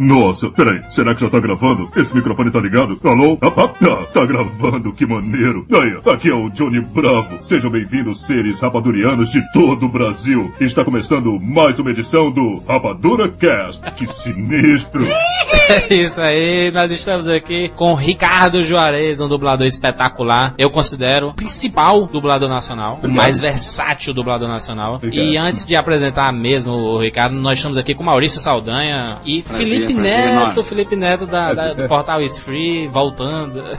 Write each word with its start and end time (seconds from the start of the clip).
Nossa, 0.00 0.48
peraí, 0.48 0.80
será 0.88 1.14
que 1.14 1.20
já 1.20 1.28
tá 1.28 1.38
gravando? 1.38 1.90
Esse 1.94 2.16
microfone 2.16 2.50
tá 2.50 2.58
ligado? 2.58 2.98
Alô? 3.04 3.36
Ah, 3.42 3.52
ah, 3.54 3.70
ah, 3.82 4.06
tá 4.10 4.24
gravando, 4.24 4.94
que 4.94 5.04
maneiro. 5.04 5.66
Aí, 5.70 6.14
aqui 6.14 6.30
é 6.30 6.34
o 6.34 6.48
Johnny 6.48 6.80
Bravo. 6.80 7.36
Sejam 7.42 7.70
bem-vindos, 7.70 8.22
seres 8.22 8.60
rapadurianos 8.60 9.28
de 9.28 9.42
todo 9.52 9.84
o 9.84 9.88
Brasil. 9.90 10.50
Está 10.58 10.86
começando 10.86 11.38
mais 11.38 11.78
uma 11.78 11.90
edição 11.90 12.30
do 12.30 12.62
Rapadura 12.66 13.28
Cast. 13.28 13.82
Que 13.92 14.06
sinistro. 14.06 15.04
É 15.68 15.92
isso 15.94 16.22
aí, 16.22 16.70
nós 16.72 16.90
estamos 16.90 17.28
aqui 17.28 17.70
com 17.76 17.94
Ricardo 17.94 18.62
Juarez, 18.62 19.20
um 19.20 19.28
dublador 19.28 19.66
espetacular. 19.66 20.54
Eu 20.56 20.70
considero 20.70 21.28
o 21.28 21.34
principal 21.34 22.06
dublador 22.06 22.48
nacional, 22.48 22.98
o 23.04 23.08
mais 23.08 23.38
versátil 23.38 24.14
dublador 24.14 24.48
nacional. 24.48 24.94
Obrigado. 24.94 25.26
E 25.26 25.36
antes 25.36 25.66
de 25.66 25.76
apresentar 25.76 26.32
mesmo 26.32 26.72
o 26.72 26.98
Ricardo, 26.98 27.34
nós 27.34 27.58
estamos 27.58 27.76
aqui 27.76 27.94
com 27.94 28.02
Maurício 28.02 28.40
Saldanha 28.40 29.18
e 29.26 29.42
Prazer, 29.42 29.66
Felipe 29.66 29.89
prazer 29.94 30.26
Neto. 30.34 30.64
Felipe 30.64 30.96
Neto 30.96 31.26
da, 31.26 31.52
da- 31.54 31.74
do 31.74 31.86
portal 31.88 32.20
Is 32.22 32.38
Free, 32.38 32.88
voltando. 32.88 33.62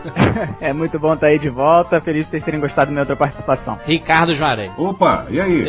É 0.60 0.74
muito 0.74 0.98
bom 1.00 1.14
estar 1.14 1.28
aí 1.28 1.40
de 1.40 1.50
volta. 1.50 2.00
Feliz 2.00 2.26
de 2.26 2.32
vocês 2.32 2.44
terem 2.44 2.60
gostado 2.60 2.88
da 2.88 2.92
minha 2.92 3.02
outra 3.02 3.16
participação. 3.16 3.78
Ricardo 3.86 4.34
Juarez. 4.34 4.72
Opa, 4.78 5.26
e 5.30 5.40
aí? 5.42 5.66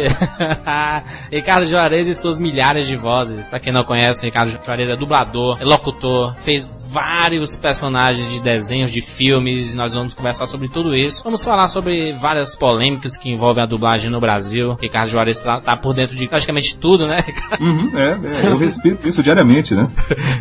Ricardo 1.30 1.66
Juarez 1.66 2.08
e 2.08 2.14
suas 2.14 2.38
milhares 2.38 2.86
de 2.86 2.96
vozes. 2.96 3.50
Pra 3.50 3.58
quem 3.60 3.72
não 3.72 3.84
conhece, 3.84 4.22
o 4.22 4.26
Ricardo 4.26 4.50
Juarez 4.64 4.90
é 4.90 4.96
dublador, 4.96 5.58
é 5.60 5.64
locutor, 5.64 6.34
fez 6.36 6.70
vários 6.92 7.56
personagens 7.56 8.30
de 8.30 8.40
desenhos, 8.42 8.90
de 8.92 9.00
filmes, 9.00 9.72
e 9.72 9.76
nós 9.76 9.94
vamos 9.94 10.14
conversar 10.14 10.46
sobre 10.46 10.68
tudo 10.68 10.94
isso. 10.94 11.22
Vamos 11.24 11.42
falar 11.42 11.66
sobre 11.68 12.12
várias 12.14 12.54
polêmicas 12.56 13.16
que 13.16 13.30
envolvem 13.30 13.64
a 13.64 13.66
dublagem 13.66 14.10
no 14.10 14.20
Brasil. 14.20 14.76
Ricardo 14.80 15.08
Juarez 15.08 15.38
tá, 15.38 15.58
tá 15.58 15.76
por 15.76 15.94
dentro 15.94 16.14
de 16.14 16.28
praticamente 16.28 16.76
tudo, 16.76 17.06
né? 17.06 17.24
Uhum, 17.60 17.90
é, 17.98 18.10
é, 18.12 18.50
eu 18.50 18.56
respeito 18.58 19.08
isso 19.08 19.22
diariamente, 19.22 19.74
né? 19.74 19.88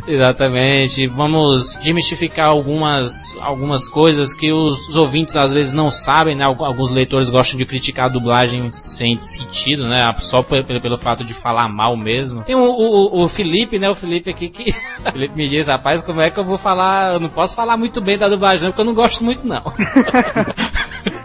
Exatamente. 0.08 1.08
Vamos 1.08 1.78
desmistificar 1.82 2.48
algumas, 2.50 3.36
algumas 3.42 3.88
coisas 3.90 4.34
que 4.34 4.52
os, 4.52 4.88
os 4.90 4.96
ouvintes 4.98 5.36
às 5.38 5.52
vezes 5.54 5.74
não 5.74 5.90
sabem, 5.92 6.36
né? 6.36 6.44
Algu- 6.46 6.66
Alguns 6.66 6.92
leitores 6.92 7.30
gostam 7.30 7.58
de 7.58 7.66
criticar 7.66 8.06
a 8.06 8.10
dublagem 8.10 8.72
sem 8.72 9.20
sentido, 9.20 9.88
né? 9.88 10.14
Só 10.20 10.42
pe- 10.42 10.64
pelo, 10.64 10.82
pelo 10.82 10.98
fato 10.98 11.24
de 11.24 11.34
falar 11.34 11.68
mal 11.70 11.96
mesmo. 11.98 12.44
Tem 12.44 12.56
o, 12.56 12.60
o, 12.60 13.24
o 13.24 13.28
Felipe, 13.28 13.78
né? 13.80 13.90
O 13.90 13.96
Felipe 13.96 14.30
aqui 14.30 14.50
que. 14.50 14.72
o 15.08 15.12
Felipe 15.12 15.36
me 15.36 15.48
diz, 15.48 15.68
rapaz, 15.68 16.02
como 16.02 16.22
é 16.22 16.30
que 16.30 16.40
eu 16.40 16.46
vou 16.46 16.58
falar? 16.58 17.14
Eu 17.14 17.20
não 17.20 17.30
posso 17.30 17.56
falar 17.56 17.78
muito 17.78 18.02
bem 18.02 18.18
da 18.18 18.28
dublagem, 18.30 18.64
não, 18.66 18.72
porque 18.72 18.82
eu 18.82 18.86
não 18.86 18.94
gosto 18.94 19.24
muito, 19.24 19.46
não. 19.48 19.62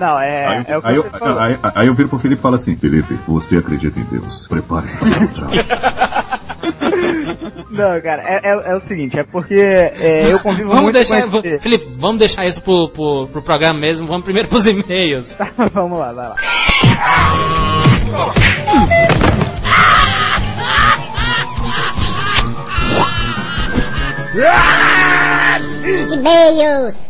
Não, 0.01 0.19
é, 0.21 0.47
Aí, 0.47 0.65
é 0.69 0.77
o 0.77 0.83
que 0.83 0.89
aí, 0.89 0.95
você 0.97 1.07
eu, 1.07 1.11
falou. 1.13 1.39
aí- 1.39 1.59
aí 1.75 1.87
eu 1.87 1.95
viro 1.95 2.09
pro 2.09 2.19
Felipe 2.19 2.39
e 2.39 2.43
falo 2.43 2.55
assim: 2.55 2.77
Felipe, 2.77 3.19
você 3.27 3.57
acredita 3.59 3.99
em 3.99 4.05
Deus? 4.05 4.47
Prepare-se 4.47 4.95
para 4.97 5.07
mostrar. 5.09 5.49
Não, 7.71 8.01
cara, 8.01 8.23
é, 8.27 8.41
é- 8.45 8.71
é 8.73 8.75
o 8.75 8.81
seguinte, 8.81 9.19
é 9.19 9.25
porque 9.25 9.55
é, 9.55 10.33
eu 10.33 10.39
convivo 10.41 10.69
Vamos 10.69 10.85
muito 10.85 10.95
deixar. 10.95 11.29
com 11.29 11.39
esse... 11.39 11.59
Felipe, 11.59 11.87
vamos 11.97 12.19
deixar 12.19 12.47
isso 12.47 12.63
pro, 12.63 12.89
pro, 12.89 13.27
pro 13.29 13.43
programa 13.43 13.79
mesmo. 13.79 14.07
Vamos 14.07 14.25
primeiro 14.25 14.49
pros 14.49 14.67
e-mails. 14.67 15.37
Vamos 15.73 15.99
lá, 15.99 16.13
vai 16.13 16.29
lá. 16.29 16.35
E-mails. 25.85 27.09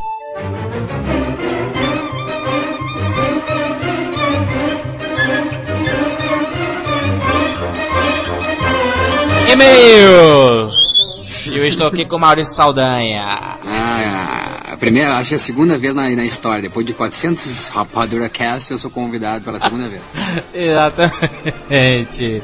E-mails! 9.49 11.47
Eu 11.53 11.65
estou 11.65 11.87
aqui 11.87 12.05
com 12.05 12.17
o 12.17 12.21
Maurício 12.21 12.55
Saldanha. 12.55 13.23
Ah, 13.23 14.73
a 14.73 14.77
primeira, 14.77 15.15
acho 15.15 15.29
que 15.29 15.35
é 15.35 15.37
a 15.37 15.41
segunda 15.41 15.79
vez 15.79 15.95
na, 15.95 16.09
na 16.11 16.25
história. 16.25 16.63
Depois 16.63 16.85
de 16.85 16.93
400 16.93 17.69
Rapadura 17.69 18.29
Cast, 18.29 18.73
eu 18.73 18.79
sou 18.79 18.91
convidado 18.91 19.45
pela 19.45 19.59
segunda 19.59 19.89
vez. 19.89 20.03
Exatamente. 20.53 22.43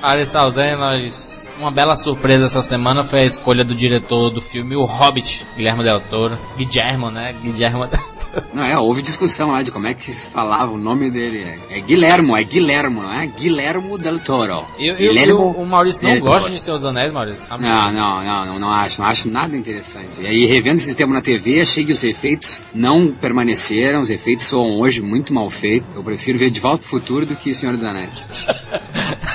Maurício 0.00 0.32
Saldanha, 0.32 0.76
nós. 0.76 1.52
Uma 1.58 1.70
bela 1.70 1.96
surpresa 1.96 2.44
essa 2.44 2.62
semana 2.62 3.02
foi 3.02 3.20
a 3.20 3.24
escolha 3.24 3.64
do 3.64 3.74
diretor 3.74 4.30
do 4.30 4.42
filme 4.42 4.76
O 4.76 4.84
Hobbit, 4.84 5.44
Guilherme 5.56 5.82
Del 5.82 6.00
Toro. 6.00 6.38
Guillermo, 6.56 7.10
né? 7.10 7.34
Guillermo 7.42 7.86
Del 7.86 7.98
Toro. 7.98 8.15
Não, 8.52 8.64
é, 8.64 8.78
houve 8.78 9.02
discussão 9.02 9.50
lá 9.50 9.62
de 9.62 9.70
como 9.70 9.86
é 9.86 9.94
que 9.94 10.04
se 10.10 10.28
falava 10.28 10.72
o 10.72 10.78
nome 10.78 11.10
dele. 11.10 11.42
É, 11.70 11.78
é 11.78 11.80
Guilhermo, 11.80 12.36
é 12.36 12.42
Guilhermo, 12.44 13.02
não 13.02 13.12
é? 13.12 13.26
Guilhermo 13.26 13.98
del 13.98 14.18
Toro. 14.18 14.64
Eu, 14.78 14.96
Guilhermo 14.96 15.32
eu- 15.32 15.50
o 15.62 15.66
Maurício 15.66 16.04
não 16.06 16.18
gosta 16.20 16.50
de 16.50 16.60
Seus 16.60 16.84
Anéis, 16.84 17.12
Maurício. 17.12 17.46
Não, 17.58 17.92
não, 17.92 18.24
não, 18.24 18.46
não, 18.46 18.58
não 18.58 18.70
acho, 18.70 19.00
não 19.00 19.08
acho 19.08 19.30
nada 19.30 19.56
interessante. 19.56 20.20
E 20.20 20.26
aí, 20.26 20.44
revendo 20.46 20.76
esse 20.76 20.94
tema 20.96 21.14
na 21.14 21.20
TV, 21.20 21.60
achei 21.60 21.84
que 21.84 21.92
os 21.92 22.02
efeitos 22.04 22.62
não 22.74 23.08
permaneceram, 23.12 24.00
os 24.00 24.10
efeitos 24.10 24.46
soam 24.46 24.78
hoje 24.80 25.00
muito 25.02 25.32
mal 25.32 25.48
feitos. 25.50 25.94
Eu 25.94 26.02
prefiro 26.02 26.38
ver 26.38 26.50
De 26.50 26.60
Volta 26.60 26.78
pro 26.78 26.88
Futuro 26.88 27.26
do 27.26 27.34
que 27.36 27.54
Senhor 27.54 27.74
dos 27.74 27.84
Anéis. 27.84 28.10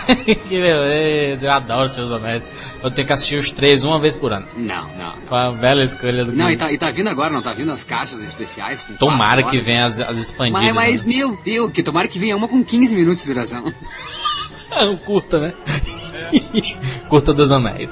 que 0.25 0.59
beleza, 0.61 1.45
eu 1.45 1.51
adoro 1.51 1.89
Seus 1.89 2.11
Anéis. 2.11 2.47
Eu 2.83 2.91
tenho 2.91 3.07
que 3.07 3.13
assistir 3.13 3.37
os 3.37 3.51
três 3.51 3.83
uma 3.83 3.99
vez 3.99 4.15
por 4.15 4.33
ano. 4.33 4.47
Não, 4.55 4.87
não, 4.87 5.15
não. 5.15 5.21
Com 5.27 5.35
a 5.35 5.51
bela 5.51 5.83
escolha 5.83 6.25
do 6.25 6.31
Não, 6.31 6.49
e 6.49 6.57
tá, 6.57 6.71
e 6.71 6.77
tá 6.77 6.89
vindo 6.89 7.09
agora, 7.09 7.31
não 7.31 7.41
tá 7.41 7.53
vindo 7.53 7.71
as 7.71 7.83
caixas 7.83 8.21
especiais 8.21 8.83
com 8.83 8.93
Tomara 8.93 9.43
que 9.43 9.59
venha 9.59 9.85
as, 9.85 9.99
as 9.99 10.17
expandidas. 10.17 10.61
Mas, 10.61 10.75
mas, 10.75 11.03
né? 11.03 11.15
meu 11.15 11.39
Deus, 11.43 11.71
que 11.71 11.83
tomara 11.83 12.07
que 12.07 12.19
venha 12.19 12.35
uma 12.35 12.47
com 12.47 12.63
15 12.63 12.95
minutos 12.95 13.21
de 13.23 13.33
duração. 13.33 13.73
Um 14.71 14.95
curta, 14.95 15.37
né? 15.37 15.53
curta 17.09 17.33
dos 17.33 17.51
Anéis. 17.51 17.89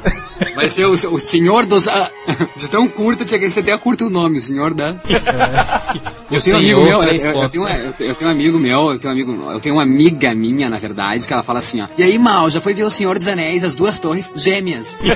Vai 0.56 0.70
ser 0.70 0.86
o, 0.86 0.92
o 0.94 1.20
Senhor 1.20 1.66
dos... 1.66 1.88
Ah, 1.88 2.10
de 2.58 2.68
tão 2.70 2.88
curta, 2.88 3.26
tinha 3.26 3.40
que 3.40 3.50
ser 3.50 3.60
até 3.62 3.78
curto 3.78 4.08
o 4.08 4.10
nome, 4.10 4.38
o 4.38 4.42
Senhor 4.42 4.74
da... 4.74 4.96
O 6.30 6.36
Eu 6.36 6.42
tenho 6.42 6.58
um 6.58 6.60
amigo 6.60 6.82
meu, 6.84 7.02
eu, 7.02 7.10
eu- 7.10 7.50
tenho, 7.50 7.64
uma- 7.64 7.72
eu, 7.76 7.92
tenho 7.94 8.30
um 8.30 8.32
amigo 8.32 8.60
meu, 8.60 8.92
eu 8.92 9.00
tenho 9.00 9.12
um 9.12 9.18
amigo, 9.18 9.52
eu 9.52 9.60
tenho 9.60 9.76
uma 9.76 9.82
amiga 9.82 10.32
minha, 10.36 10.70
na 10.70 10.78
verdade, 10.78 11.26
que 11.26 11.34
ela 11.34 11.42
fala 11.42 11.58
assim, 11.58 11.82
ó. 11.82 11.88
E 11.98 12.04
aí, 12.04 12.20
Mal, 12.20 12.52
já 12.52 12.62
foi 12.62 12.72
ver 12.76 12.84
o 12.84 12.90
Senhor 12.92 13.18
dos 13.18 13.28
Anéis, 13.28 13.64
as 13.64 13.74
duas 13.74 13.98
torres 14.00 14.32
gêmeas. 14.36 14.96
ele, 15.02 15.16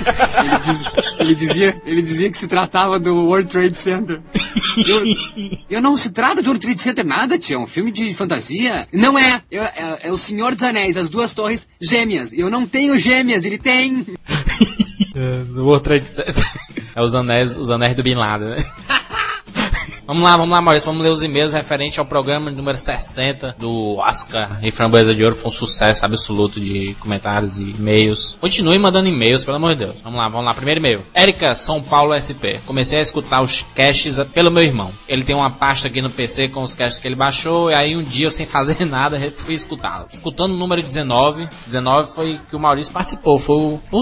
diz- 0.60 0.84
ele 1.20 1.36
dizia, 1.36 1.82
ele 1.86 2.02
dizia 2.02 2.32
que 2.32 2.38
se 2.38 2.48
tratava 2.48 3.00
do 3.00 3.14
World 3.28 3.48
Trade 3.48 3.76
Center. 3.76 4.22
Eu, 5.70 5.82
não 5.82 5.96
se 5.96 6.12
trata 6.12 6.42
de 6.42 6.48
World 6.48 6.66
Trade 6.66 6.82
Center 6.82 7.06
nada, 7.06 7.38
tia, 7.38 7.58
é 7.58 7.60
um 7.60 7.68
filme 7.68 7.92
de 7.92 8.12
fantasia. 8.16 8.88
Não 8.92 9.18
é, 9.18 9.42
é, 9.52 9.58
é- 9.58 10.00
é 10.04 10.12
o 10.12 10.18
Senhor 10.18 10.54
dos 10.56 10.64
Anéis, 10.64 10.98
as 10.98 11.12
duas 11.12 11.34
torres 11.36 11.68
gêmeas. 11.80 12.34
Eu 12.34 12.50
não 12.50 12.66
tenho 12.66 12.98
gêmeas, 12.98 13.13
ele 13.46 13.58
tem. 13.58 14.06
Do 15.54 15.66
World 15.66 15.84
Trade 15.84 16.08
Center. 16.08 16.44
É 16.96 17.02
os 17.02 17.16
anéis, 17.16 17.58
os 17.58 17.70
anéis 17.70 17.96
do 17.96 18.04
Bin 18.04 18.16
Laden, 18.16 18.50
né? 18.50 18.66
Vamos 20.06 20.24
lá, 20.24 20.36
vamos 20.36 20.52
lá, 20.52 20.62
Maurício. 20.62 20.86
Vamos 20.88 21.02
ler 21.02 21.12
os 21.12 21.24
e-mails 21.24 21.54
referente 21.54 21.98
ao 21.98 22.06
programa 22.06 22.52
número 22.52 22.78
60 22.78 23.56
do 23.58 23.96
Oscar 23.98 24.60
e 24.62 24.70
Framboesa 24.70 25.16
de 25.16 25.24
Ouro. 25.24 25.34
Foi 25.36 25.48
um 25.48 25.52
sucesso 25.52 26.06
absoluto 26.06 26.60
de 26.60 26.94
comentários 27.00 27.58
e 27.58 27.72
e-mails. 27.72 28.38
Continue 28.42 28.78
mandando 28.78 29.08
e-mails, 29.08 29.46
pelo 29.46 29.56
amor 29.56 29.72
de 29.76 29.86
Deus. 29.86 29.96
Vamos 30.04 30.20
lá, 30.20 30.28
vamos 30.28 30.46
lá. 30.46 30.54
Primeiro 30.54 30.82
e-mail. 30.82 31.06
Érica, 31.14 31.56
São 31.56 31.82
Paulo 31.82 32.14
SP. 32.20 32.60
Comecei 32.66 33.00
a 33.00 33.02
escutar 33.02 33.42
os 33.42 33.64
casts 33.74 34.20
pelo 34.34 34.52
meu 34.52 34.62
irmão. 34.62 34.92
Ele 35.08 35.24
tem 35.24 35.36
uma 35.36 35.50
pasta 35.50 35.88
aqui 35.88 36.02
no 36.02 36.10
PC 36.10 36.50
com 36.50 36.62
os 36.62 36.76
casts 36.76 37.00
que 37.00 37.08
ele 37.08 37.16
baixou. 37.16 37.72
E 37.72 37.76
aí 37.76 37.96
um 37.96 38.04
dia, 38.04 38.30
sem 38.30 38.46
fazer 38.48 38.86
nada, 38.86 39.18
fui 39.38 39.54
escutá-lo. 39.54 40.08
Escutando 40.12 40.52
o 40.52 40.58
número 40.58 40.84
19. 40.84 41.48
19 41.66 42.14
foi 42.14 42.40
que 42.50 42.58
o 42.58 42.60
Maurício 42.60 42.92
participou. 42.92 43.40
Foi 43.40 43.56
o, 43.56 43.80
o, 43.90 44.00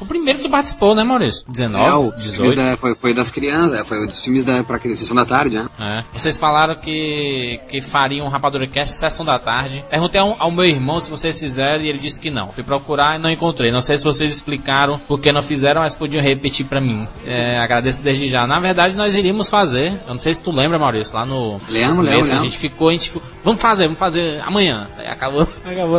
o 0.00 0.06
primeiro 0.06 0.38
que 0.38 0.48
participou, 0.48 0.94
né, 0.94 1.02
Maurício? 1.02 1.44
19? 1.48 1.84
É, 1.84 1.92
o 1.92 2.12
filmes 2.12 2.54
18? 2.54 2.56
da, 2.56 2.76
foi, 2.76 2.94
foi 2.94 3.12
das 3.12 3.32
crianças, 3.32 3.80
é, 3.80 3.84
foi 3.84 4.06
dos 4.06 4.22
filmes 4.22 4.44
da, 4.44 4.62
pra 4.62 4.78
criança, 4.78 5.00
sessão 5.00 5.23
da 5.24 5.36
tarde, 5.36 5.56
né? 5.56 5.68
É. 5.80 6.04
Vocês 6.12 6.38
falaram 6.38 6.74
que, 6.74 7.60
que 7.68 7.80
fariam 7.80 8.26
um 8.26 8.28
Rapadura 8.28 8.66
Cast 8.66 8.94
sessão 8.94 9.24
da 9.24 9.38
tarde. 9.38 9.84
Perguntei 9.90 10.20
ao, 10.20 10.36
ao 10.38 10.50
meu 10.50 10.64
irmão 10.64 11.00
se 11.00 11.10
vocês 11.10 11.38
fizeram 11.38 11.84
e 11.84 11.88
ele 11.88 11.98
disse 11.98 12.20
que 12.20 12.30
não. 12.30 12.52
Fui 12.52 12.62
procurar 12.62 13.18
e 13.18 13.22
não 13.22 13.30
encontrei. 13.30 13.70
Não 13.70 13.80
sei 13.80 13.98
se 13.98 14.04
vocês 14.04 14.30
explicaram 14.32 14.98
por 14.98 15.20
que 15.20 15.32
não 15.32 15.42
fizeram, 15.42 15.82
mas 15.82 15.96
podiam 15.96 16.22
repetir 16.22 16.66
pra 16.66 16.80
mim. 16.80 17.06
É, 17.26 17.58
agradeço 17.58 18.02
desde 18.02 18.28
já. 18.28 18.46
Na 18.46 18.60
verdade, 18.60 18.96
nós 18.96 19.16
iríamos 19.16 19.48
fazer. 19.48 19.92
Eu 20.06 20.12
não 20.12 20.18
sei 20.18 20.34
se 20.34 20.42
tu 20.42 20.50
lembra, 20.50 20.78
Maurício, 20.78 21.14
lá 21.14 21.24
no. 21.26 21.60
Lembro, 21.68 22.02
lembro, 22.02 22.32
A 22.32 22.38
gente 22.38 22.58
ficou, 22.58 22.88
a 22.88 22.92
gente 22.92 23.10
ficou. 23.10 23.22
Vamos 23.44 23.60
fazer, 23.60 23.84
vamos 23.84 23.98
fazer 23.98 24.40
amanhã. 24.46 24.88
Acabou, 25.06 25.46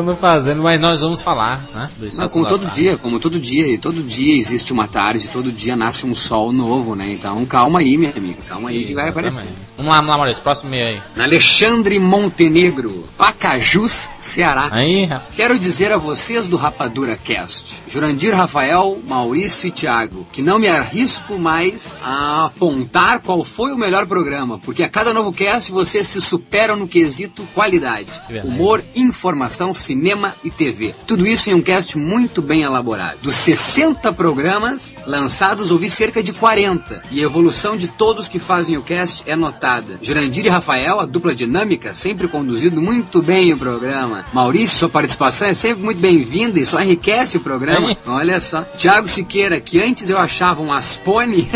não 0.04 0.16
fazendo, 0.16 0.62
mas 0.62 0.80
nós 0.80 1.02
vamos 1.02 1.22
falar, 1.22 1.64
né? 1.74 1.90
Não, 2.18 2.30
como 2.30 2.46
todo 2.48 2.62
Tarde. 2.62 2.76
dia, 2.76 2.98
como 2.98 3.20
todo 3.20 3.40
dia, 3.40 3.68
e 3.68 3.78
todo 3.78 4.04
dia 4.04 4.36
existe 4.38 4.72
uma 4.72 4.88
tarde, 4.88 5.30
todo 5.30 5.52
dia 5.52 5.76
nasce 5.76 6.06
um 6.06 6.16
sol 6.16 6.52
novo, 6.52 6.96
né? 6.96 7.12
Então 7.12 7.46
calma 7.46 7.80
aí, 7.80 7.98
minha 7.98 8.12
amiga, 8.16 8.40
calma 8.48 8.70
aí 8.70 8.86
que 8.86 8.94
vai, 8.94 9.12
aparecer. 9.16 9.46
Vamos 9.78 9.92
lá, 9.92 9.98
vamos 9.98 10.10
lá, 10.10 10.18
Maurício. 10.18 10.44
Próximo 10.44 10.76
e 10.76 10.82
aí. 10.82 11.02
Alexandre 11.18 11.98
Montenegro, 12.00 13.08
Pacajus, 13.18 14.10
Ceará. 14.18 14.70
Aí, 14.72 15.06
rapaz. 15.06 15.36
Quero 15.36 15.58
dizer 15.58 15.92
a 15.92 15.98
vocês 15.98 16.48
do 16.48 16.58
Rapadura 16.58 17.16
Cast, 17.16 17.82
Jurandir 17.88 18.36
Rafael, 18.36 19.00
Maurício 19.08 19.68
e 19.68 19.72
Thiago, 19.72 20.28
que 20.32 20.42
não 20.42 20.60
me 20.60 20.68
arrisco 20.68 21.38
mais 21.38 21.98
a 22.02 22.46
apontar 22.46 23.22
qual 23.22 23.44
foi 23.44 23.72
o 23.72 23.78
melhor 23.78 24.06
programa, 24.06 24.60
porque 24.60 24.84
a 24.84 24.90
cada 24.90 25.14
novo 25.14 25.32
cast 25.32 25.72
vocês 25.72 26.08
se 26.08 26.22
superam 26.22 26.76
no 26.76 26.88
quesito 26.88 27.44
qualidade, 27.54 28.10
humor, 28.44 28.84
informação, 28.96 29.74
cinema 29.74 30.36
e 30.44 30.50
TV. 30.50 30.94
Tudo 31.08 31.26
isso 31.26 31.50
em 31.50 31.54
um 31.54 31.62
cast 31.62 31.98
muito 31.98 32.42
bem 32.42 32.64
elaborado. 32.64 33.20
Dos 33.22 33.36
60 33.36 34.12
programas 34.14 34.96
lançados, 35.06 35.72
ouvi 35.72 35.90
cerca 35.90 36.22
de 36.22 36.34
40, 36.34 37.02
e 37.12 37.20
a 37.20 37.24
evolução 37.24 37.78
de 37.78 37.88
todos 37.88 38.28
que 38.28 38.40
fazem 38.40 38.78
o 38.78 38.82
cast 38.82 39.05
é 39.26 39.36
notada. 39.36 40.00
Jurandir 40.02 40.46
e 40.46 40.50
Rafael, 40.50 41.00
a 41.00 41.06
dupla 41.06 41.34
dinâmica, 41.34 41.94
sempre 41.94 42.28
conduzido 42.28 42.82
muito 42.82 43.22
bem 43.22 43.54
o 43.54 43.58
programa. 43.58 44.26
Maurício, 44.34 44.78
sua 44.78 44.90
participação 44.90 45.48
é 45.48 45.54
sempre 45.54 45.84
muito 45.84 46.00
bem-vinda 46.00 46.60
e 46.60 46.66
só 46.66 46.82
enriquece 46.82 47.38
o 47.38 47.40
programa. 47.40 47.96
Olha 48.06 48.40
só. 48.40 48.64
Tiago 48.78 49.08
Siqueira, 49.08 49.60
que 49.60 49.82
antes 49.82 50.10
eu 50.10 50.18
achava 50.18 50.62
um 50.62 50.72
aspone, 50.72 51.48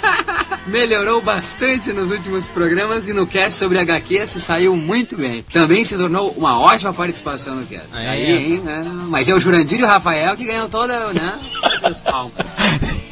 melhorou 0.66 1.20
bastante 1.20 1.92
nos 1.92 2.10
últimos 2.10 2.48
programas 2.48 3.08
e 3.08 3.12
no 3.12 3.26
cast 3.26 3.58
sobre 3.58 3.78
HQ 3.78 4.26
se 4.26 4.40
saiu 4.40 4.76
muito 4.76 5.16
bem. 5.16 5.44
Também 5.52 5.84
se 5.84 5.96
tornou 5.96 6.30
uma 6.32 6.60
ótima 6.60 6.92
participação 6.92 7.56
no 7.56 7.66
cast. 7.66 7.96
Aí, 7.96 8.06
Aí, 8.06 8.52
hein, 8.54 8.62
é, 8.66 8.82
mas 8.82 9.28
é 9.28 9.34
o 9.34 9.40
Jurandir 9.40 9.80
e 9.80 9.84
o 9.84 9.86
Rafael 9.86 10.36
que 10.36 10.44
ganham 10.44 10.68
toda, 10.68 11.12
né? 11.12 11.38
as 11.82 12.00
palmas. 12.00 12.34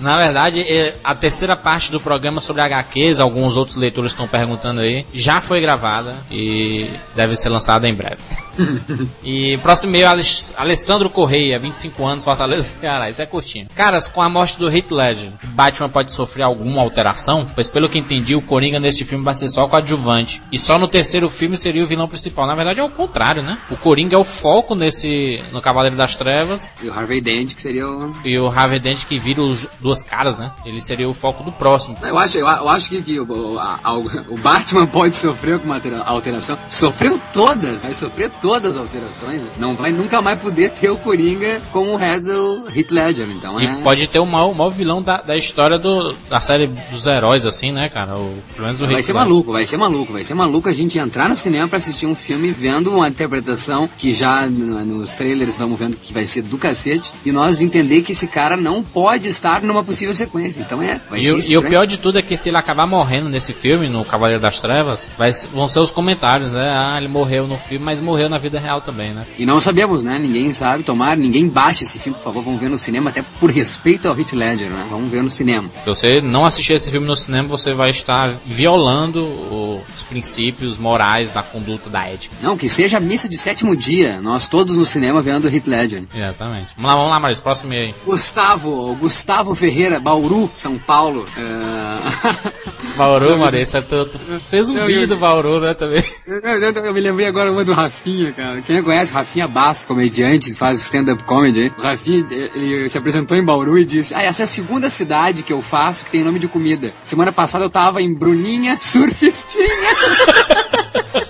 Na 0.00 0.16
verdade, 0.16 0.60
eh, 0.60 0.94
a 1.02 1.14
terceira 1.14 1.56
parte 1.56 1.90
do 1.90 1.98
programa 2.00 2.40
sobre 2.40 2.62
HQs, 2.62 3.20
alguns 3.20 3.56
outros 3.56 3.76
leitores 3.76 4.12
estão 4.12 4.28
perguntando 4.28 4.80
aí, 4.80 5.04
já 5.12 5.40
foi 5.40 5.60
gravada 5.60 6.14
e 6.30 6.88
deve 7.14 7.36
ser 7.36 7.48
lançada 7.48 7.88
em 7.88 7.94
breve. 7.94 8.18
e 9.24 9.56
próximo 9.58 9.90
e-mail, 9.90 10.08
Alex- 10.08 10.54
Alessandro 10.56 11.08
Correia, 11.10 11.58
25 11.58 12.04
anos, 12.06 12.24
Fortaleza, 12.24 12.72
Ceará. 12.80 13.08
Isso 13.10 13.22
é 13.22 13.26
curtinho. 13.26 13.66
Caras, 13.74 14.08
com 14.08 14.20
a 14.22 14.28
morte 14.28 14.58
do 14.58 14.68
Heath 14.68 14.90
Ledger, 14.90 15.30
Batman 15.44 15.88
pode 15.88 16.12
sofrer 16.12 16.44
alguma 16.44 16.82
alteração? 16.82 17.46
Pois 17.54 17.68
pelo 17.68 17.88
que 17.88 17.98
entendi, 17.98 18.34
o 18.34 18.42
Coringa 18.42 18.80
neste 18.80 19.04
filme 19.04 19.24
vai 19.24 19.34
ser 19.34 19.48
só 19.48 19.66
coadjuvante. 19.68 20.42
E 20.52 20.58
só 20.58 20.78
no 20.78 20.88
terceiro 20.88 21.28
filme 21.28 21.56
seria 21.56 21.82
o 21.82 21.86
vilão 21.86 22.08
principal. 22.08 22.46
Na 22.46 22.54
verdade 22.54 22.80
é 22.80 22.84
o 22.84 22.90
contrário, 22.90 23.42
né? 23.42 23.58
O 23.70 23.76
Coringa 23.76 24.16
é 24.16 24.18
o 24.18 24.24
foco 24.24 24.74
nesse, 24.74 25.42
no 25.52 25.60
Cavaleiro 25.60 25.96
das 25.96 26.16
Trevas 26.16 26.72
E 26.82 26.88
o 26.88 26.92
Harvey 26.92 27.20
Dent, 27.20 27.54
que 27.54 27.62
seria 27.62 27.86
o... 27.86 28.12
e 28.24 28.38
o 28.38 28.48
Harvey 28.48 28.80
Dent 28.80 29.04
que 29.06 29.18
vira 29.18 29.42
os 29.42 29.66
duas 29.88 30.02
caras, 30.02 30.36
né? 30.36 30.52
Ele 30.66 30.80
seria 30.82 31.08
o 31.08 31.14
foco 31.14 31.42
do 31.42 31.50
próximo. 31.50 31.96
Eu 32.02 32.18
acho, 32.18 32.36
eu, 32.38 32.46
acho 32.46 32.90
que, 32.90 33.02
que 33.02 33.18
o, 33.20 33.58
a- 33.58 33.80
a- 33.82 33.94
o 33.96 34.36
Batman 34.42 34.86
pode 34.88 35.16
sofrer 35.16 35.58
com 35.58 35.64
uma 35.64 35.76
altera- 35.76 36.02
alteração. 36.02 36.58
Sofreu 36.68 37.18
todas, 37.32 37.78
vai 37.80 37.92
sofrer 37.94 38.30
todas 38.40 38.76
as 38.76 38.82
alterações. 38.82 39.40
Não 39.56 39.74
vai 39.74 39.90
nunca 39.92 40.20
mais 40.20 40.38
poder 40.40 40.70
ter 40.72 40.90
o 40.90 40.96
Coringa 40.96 41.60
como 41.72 41.94
o 41.94 41.96
head 41.96 42.20
do 42.24 42.64
Heath 42.74 42.90
Ledger. 42.90 43.30
Então 43.30 43.58
E 43.60 43.66
é... 43.66 43.82
pode 43.82 44.06
ter 44.08 44.18
o 44.18 44.26
maior, 44.26 44.50
o 44.50 44.54
maior 44.54 44.70
vilão 44.70 45.00
da, 45.00 45.22
da 45.22 45.36
história 45.36 45.78
do, 45.78 46.12
da 46.28 46.40
série 46.40 46.66
dos 46.90 47.06
heróis, 47.06 47.46
assim, 47.46 47.72
né, 47.72 47.88
cara? 47.88 48.16
O, 48.18 48.36
pelo 48.54 48.66
menos 48.66 48.80
o 48.82 48.84
Vai 48.86 48.96
Heath 48.96 49.04
ser 49.04 49.12
Ledger. 49.14 49.28
maluco, 49.28 49.52
vai 49.52 49.64
ser 49.66 49.76
maluco, 49.78 50.12
vai 50.12 50.24
ser 50.24 50.34
maluco 50.34 50.68
a 50.68 50.72
gente 50.74 50.98
entrar 50.98 51.28
no 51.28 51.36
cinema 51.36 51.66
pra 51.68 51.78
assistir 51.78 52.06
um 52.06 52.14
filme 52.14 52.52
vendo 52.52 52.94
uma 52.94 53.08
interpretação 53.08 53.88
que 53.96 54.12
já 54.12 54.46
nos 54.46 55.14
trailers 55.14 55.52
estamos 55.52 55.78
vendo 55.78 55.96
que 55.96 56.12
vai 56.12 56.26
ser 56.26 56.42
do 56.42 56.58
cacete 56.58 57.12
e 57.24 57.32
nós 57.32 57.60
entender 57.62 58.02
que 58.02 58.12
esse 58.12 58.26
cara 58.26 58.56
não 58.56 58.82
pode 58.82 59.28
estar 59.28 59.62
numa 59.62 59.77
possível 59.84 60.14
sequência. 60.14 60.60
Então 60.60 60.82
é, 60.82 61.00
vai 61.08 61.20
E, 61.20 61.22
o- 61.22 61.24
e 61.28 61.32
o 61.32 61.38
estranho. 61.38 61.68
pior 61.68 61.86
de 61.86 61.98
tudo 61.98 62.18
é 62.18 62.22
que 62.22 62.36
se 62.36 62.48
ele 62.48 62.56
acabar 62.58 62.86
morrendo 62.86 63.28
nesse 63.28 63.52
filme, 63.52 63.88
no 63.88 64.04
Cavaleiro 64.04 64.40
das 64.42 64.60
Trevas, 64.60 65.10
vai, 65.16 65.30
vão 65.52 65.68
ser 65.68 65.80
os 65.80 65.90
comentários, 65.90 66.52
né? 66.52 66.74
Ah, 66.78 66.96
ele 66.98 67.08
morreu 67.08 67.46
no 67.46 67.56
filme, 67.56 67.84
mas 67.84 68.00
morreu 68.00 68.28
na 68.28 68.38
vida 68.38 68.58
real 68.58 68.80
também, 68.80 69.12
né? 69.12 69.26
E 69.38 69.44
não 69.46 69.60
sabemos, 69.60 70.02
né? 70.04 70.18
Ninguém 70.18 70.52
sabe. 70.52 70.82
Tomar, 70.82 71.16
ninguém 71.16 71.48
baixa 71.48 71.82
esse 71.84 71.98
filme, 71.98 72.16
por 72.18 72.24
favor, 72.24 72.42
vamos 72.42 72.60
ver 72.60 72.68
no 72.68 72.78
cinema, 72.78 73.10
até 73.10 73.22
por 73.40 73.50
respeito 73.50 74.08
ao 74.08 74.18
Heath 74.18 74.32
Ledger, 74.32 74.68
né? 74.70 74.86
Vamos 74.90 75.10
ver 75.10 75.22
no 75.22 75.30
cinema. 75.30 75.68
Se 75.82 75.86
você 75.86 76.20
não 76.20 76.44
assistir 76.44 76.74
esse 76.74 76.90
filme 76.90 77.06
no 77.06 77.16
cinema, 77.16 77.48
você 77.48 77.74
vai 77.74 77.90
estar 77.90 78.34
violando 78.46 79.22
o- 79.24 79.82
os 79.94 80.02
princípios 80.04 80.78
morais 80.78 81.32
da 81.32 81.42
conduta 81.42 81.88
da 81.90 82.04
ética. 82.06 82.34
Não, 82.42 82.56
que 82.56 82.68
seja 82.68 82.96
a 82.96 83.00
missa 83.00 83.28
de 83.28 83.36
sétimo 83.38 83.76
dia, 83.76 84.20
nós 84.20 84.48
todos 84.48 84.76
no 84.76 84.84
cinema 84.84 85.22
vendo 85.22 85.44
o 85.46 85.48
Heath 85.54 85.66
Ledger. 85.66 86.04
Exatamente. 86.14 86.68
Vamos 86.76 86.90
lá, 86.90 86.96
vamos 86.96 87.10
lá, 87.10 87.20
Maurício. 87.20 87.42
Próximo 87.42 87.72
aí. 87.72 87.94
Gustavo, 88.04 88.94
Gustavo 88.96 89.54
Ferreira, 89.54 89.67
Bauru, 90.00 90.50
São 90.54 90.78
Paulo. 90.78 91.24
É... 91.36 92.96
Bauru, 92.96 93.38
Maurício, 93.38 93.82
tu, 93.82 94.06
tu 94.06 94.18
fez 94.40 94.68
um 94.68 94.74
Não, 94.74 94.86
vídeo 94.86 95.02
eu- 95.02 95.08
do 95.08 95.16
Bauru, 95.16 95.60
né, 95.60 95.74
também. 95.74 96.04
Eu, 96.26 96.38
eu- 96.40 96.72
eu 96.72 96.92
me 96.94 97.00
lembrei 97.00 97.26
agora 97.26 97.50
uma 97.52 97.64
do 97.64 97.72
Rafinha, 97.72 98.32
cara. 98.32 98.60
Quem 98.62 98.82
conhece 98.82 99.12
Rafinha 99.12 99.46
Basso, 99.48 99.86
comediante, 99.86 100.54
faz 100.54 100.80
stand-up 100.80 101.22
comedy. 101.24 101.72
O 101.78 101.82
Rafinha, 101.82 102.24
ele 102.30 102.88
se 102.88 102.98
apresentou 102.98 103.36
em 103.36 103.44
Bauru 103.44 103.78
e 103.78 103.84
disse: 103.84 104.14
Ah, 104.14 104.22
essa 104.22 104.42
é 104.42 104.44
a 104.44 104.46
segunda 104.46 104.88
cidade 104.90 105.42
que 105.42 105.52
eu 105.52 105.62
faço 105.62 106.04
que 106.04 106.10
tem 106.10 106.24
nome 106.24 106.38
de 106.38 106.48
comida. 106.48 106.92
Semana 107.04 107.32
passada 107.32 107.64
eu 107.64 107.70
tava 107.70 108.02
em 108.02 108.12
Bruninha 108.12 108.78
Surfistinha. 108.80 109.68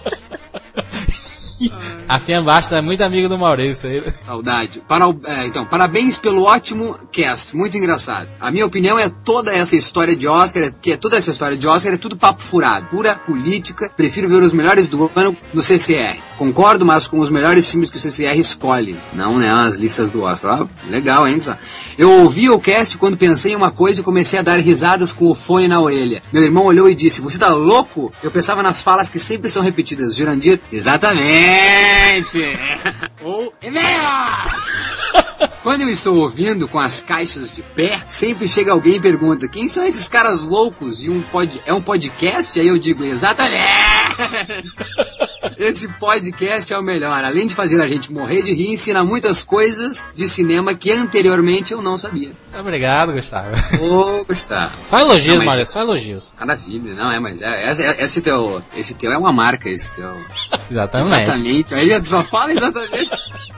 A 2.09 2.19
Fian 2.19 2.43
Bastos 2.43 2.73
é 2.77 2.81
muito 2.81 3.03
amigo 3.03 3.29
do 3.29 3.37
Maurício 3.39 3.89
aí. 3.91 4.03
Saudade. 4.23 4.81
Para 4.89 5.05
é, 5.27 5.45
então, 5.47 5.67
parabéns 5.67 6.17
pelo 6.17 6.45
ótimo 6.45 6.97
cast, 7.13 7.55
muito 7.55 7.77
engraçado. 7.77 8.29
A 8.41 8.51
minha 8.51 8.65
opinião 8.65 8.99
é 8.99 9.11
toda 9.11 9.53
essa 9.53 9.77
história 9.77 10.17
de 10.17 10.27
Oscar, 10.27 10.63
é- 10.63 10.71
que 10.71 10.93
é 10.93 10.97
toda 10.97 11.19
essa 11.19 11.31
história 11.31 11.57
de 11.57 11.67
Oscar 11.69 11.93
é 11.93 11.99
tudo 11.99 12.17
papo 12.17 12.41
furado, 12.41 12.87
pura 12.87 13.15
política. 13.15 13.91
Prefiro 13.95 14.27
ver 14.27 14.43
os 14.43 14.55
melhores 14.55 14.89
do 14.89 15.11
ano 15.15 15.37
no 15.53 15.63
CCR. 15.63 16.17
Concordo, 16.39 16.87
mas 16.87 17.07
com 17.07 17.19
os 17.21 17.29
melhores 17.29 17.71
filmes 17.71 17.91
que 17.91 17.99
o 17.99 18.01
CCR 18.01 18.39
escolhe, 18.39 18.97
não 19.13 19.39
né, 19.39 19.51
as 19.51 19.77
listas 19.77 20.11
do 20.11 20.23
Oscar. 20.23 20.63
Ó, 20.63 20.67
legal, 20.89 21.29
hein? 21.29 21.43
Eu 21.99 22.23
ouvi 22.23 22.49
o 22.49 22.59
cast 22.59 22.97
quando 22.97 23.19
pensei 23.19 23.53
em 23.53 23.57
uma 23.57 23.71
coisa 23.71 24.01
e 24.01 24.05
comecei 24.05 24.39
a 24.39 24.43
dar 24.43 24.59
risadas 24.61 25.13
com 25.13 25.27
o 25.27 25.35
fone 25.35 25.69
na 25.69 25.79
orelha. 25.79 26.23
Meu 26.33 26.43
irmão 26.43 26.65
olhou 26.65 26.89
e 26.89 26.95
disse: 26.95 27.21
"Você 27.21 27.37
tá 27.39 27.49
louco?" 27.51 28.11
Eu 28.23 28.31
pensava 28.31 28.63
nas 28.63 28.83
falas 28.83 29.11
que 29.11 29.19
sempre 29.19 29.51
são 29.51 29.63
repetidas. 29.63 30.17
Jurandir, 30.17 30.59
exatamente. 30.73 31.98
Ou 33.23 33.53
e-mail. 33.63 34.98
Quando 35.63 35.83
eu 35.83 35.91
estou 35.91 36.17
ouvindo 36.17 36.69
com 36.69 36.79
as 36.79 37.01
caixas 37.01 37.53
de 37.53 37.63
pé, 37.63 38.01
sempre 38.07 38.49
chega 38.49 38.73
alguém 38.73 38.97
e 38.97 39.01
pergunta: 39.01 39.49
quem 39.49 39.69
são 39.69 39.85
esses 39.85 40.09
caras 40.09 40.41
loucos? 40.41 41.05
E 41.05 41.11
um 41.11 41.21
pod... 41.21 41.61
é 41.67 41.75
um 41.75 41.83
podcast? 41.83 42.59
Aí 42.59 42.69
eu 42.69 42.79
digo: 42.79 43.05
exatamente! 43.05 43.59
Esse 45.59 45.89
podcast 45.89 46.73
é 46.73 46.79
o 46.79 46.83
melhor. 46.83 47.25
Além 47.25 47.47
de 47.47 47.55
fazer 47.55 47.81
a 47.81 47.87
gente 47.87 48.13
morrer 48.13 48.43
de 48.43 48.53
rir, 48.53 48.73
ensina 48.73 49.03
muitas 49.03 49.43
coisas 49.43 50.09
de 50.15 50.29
cinema 50.29 50.75
que 50.75 50.91
anteriormente 50.93 51.73
eu 51.73 51.81
não 51.83 51.97
sabia. 51.97 52.31
Obrigado, 52.59 53.13
Gustavo. 53.13 53.49
Ô, 53.83 54.25
Gustavo. 54.25 54.73
Só 54.87 54.99
elogios, 54.99 55.39
Não, 55.39 55.45
mas- 55.45 55.47
Maurício, 55.47 55.73
só 55.73 55.81
elogios. 55.81 56.33
Maravilha, 56.39 56.95
não 56.95 57.13
é, 57.13 57.21
mas 57.21 57.41
é, 57.43 57.71
esse, 57.71 57.83
esse 57.83 58.23
teu, 58.23 58.63
esse 58.77 58.97
teu 58.97 59.13
é 59.13 59.19
uma 59.19 59.33
marca, 59.33 59.69
esse 59.69 59.97
teu. 59.97 60.17
Exatamente. 60.71 61.23
Exatamente. 61.23 61.75
Aí 61.75 62.05
só 62.05 62.23
fala 62.23 62.53
exatamente. 62.53 63.11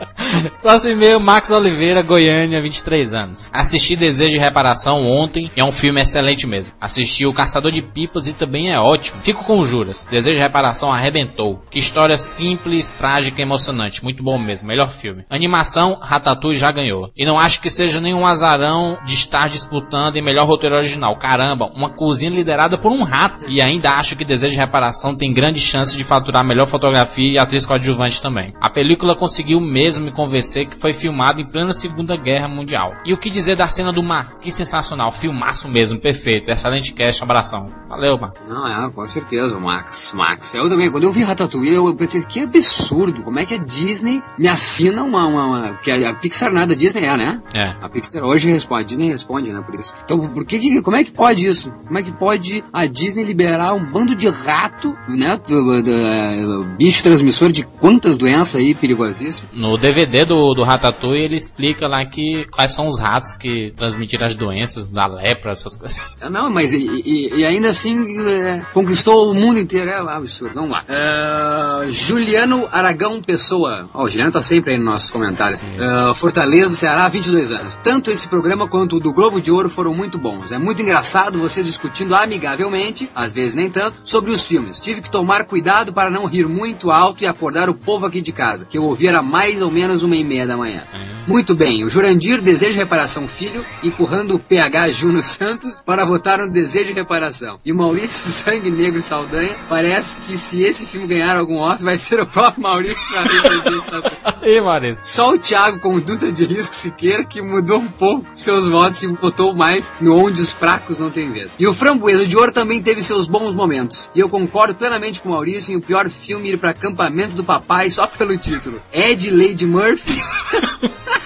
Próximo 0.63 0.93
e-mail, 0.93 1.19
Max 1.21 1.51
Oliveira, 1.51 1.90
Goiânia, 2.03 2.61
23 2.61 3.15
anos. 3.15 3.51
Assisti 3.53 3.97
Desejo 3.97 4.33
de 4.33 4.39
Reparação 4.39 5.05
ontem 5.05 5.51
e 5.57 5.61
é 5.61 5.65
um 5.65 5.73
filme 5.73 6.01
excelente 6.01 6.47
mesmo. 6.47 6.75
Assisti 6.81 7.27
O 7.27 7.33
Caçador 7.33 7.73
de 7.73 7.83
Pipas 7.83 8.29
e 8.29 8.33
também 8.33 8.71
é 8.71 8.79
ótimo. 8.79 9.21
Fico 9.23 9.45
com 9.45 9.65
juras. 9.65 10.07
Desejo 10.11 10.37
de 10.37 10.43
Reparação 10.43 10.93
arrebentou. 10.93 11.63
Que 11.71 11.79
história 11.79 12.17
simples, 12.17 12.91
trágica 12.91 13.41
e 13.41 13.45
emocionante. 13.45 14.05
Muito 14.05 14.23
bom 14.23 14.39
mesmo. 14.39 14.69
Melhor 14.69 14.91
filme. 14.91 15.25
Animação, 15.29 15.99
Ratatouille 16.01 16.59
já 16.59 16.71
ganhou. 16.71 17.11
E 17.17 17.27
não 17.27 17.39
acho 17.39 17.61
que 17.61 17.69
seja 17.69 18.01
nenhum 18.01 18.27
azarão 18.27 18.99
de 19.05 19.15
estar 19.15 19.49
disputando 19.49 20.17
em 20.17 20.23
melhor 20.23 20.47
roteiro 20.47 20.77
original. 20.77 21.17
Caramba, 21.17 21.71
uma 21.75 21.91
cozinha 21.91 22.31
liderada 22.31 22.79
por 22.79 22.93
um 22.93 23.03
rato. 23.03 23.47
E 23.49 23.61
ainda 23.61 23.93
acho 23.93 24.17
que 24.17 24.25
Desejo 24.25 24.55
de 24.55 24.61
Reparação 24.61 25.17
tem 25.17 25.33
grandes 25.33 25.63
chances 25.63 25.97
de 25.97 26.05
faturar 26.05 26.45
melhor 26.45 26.67
fotografia 26.67 27.33
e 27.33 27.39
atriz 27.39 27.67
coadjuvante 27.67 28.23
também. 28.23 28.53
A 28.61 28.71
película 28.71 29.17
conseguiu 29.17 29.61
mesmo 29.61 30.05
me 30.05 30.13
convencer 30.13 30.69
que 30.69 30.79
foi 30.79 30.93
filmado 30.93 31.41
em 31.41 31.47
plena 31.47 31.73
Segunda 31.81 32.17
Guerra 32.17 32.49
Mundial. 32.49 32.95
E 33.05 33.13
o 33.13 33.19
que 33.19 33.31
dizer 33.31 33.57
da 33.57 33.69
cena 33.69 33.91
do 33.93 34.03
mar? 34.03 34.35
Que 34.41 34.51
sensacional, 34.53 35.11
filmaço 35.13 35.69
mesmo, 35.69 35.99
perfeito. 35.99 36.51
Excelente 36.51 36.93
cast, 36.93 37.23
abração. 37.23 37.69
Valeu, 37.89 38.19
Mar. 38.19 38.33
Não, 38.49 38.67
é, 38.87 38.91
com 38.91 39.07
certeza, 39.09 39.59
Max. 39.59 40.13
Max. 40.15 40.55
Eu 40.55 40.69
também, 40.69 40.91
quando 40.91 41.05
eu 41.05 41.13
vi 41.13 41.23
Ratatouille, 41.23 41.75
eu 41.75 41.95
pensei, 41.95 42.23
que 42.23 42.41
absurdo, 42.41 43.23
como 43.23 43.39
é 43.39 43.45
que 43.45 43.55
a 43.55 43.59
Disney 43.59 44.23
me 44.39 44.47
assina 44.49 45.03
uma. 45.03 45.27
uma, 45.27 45.45
uma 45.47 45.73
que 45.75 45.91
a, 45.91 46.11
a 46.11 46.15
Pixar 46.15 46.53
nada, 46.53 46.73
a 46.73 46.77
Disney 46.77 47.05
é, 47.07 47.17
né? 47.17 47.43
É. 47.55 47.75
A 47.81 47.89
Pixar 47.89 48.23
hoje 48.23 48.49
responde, 48.51 48.83
a 48.83 48.87
Disney 48.87 49.09
responde, 49.09 49.53
né, 49.53 49.61
por 49.65 49.75
isso. 49.75 49.95
Então, 50.05 50.19
por 50.21 50.45
que, 50.45 50.59
que- 50.59 50.83
como 50.83 50.97
é 50.97 51.05
que 51.05 51.13
pode 51.13 51.47
isso? 51.47 51.71
Como 51.87 51.99
é 51.99 52.03
que 52.03 52.13
pode 52.13 52.63
a 52.73 52.87
Disney 52.87 53.25
liberar 53.25 53.73
um 53.75 53.85
bando 53.85 54.15
de 54.15 54.29
rato, 54.29 54.97
né, 55.09 55.41
do, 55.49 55.83
do- 55.83 55.83
do- 55.83 56.65
bicho 56.77 57.03
transmissor 57.03 57.51
de 57.51 57.65
quantas 57.65 58.17
doenças 58.19 58.57
aí 58.57 58.75
perigosíssimas? 58.75 59.51
No 59.53 59.77
DVD 59.77 60.25
do, 60.25 60.55
do 60.55 60.63
Ratatouille, 60.63 61.25
ele 61.25 61.37
explica 61.37 61.70
lá 61.87 62.05
que 62.07 62.47
quais 62.51 62.73
são 62.73 62.89
os 62.89 62.99
ratos 62.99 63.35
que 63.35 63.73
transmitiram 63.77 64.27
as 64.27 64.35
doenças 64.35 64.89
da 64.89 65.07
lepra, 65.07 65.53
essas 65.53 65.77
coisas. 65.77 65.99
Ah, 66.21 66.29
Não, 66.31 66.51
mas 66.51 66.73
e, 66.73 66.79
e- 66.79 67.41
e 67.41 67.45
ainda 67.45 67.69
assim 67.69 68.05
é, 68.29 68.63
conquistou 68.73 69.31
o 69.31 69.35
mundo 69.35 69.59
inteiro. 69.59 69.89
É 69.91 69.99
absurdo. 69.99 70.55
Vamos 70.55 70.71
lá. 70.71 70.85
É, 70.89 71.91
Juliano 71.91 72.69
Aragão 72.73 73.21
Pessoa. 73.21 73.89
Ó, 73.95 74.05
o 74.05 74.09
Juliano 74.09 74.33
tá 74.33 74.43
sempre 74.43 74.73
aí 74.73 74.77
nos 74.79 74.87
nossos 74.87 75.11
comentários. 75.11 75.63
É, 75.63 76.15
Fortaleza, 76.15 76.75
Ceará, 76.77 77.09
22 77.09 77.53
anos. 77.53 77.77
Tanto 77.83 78.11
esse 78.11 78.29
programa 78.29 78.69
quanto 78.69 78.97
o 78.97 79.01
do 79.01 79.13
Globo 79.13 79.41
de 79.41 79.51
Ouro 79.51 79.69
foram 79.69 79.95
muito 79.95 80.19
bons. 80.19 80.53
É 80.53 80.59
muito 80.59 80.83
engraçado 80.83 81.39
vocês 81.39 81.65
discutindo 81.67 82.15
amigavelmente, 82.15 83.09
às 83.15 83.33
vezes 83.33 83.55
nem 83.55 83.71
tanto, 83.71 83.99
sobre 84.05 84.31
os 84.31 84.47
filmes. 84.47 84.81
Tive 84.81 85.01
que 85.03 85.11
tomar 85.11 85.45
cuidado 85.45 85.93
para 85.93 86.11
não 86.11 86.27
rir 86.27 86.47
muito 86.49 86.91
alto 86.91 87.23
e 87.23 87.27
acordar 87.27 87.69
o 87.69 87.75
povo 87.75 88.07
aqui 88.07 88.21
de 88.21 88.33
casa, 88.33 88.65
que 88.65 88.77
eu 88.79 88.85
ouvi 88.85 89.07
era 89.09 89.23
mais 89.23 89.61
ou 89.63 89.71
menos 89.71 90.03
uma 90.03 90.17
e 90.17 90.25
meia 90.25 90.47
da 90.47 90.57
manhã. 90.57 90.83
Muito 91.27 91.55
bem, 91.61 91.85
o 91.85 91.91
Jurandir 91.91 92.41
deseja 92.41 92.79
reparação 92.79 93.29
filho, 93.29 93.63
empurrando 93.85 94.35
o 94.35 94.39
PH 94.39 94.89
Juno 94.89 95.21
Santos 95.21 95.79
para 95.85 96.07
votar 96.07 96.39
no 96.39 96.49
desejo 96.49 96.87
de 96.87 96.95
reparação. 96.95 97.61
E 97.63 97.71
o 97.71 97.77
Maurício 97.77 98.09
Sangue 98.33 98.71
Negro 98.71 99.03
Saldanha 99.03 99.55
parece 99.69 100.17
que 100.21 100.39
se 100.39 100.63
esse 100.63 100.87
filme 100.87 101.07
ganhar 101.07 101.37
algum 101.37 101.59
Oscar, 101.59 101.85
vai 101.85 101.99
ser 101.99 102.19
o 102.19 102.27
próprio 102.27 102.63
Maurício 102.63 103.07
para 103.13 103.25
receber 103.25 103.77
essa 103.77 104.13
Aí, 104.41 104.59
Maurício. 104.65 104.97
só 105.03 105.35
o 105.35 105.39
Thiago 105.39 105.81
Conduta 105.81 106.33
de 106.33 106.47
Risco 106.47 106.75
Siqueira 106.75 107.27
que 107.27 107.43
mudou 107.43 107.81
um 107.81 107.89
pouco 107.89 108.27
seus 108.35 108.67
votos 108.67 109.03
e 109.03 109.09
botou 109.09 109.55
mais 109.55 109.93
no 110.01 110.17
onde 110.17 110.41
os 110.41 110.53
fracos 110.53 110.99
não 110.99 111.11
têm 111.11 111.31
vez. 111.31 111.55
E 111.59 111.67
o 111.67 111.75
Framboesa 111.75 112.27
de 112.27 112.39
Ouro 112.39 112.53
também 112.53 112.81
teve 112.81 113.03
seus 113.03 113.27
bons 113.27 113.55
momentos. 113.55 114.09
E 114.15 114.21
eu 114.21 114.31
concordo 114.31 114.75
plenamente 114.75 115.21
com 115.21 115.29
o 115.29 115.33
Maurício 115.33 115.75
em 115.75 115.77
o 115.77 115.83
pior 115.83 116.09
filme 116.09 116.53
ir 116.53 116.57
para 116.57 116.71
acampamento 116.71 117.37
do 117.37 117.45
papai 117.45 117.91
só 117.91 118.07
pelo 118.07 118.35
título. 118.39 118.81
Ed 118.91 119.31
Lady 119.31 119.67
Murphy. 119.67 120.19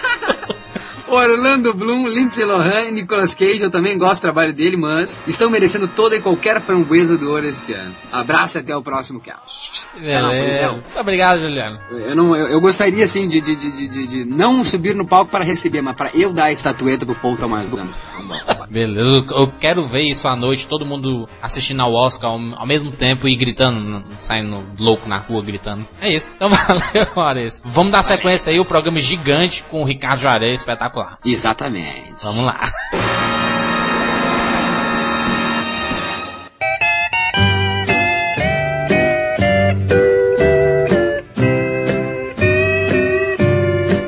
Orlando 1.07 1.73
Bloom, 1.73 2.07
Lindsay 2.07 2.43
Lohan 2.45 2.85
e 2.85 2.91
Nicolas 2.91 3.35
Cage, 3.35 3.61
eu 3.61 3.69
também 3.71 3.97
gosto 3.97 4.19
do 4.19 4.21
trabalho 4.23 4.53
dele, 4.53 4.75
mas 4.77 5.19
estão 5.27 5.49
merecendo 5.49 5.87
toda 5.87 6.15
e 6.15 6.21
qualquer 6.21 6.59
framboesa 6.61 7.17
do 7.17 7.29
ouro 7.31 7.45
esse 7.47 7.73
ano. 7.73 7.93
Abraço 8.11 8.57
e 8.57 8.61
até 8.61 8.75
o 8.75 8.81
próximo 8.81 9.19
cast. 9.19 9.87
Pois 9.93 10.03
é. 10.03 10.21
Beleza. 10.21 10.71
Muito 10.71 10.99
obrigado, 10.99 11.39
Juliano. 11.39 11.79
Eu, 11.91 12.15
não, 12.15 12.35
eu, 12.35 12.47
eu 12.47 12.59
gostaria, 12.59 13.03
assim, 13.05 13.27
de, 13.27 13.39
de, 13.41 13.55
de, 13.55 13.71
de- 13.71 13.87
de, 13.87 14.07
de 14.07 14.25
não 14.25 14.63
subir 14.65 14.95
no 14.95 15.05
palco 15.05 15.29
para 15.31 15.43
receber, 15.43 15.81
mas 15.81 15.95
para 15.95 16.09
eu 16.13 16.33
dar 16.33 16.45
a 16.45 16.51
estatueta 16.51 17.05
pro 17.05 17.15
Paul 17.15 17.37
Thomas 17.37 17.65
Anderson. 17.71 18.65
Beleza. 18.69 19.01
Eu, 19.29 19.37
eu 19.41 19.53
quero 19.59 19.83
ver 19.83 20.03
isso 20.07 20.27
à 20.27 20.35
noite, 20.35 20.67
todo 20.67 20.85
mundo 20.85 21.27
assistindo 21.41 21.81
ao 21.81 21.93
Oscar 21.93 22.31
ao, 22.31 22.39
ao 22.55 22.65
mesmo 22.65 22.91
tempo 22.91 23.27
e 23.27 23.35
gritando, 23.35 24.03
saindo 24.17 24.65
louco 24.79 25.07
na 25.07 25.17
rua 25.17 25.41
gritando. 25.43 25.85
É 26.01 26.11
isso. 26.11 26.33
Então 26.35 26.49
valeu, 26.49 27.07
Maurício. 27.15 27.61
Vamos 27.63 27.91
dar 27.91 28.03
sequência 28.03 28.51
aí, 28.51 28.59
o 28.59 28.65
programa 28.65 28.99
gigante 28.99 29.63
com 29.63 29.81
o 29.81 29.85
Ricardo 29.85 30.19
Juarez, 30.19 30.59
espetacular. 30.61 31.04
Exatamente. 31.23 32.23
Vamos 32.23 32.45
lá. 32.45 32.71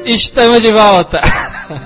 Estamos 0.06 0.62
de 0.64 0.72
volta. 0.72 1.20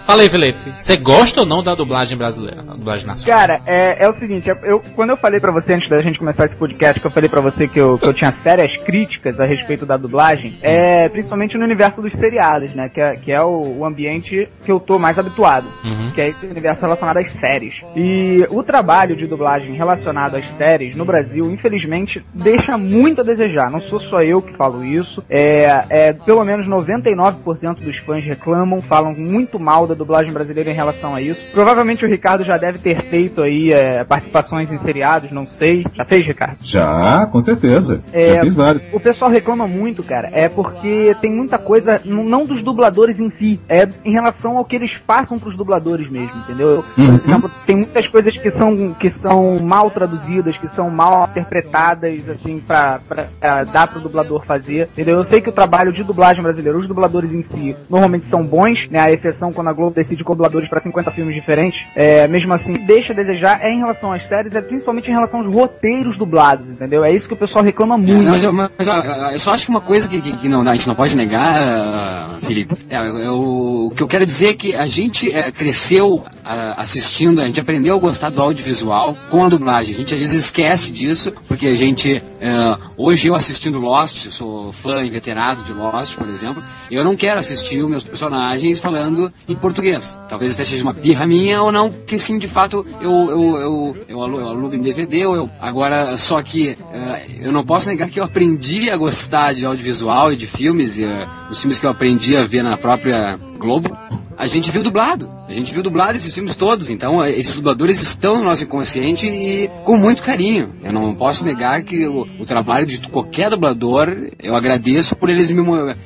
Fala 0.05 0.21
aí, 0.21 0.29
Felipe. 0.29 0.71
Você 0.77 0.97
gosta 0.97 1.41
ou 1.41 1.45
não 1.45 1.63
da 1.63 1.73
dublagem 1.73 2.17
brasileira? 2.17 2.61
Da 2.63 2.73
dublagem 2.73 3.07
nacional? 3.07 3.39
Cara, 3.39 3.61
é, 3.65 4.03
é 4.03 4.07
o 4.07 4.11
seguinte, 4.11 4.49
eu, 4.49 4.81
quando 4.95 5.11
eu 5.11 5.17
falei 5.17 5.39
pra 5.39 5.51
você 5.51 5.73
antes 5.73 5.89
da 5.89 5.99
gente 6.01 6.19
começar 6.19 6.45
esse 6.45 6.55
podcast, 6.55 6.99
que 6.99 7.07
eu 7.07 7.11
falei 7.11 7.29
pra 7.29 7.41
você 7.41 7.67
que 7.67 7.79
eu, 7.79 7.97
que 7.97 8.05
eu 8.05 8.13
tinha 8.13 8.31
sérias 8.31 8.77
críticas 8.77 9.39
a 9.39 9.45
respeito 9.45 9.85
da 9.85 9.97
dublagem, 9.97 10.57
é 10.61 11.09
principalmente 11.09 11.57
no 11.57 11.63
universo 11.63 12.01
dos 12.01 12.13
seriados, 12.13 12.73
né? 12.73 12.89
Que 12.89 13.01
é, 13.01 13.15
que 13.15 13.31
é 13.31 13.41
o, 13.41 13.79
o 13.79 13.85
ambiente 13.85 14.47
que 14.63 14.71
eu 14.71 14.79
tô 14.79 14.99
mais 14.99 15.17
habituado. 15.17 15.67
Uhum. 15.83 16.11
Que 16.13 16.21
é 16.21 16.29
esse 16.29 16.45
universo 16.45 16.81
relacionado 16.81 17.17
às 17.17 17.29
séries. 17.29 17.81
E 17.95 18.45
o 18.49 18.63
trabalho 18.63 19.15
de 19.15 19.27
dublagem 19.27 19.75
relacionado 19.75 20.35
às 20.35 20.49
séries 20.49 20.95
no 20.95 21.05
Brasil, 21.05 21.51
infelizmente, 21.51 22.23
deixa 22.33 22.77
muito 22.77 23.21
a 23.21 23.23
desejar. 23.23 23.71
Não 23.71 23.79
sou 23.79 23.99
só 23.99 24.19
eu 24.19 24.41
que 24.41 24.55
falo 24.55 24.83
isso. 24.83 25.23
É, 25.29 25.85
é 25.89 26.13
pelo 26.13 26.43
menos 26.43 26.67
99% 26.67 27.83
dos 27.83 27.97
fãs 27.97 28.25
reclamam, 28.25 28.81
falam 28.81 29.13
muito 29.13 29.59
mal 29.59 29.70
da 29.87 29.93
dublagem 29.93 30.31
brasileira 30.33 30.69
em 30.69 30.75
relação 30.75 31.15
a 31.15 31.21
isso. 31.21 31.47
Provavelmente 31.51 32.05
o 32.05 32.09
Ricardo 32.09 32.43
já 32.43 32.57
deve 32.57 32.77
ter 32.79 33.01
feito 33.03 33.41
aí 33.41 33.71
é, 33.71 34.03
participações 34.03 34.71
em 34.71 34.77
seriados, 34.77 35.31
não 35.31 35.45
sei. 35.45 35.85
Já 35.93 36.05
fez, 36.05 36.25
Ricardo? 36.27 36.57
Já, 36.61 37.25
com 37.27 37.39
certeza. 37.41 38.01
É, 38.11 38.35
Já 38.35 38.41
fiz 38.41 38.53
vários. 38.55 38.87
O 38.93 38.99
pessoal 38.99 39.31
reclama 39.31 39.67
muito, 39.67 40.03
cara, 40.03 40.29
é 40.33 40.47
porque 40.49 41.15
tem 41.21 41.31
muita 41.33 41.57
coisa, 41.57 42.01
não 42.05 42.45
dos 42.45 42.61
dubladores 42.61 43.19
em 43.19 43.29
si, 43.29 43.59
é 43.69 43.87
em 44.05 44.11
relação 44.11 44.57
ao 44.57 44.65
que 44.65 44.75
eles 44.75 44.97
passam 44.97 45.39
pros 45.39 45.55
dubladores 45.55 46.09
mesmo, 46.09 46.37
entendeu? 46.43 46.83
Por 46.95 47.01
Uhum. 47.03 47.15
exemplo, 47.15 47.51
tem 47.65 47.75
muitas 47.77 48.07
coisas 48.07 48.37
que 48.37 48.49
são, 48.49 48.93
que 48.93 49.09
são 49.09 49.57
mal 49.59 49.89
traduzidas, 49.89 50.57
que 50.57 50.67
são 50.67 50.89
mal 50.89 51.27
interpretadas, 51.29 52.27
assim, 52.29 52.59
pra, 52.59 52.99
pra, 53.07 53.25
pra 53.39 53.63
dar 53.63 53.87
pro 53.87 53.99
dublador 53.99 54.43
fazer, 54.45 54.89
entendeu? 54.93 55.15
Eu 55.17 55.23
sei 55.23 55.41
que 55.41 55.49
o 55.49 55.53
trabalho 55.53 55.91
de 55.91 56.03
dublagem 56.03 56.41
brasileira, 56.43 56.77
os 56.77 56.87
dubladores 56.87 57.33
em 57.33 57.41
si, 57.41 57.75
normalmente 57.89 58.25
são 58.25 58.43
bons, 58.43 58.89
né? 58.89 58.99
A 58.99 59.11
exceção 59.11 59.51
quando 59.61 59.69
a 59.69 59.73
Globo 59.73 59.93
decide 59.93 60.23
com 60.23 60.33
dubladores 60.33 60.67
pra 60.67 60.79
50 60.79 61.11
filmes 61.11 61.35
diferentes, 61.35 61.87
é, 61.95 62.27
mesmo 62.27 62.51
assim, 62.51 62.73
deixa 62.85 63.13
a 63.13 63.15
desejar 63.15 63.59
é 63.61 63.69
em 63.69 63.77
relação 63.77 64.11
às 64.11 64.25
séries, 64.25 64.55
é 64.55 64.61
principalmente 64.61 65.09
em 65.09 65.13
relação 65.13 65.39
aos 65.39 65.53
roteiros 65.53 66.17
dublados, 66.17 66.71
entendeu? 66.71 67.03
É 67.03 67.13
isso 67.13 67.27
que 67.27 67.33
o 67.35 67.37
pessoal 67.37 67.63
reclama 67.63 67.95
muito. 67.97 68.23
Não, 68.23 68.31
mas, 68.31 68.43
eu, 68.43 68.51
mas 68.51 68.71
eu, 68.79 68.93
eu 69.33 69.39
só 69.39 69.53
acho 69.53 69.65
que 69.65 69.69
uma 69.69 69.81
coisa 69.81 70.09
que, 70.09 70.19
que, 70.19 70.35
que 70.35 70.49
não, 70.49 70.67
a 70.67 70.73
gente 70.73 70.87
não 70.87 70.95
pode 70.95 71.15
negar, 71.15 71.61
ah, 71.61 72.39
Felipe, 72.41 72.73
é, 72.89 72.95
é 72.95 73.29
o, 73.29 73.89
o 73.91 73.95
que 73.95 74.01
eu 74.01 74.07
quero 74.07 74.25
dizer 74.25 74.49
é 74.49 74.53
que 74.53 74.75
a 74.75 74.87
gente 74.87 75.31
é, 75.31 75.51
cresceu 75.51 76.23
ah, 76.43 76.81
assistindo, 76.81 77.39
a 77.39 77.45
gente 77.45 77.59
aprendeu 77.59 77.95
a 77.95 77.99
gostar 77.99 78.31
do 78.31 78.41
audiovisual 78.41 79.15
com 79.29 79.45
a 79.45 79.49
dublagem. 79.49 79.93
A 79.93 79.97
gente 79.97 80.15
às 80.15 80.19
vezes 80.19 80.45
esquece 80.45 80.91
disso, 80.91 81.31
porque 81.47 81.67
a 81.67 81.75
gente, 81.75 82.21
ah, 82.41 82.79
hoje 82.97 83.27
eu 83.27 83.35
assistindo 83.35 83.77
Lost, 83.77 84.25
eu 84.25 84.31
sou 84.31 84.71
fã 84.71 85.05
inveterado 85.05 85.61
de 85.61 85.71
Lost, 85.71 86.15
por 86.15 86.27
exemplo, 86.27 86.63
eu 86.89 87.03
não 87.03 87.15
quero 87.15 87.39
assistir 87.39 87.83
os 87.83 87.89
meus 87.89 88.03
personagens 88.03 88.79
falando 88.79 89.31
em 89.51 89.55
português. 89.55 90.19
Talvez 90.29 90.53
até 90.53 90.63
seja 90.65 90.83
uma 90.83 90.93
birra 90.93 91.25
minha 91.27 91.61
ou 91.61 91.71
não, 91.71 91.89
que 91.91 92.17
sim, 92.17 92.37
de 92.37 92.47
fato, 92.47 92.85
eu, 93.01 93.11
eu, 93.29 93.55
eu, 93.57 93.97
eu, 94.07 94.21
alu- 94.23 94.39
eu 94.39 94.47
alugo 94.47 94.75
em 94.75 94.81
DVD, 94.81 95.25
ou 95.25 95.35
eu, 95.35 95.49
agora, 95.59 96.17
só 96.17 96.41
que 96.41 96.77
eh, 96.91 97.25
eu 97.41 97.51
não 97.51 97.63
posso 97.63 97.89
negar 97.89 98.09
que 98.09 98.19
eu 98.19 98.23
aprendi 98.23 98.89
a 98.89 98.97
gostar 98.97 99.53
de 99.53 99.65
audiovisual 99.65 100.31
e 100.33 100.35
de 100.37 100.47
filmes, 100.47 100.97
e, 100.99 101.05
eh, 101.05 101.27
os 101.49 101.59
filmes 101.59 101.79
que 101.79 101.85
eu 101.85 101.91
aprendi 101.91 102.35
a 102.37 102.43
ver 102.43 102.63
na 102.63 102.77
própria 102.77 103.37
Globo, 103.61 103.95
a 104.37 104.47
gente 104.47 104.71
viu 104.71 104.81
dublado. 104.81 105.29
A 105.47 105.53
gente 105.53 105.73
viu 105.73 105.83
dublado 105.83 106.15
esses 106.15 106.33
filmes 106.33 106.55
todos, 106.55 106.89
então 106.89 107.21
eh, 107.23 107.29
esses 107.29 107.57
dubladores 107.57 108.01
estão 108.01 108.37
no 108.37 108.45
nosso 108.45 108.63
inconsciente 108.63 109.27
e 109.27 109.67
com 109.83 109.97
muito 109.97 110.23
carinho. 110.23 110.73
Eu 110.81 110.91
não 110.91 111.13
posso 111.15 111.45
negar 111.45 111.83
que 111.83 112.07
o, 112.07 112.25
o 112.39 112.45
trabalho 112.45 112.85
de 112.85 112.99
qualquer 113.07 113.49
dublador, 113.49 114.07
eu 114.41 114.55
agradeço 114.55 115.15
por 115.15 115.29
eles 115.29 115.51
me, 115.51 115.61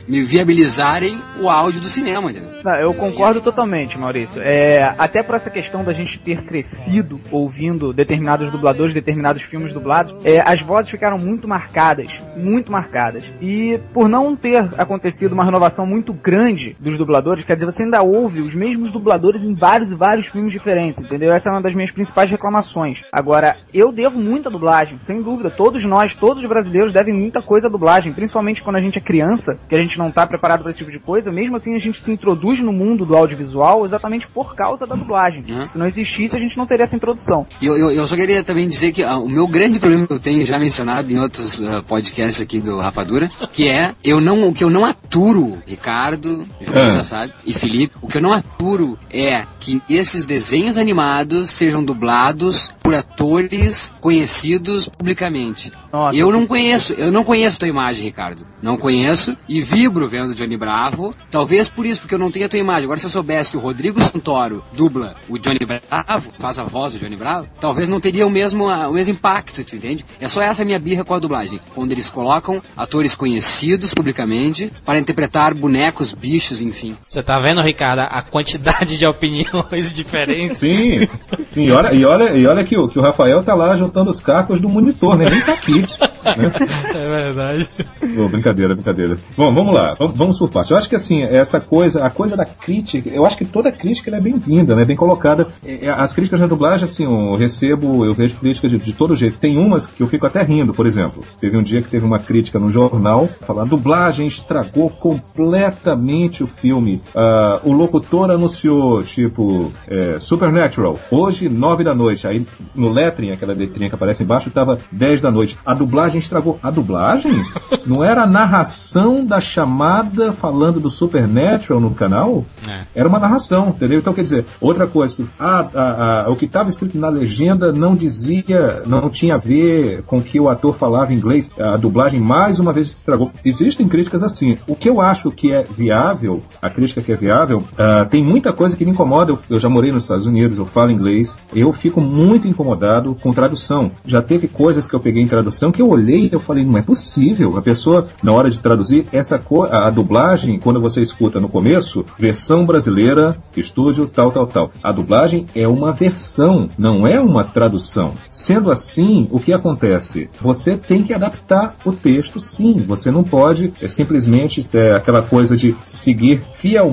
me 0.08 0.22
viabilizarem 0.22 1.18
o 1.40 1.50
áudio 1.50 1.80
do 1.80 1.88
cinema? 1.88 2.32
Não, 2.64 2.76
eu 2.76 2.94
concordo 2.96 3.40
totalmente, 3.40 3.98
Maurício. 3.98 4.42
É, 4.42 4.84
até 4.98 5.22
por 5.22 5.36
essa 5.36 5.52
questão 5.52 5.84
da 5.84 5.92
gente 5.92 6.20
ter 6.20 6.44
crescido 6.44 7.22
ouvindo 7.32 7.94
determinados 7.94 8.50
dubladores, 8.50 8.94
determinados 8.94 9.44
filmes 9.44 9.72
dublados, 9.72 10.16
é, 10.26 10.42
as 10.42 10.62
vozes 10.62 10.90
ficaram 10.90 11.20
muito 11.20 11.48
marcadas, 11.48 12.20
muito 12.36 12.72
marcadas. 12.72 13.24
E 13.40 13.80
por 13.94 14.10
não 14.10 14.36
ter 14.36 14.58
acontecido 14.78 15.34
uma 15.34 15.46
renovação 15.46 15.86
muito 15.86 16.12
grande 16.12 16.76
dos 16.80 16.98
dubladores, 16.98 17.45
quer 17.46 17.56
dizer, 17.56 17.66
você 17.66 17.84
ainda 17.84 18.02
ouve 18.02 18.42
os 18.42 18.56
mesmos 18.56 18.92
dubladores 18.92 19.44
em 19.44 19.54
vários 19.54 19.92
e 19.92 19.96
vários 19.96 20.28
filmes 20.28 20.52
diferentes, 20.52 21.04
entendeu? 21.04 21.32
Essa 21.32 21.50
é 21.50 21.52
uma 21.52 21.62
das 21.62 21.74
minhas 21.74 21.92
principais 21.92 22.30
reclamações. 22.30 23.02
Agora, 23.12 23.58
eu 23.74 23.92
devo 23.92 24.20
muito 24.20 24.50
à 24.50 24.52
dublagem, 24.52 24.98
sem 25.00 25.22
dúvida. 25.22 25.50
Todos 25.50 25.84
nós, 25.86 26.16
todos 26.16 26.44
os 26.44 26.50
brasileiros 26.50 26.94
devem 26.94 27.14
muita 27.14 27.42
coisa 27.42 27.68
à 27.68 27.70
dublagem, 27.70 28.14
principalmente 28.14 28.62
quando 28.64 28.78
a 28.78 28.82
gente 28.82 28.98
é 28.98 29.02
criança, 29.02 29.60
que 29.68 29.76
a 29.76 29.82
gente 29.82 29.98
não 29.98 30.12
tá 30.12 30.26
preparado 30.26 30.62
para 30.62 30.70
esse 30.70 30.80
tipo 30.80 30.92
de 30.92 31.00
coisa. 31.00 31.32
Mesmo 31.32 31.56
assim, 31.56 31.76
a 31.76 31.80
gente 31.80 32.00
se 32.02 32.12
introduz 32.12 32.60
no 32.62 32.72
mundo 32.72 33.06
do 33.06 33.16
audiovisual 33.16 33.86
exatamente 33.86 34.28
por 34.28 34.56
causa 34.56 34.86
da 34.86 34.96
dublagem. 34.96 35.44
Uhum. 35.50 35.68
Se 35.68 35.78
não 35.78 35.86
existisse, 35.86 36.36
a 36.36 36.40
gente 36.40 36.58
não 36.58 36.66
teria 36.66 36.86
essa 36.86 36.96
introdução. 36.96 37.46
E 37.62 37.66
eu, 37.66 37.76
eu, 37.78 37.92
eu 37.92 38.08
só 38.08 38.16
queria 38.16 38.44
também 38.44 38.68
dizer 38.68 38.92
que 38.92 39.04
ah, 39.04 39.18
o 39.18 39.30
meu 39.30 39.48
grande 39.48 39.80
problema 39.80 40.08
que 40.08 40.14
eu 40.14 40.20
tenho, 40.20 40.46
já 40.46 40.58
mencionado 40.58 41.12
em 41.12 41.20
outros 41.20 41.62
ah, 41.64 41.82
podcasts 41.88 42.42
aqui 42.42 42.60
do 42.60 42.80
Rapadura, 42.80 43.30
que 43.52 43.68
é 43.68 43.94
eu 44.04 44.20
não, 44.22 44.48
o 44.48 44.54
que 44.54 44.64
eu 44.64 44.70
não 44.70 44.86
aturo, 44.86 45.58
Ricardo, 45.66 46.46
Felipe 46.60 46.80
Ah. 46.80 46.90
já 46.90 47.04
sabe, 47.04 47.34
e 47.46 47.54
Felipe, 47.54 47.96
o 48.02 48.08
que 48.08 48.18
eu 48.18 48.22
não 48.22 48.34
aturo 48.34 48.98
é 49.10 49.26
é 49.26 49.46
que 49.60 49.82
esses 49.90 50.26
desenhos 50.26 50.78
animados 50.78 51.50
sejam 51.50 51.84
dublados 51.84 52.72
por 52.82 52.94
atores 52.94 53.94
conhecidos 54.00 54.88
publicamente. 54.88 55.72
Nossa, 55.92 56.18
eu 56.18 56.32
não 56.32 56.46
conheço, 56.46 56.94
eu 56.94 57.12
não 57.12 57.24
conheço 57.24 57.58
tua 57.58 57.68
imagem, 57.68 58.04
Ricardo. 58.04 58.46
Não 58.62 58.78
conheço 58.78 59.36
e 59.48 59.62
vibro 59.62 60.08
vendo 60.10 60.36
Johnny 60.36 60.58
Bravo. 60.58 61.16
Talvez 61.32 61.70
por 61.70 61.86
isso, 61.86 62.02
porque 62.02 62.14
eu 62.14 62.20
não 62.20 62.30
tenho 62.30 62.46
a 62.46 62.50
tua 62.50 62.60
imagem. 62.60 62.84
Agora, 62.84 63.00
se 63.00 63.06
eu 63.06 63.10
soubesse 63.10 63.52
que 63.52 63.58
o 63.58 63.62
Rodrigo 63.62 64.02
Santoro 64.04 64.64
dubla 64.74 65.16
o 65.30 65.40
Johnny 65.40 65.60
Bravo, 65.66 66.34
faz 66.38 66.60
a 66.60 66.64
voz 66.64 66.94
do 66.94 67.00
Johnny 67.00 67.16
Bravo, 67.16 67.48
talvez 67.60 67.90
não 67.90 68.00
teria 68.00 68.28
o 68.28 68.30
mesmo, 68.30 68.66
o 68.66 68.94
mesmo 68.94 69.14
impacto, 69.14 69.64
tu 69.64 69.76
entende? 69.76 70.06
É 70.20 70.28
só 70.28 70.42
essa 70.42 70.66
minha 70.66 70.78
birra 70.78 71.04
com 71.04 71.14
a 71.14 71.20
dublagem. 71.20 71.60
Quando 71.74 71.94
eles 71.94 72.10
colocam 72.10 72.62
atores 72.76 73.16
conhecidos 73.16 73.94
publicamente 73.94 74.72
para 74.86 75.00
interpretar 75.00 75.54
bonecos, 75.54 76.12
bichos, 76.12 76.62
enfim. 76.62 76.96
Você 77.06 77.24
tá 77.26 77.38
vendo, 77.38 77.62
Ricardo, 77.62 78.02
a 78.02 78.22
quantidade 78.22 78.98
de 78.98 79.08
opiniões 79.08 79.92
diferentes? 79.94 80.58
Sim, 80.58 81.06
sim. 81.50 81.66
E 81.66 81.72
olha, 81.72 81.94
e 81.94 82.06
olha, 82.06 82.38
e 82.38 82.46
olha 82.46 82.64
que, 82.64 82.78
o, 82.78 82.88
que 82.88 83.00
o 83.00 83.02
Rafael 83.02 83.44
tá 83.44 83.54
lá 83.54 83.76
juntando 83.76 84.12
os 84.12 84.20
cacos 84.20 84.62
do 84.62 84.70
monitor, 84.70 85.18
né? 85.18 85.26
Nem 85.30 85.42
tá 85.42 85.54
aqui. 85.54 85.82
Né? 85.82 85.88
É 86.96 87.08
verdade. 87.08 87.70
Bom, 88.16 88.28
brincadeira, 88.28 88.74
brincadeira. 88.74 89.18
Bom, 89.38 89.54
vamos 89.54 89.74
lá, 89.74 89.96
vamos, 90.00 90.18
vamos 90.18 90.40
por 90.40 90.50
parte. 90.50 90.72
Eu 90.72 90.78
acho 90.78 90.90
que 90.90 90.96
assim, 90.96 91.22
essa 91.22 91.60
coisa, 91.60 92.04
a 92.04 92.10
coisa 92.10 92.36
da 92.36 92.46
crítica, 92.46 93.10
eu 93.10 93.26
acho 93.26 93.38
que 93.38 93.46
toda 93.46 93.72
crítica 93.72 94.16
é 94.16 94.20
bem-vinda, 94.20 94.76
né? 94.76 94.84
Bem 94.86 94.96
colocada. 94.96 95.48
É, 95.64 95.88
As 95.90 96.14
críticas 96.14 96.40
na 96.40 96.48
dublagem, 96.48 96.86
assim, 96.86 97.04
eu 97.04 97.36
recebo, 97.36 98.04
eu 98.06 98.14
vejo 98.16 98.38
críticas 98.38 98.72
de, 98.72 98.78
de 98.78 98.94
todo 98.94 99.16
jeito. 99.16 99.38
Tem 99.38 99.58
umas 99.58 99.86
que 99.86 100.02
eu 100.02 100.08
fico 100.08 100.26
até 100.26 100.42
rindo, 100.42 100.74
por 100.74 100.88
exemplo. 100.88 101.24
Teve 101.40 101.58
um 101.58 101.62
dia 101.62 101.82
que 101.82 101.90
teve 101.90 102.06
uma 102.06 102.18
crítica 102.18 102.58
no 102.60 102.70
jornal, 102.70 103.30
falando, 103.42 103.68
a 103.68 103.70
dublagem 103.70 104.26
estragou 104.26 104.90
completamente 104.90 106.44
o 106.44 106.48
filme. 106.48 107.02
Ah, 107.16 107.62
o 107.64 107.72
locutor 107.72 108.30
anunciou, 108.30 109.02
tipo, 109.02 109.72
é, 109.88 110.20
Supernatural, 110.20 111.00
hoje, 111.10 111.48
nove 111.48 111.84
da 111.84 111.96
noite. 111.96 112.28
Aí 112.28 112.46
no 112.76 112.92
lettering, 112.92 113.32
aquela 113.32 113.54
letrinha 113.54 113.88
que 113.88 113.96
aparece 113.96 114.24
embaixo, 114.24 114.52
tava 114.52 114.78
10 114.92 115.22
da 115.22 115.32
noite. 115.32 115.58
A 115.66 115.74
dublagem 115.74 116.20
estragou. 116.20 116.60
A 116.62 116.70
dublagem? 116.70 117.32
Não 117.86 118.04
era 118.04 118.24
a 118.24 118.28
narração 118.28 119.26
da 119.26 119.40
chamada 119.40 120.34
falando 120.34 120.80
do 120.80 120.90
Supernatural 120.90 121.80
no 121.80 121.92
canal? 121.92 122.44
É. 122.68 122.82
Era 122.94 123.08
uma 123.08 123.20
narração, 123.20 123.70
entendeu? 123.70 124.00
Então 124.00 124.14
quer 124.14 124.24
dizer, 124.24 124.46
outra 124.60 124.86
coisa, 124.86 125.24
ah, 125.40 125.70
ah, 125.74 126.26
ah, 126.26 126.32
o 126.32 126.36
que 126.36 126.46
estava 126.46 126.70
escrito 126.70 126.98
na 126.98 127.08
legenda 127.08 127.72
não 127.72 127.96
dizia, 127.96 128.84
não 128.86 129.10
tinha 129.10 129.36
a 129.36 129.38
ver 129.38 130.04
com 130.04 130.20
que 130.20 130.40
o 130.40 130.50
ator 130.50 130.76
falava 130.76 131.14
em 131.14 131.16
inglês. 131.16 131.50
A 131.58 131.78
dublagem 131.78 132.20
mais 132.20 132.60
uma 132.60 132.74
vez 132.74 132.88
estragou. 132.88 133.32
Existem 133.44 133.88
críticas 133.88 134.24
assim. 134.24 134.58
O 134.68 134.76
que 134.76 134.90
eu 134.90 135.00
acho 135.00 135.32
que 135.32 135.52
é 135.52 135.64
viável, 135.64 136.44
a 136.62 136.70
crítica 136.70 137.05
que 137.06 137.14
é 137.14 137.16
viável, 137.16 137.64
ah, 137.78 138.06
tem 138.06 138.24
muita 138.24 138.52
coisa 138.52 138.76
que 138.76 138.84
me 138.84 138.92
incomoda. 138.92 139.32
Eu, 139.32 139.40
eu 139.50 139.60
já 139.60 139.70
morei 139.70 139.92
nos 139.92 140.04
Estados 140.04 140.26
Unidos, 140.26 140.58
eu 140.58 140.66
falo 140.66 140.92
inglês, 140.92 141.36
eu 141.54 141.72
fico 141.72 142.02
muito 142.02 142.48
incomodado 142.48 143.16
com 143.22 143.32
tradução. 143.32 143.92
Já 144.06 144.22
teve 144.22 144.48
coisas 144.48 144.88
que 144.88 144.96
eu 144.96 145.00
peguei 145.00 145.24
em 145.24 145.28
tradução 145.28 145.72
que 145.72 145.82
eu 145.82 145.90
olhei 145.90 146.26
e 146.26 146.30
eu 146.32 146.40
falei, 146.40 146.66
não 146.66 146.78
é 146.78 146.82
possível. 146.82 147.58
A 147.58 147.62
pessoa, 147.62 148.08
na 148.24 148.32
hora 148.32 148.50
de 148.50 148.60
traduzir, 148.60 149.06
essa 149.12 149.36
a, 149.70 149.88
a 149.88 149.90
dublagem, 149.90 150.60
quando 150.60 150.82
você 150.82 151.02
escuta 151.02 151.40
no 151.40 151.50
começo, 151.50 152.04
versão 152.18 152.66
brasileira, 152.66 153.38
estúdio, 153.56 154.08
tal, 154.08 154.32
tal, 154.32 154.48
tal. 154.48 154.72
A 154.84 154.92
dublagem 154.92 155.46
é 155.56 155.68
uma 155.68 155.92
versão, 155.92 156.68
não 156.78 157.06
é 157.06 157.20
uma 157.20 157.44
tradução. 157.44 158.14
Sendo 158.30 158.72
assim, 158.72 159.28
o 159.32 159.40
que 159.40 159.54
acontece? 159.54 160.30
Você 160.42 160.76
tem 160.78 161.04
que 161.04 161.14
adaptar 161.14 161.76
o 161.86 161.92
texto, 161.92 162.40
sim. 162.40 162.74
Você 162.88 163.12
não 163.12 163.24
pode 163.24 163.72
é, 163.82 163.88
simplesmente 163.88 164.66
é, 164.74 164.92
aquela 164.92 165.22
coisa 165.22 165.56
de 165.56 165.76
seguir 165.86 166.42
fielmente, 166.54 166.85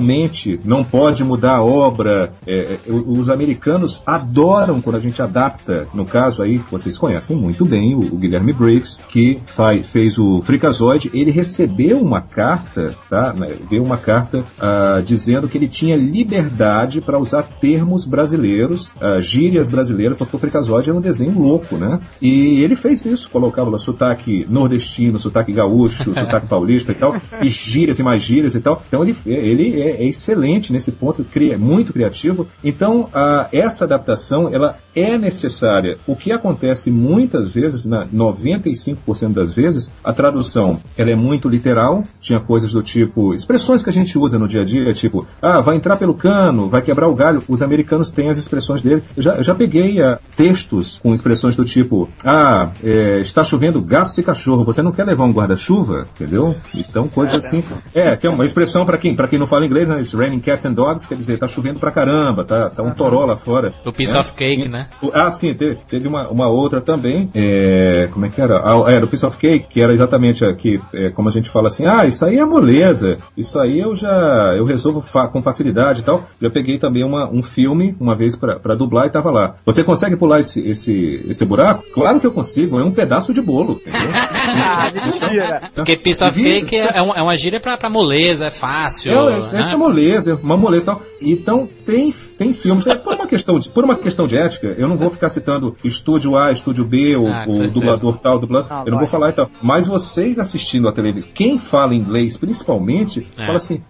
não 0.63 0.83
pode 0.83 1.23
mudar 1.23 1.57
a 1.57 1.63
obra. 1.63 2.31
É, 2.47 2.73
é, 2.73 2.79
os 2.87 3.29
americanos 3.29 4.01
adoram 4.05 4.81
quando 4.81 4.95
a 4.95 4.99
gente 4.99 5.21
adapta. 5.21 5.87
No 5.93 6.05
caso 6.05 6.41
aí, 6.41 6.57
vocês 6.71 6.97
conhecem 6.97 7.35
muito 7.35 7.65
bem 7.65 7.95
o, 7.95 7.99
o 7.99 8.17
Guilherme 8.17 8.53
Briggs, 8.53 9.01
que 9.07 9.39
faz, 9.45 9.89
fez 9.89 10.17
o 10.17 10.41
Freakazoid. 10.41 11.09
Ele 11.13 11.31
recebeu 11.31 11.99
uma 11.99 12.21
carta, 12.21 12.95
tá? 13.09 13.33
Né, 13.37 13.55
Deu 13.69 13.83
uma 13.83 13.97
carta 13.97 14.43
ah, 14.59 15.01
dizendo 15.03 15.47
que 15.47 15.57
ele 15.57 15.67
tinha 15.67 15.95
liberdade 15.95 17.01
para 17.01 17.19
usar 17.19 17.43
termos 17.43 18.05
brasileiros, 18.05 18.91
ah, 19.01 19.19
gírias 19.19 19.69
brasileiras, 19.69 20.17
porque 20.17 20.35
o 20.35 20.39
Freakazoid 20.39 20.89
é 20.89 20.93
um 20.93 21.01
desenho 21.01 21.39
louco, 21.39 21.77
né? 21.77 21.99
E 22.21 22.63
ele 22.63 22.75
fez 22.75 23.05
isso, 23.05 23.29
colocava 23.29 23.69
lá 23.69 23.77
sotaque 23.77 24.45
nordestino, 24.49 25.19
sotaque 25.19 25.51
gaúcho, 25.51 26.13
sotaque 26.13 26.47
paulista 26.47 26.91
e 26.91 26.95
tal, 26.95 27.15
e 27.41 27.47
gírias 27.47 27.99
e 27.99 28.03
mais 28.03 28.21
gírias 28.21 28.55
e 28.55 28.59
tal. 28.59 28.81
Então 28.87 29.03
ele, 29.03 29.15
ele 29.25 29.81
é, 29.83 30.03
é 30.03 30.07
excelente 30.07 30.71
nesse 30.71 30.91
ponto, 30.91 31.25
é 31.35 31.57
muito 31.57 31.91
criativo. 31.91 32.47
Então 32.63 33.09
ah, 33.13 33.49
essa 33.51 33.83
adaptação 33.83 34.53
ela 34.53 34.77
é 34.95 35.17
necessária. 35.17 35.97
O 36.07 36.15
que 36.15 36.31
acontece 36.31 36.89
muitas 36.89 37.49
vezes, 37.49 37.83
na 37.85 38.05
95% 38.05 39.33
das 39.33 39.51
vezes, 39.51 39.91
a 40.03 40.13
tradução 40.13 40.79
ela 40.97 41.11
é 41.11 41.15
muito 41.15 41.49
literal. 41.49 42.03
Tinha 42.21 42.39
coisas 42.39 42.71
do 42.71 42.81
tipo 42.81 43.33
expressões 43.33 43.83
que 43.83 43.89
a 43.89 43.93
gente 43.93 44.17
usa 44.17 44.39
no 44.39 44.47
dia 44.47 44.61
a 44.61 44.65
dia, 44.65 44.93
tipo 44.93 45.27
ah 45.41 45.59
vai 45.59 45.75
entrar 45.75 45.97
pelo 45.97 46.13
cano, 46.13 46.69
vai 46.69 46.81
quebrar 46.81 47.09
o 47.09 47.15
galho. 47.15 47.43
Os 47.47 47.61
americanos 47.61 48.09
têm 48.09 48.29
as 48.29 48.37
expressões 48.37 48.81
dele. 48.81 49.03
Eu 49.17 49.23
já, 49.23 49.41
já 49.41 49.55
peguei 49.55 50.01
ah, 50.01 50.19
textos 50.37 50.99
com 51.03 51.13
expressões 51.13 51.55
do 51.55 51.65
tipo 51.65 52.09
ah 52.23 52.71
é, 52.83 53.19
está 53.19 53.43
chovendo 53.43 53.81
gatos 53.81 54.17
e 54.17 54.23
cachorro. 54.23 54.63
Você 54.63 54.81
não 54.81 54.91
quer 54.91 55.05
levar 55.05 55.25
um 55.25 55.33
guarda-chuva, 55.33 56.07
entendeu? 56.15 56.55
Então 56.73 57.07
coisas 57.09 57.43
assim. 57.43 57.61
É 57.93 58.15
que 58.15 58.27
é 58.27 58.29
uma 58.29 58.45
expressão 58.45 58.85
para 58.85 58.97
quem 58.97 59.15
quem 59.33 59.39
não 59.39 59.47
fala 59.47 59.65
inglês, 59.65 59.72
né? 59.73 59.97
It's 59.99 60.13
raining 60.13 60.39
cats 60.39 60.65
and 60.65 60.73
dogs 60.73 61.05
quer 61.07 61.15
dizer 61.15 61.37
tá 61.39 61.47
chovendo 61.47 61.79
pra 61.79 61.91
caramba, 61.91 62.43
tá, 62.45 62.69
tá 62.69 62.81
um 62.83 62.91
toró 62.91 63.25
lá 63.25 63.37
fora. 63.37 63.73
O 63.85 63.91
piece 63.91 64.15
É. 64.15 64.19
of 64.19 64.33
cake, 64.33 64.67
né? 64.69 64.87
Ah, 65.13 65.29
sim, 65.31 65.53
teve, 65.53 65.75
teve 65.87 66.07
uma, 66.07 66.27
uma 66.29 66.47
outra 66.47 66.81
também. 66.81 67.29
É, 67.35 68.07
como 68.11 68.25
é 68.25 68.29
que 68.29 68.41
era? 68.41 68.59
Ah, 68.63 68.91
era 68.91 69.05
o 69.05 69.07
Piece 69.07 69.25
of 69.25 69.37
Cake, 69.37 69.67
que 69.69 69.81
era 69.81 69.93
exatamente 69.93 70.45
aqui, 70.45 70.79
é, 70.93 71.09
como 71.09 71.29
a 71.29 71.31
gente 71.31 71.49
fala 71.49 71.67
assim, 71.67 71.85
ah, 71.85 72.05
isso 72.05 72.25
aí 72.25 72.37
é 72.37 72.45
moleza, 72.45 73.15
isso 73.37 73.59
aí 73.59 73.79
eu 73.79 73.95
já 73.95 74.53
eu 74.57 74.65
resolvo 74.65 75.01
fa- 75.01 75.27
com 75.27 75.41
facilidade 75.41 76.01
e 76.01 76.03
tal. 76.03 76.25
Eu 76.41 76.51
peguei 76.51 76.77
também 76.79 77.03
uma, 77.03 77.29
um 77.29 77.41
filme, 77.41 77.95
uma 77.99 78.15
vez 78.15 78.35
pra 78.35 78.59
pra 78.59 78.75
dublar 78.75 79.07
e 79.07 79.11
tava 79.11 79.31
lá. 79.31 79.55
Você 79.65 79.83
consegue 79.83 80.15
pular 80.15 80.39
esse, 80.39 80.61
esse, 80.67 81.25
esse 81.27 81.45
buraco? 81.45 81.83
Claro 81.93 82.19
que 82.19 82.27
eu 82.27 82.31
consigo, 82.31 82.79
é 82.79 82.83
um 82.83 82.91
pedaço 82.91 83.33
de 83.33 83.41
bolo. 83.41 83.79
entendeu? 83.85 84.09
Ah, 84.45 84.83
mentira. 84.93 85.61
Porque 85.73 85.95
piece 85.95 86.23
of 86.23 86.41
cake 86.41 86.75
é, 86.75 86.97
é 86.97 87.01
uma, 87.01 87.15
é 87.15 87.21
uma 87.21 87.35
gíria 87.37 87.59
pra, 87.61 87.77
pra 87.77 87.89
moleza, 87.89 88.47
é 88.47 88.49
fácil. 88.49 89.11
É, 89.29 89.37
essa 89.37 89.57
essa 89.63 89.73
é 89.73 89.77
moleza, 89.77 90.39
uma 90.41 90.57
moleza 90.57 90.83
e 90.83 90.85
tal. 90.85 91.01
Então, 91.21 91.69
tem, 91.85 92.13
tem 92.37 92.53
filmes, 92.53 92.85
é, 92.87 92.95
por 92.95 93.13
uma, 93.15 93.27
questão 93.27 93.59
de, 93.59 93.69
por 93.69 93.83
uma 93.83 93.95
questão 93.95 94.27
de 94.27 94.37
ética, 94.37 94.75
eu 94.77 94.87
não 94.87 94.97
vou 94.97 95.09
ficar 95.09 95.29
citando 95.29 95.75
estúdio 95.83 96.37
A, 96.37 96.51
estúdio 96.51 96.83
B, 96.83 97.15
o, 97.15 97.27
Ah, 97.27 97.45
o 97.47 97.53
certeza. 97.53 97.73
dublador 97.73 98.17
tal, 98.17 98.39
dublador. 98.39 98.67
Ah, 98.71 98.83
eu 98.85 98.91
não 98.91 98.99
vou 98.99 99.07
falar 99.07 99.29
e 99.29 99.33
tal. 99.33 99.49
Mas 99.61 99.87
vocês 99.87 100.39
assistindo 100.39 100.87
a 100.87 100.91
televisão, 100.91 101.29
quem 101.33 101.57
fala 101.57 101.93
inglês, 101.95 102.35
principalmente, 102.37 103.27
É. 103.37 103.45
fala 103.45 103.57
assim, 103.57 103.81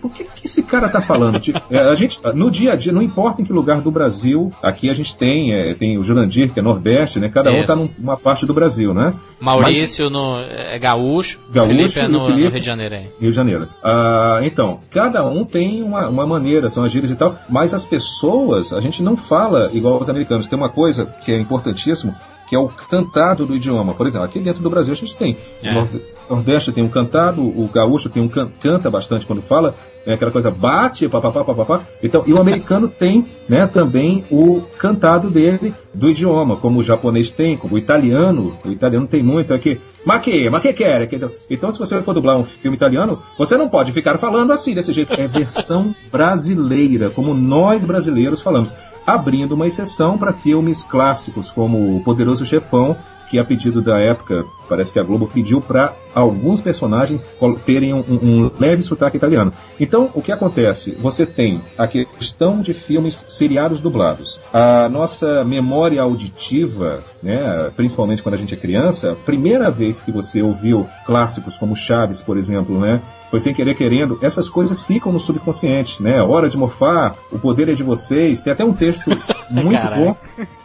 por 0.00 0.12
que, 0.12 0.24
que 0.24 0.46
esse 0.46 0.62
cara 0.62 0.88
tá 0.88 1.00
falando? 1.00 1.40
É, 1.70 1.78
a 1.78 1.94
gente, 1.94 2.18
no 2.34 2.50
dia 2.50 2.72
a 2.72 2.76
dia, 2.76 2.92
não 2.92 3.02
importa 3.02 3.42
em 3.42 3.44
que 3.44 3.52
lugar 3.52 3.80
do 3.80 3.90
Brasil, 3.90 4.50
aqui 4.62 4.90
a 4.90 4.94
gente 4.94 5.14
tem, 5.16 5.52
é, 5.52 5.74
tem 5.74 5.98
o 5.98 6.02
Jurandir, 6.04 6.52
que 6.52 6.60
é 6.60 6.62
Nordeste, 6.62 7.18
né? 7.18 7.28
Cada 7.28 7.50
um 7.50 7.58
Isso. 7.58 7.66
tá 7.66 7.76
num- 7.76 7.88
numa 7.98 8.16
parte 8.16 8.44
do 8.46 8.52
Brasil, 8.54 8.92
né? 8.94 9.12
Maurício 9.40 10.08
no, 10.10 10.38
é 10.40 10.78
gaúcho, 10.78 11.38
Gaúcho 11.52 11.70
Felipe 11.70 11.98
é 12.00 12.04
o 12.04 12.08
no, 12.08 12.20
Felipe- 12.24 12.42
no 12.44 12.50
Rio 12.50 12.60
de 12.60 12.66
Janeiro. 12.66 12.94
hein? 12.94 13.06
Rio 13.20 13.30
de 13.30 13.36
Janeiro. 13.36 13.68
Ah, 13.82 14.40
então, 14.42 14.80
cada 14.90 15.24
um 15.24 15.44
tem 15.44 15.82
uma, 15.82 16.08
uma 16.08 16.26
maneira, 16.26 16.68
são 16.68 16.84
as 16.84 16.90
gírias 16.92 17.10
e 17.10 17.14
tal, 17.14 17.36
mas 17.48 17.72
as 17.72 17.84
pessoas, 17.86 18.72
a 18.72 18.80
gente 18.80 19.02
não 19.02 19.16
fala 19.16 19.70
igual 19.72 20.00
os 20.00 20.10
americanos. 20.10 20.48
Tem 20.48 20.58
uma 20.58 20.68
coisa 20.68 21.06
que 21.06 21.32
é 21.32 21.38
importantíssimo, 21.38 22.14
que 22.48 22.54
é 22.54 22.58
o 22.58 22.68
cantado 22.68 23.46
do 23.46 23.56
idioma. 23.56 23.94
Por 23.94 24.06
exemplo, 24.06 24.26
aqui 24.26 24.38
dentro 24.40 24.62
do 24.62 24.68
Brasil 24.68 24.92
a 24.92 24.96
gente 24.96 25.16
tem. 25.16 25.36
É. 25.62 25.72
Nordeste 26.28 26.72
tem 26.72 26.82
um 26.84 26.88
cantado, 26.88 27.40
o 27.42 27.68
gaúcho 27.72 28.08
tem 28.08 28.22
um 28.22 28.28
can- 28.28 28.48
canta 28.60 28.90
bastante 28.90 29.24
quando 29.26 29.42
fala, 29.42 29.74
é 30.04 30.12
aquela 30.14 30.30
coisa 30.30 30.50
bate, 30.50 31.08
papapá, 31.08 31.44
papapá. 31.44 31.82
Então, 32.02 32.22
e 32.26 32.32
o 32.32 32.40
americano 32.40 32.88
tem, 32.88 33.24
né, 33.48 33.66
também 33.66 34.24
o 34.30 34.62
cantado 34.78 35.28
dele 35.30 35.74
do 35.92 36.08
idioma, 36.10 36.56
como 36.56 36.78
o 36.80 36.82
japonês 36.82 37.30
tem, 37.30 37.56
como 37.56 37.74
o 37.74 37.78
italiano, 37.78 38.56
o 38.64 38.70
italiano 38.70 39.06
tem 39.06 39.22
muito 39.22 39.52
aqui. 39.54 39.80
Ma 40.04 40.18
que, 40.18 40.48
ma 40.50 40.60
que 40.60 40.72
quer? 40.72 41.06
Que- 41.08 41.18
Então, 41.50 41.72
se 41.72 41.78
você 41.78 42.00
for 42.02 42.12
dublar 42.14 42.36
um 42.38 42.44
filme 42.44 42.76
italiano, 42.76 43.20
você 43.36 43.56
não 43.56 43.68
pode 43.68 43.90
ficar 43.92 44.18
falando 44.18 44.52
assim, 44.52 44.74
desse 44.74 44.92
jeito. 44.92 45.12
É 45.14 45.26
versão 45.26 45.94
brasileira, 46.12 47.10
como 47.10 47.34
nós 47.34 47.84
brasileiros 47.84 48.40
falamos. 48.40 48.72
Abrindo 49.06 49.52
uma 49.54 49.66
exceção 49.66 50.18
para 50.18 50.32
filmes 50.32 50.82
clássicos, 50.82 51.50
como 51.50 51.96
O 51.96 52.00
Poderoso 52.02 52.44
Chefão, 52.44 52.96
que 53.28 53.38
a 53.38 53.44
pedido 53.44 53.82
da 53.82 53.98
época 53.98 54.44
Parece 54.68 54.92
que 54.92 54.98
a 54.98 55.02
Globo 55.02 55.28
pediu 55.32 55.60
para 55.60 55.94
alguns 56.14 56.60
personagens 56.60 57.24
terem 57.64 57.92
um, 57.92 58.00
um, 58.00 58.50
leve 58.58 58.82
sotaque 58.82 59.16
italiano. 59.16 59.52
Então, 59.78 60.10
o 60.14 60.22
que 60.22 60.32
acontece? 60.32 60.92
Você 61.00 61.24
tem 61.24 61.60
a 61.78 61.86
questão 61.86 62.60
de 62.60 62.74
filmes 62.74 63.24
seriados 63.28 63.80
dublados. 63.80 64.40
A 64.52 64.88
nossa 64.88 65.44
memória 65.44 66.02
auditiva, 66.02 67.00
né, 67.22 67.70
principalmente 67.76 68.22
quando 68.22 68.34
a 68.34 68.38
gente 68.38 68.54
é 68.54 68.56
criança, 68.56 69.16
primeira 69.24 69.70
vez 69.70 70.00
que 70.00 70.12
você 70.12 70.42
ouviu 70.42 70.86
clássicos 71.04 71.56
como 71.56 71.76
Chaves, 71.76 72.20
por 72.20 72.36
exemplo, 72.36 72.78
né, 72.78 73.00
foi 73.30 73.40
sem 73.40 73.52
querer 73.52 73.74
querendo, 73.74 74.18
essas 74.22 74.48
coisas 74.48 74.82
ficam 74.82 75.12
no 75.12 75.18
subconsciente, 75.18 76.00
né? 76.00 76.22
Hora 76.22 76.48
de 76.48 76.56
morfar, 76.56 77.16
o 77.32 77.38
poder 77.38 77.68
é 77.68 77.74
de 77.74 77.82
vocês. 77.82 78.40
Tem 78.40 78.52
até 78.52 78.64
um 78.64 78.72
texto 78.72 79.10
muito 79.50 79.88
bom, 79.96 80.16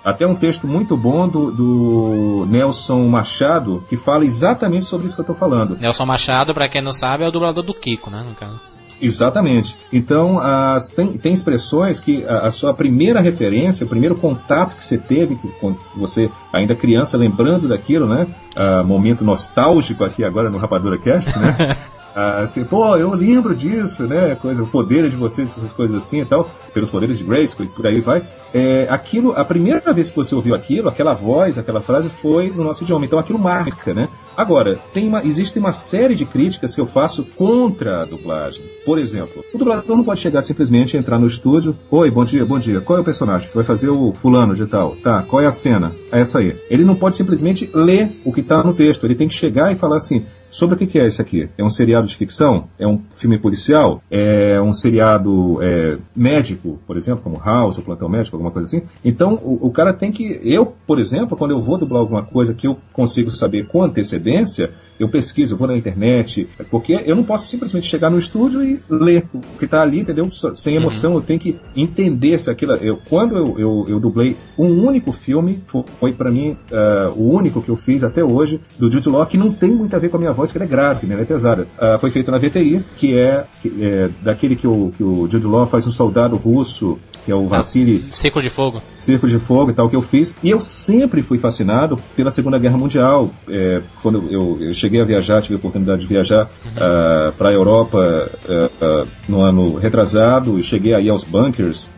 até 0.03 0.25
um 0.25 0.35
texto 0.35 0.67
muito 0.67 0.97
bom 0.97 1.27
do, 1.27 1.51
do, 1.51 2.45
Nelson 2.47 3.03
Machado 3.03 3.83
que 3.89 3.97
fala 3.97 4.25
exatamente 4.25 4.85
sobre 4.85 5.07
isso 5.07 5.15
que 5.15 5.21
eu 5.21 5.23
estou 5.23 5.35
falando. 5.35 5.77
Nelson 5.77 6.05
Machado, 6.05 6.53
para 6.53 6.67
quem 6.67 6.81
não 6.81 6.93
sabe, 6.93 7.23
é 7.23 7.27
o 7.27 7.31
dublador 7.31 7.63
do 7.63 7.73
Kiko, 7.73 8.09
né? 8.09 8.23
No 8.27 8.33
caso. 8.35 8.71
Exatamente. 9.01 9.75
Então, 9.91 10.39
as, 10.39 10.91
tem, 10.91 11.17
tem 11.17 11.33
expressões 11.33 11.99
que 11.99 12.23
a, 12.25 12.47
a, 12.47 12.51
sua 12.51 12.71
primeira 12.73 13.19
referência, 13.19 13.85
o 13.85 13.89
primeiro 13.89 14.15
contato 14.15 14.75
que 14.75 14.85
você 14.85 14.97
teve, 14.97 15.35
que, 15.35 15.47
com 15.59 15.75
você 15.95 16.29
ainda 16.53 16.75
criança, 16.75 17.17
lembrando 17.17 17.67
daquilo, 17.67 18.07
né? 18.07 18.27
Uh, 18.55 18.83
momento 18.83 19.23
nostálgico 19.23 20.03
aqui 20.03 20.23
agora 20.23 20.49
no 20.49 20.59
Rapadura 20.59 20.99
Cast, 20.99 21.37
né? 21.39 21.75
Ah, 22.15 22.39
assim, 22.39 22.63
pô, 22.63 22.95
eu 22.97 23.13
lembro 23.13 23.55
disso, 23.55 24.03
né? 24.03 24.35
Coisa, 24.35 24.61
o 24.61 24.67
poder 24.67 25.09
de 25.09 25.15
vocês, 25.15 25.49
essas 25.57 25.71
coisas 25.71 26.03
assim 26.03 26.21
e 26.21 26.25
tal, 26.25 26.49
pelos 26.73 26.89
poderes 26.89 27.17
de 27.17 27.23
Grace, 27.23 27.55
por 27.55 27.87
aí 27.87 27.99
vai. 27.99 28.21
É, 28.53 28.85
aquilo, 28.89 29.33
a 29.35 29.45
primeira 29.45 29.93
vez 29.93 30.09
que 30.09 30.15
você 30.15 30.35
ouviu 30.35 30.53
aquilo, 30.53 30.89
aquela 30.89 31.13
voz, 31.13 31.57
aquela 31.57 31.79
frase, 31.79 32.09
foi 32.09 32.49
no 32.49 32.63
nosso 32.63 32.83
idioma. 32.83 33.05
Então 33.05 33.17
aquilo 33.17 33.39
marca, 33.39 33.93
né? 33.93 34.09
Agora, 34.35 34.79
tem 34.93 35.07
uma, 35.07 35.23
existe 35.23 35.59
uma 35.59 35.71
série 35.71 36.15
de 36.15 36.25
críticas 36.25 36.73
que 36.73 36.81
eu 36.81 36.85
faço 36.85 37.23
contra 37.35 38.01
a 38.01 38.05
dublagem. 38.05 38.63
Por 38.85 38.97
exemplo, 38.97 39.43
o 39.53 39.57
dublador 39.57 39.95
não 39.95 40.03
pode 40.03 40.19
chegar 40.19 40.41
simplesmente 40.41 40.97
entrar 40.97 41.19
no 41.19 41.27
estúdio. 41.27 41.75
Oi, 41.89 42.09
bom 42.09 42.23
dia, 42.25 42.45
bom 42.45 42.59
dia. 42.59 42.81
Qual 42.81 42.97
é 42.97 43.01
o 43.01 43.05
personagem? 43.05 43.47
Você 43.47 43.55
vai 43.55 43.63
fazer 43.63 43.89
o 43.89 44.13
fulano 44.13 44.55
de 44.55 44.65
tal. 44.65 44.95
Tá, 44.97 45.21
qual 45.23 45.41
é 45.41 45.45
a 45.45 45.51
cena? 45.51 45.91
É 46.11 46.21
essa 46.21 46.39
aí. 46.39 46.55
Ele 46.69 46.83
não 46.83 46.95
pode 46.95 47.15
simplesmente 47.15 47.69
ler 47.73 48.09
o 48.25 48.31
que 48.31 48.41
está 48.41 48.63
no 48.63 48.73
texto. 48.73 49.05
Ele 49.05 49.15
tem 49.15 49.27
que 49.27 49.33
chegar 49.33 49.71
e 49.71 49.75
falar 49.75 49.97
assim: 49.97 50.25
Sobre 50.51 50.75
o 50.75 50.87
que 50.87 50.99
é 50.99 51.05
esse 51.05 51.21
aqui? 51.21 51.49
É 51.57 51.63
um 51.63 51.69
seriado 51.69 52.05
de 52.05 52.15
ficção? 52.15 52.67
É 52.77 52.85
um 52.85 53.01
filme 53.17 53.39
policial? 53.39 54.03
É 54.11 54.61
um 54.61 54.73
seriado 54.73 55.63
é, 55.63 55.97
médico, 56.13 56.77
por 56.85 56.97
exemplo, 56.97 57.23
como 57.23 57.39
House, 57.39 57.77
ou 57.77 57.83
Plantão 57.85 58.09
Médico, 58.09 58.35
alguma 58.35 58.51
coisa 58.51 58.67
assim? 58.67 58.85
Então, 59.03 59.35
o, 59.35 59.67
o, 59.67 59.71
cara 59.71 59.93
tem 59.93 60.11
que. 60.11 60.41
Eu, 60.43 60.65
por 60.85 60.99
exemplo, 60.99 61.37
quando 61.37 61.51
eu 61.51 61.61
vou 61.61 61.77
dublar 61.77 62.01
alguma 62.01 62.23
coisa 62.23 62.53
que 62.53 62.67
eu 62.67 62.77
consigo 62.91 63.31
saber 63.31 63.65
com 63.65 63.81
antecedência, 63.81 64.71
eu 65.01 65.09
pesquiso, 65.09 65.55
eu 65.55 65.57
vou 65.57 65.67
na 65.67 65.75
internet, 65.75 66.47
porque 66.69 66.93
eu 66.93 67.15
não 67.15 67.23
posso 67.23 67.47
simplesmente 67.47 67.87
chegar 67.87 68.11
no 68.11 68.19
estúdio 68.19 68.63
e 68.63 68.79
ler 68.87 69.25
o 69.33 69.57
que 69.57 69.65
está 69.65 69.81
ali, 69.81 69.99
entendeu? 69.99 70.29
Sem 70.53 70.75
emoção, 70.75 71.11
uhum. 71.11 71.17
eu 71.17 71.21
tenho 71.23 71.39
que 71.39 71.57
entender 71.75 72.39
se 72.39 72.51
aquilo. 72.51 72.73
Eu, 72.73 72.99
quando 73.09 73.35
eu, 73.35 73.59
eu, 73.59 73.85
eu 73.87 73.99
dublei 73.99 74.37
um 74.57 74.85
único 74.85 75.11
filme, 75.11 75.59
foi, 75.99 76.13
para 76.13 76.29
mim 76.29 76.51
uh, 76.51 77.13
o 77.13 77.33
único 77.33 77.63
que 77.63 77.69
eu 77.69 77.75
fiz 77.75 78.03
até 78.03 78.23
hoje, 78.23 78.59
do 78.77 78.91
Jude 78.91 79.09
Law, 79.09 79.25
que 79.25 79.37
não 79.37 79.51
tem 79.51 79.71
muito 79.71 79.95
a 79.95 79.99
ver 79.99 80.09
com 80.09 80.17
a 80.17 80.19
minha 80.19 80.31
voz, 80.31 80.51
que 80.51 80.57
ela 80.59 80.65
é 80.65 80.69
grave, 80.69 81.07
né? 81.07 81.15
ela 81.15 81.23
é 81.23 81.25
pesada. 81.25 81.63
Uh, 81.63 81.97
foi 81.99 82.11
feito 82.11 82.29
na 82.29 82.37
VTI, 82.37 82.83
que 82.95 83.17
é, 83.17 83.43
que 83.59 83.83
é 83.83 84.09
daquele 84.21 84.55
que 84.55 84.67
o, 84.67 84.93
que 84.95 85.03
o 85.03 85.27
Jude 85.27 85.47
Law 85.47 85.65
faz 85.65 85.87
um 85.87 85.91
soldado 85.91 86.35
russo 86.35 86.99
que 87.25 87.31
é 87.31 87.35
o 87.35 87.47
Vassili. 87.47 88.05
Círculo 88.11 88.43
de 88.43 88.49
Fogo. 88.49 88.81
Círculo 88.95 89.31
de 89.31 89.39
Fogo 89.39 89.71
e 89.71 89.73
tal, 89.73 89.89
que 89.89 89.95
eu 89.95 90.01
fiz. 90.01 90.35
E 90.43 90.49
eu 90.49 90.59
sempre 90.59 91.21
fui 91.21 91.37
fascinado 91.37 91.97
pela 92.15 92.31
Segunda 92.31 92.57
Guerra 92.57 92.77
Mundial. 92.77 93.31
É, 93.49 93.81
quando 94.01 94.31
eu, 94.31 94.57
eu, 94.61 94.73
cheguei 94.73 95.01
a 95.01 95.05
viajar, 95.05 95.41
tive 95.41 95.55
a 95.55 95.57
oportunidade 95.57 96.01
de 96.01 96.07
viajar 96.07 96.49
uhum. 96.65 96.71
uh, 96.71 96.77
ah, 96.81 97.33
para 97.37 97.49
a 97.49 97.53
Europa 97.53 98.29
uh, 98.45 99.03
uh, 99.03 99.07
no 99.27 99.41
ano 99.41 99.75
retrasado, 99.77 100.59
e 100.59 100.63
cheguei 100.63 100.93
aí 100.93 101.09
aos 101.09 101.23
bunkers 101.23 101.89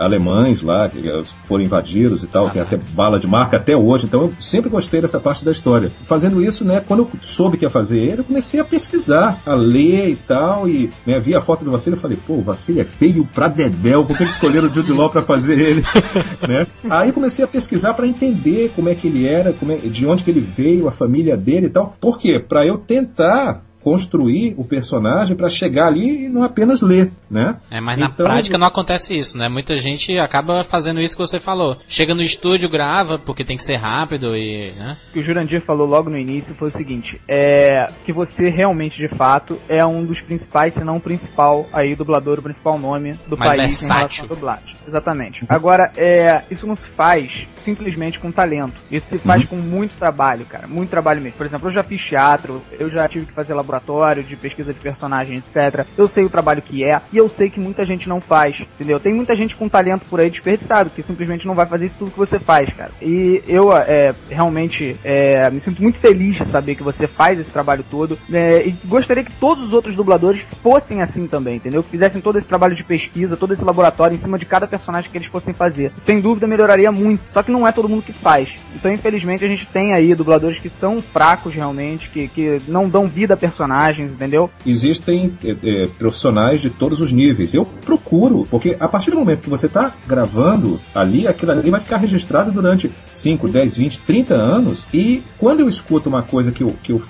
alemães 0.00 0.62
lá, 0.62 0.88
que 0.88 1.02
foram 1.46 1.64
invadidos 1.64 2.22
e 2.22 2.26
tal, 2.26 2.50
tem 2.50 2.60
até 2.62 2.78
bala 2.92 3.18
de 3.18 3.26
marca 3.26 3.56
até 3.56 3.76
hoje. 3.76 4.06
Então 4.06 4.22
eu 4.22 4.32
sempre 4.40 4.70
gostei 4.70 5.00
dessa 5.00 5.20
parte 5.20 5.44
da 5.44 5.52
história. 5.52 5.90
Fazendo 6.06 6.42
isso, 6.42 6.64
né, 6.64 6.82
quando 6.86 7.00
eu 7.00 7.10
soube 7.20 7.56
que 7.56 7.64
ia 7.64 7.70
fazer 7.70 7.98
ele, 7.98 8.20
eu 8.20 8.24
comecei 8.24 8.60
a 8.60 8.64
pesquisar, 8.64 9.38
a 9.46 9.54
ler 9.54 10.08
e 10.08 10.16
tal, 10.16 10.68
e 10.68 10.90
né, 11.06 11.18
vi 11.20 11.34
a 11.34 11.40
foto 11.40 11.64
do 11.64 11.70
Vassili 11.70 11.96
e 11.96 11.98
falei, 11.98 12.18
pô, 12.26 12.34
o 12.34 12.42
Vassili 12.42 12.80
é 12.80 12.84
feio 12.84 13.26
pra 13.32 13.48
dedéu, 13.48 14.04
por 14.04 14.16
que 14.16 14.22
eles 14.22 14.34
escolheram 14.34 14.69
o 14.70 14.74
Jude 14.74 14.92
Law 14.92 15.10
para 15.10 15.22
fazer 15.22 15.58
ele, 15.58 15.82
né? 16.48 16.66
Aí 16.88 17.12
comecei 17.12 17.44
a 17.44 17.48
pesquisar 17.48 17.94
para 17.94 18.06
entender 18.06 18.72
como 18.74 18.88
é 18.88 18.94
que 18.94 19.08
ele 19.08 19.26
era, 19.26 19.50
é, 19.50 19.76
de 19.88 20.06
onde 20.06 20.24
que 20.24 20.30
ele 20.30 20.40
veio, 20.40 20.88
a 20.88 20.92
família 20.92 21.36
dele 21.36 21.66
e 21.66 21.70
tal. 21.70 21.96
Por 22.00 22.18
quê? 22.18 22.38
Para 22.38 22.66
eu 22.66 22.78
tentar 22.78 23.62
construir 23.82 24.54
o 24.56 24.64
personagem 24.64 25.36
para 25.36 25.48
chegar 25.48 25.86
ali 25.86 26.26
e 26.26 26.28
não 26.28 26.42
apenas 26.42 26.82
ler, 26.82 27.10
né? 27.30 27.56
É, 27.70 27.80
mas 27.80 27.96
então, 27.96 28.08
na 28.08 28.14
prática 28.14 28.58
não 28.58 28.66
acontece 28.66 29.14
isso, 29.16 29.36
né? 29.36 29.48
Muita 29.48 29.74
gente 29.74 30.16
acaba 30.18 30.62
fazendo 30.62 31.00
isso 31.00 31.16
que 31.16 31.22
você 31.22 31.40
falou. 31.40 31.76
Chega 31.88 32.14
no 32.14 32.22
estúdio, 32.22 32.68
grava, 32.68 33.18
porque 33.18 33.44
tem 33.44 33.56
que 33.56 33.64
ser 33.64 33.76
rápido 33.76 34.36
e, 34.36 34.72
né? 34.72 34.96
O 35.08 35.12
que 35.12 35.18
o 35.20 35.22
Jurandir 35.22 35.60
falou 35.60 35.86
logo 35.86 36.10
no 36.10 36.18
início 36.18 36.54
foi 36.54 36.68
o 36.68 36.70
seguinte, 36.70 37.20
é 37.26 37.90
que 38.04 38.12
você 38.12 38.48
realmente, 38.48 38.98
de 38.98 39.08
fato, 39.08 39.58
é 39.68 39.84
um 39.84 40.04
dos 40.04 40.20
principais, 40.20 40.74
se 40.74 40.84
não 40.84 40.96
o 40.96 41.00
principal, 41.00 41.66
aí, 41.72 41.94
dublador, 41.94 42.38
o 42.38 42.42
principal 42.42 42.78
nome 42.78 43.12
do 43.26 43.36
mas 43.36 43.56
país 43.56 43.80
versátil. 43.80 43.94
em 43.94 43.98
relação 43.98 44.24
à 44.24 44.28
dublagem. 44.28 44.76
Exatamente. 44.86 45.44
Agora, 45.48 45.90
é, 45.96 46.42
isso 46.50 46.66
não 46.66 46.76
se 46.76 46.88
faz 46.88 47.48
simplesmente 47.62 48.18
com 48.18 48.30
talento. 48.30 48.80
Isso 48.90 49.08
se 49.08 49.18
faz 49.18 49.42
uhum. 49.42 49.48
com 49.48 49.56
muito 49.56 49.96
trabalho, 49.96 50.44
cara. 50.44 50.66
Muito 50.66 50.90
trabalho 50.90 51.20
mesmo. 51.20 51.36
Por 51.36 51.46
exemplo, 51.46 51.68
eu 51.68 51.72
já 51.72 51.82
fiz 51.82 52.02
teatro, 52.02 52.62
eu 52.78 52.90
já 52.90 53.06
tive 53.08 53.26
que 53.26 53.32
fazer 53.32 53.54
laboratório 53.54 53.69
laboratório, 53.70 54.24
de 54.24 54.36
pesquisa 54.36 54.74
de 54.74 54.80
personagem, 54.80 55.38
etc. 55.38 55.86
Eu 55.96 56.08
sei 56.08 56.24
o 56.24 56.30
trabalho 56.30 56.60
que 56.60 56.84
é 56.84 57.00
e 57.12 57.16
eu 57.16 57.28
sei 57.28 57.48
que 57.48 57.60
muita 57.60 57.86
gente 57.86 58.08
não 58.08 58.20
faz, 58.20 58.60
entendeu? 58.74 58.98
Tem 58.98 59.14
muita 59.14 59.34
gente 59.34 59.54
com 59.54 59.68
talento 59.68 60.08
por 60.08 60.20
aí 60.20 60.28
desperdiçado 60.28 60.90
que 60.90 61.02
simplesmente 61.02 61.46
não 61.46 61.54
vai 61.54 61.66
fazer 61.66 61.86
isso 61.86 61.98
tudo 61.98 62.10
que 62.10 62.18
você 62.18 62.38
faz, 62.38 62.72
cara. 62.72 62.90
E 63.00 63.42
eu 63.46 63.74
é, 63.76 64.14
realmente 64.28 64.96
é, 65.04 65.48
me 65.50 65.60
sinto 65.60 65.80
muito 65.80 65.98
feliz 65.98 66.36
de 66.36 66.44
saber 66.44 66.74
que 66.74 66.82
você 66.82 67.06
faz 67.06 67.38
esse 67.38 67.50
trabalho 67.50 67.84
todo 67.88 68.18
é, 68.32 68.66
e 68.66 68.74
gostaria 68.84 69.24
que 69.24 69.32
todos 69.32 69.64
os 69.64 69.72
outros 69.72 69.94
dubladores 69.94 70.40
fossem 70.62 71.00
assim 71.00 71.26
também, 71.26 71.56
entendeu? 71.56 71.82
Que 71.82 71.90
fizessem 71.90 72.20
todo 72.20 72.38
esse 72.38 72.48
trabalho 72.48 72.74
de 72.74 72.82
pesquisa, 72.82 73.36
todo 73.36 73.52
esse 73.52 73.64
laboratório 73.64 74.14
em 74.14 74.18
cima 74.18 74.38
de 74.38 74.46
cada 74.46 74.66
personagem 74.66 75.10
que 75.10 75.16
eles 75.16 75.28
fossem 75.28 75.54
fazer. 75.54 75.92
Sem 75.96 76.20
dúvida 76.20 76.46
melhoraria 76.46 76.90
muito, 76.90 77.22
só 77.28 77.42
que 77.42 77.52
não 77.52 77.66
é 77.66 77.72
todo 77.72 77.88
mundo 77.88 78.02
que 78.02 78.12
faz. 78.12 78.56
Então, 78.74 78.92
infelizmente, 78.92 79.44
a 79.44 79.48
gente 79.48 79.68
tem 79.68 79.92
aí 79.92 80.14
dubladores 80.14 80.58
que 80.58 80.68
são 80.68 81.00
fracos 81.00 81.54
realmente, 81.54 82.08
que, 82.08 82.28
que 82.28 82.58
não 82.66 82.88
dão 82.88 83.08
vida 83.08 83.34
a 83.34 83.36
personagens 83.36 83.59
personagens, 83.60 84.12
entendeu? 84.12 84.50
Existem 84.66 85.36
é, 85.44 85.50
é, 85.50 85.86
profissionais 85.86 86.62
de 86.62 86.70
todos 86.70 87.00
os 87.00 87.12
níveis. 87.12 87.52
Eu 87.52 87.66
procuro, 87.66 88.46
porque 88.50 88.76
a 88.80 88.88
partir 88.88 89.10
do 89.10 89.18
momento 89.18 89.42
que 89.42 89.50
você 89.50 89.66
está 89.66 89.92
gravando 90.06 90.80
ali, 90.94 91.26
aquilo 91.26 91.52
ali 91.52 91.70
vai 91.70 91.80
ficar 91.80 91.98
registrado 91.98 92.50
durante 92.50 92.90
5, 93.04 93.48
10, 93.48 93.76
20, 93.76 93.98
30 94.00 94.34
anos. 94.34 94.86
E 94.92 95.22
quando 95.38 95.60
eu 95.60 95.68
escuto 95.68 96.08
uma 96.08 96.22
coisa 96.22 96.50
que 96.50 96.62
eu, 96.62 96.74
que 96.82 96.92
eu, 96.92 97.02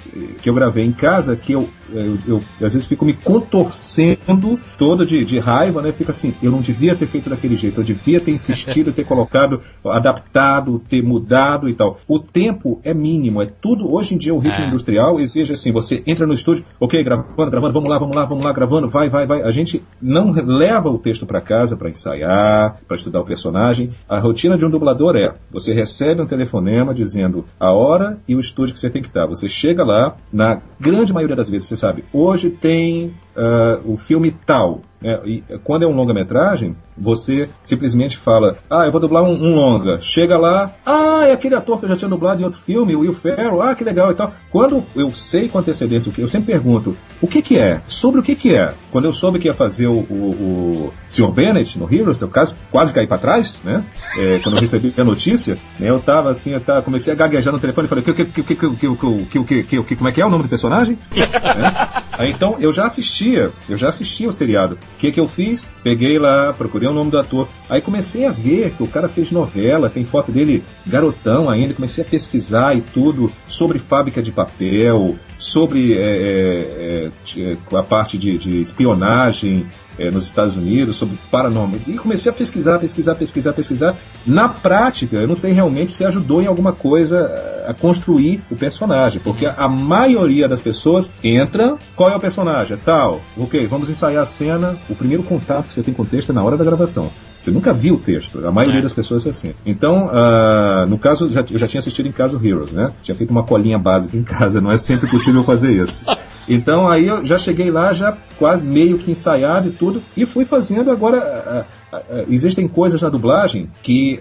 que 0.42 0.50
eu 0.50 0.54
gravei 0.54 0.84
em 0.84 0.92
casa, 0.92 1.36
que 1.36 1.52
eu, 1.52 1.68
eu, 1.92 2.18
eu 2.26 2.37
às 2.64 2.72
vezes 2.74 2.87
fico 2.87 3.05
me 3.05 3.14
contorcendo 3.14 4.59
todo 4.79 5.05
de, 5.05 5.24
de 5.24 5.38
raiva, 5.38 5.83
né? 5.83 5.92
Fica 5.92 6.11
assim, 6.11 6.35
eu 6.42 6.50
não 6.50 6.61
devia 6.61 6.94
ter 6.94 7.07
feito 7.07 7.31
daquele 7.31 7.57
jeito, 7.57 7.81
eu 7.81 7.85
devia 7.85 8.20
ter 8.20 8.31
insistido, 8.31 8.92
ter 8.92 9.05
colocado, 9.05 9.61
adaptado, 9.85 10.79
ter 10.88 11.03
mudado 11.03 11.68
e 11.68 11.74
tal. 11.74 11.98
O 12.07 12.18
tempo 12.18 12.81
é 12.85 12.94
mínimo, 12.94 13.42
é 13.42 13.46
tudo. 13.46 13.92
Hoje 13.92 14.14
em 14.14 14.18
dia 14.18 14.35
o 14.35 14.38
ritmo 14.38 14.64
é. 14.64 14.68
industrial 14.68 15.20
exige 15.20 15.53
assim, 15.53 15.72
você 15.72 16.03
entra 16.07 16.26
no 16.26 16.35
estúdio, 16.35 16.64
ok, 16.79 17.03
gravando, 17.03 17.50
gravando, 17.50 17.72
vamos 17.72 17.88
lá, 17.88 17.98
vamos 17.98 18.16
lá, 18.16 18.24
vamos 18.24 18.44
lá, 18.44 18.53
gravando, 18.53 18.88
vai, 18.88 19.09
vai, 19.09 19.26
vai. 19.26 19.42
A 19.42 19.50
gente 19.50 19.83
não 20.00 20.31
leva 20.31 20.88
o 20.88 20.98
texto 20.98 21.26
para 21.26 21.40
casa 21.40 21.76
para 21.76 21.90
ensaiar, 21.90 22.81
para 22.87 22.96
estudar 22.96 23.20
o 23.20 23.24
personagem. 23.24 23.90
A 24.09 24.18
rotina 24.18 24.57
de 24.57 24.64
um 24.64 24.70
dublador 24.70 25.16
é: 25.16 25.33
você 25.50 25.72
recebe 25.72 26.22
um 26.22 26.26
telefonema 26.26 26.94
dizendo 26.94 27.44
a 27.59 27.72
hora 27.72 28.18
e 28.29 28.35
o 28.35 28.40
estúdio 28.40 28.74
que 28.74 28.81
você 28.81 28.90
tem 28.90 29.03
que 29.03 29.09
estar. 29.09 29.26
Você 29.26 29.48
chega 29.48 29.85
lá, 29.85 30.16
na 30.33 30.61
grande 30.79 31.12
maioria 31.12 31.37
das 31.37 31.48
vezes 31.48 31.68
você 31.68 31.76
sabe, 31.80 32.04
hoje 32.12 32.50
tem 32.50 33.12
uh, 33.36 33.92
o 33.92 33.96
filme 33.96 34.30
tal. 34.44 34.80
É, 35.02 35.18
e 35.24 35.42
quando 35.64 35.84
é 35.84 35.86
um 35.86 35.94
longa-metragem, 35.94 36.76
você 36.96 37.48
simplesmente 37.62 38.18
fala, 38.18 38.58
ah, 38.70 38.84
eu 38.84 38.92
vou 38.92 39.00
dublar 39.00 39.22
um, 39.24 39.32
um, 39.32 39.54
longa. 39.54 39.98
Chega 40.00 40.36
lá, 40.36 40.74
ah, 40.84 41.24
é 41.26 41.32
aquele 41.32 41.54
ator 41.54 41.78
que 41.78 41.86
eu 41.86 41.88
já 41.88 41.96
tinha 41.96 42.08
dublado 42.08 42.42
em 42.42 42.44
outro 42.44 42.60
filme, 42.60 42.94
o 42.94 43.00
Will 43.00 43.14
Ferrell, 43.14 43.62
ah, 43.62 43.74
que 43.74 43.82
legal 43.82 44.10
e 44.10 44.14
tal. 44.14 44.32
Quando 44.50 44.84
eu 44.94 45.10
sei 45.10 45.48
com 45.48 45.58
antecedência 45.58 46.10
o 46.10 46.12
que, 46.12 46.20
eu 46.20 46.28
sempre 46.28 46.52
pergunto, 46.52 46.94
o 47.22 47.26
que 47.26 47.40
que 47.40 47.58
é? 47.58 47.80
Sobre 47.86 48.20
o 48.20 48.22
que 48.22 48.34
que 48.34 48.54
é? 48.54 48.68
Quando 48.92 49.06
eu 49.06 49.12
soube 49.12 49.38
que 49.38 49.48
ia 49.48 49.54
fazer 49.54 49.86
o, 49.86 50.00
o, 50.00 50.88
o 50.88 50.92
Sr. 51.08 51.32
Bennett 51.32 51.78
no 51.78 51.90
Heroes, 51.90 52.20
eu 52.20 52.28
quase, 52.28 52.54
quase 52.70 52.92
caí 52.92 53.06
para 53.06 53.16
trás, 53.16 53.58
né? 53.64 53.82
É, 54.18 54.38
quando 54.40 54.56
eu 54.56 54.60
recebi 54.60 54.92
a 54.98 55.04
notícia, 55.04 55.56
né, 55.78 55.88
eu 55.88 55.98
tava 55.98 56.30
assim, 56.30 56.52
eu 56.52 56.60
tava, 56.60 56.82
comecei 56.82 57.12
a 57.12 57.16
gaguejar 57.16 57.54
no 57.54 57.60
telefone 57.60 57.86
e 57.86 57.88
falei, 57.88 58.04
que, 58.04 58.12
que, 58.12 58.24
que, 58.26 58.42
que, 58.42 58.54
que, 58.54 58.76
que, 58.76 59.44
que, 59.44 59.62
que, 59.62 59.82
que, 59.82 59.96
como 59.96 60.08
é 60.08 60.12
que 60.12 60.20
é 60.20 60.26
o 60.26 60.30
nome 60.30 60.42
do 60.42 60.48
personagem? 60.48 60.98
é? 61.16 62.00
Aí, 62.20 62.32
então 62.32 62.56
eu 62.60 62.70
já 62.70 62.84
assistia, 63.20 63.52
eu 63.68 63.76
já 63.76 63.88
assistia 63.88 64.28
o 64.28 64.33
seriado. 64.33 64.74
O 64.96 64.98
que 64.98 65.12
que 65.12 65.20
eu 65.20 65.28
fiz? 65.28 65.66
Peguei 65.83 66.18
lá, 66.18 66.52
procurei 66.52 66.88
o 66.88 66.92
nome 66.92 67.11
do 67.11 67.18
ator. 67.18 67.48
Aí 67.68 67.80
comecei 67.80 68.26
a 68.26 68.30
ver 68.30 68.70
que 68.70 68.83
o 68.83 68.88
cara 68.88 69.09
fez 69.09 69.30
novela, 69.30 69.90
tem 69.90 70.04
foto 70.04 70.33
dele 70.33 70.62
garotão 70.87 71.48
ainda. 71.50 71.74
Comecei 71.74 72.02
a 72.02 72.06
pesquisar 72.06 72.76
e 72.76 72.80
tudo 72.80 73.30
sobre 73.46 73.78
fábrica 73.78 74.22
de 74.22 74.33
papel, 74.33 75.16
sobre 75.40 75.94
é, 75.94 77.11
é, 77.37 77.40
é, 77.40 77.57
a 77.76 77.83
parte 77.83 78.18
de, 78.18 78.37
de 78.37 78.61
espionagem 78.61 79.66
é, 79.98 80.11
nos 80.11 80.26
Estados 80.26 80.57
Unidos, 80.57 80.96
sobre 80.96 81.18
paranormal. 81.31 81.81
E 81.87 81.94
comecei 81.94 82.31
a 82.31 82.35
pesquisar, 82.35 82.79
pesquisar, 82.79 83.14
pesquisar, 83.14 83.53
pesquisar. 83.55 83.96
Na 84.26 84.50
prática, 84.50 85.16
eu 85.16 85.26
não 85.26 85.35
sei 85.35 85.53
realmente 85.53 85.92
se 85.92 86.05
ajudou 86.05 86.42
em 86.42 86.46
alguma 86.46 86.72
coisa 86.74 87.16
é, 87.18 87.70
a 87.70 87.74
construir 87.74 88.42
o 88.50 88.57
personagem, 88.57 89.20
porque 89.22 89.46
a, 89.46 89.66
maioria 89.66 90.46
das 90.46 90.61
pessoas 90.61 91.11
entra, 91.24 91.76
qual 91.96 92.11
é 92.11 92.16
o 92.16 92.20
personagem? 92.20 92.76
É 92.76 92.81
tal, 92.85 93.22
ok, 93.37 93.66
vamos 93.66 93.88
ensaiar 93.88 94.22
a 94.22 94.26
cena. 94.26 94.76
O 94.90 94.94
primeiro 94.94 95.22
contato 95.22 95.68
que 95.68 95.72
você 95.72 95.83
tem 95.83 95.94
com 95.94 96.03
o 96.03 96.07
texto 96.07 96.31
é 96.31 96.33
na 96.35 96.42
hora 96.42 96.57
da 96.57 96.64
gravação. 96.64 97.11
Você 97.40 97.50
nunca 97.50 97.72
viu 97.72 97.94
o 97.94 97.98
texto. 97.98 98.46
A 98.46 98.53
maioria 98.53 98.81
é. 98.81 98.83
das 98.83 98.92
pessoas 98.92 99.24
é 99.24 99.31
assim. 99.31 99.55
Então, 99.64 100.09
uh, 100.09 100.87
no 100.87 100.98
caso, 100.98 101.33
já, 101.33 101.40
eu 101.50 101.59
já 101.59 101.66
tinha 101.66 101.79
assistido 101.79 102.07
em 102.07 102.12
casa 102.12 102.37
o 102.37 102.46
Heroes, 102.46 102.70
né? 102.70 102.92
Tinha 103.03 103.14
feito 103.14 103.31
uma 103.31 103.44
colinha 103.44 103.79
básica 103.79 104.16
em 104.16 104.22
casa. 104.22 104.61
Não 104.61 104.70
é 104.70 104.76
sempre 104.76 105.09
possível 105.09 105.42
fazer 105.42 105.72
isso. 105.72 106.05
Então, 106.48 106.88
aí 106.88 107.07
eu 107.07 107.24
já 107.24 107.38
cheguei 107.38 107.70
lá, 107.70 107.92
já 107.92 108.16
quase 108.38 108.64
meio 108.64 108.98
que 108.98 109.11
ensaiado 109.11 109.68
e 109.68 109.70
tudo, 109.70 110.03
e 110.16 110.26
fui 110.26 110.44
fazendo. 110.44 110.90
Agora, 110.90 111.66
uh, 111.92 111.96
uh, 111.96 112.26
existem 112.29 112.68
coisas 112.68 113.00
na 113.00 113.09
dublagem 113.09 113.70
que, 113.83 114.20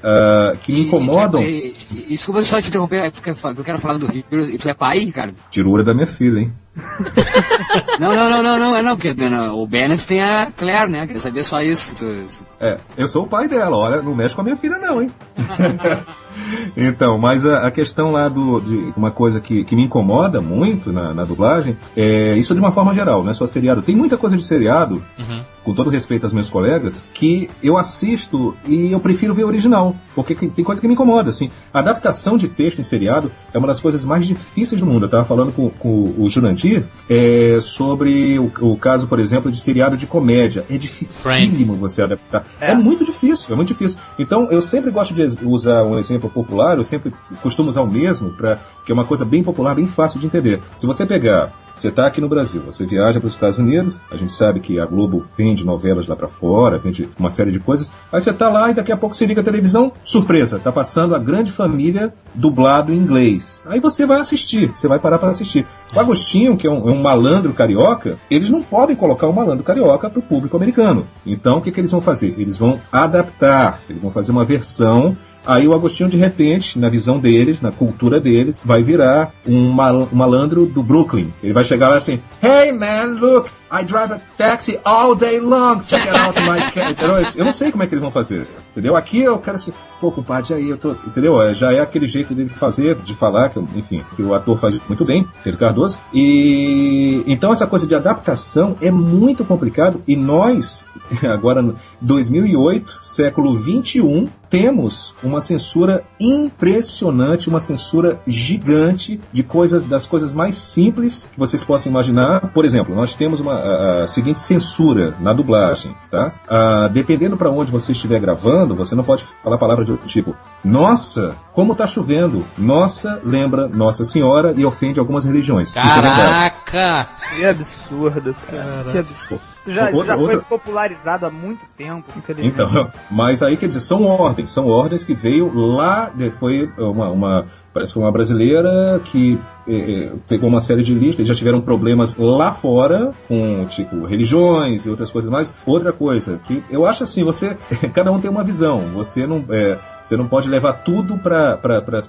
que 0.64 0.72
me 0.72 0.82
incomodam. 0.82 1.42
E, 1.42 1.76
e, 1.92 2.06
e, 2.08 2.10
desculpa 2.10 2.44
só 2.44 2.62
te 2.62 2.70
interromper, 2.70 3.08
é 3.08 3.12
porque 3.12 3.32
eu 3.32 3.64
quero 3.64 3.80
falar 3.80 3.98
do 3.98 4.08
Heroes. 4.08 4.50
E 4.50 4.58
tu 4.58 4.70
é 4.70 4.74
pai, 4.74 5.00
Ricardo? 5.00 5.36
Tirura 5.50 5.84
da 5.84 5.94
minha 5.94 6.08
filha, 6.08 6.40
hein? 6.40 6.54
não, 8.00 8.16
não, 8.16 8.30
não, 8.30 8.44
não, 8.44 8.60
não, 8.60 8.84
não, 8.84 8.98
porque 8.98 9.30
não, 9.30 9.60
o 9.60 9.68
Bennett 9.68 10.08
tem 10.08 10.22
a 10.22 10.52
Claire, 10.52 10.90
né? 10.90 11.06
Queria 11.06 11.20
saber 11.20 11.44
só 11.44 11.62
isso. 11.62 11.96
Tu... 11.96 12.46
É, 12.60 12.78
eu 12.98 13.08
sou 13.08 13.26
o 13.26 13.28
pai 13.28 13.48
dela, 13.48 13.78
olha, 13.78 14.02
não 14.02 14.16
mexe 14.16 14.36
com 14.36 14.42
a 14.42 14.44
minha 14.44 14.58
filha 14.58 14.78
não, 14.78 15.02
hein? 15.02 15.12
então, 16.76 17.18
mas 17.18 17.46
a, 17.46 17.68
a, 17.68 17.72
questão 17.72 18.12
lá 18.12 18.28
do, 18.28 18.60
de 18.60 18.94
uma 18.96 19.12
coisa 19.12 19.40
que, 19.40 19.64
que 19.64 19.76
me 19.76 19.84
incomoda 19.84 20.42
muito 20.42 20.92
na, 20.92 21.14
na, 21.14 21.24
dublagem 21.24 21.78
é 21.96 22.36
isso 22.36 22.54
de 22.54 22.60
uma 22.60 22.72
forma 22.72 22.94
geral, 22.94 23.24
não 23.24 23.32
é 23.32 23.34
só 23.34 23.48
seriado. 23.48 23.82
Tem 23.82 23.96
muita 23.96 24.18
coisa 24.18 24.36
de 24.36 24.44
seriado, 24.44 25.02
uhum. 25.18 25.42
Com 25.64 25.74
todo 25.74 25.90
respeito 25.90 26.24
aos 26.24 26.34
meus 26.34 26.50
colegas, 26.50 27.04
que 27.14 27.50
eu 27.62 27.78
assisto 27.78 28.56
e 28.66 28.92
eu 28.92 29.00
prefiro 29.00 29.34
ver 29.34 29.44
original, 29.44 29.96
porque 30.16 30.36
tem 30.36 30.64
coisa 30.64 30.82
que 30.82 30.88
me 30.88 30.94
incomoda, 30.94 31.30
assim. 31.30 31.50
A 31.74 31.80
adaptação 31.80 32.38
de 32.38 32.48
texto 32.48 32.80
em 32.80 32.84
seriado 32.84 33.32
é 33.54 33.58
uma 33.58 33.68
das 33.68 33.80
coisas 33.80 34.04
mais 34.04 34.26
difíceis 34.26 34.82
do 34.82 34.88
mundo. 34.88 35.04
Eu 35.04 35.08
estava 35.08 35.26
falando 35.26 35.52
com, 35.52 35.70
com, 35.70 36.14
o 36.18 36.30
Jurandir 36.30 36.84
é, 37.10 37.60
sobre 37.62 38.40
o, 38.40 38.52
o, 38.62 38.78
caso, 38.78 39.08
por 39.08 39.20
exemplo, 39.20 39.52
de 39.52 39.60
seriado 39.60 39.98
de 39.98 40.08
comédia. 40.08 40.66
É 40.70 40.78
dificílimo 40.78 41.76
você 41.76 42.04
adaptar. 42.04 42.46
É. 42.60 42.72
é 42.72 42.76
muito 42.76 43.06
difícil, 43.06 43.54
é 43.54 43.56
muito 43.56 43.70
difícil. 43.70 44.00
Então, 44.18 44.48
eu 44.52 44.62
sempre 44.62 44.92
gosto 44.92 45.14
de 45.14 45.46
usar 45.46 45.84
um 45.84 45.98
exemplo 45.98 46.30
popular, 46.30 46.78
eu 46.78 46.84
sempre 46.84 47.14
costumo 47.42 47.70
usar 47.70 47.82
o 47.82 47.88
mesmo, 47.88 48.32
pra, 48.32 48.60
que 48.86 48.92
é 48.92 48.96
uma 48.96 49.06
coisa 49.06 49.26
bem 49.26 49.44
popular, 49.44 49.76
bem 49.76 49.88
fácil 49.88 50.20
de 50.20 50.26
entender. 50.26 50.60
Se 50.76 50.86
você 50.86 51.06
pegar 51.06 51.52
você 51.80 51.88
está 51.88 52.08
aqui 52.08 52.20
no 52.20 52.28
Brasil, 52.28 52.62
você 52.62 52.86
viaja 52.86 53.20
para 53.20 53.28
os 53.28 53.34
Estados 53.34 53.58
Unidos, 53.58 54.02
a 54.12 54.18
gente 54.18 54.34
sabe 54.34 54.60
que 54.60 54.80
a 54.80 54.86
Globo 54.86 55.26
vende 55.38 55.66
novelas 55.66 56.08
lá 56.08 56.16
para 56.16 56.28
fora, 56.28 56.78
vende 56.78 57.08
uma 57.18 57.30
série 57.30 57.52
de 57.52 57.60
coisas. 57.60 57.90
Aí 58.12 58.22
você 58.22 58.32
está 58.32 58.50
lá 58.50 58.70
e 58.70 58.74
daqui 58.74 58.92
a 58.92 58.98
pouco 58.98 59.16
você 59.16 59.26
liga 59.26 59.40
a 59.40 59.44
televisão, 59.44 59.94
surpresa, 60.04 60.58
está 60.58 60.72
passando 60.72 61.16
a 61.16 61.20
grande 61.20 61.52
família 61.52 62.14
dublado 62.36 62.94
em 62.94 62.98
inglês. 62.98 63.64
Aí 63.66 63.80
você 63.80 64.06
vai 64.06 64.20
assistir, 64.20 64.72
você 64.76 64.88
vai 64.88 65.00
parar 65.00 65.18
para 65.18 65.30
assistir. 65.30 65.66
O 65.96 66.00
Agostinho, 66.00 66.58
que 66.58 66.68
é 66.68 66.70
um, 66.70 66.90
é 66.90 66.92
um, 66.92 67.02
malandro 67.02 67.54
carioca, 67.54 68.18
eles 68.30 68.50
não 68.50 68.62
podem 68.62 68.96
colocar 68.96 69.28
o 69.28 69.34
malandro 69.34 69.64
carioca 69.64 70.10
para 70.10 70.20
o 70.20 70.24
público 70.24 70.58
americano. 70.58 71.08
Então 71.26 71.58
o 71.58 71.62
que, 71.62 71.72
que 71.72 71.80
eles 71.80 71.92
vão 71.92 72.02
fazer? 72.02 72.36
Eles 72.38 72.58
vão 72.58 72.80
adaptar, 72.92 73.80
eles 73.90 74.02
vão 74.02 74.12
fazer 74.12 74.32
uma 74.32 74.44
versão 74.44 75.16
Aí 75.46 75.68
o 75.68 75.74
Agostinho, 75.74 76.10
de 76.10 76.18
repente, 76.18 76.78
na 76.78 76.90
visão 76.90 77.20
deles, 77.20 77.62
na 77.62 77.72
cultura 77.72 78.20
deles, 78.20 78.60
vai 78.64 78.84
virar 78.84 79.32
um, 79.48 79.72
mal 79.72 80.08
malandro 80.12 80.66
do 80.66 80.84
Brooklyn. 80.84 81.34
Ele 81.42 81.54
vai 81.54 81.64
chegar 81.64 81.90
lá 81.90 81.96
assim: 81.96 82.20
Hey 82.42 82.72
man, 82.72 83.18
look, 83.20 83.50
I 83.72 83.84
drive 83.84 84.12
a 84.12 84.20
taxi 84.38 84.80
all 84.84 85.16
day 85.16 85.40
long. 85.40 85.84
Check 85.86 86.06
it 86.06 86.18
out 86.18 86.40
my 86.42 86.60
car. 86.72 87.36
Eu 87.36 87.46
não 87.46 87.54
sei 87.54 87.72
como 87.72 87.84
é 87.84 87.88
que 87.88 87.94
eles 87.94 88.02
vão 88.02 88.12
fazer, 88.12 88.48
entendeu? 88.72 88.96
Aqui 88.96 89.22
eu 89.22 89.38
quero 89.38 89.56
assim, 89.56 89.72
pô, 90.00 90.12
compadre, 90.12 90.54
aí 90.54 90.70
eu 90.70 90.78
tô, 90.78 90.92
entendeu? 90.92 91.42
É, 91.42 91.54
já 91.54 91.72
é 91.72 91.80
aquele 91.80 92.08
jeito 92.08 92.34
dele 92.34 92.50
fazer, 92.50 92.96
de 92.96 93.14
falar, 93.14 93.50
que, 93.50 93.60
enfim, 93.76 94.04
que 94.16 94.24
o 94.24 94.34
ator 94.34 94.58
faz 94.58 94.76
muito 94.88 95.06
bem, 95.06 95.28
Pedro 95.44 95.60
Cardoso. 95.60 95.98
E 96.14 97.24
então 97.28 97.52
essa 97.52 97.68
coisa 97.68 97.86
de 97.86 97.96
adaptação 97.96 98.76
é 98.82 98.90
muito 98.90 99.46
complicado 99.46 100.02
e 100.08 100.16
nós, 100.16 100.86
agora 101.24 101.76
2008, 102.02 103.00
século 103.04 103.56
21, 103.56 104.28
temos 104.50 105.14
uma 105.24 105.42
censura 105.42 106.04
impressionante, 106.20 107.50
uma 107.50 107.60
censura 107.60 108.20
gigante 108.26 109.20
de 109.32 109.44
coisas 109.44 109.86
das 109.86 110.08
coisas 110.08 110.34
mais 110.34 110.56
simples 110.56 111.28
que 111.32 111.40
vocês 111.40 111.64
possam 111.64 111.92
imaginar. 111.92 112.52
Por 112.52 112.66
exemplo, 112.66 112.96
nós 112.96 113.16
temos 113.16 113.40
uma 113.40 113.59
a, 113.60 114.04
a 114.04 114.08
seguinte 114.08 114.40
censura 114.40 115.16
na 115.20 115.34
dublagem, 115.34 115.96
tá? 116.10 116.32
A, 116.48 116.88
dependendo 116.88 117.38
para 117.38 117.52
onde 117.52 117.72
você 117.72 117.92
estiver 117.92 118.20
gravando, 118.20 118.76
você 118.76 118.96
não 118.96 119.04
pode 119.04 119.24
falar 119.44 119.58
palavras 119.58 119.88
do 119.88 119.98
tipo 119.98 120.36
nossa, 120.64 121.36
como 121.54 121.76
tá 121.76 121.88
chovendo. 121.88 122.46
Nossa, 122.58 123.20
lembra 123.24 123.68
Nossa 123.68 124.04
Senhora 124.04 124.54
e 124.56 124.66
ofende 124.66 125.00
algumas 125.00 125.24
religiões. 125.24 125.76
É 125.76 125.82
Caraca! 125.82 127.08
É 127.32 127.36
que 127.36 127.46
absurdo, 127.46 128.36
cara. 128.50 128.92
Que 128.92 128.98
absurdo. 128.98 129.42
Isso 129.70 129.72
já, 129.72 129.90
outra, 129.90 130.06
já 130.06 130.16
foi 130.16 130.36
outra... 130.36 130.40
popularizado 130.50 131.26
há 131.26 131.30
muito 131.30 131.66
tempo, 131.78 132.06
infelizmente. 132.18 132.54
Então, 132.54 132.90
mas 133.10 133.44
aí 133.44 133.56
quer 133.56 133.68
dizer, 133.68 133.82
são 133.82 134.04
ordens, 134.06 134.52
são 134.52 134.68
ordens 134.68 135.04
que 135.04 135.14
veio 135.14 135.52
lá, 135.54 136.12
foi 136.40 136.70
uma, 136.78 137.10
uma 137.10 137.46
parece 137.74 137.92
que 137.92 137.94
foi 137.94 138.04
uma 138.04 138.12
brasileira 138.12 139.00
que 139.06 139.40
eh, 139.68 139.76
eh, 139.76 140.12
pegou 140.28 140.50
uma 140.50 140.60
série 140.60 140.84
de 140.84 140.94
listas, 140.94 141.28
já 141.28 141.34
tiveram 141.34 141.62
problemas 141.62 142.16
lá 142.18 142.52
fora 142.52 143.12
com, 143.28 143.66
tipo, 143.66 144.06
religiões 144.06 144.86
e 144.86 144.90
outras 144.90 145.12
coisas 145.12 145.30
mais. 145.30 145.54
Outra 145.66 145.92
coisa, 145.94 146.40
que 146.46 146.64
eu 146.70 146.86
acho 146.86 147.04
assim, 147.04 147.24
você, 147.24 147.58
cada 147.94 148.12
um 148.12 148.20
tem 148.20 148.30
uma 148.30 148.44
visão, 148.44 148.78
você 148.94 149.26
não, 149.28 149.44
é, 149.50 149.78
você 150.04 150.18
não 150.18 150.28
pode 150.28 150.50
levar 150.50 150.84
tudo 150.84 151.18
para 151.18 152.00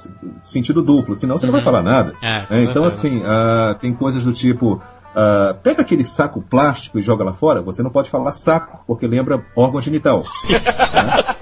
sentido 0.42 0.82
duplo, 0.82 1.14
senão 1.14 1.36
você 1.36 1.46
uhum. 1.46 1.52
não 1.52 1.60
vai 1.60 1.66
uhum. 1.66 1.72
falar 1.72 1.82
nada. 1.82 2.14
É, 2.22 2.56
é, 2.56 2.62
então, 2.62 2.84
assim, 2.84 3.18
uh, 3.18 3.74
tem 3.80 3.92
coisas 3.92 4.24
do 4.24 4.32
tipo, 4.32 4.80
Uh, 5.10 5.58
pega 5.60 5.82
aquele 5.82 6.04
saco 6.04 6.40
plástico 6.40 6.96
e 6.96 7.02
joga 7.02 7.24
lá 7.24 7.32
fora, 7.32 7.60
você 7.60 7.82
não 7.82 7.90
pode 7.90 8.08
falar 8.08 8.30
saco, 8.30 8.84
porque 8.86 9.08
lembra 9.08 9.44
órgão 9.56 9.80
genital. 9.80 10.22
né? 10.46 11.39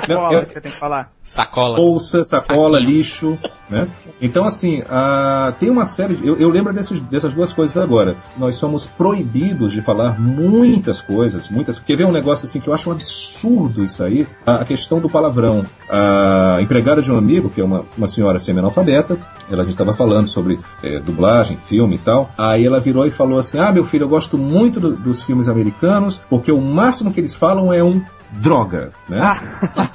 Sacola 0.00 0.34
eu, 0.34 0.46
que 0.46 0.52
você 0.52 0.60
tem 0.60 0.72
que 0.72 0.78
falar. 0.78 1.12
Sacola. 1.22 1.76
Bolsa, 1.76 2.22
sacola, 2.22 2.78
Saquinho. 2.78 2.90
lixo, 2.90 3.38
né? 3.68 3.88
Então, 4.20 4.46
assim, 4.46 4.80
uh, 4.80 5.52
tem 5.58 5.70
uma 5.70 5.84
série. 5.84 6.16
De, 6.16 6.26
eu, 6.26 6.36
eu, 6.36 6.48
lembro 6.50 6.72
desses, 6.72 7.00
dessas 7.00 7.34
duas 7.34 7.52
coisas 7.52 7.76
agora. 7.76 8.16
Nós 8.36 8.56
somos 8.56 8.86
proibidos 8.86 9.72
de 9.72 9.82
falar 9.82 10.18
muitas 10.20 11.00
coisas, 11.02 11.48
muitas. 11.48 11.78
Quer 11.78 11.96
ver 11.96 12.06
um 12.06 12.12
negócio 12.12 12.46
assim 12.46 12.60
que 12.60 12.68
eu 12.68 12.74
acho 12.74 12.88
um 12.88 12.92
absurdo 12.92 13.84
isso 13.84 14.02
aí? 14.02 14.26
A, 14.44 14.56
a 14.56 14.64
questão 14.64 15.00
do 15.00 15.08
palavrão. 15.08 15.62
A 15.88 16.58
empregada 16.60 17.02
de 17.02 17.10
um 17.10 17.18
amigo, 17.18 17.50
que 17.50 17.60
é 17.60 17.64
uma, 17.64 17.84
uma 17.96 18.06
senhora 18.06 18.38
semi-analfabeta, 18.38 19.18
ela 19.50 19.62
a 19.62 19.64
gente 19.64 19.74
estava 19.74 19.92
falando 19.92 20.28
sobre 20.28 20.58
é, 20.82 21.00
dublagem, 21.00 21.56
filme 21.66 21.96
e 21.96 21.98
tal. 21.98 22.30
Aí 22.38 22.64
ela 22.64 22.80
virou 22.80 23.06
e 23.06 23.10
falou 23.10 23.38
assim: 23.38 23.58
Ah, 23.58 23.72
meu 23.72 23.84
filho, 23.84 24.04
eu 24.04 24.08
gosto 24.08 24.38
muito 24.38 24.80
do, 24.80 24.96
dos 24.96 25.22
filmes 25.24 25.48
americanos, 25.48 26.20
porque 26.28 26.50
o 26.52 26.60
máximo 26.60 27.12
que 27.12 27.20
eles 27.20 27.34
falam 27.34 27.72
é 27.72 27.82
um 27.82 28.00
droga, 28.30 28.92
né? 29.08 29.18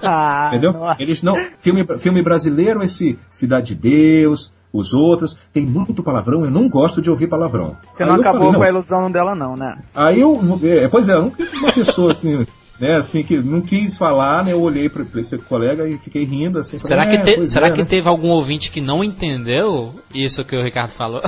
Ah. 0.03 0.49
Entendeu? 0.53 0.73
Eles 0.99 1.21
não. 1.23 1.35
Filme, 1.59 1.85
filme 1.99 2.21
brasileiro, 2.21 2.83
esse 2.83 3.17
Cidade 3.29 3.60
de 3.61 3.75
Deus, 3.75 4.51
os 4.73 4.93
outros, 4.93 5.35
tem 5.51 5.65
muito 5.65 6.01
palavrão, 6.01 6.45
eu 6.45 6.51
não 6.51 6.69
gosto 6.69 7.01
de 7.01 7.09
ouvir 7.09 7.27
palavrão. 7.27 7.75
Você 7.93 8.05
não 8.05 8.15
acabou 8.15 8.33
falei, 8.33 8.51
não. 8.51 8.59
com 8.59 8.65
a 8.65 8.69
ilusão 8.69 9.11
dela, 9.11 9.35
não, 9.35 9.55
né? 9.55 9.77
Aí 9.95 10.21
eu. 10.21 10.39
É, 10.63 10.87
pois 10.87 11.09
é, 11.09 11.17
uma 11.17 11.31
pessoa 11.73 12.13
assim. 12.13 12.45
Né, 12.79 12.95
assim, 12.95 13.21
que 13.21 13.37
não 13.37 13.61
quis 13.61 13.95
falar, 13.95 14.43
né, 14.43 14.53
eu 14.53 14.61
olhei 14.61 14.89
para 14.89 15.05
esse 15.19 15.37
colega 15.37 15.87
e 15.87 15.99
fiquei 15.99 16.25
rindo, 16.25 16.57
assim. 16.57 16.77
Será, 16.79 17.03
falei, 17.03 17.19
que, 17.19 17.29
é, 17.29 17.35
te, 17.35 17.45
será 17.45 17.67
é, 17.67 17.71
que 17.71 17.81
né? 17.81 17.85
teve 17.85 18.09
algum 18.09 18.29
ouvinte 18.29 18.71
que 18.71 18.81
não 18.81 19.03
entendeu 19.03 19.93
isso 20.15 20.43
que 20.43 20.57
o 20.57 20.63
Ricardo 20.63 20.89
falou? 20.89 21.21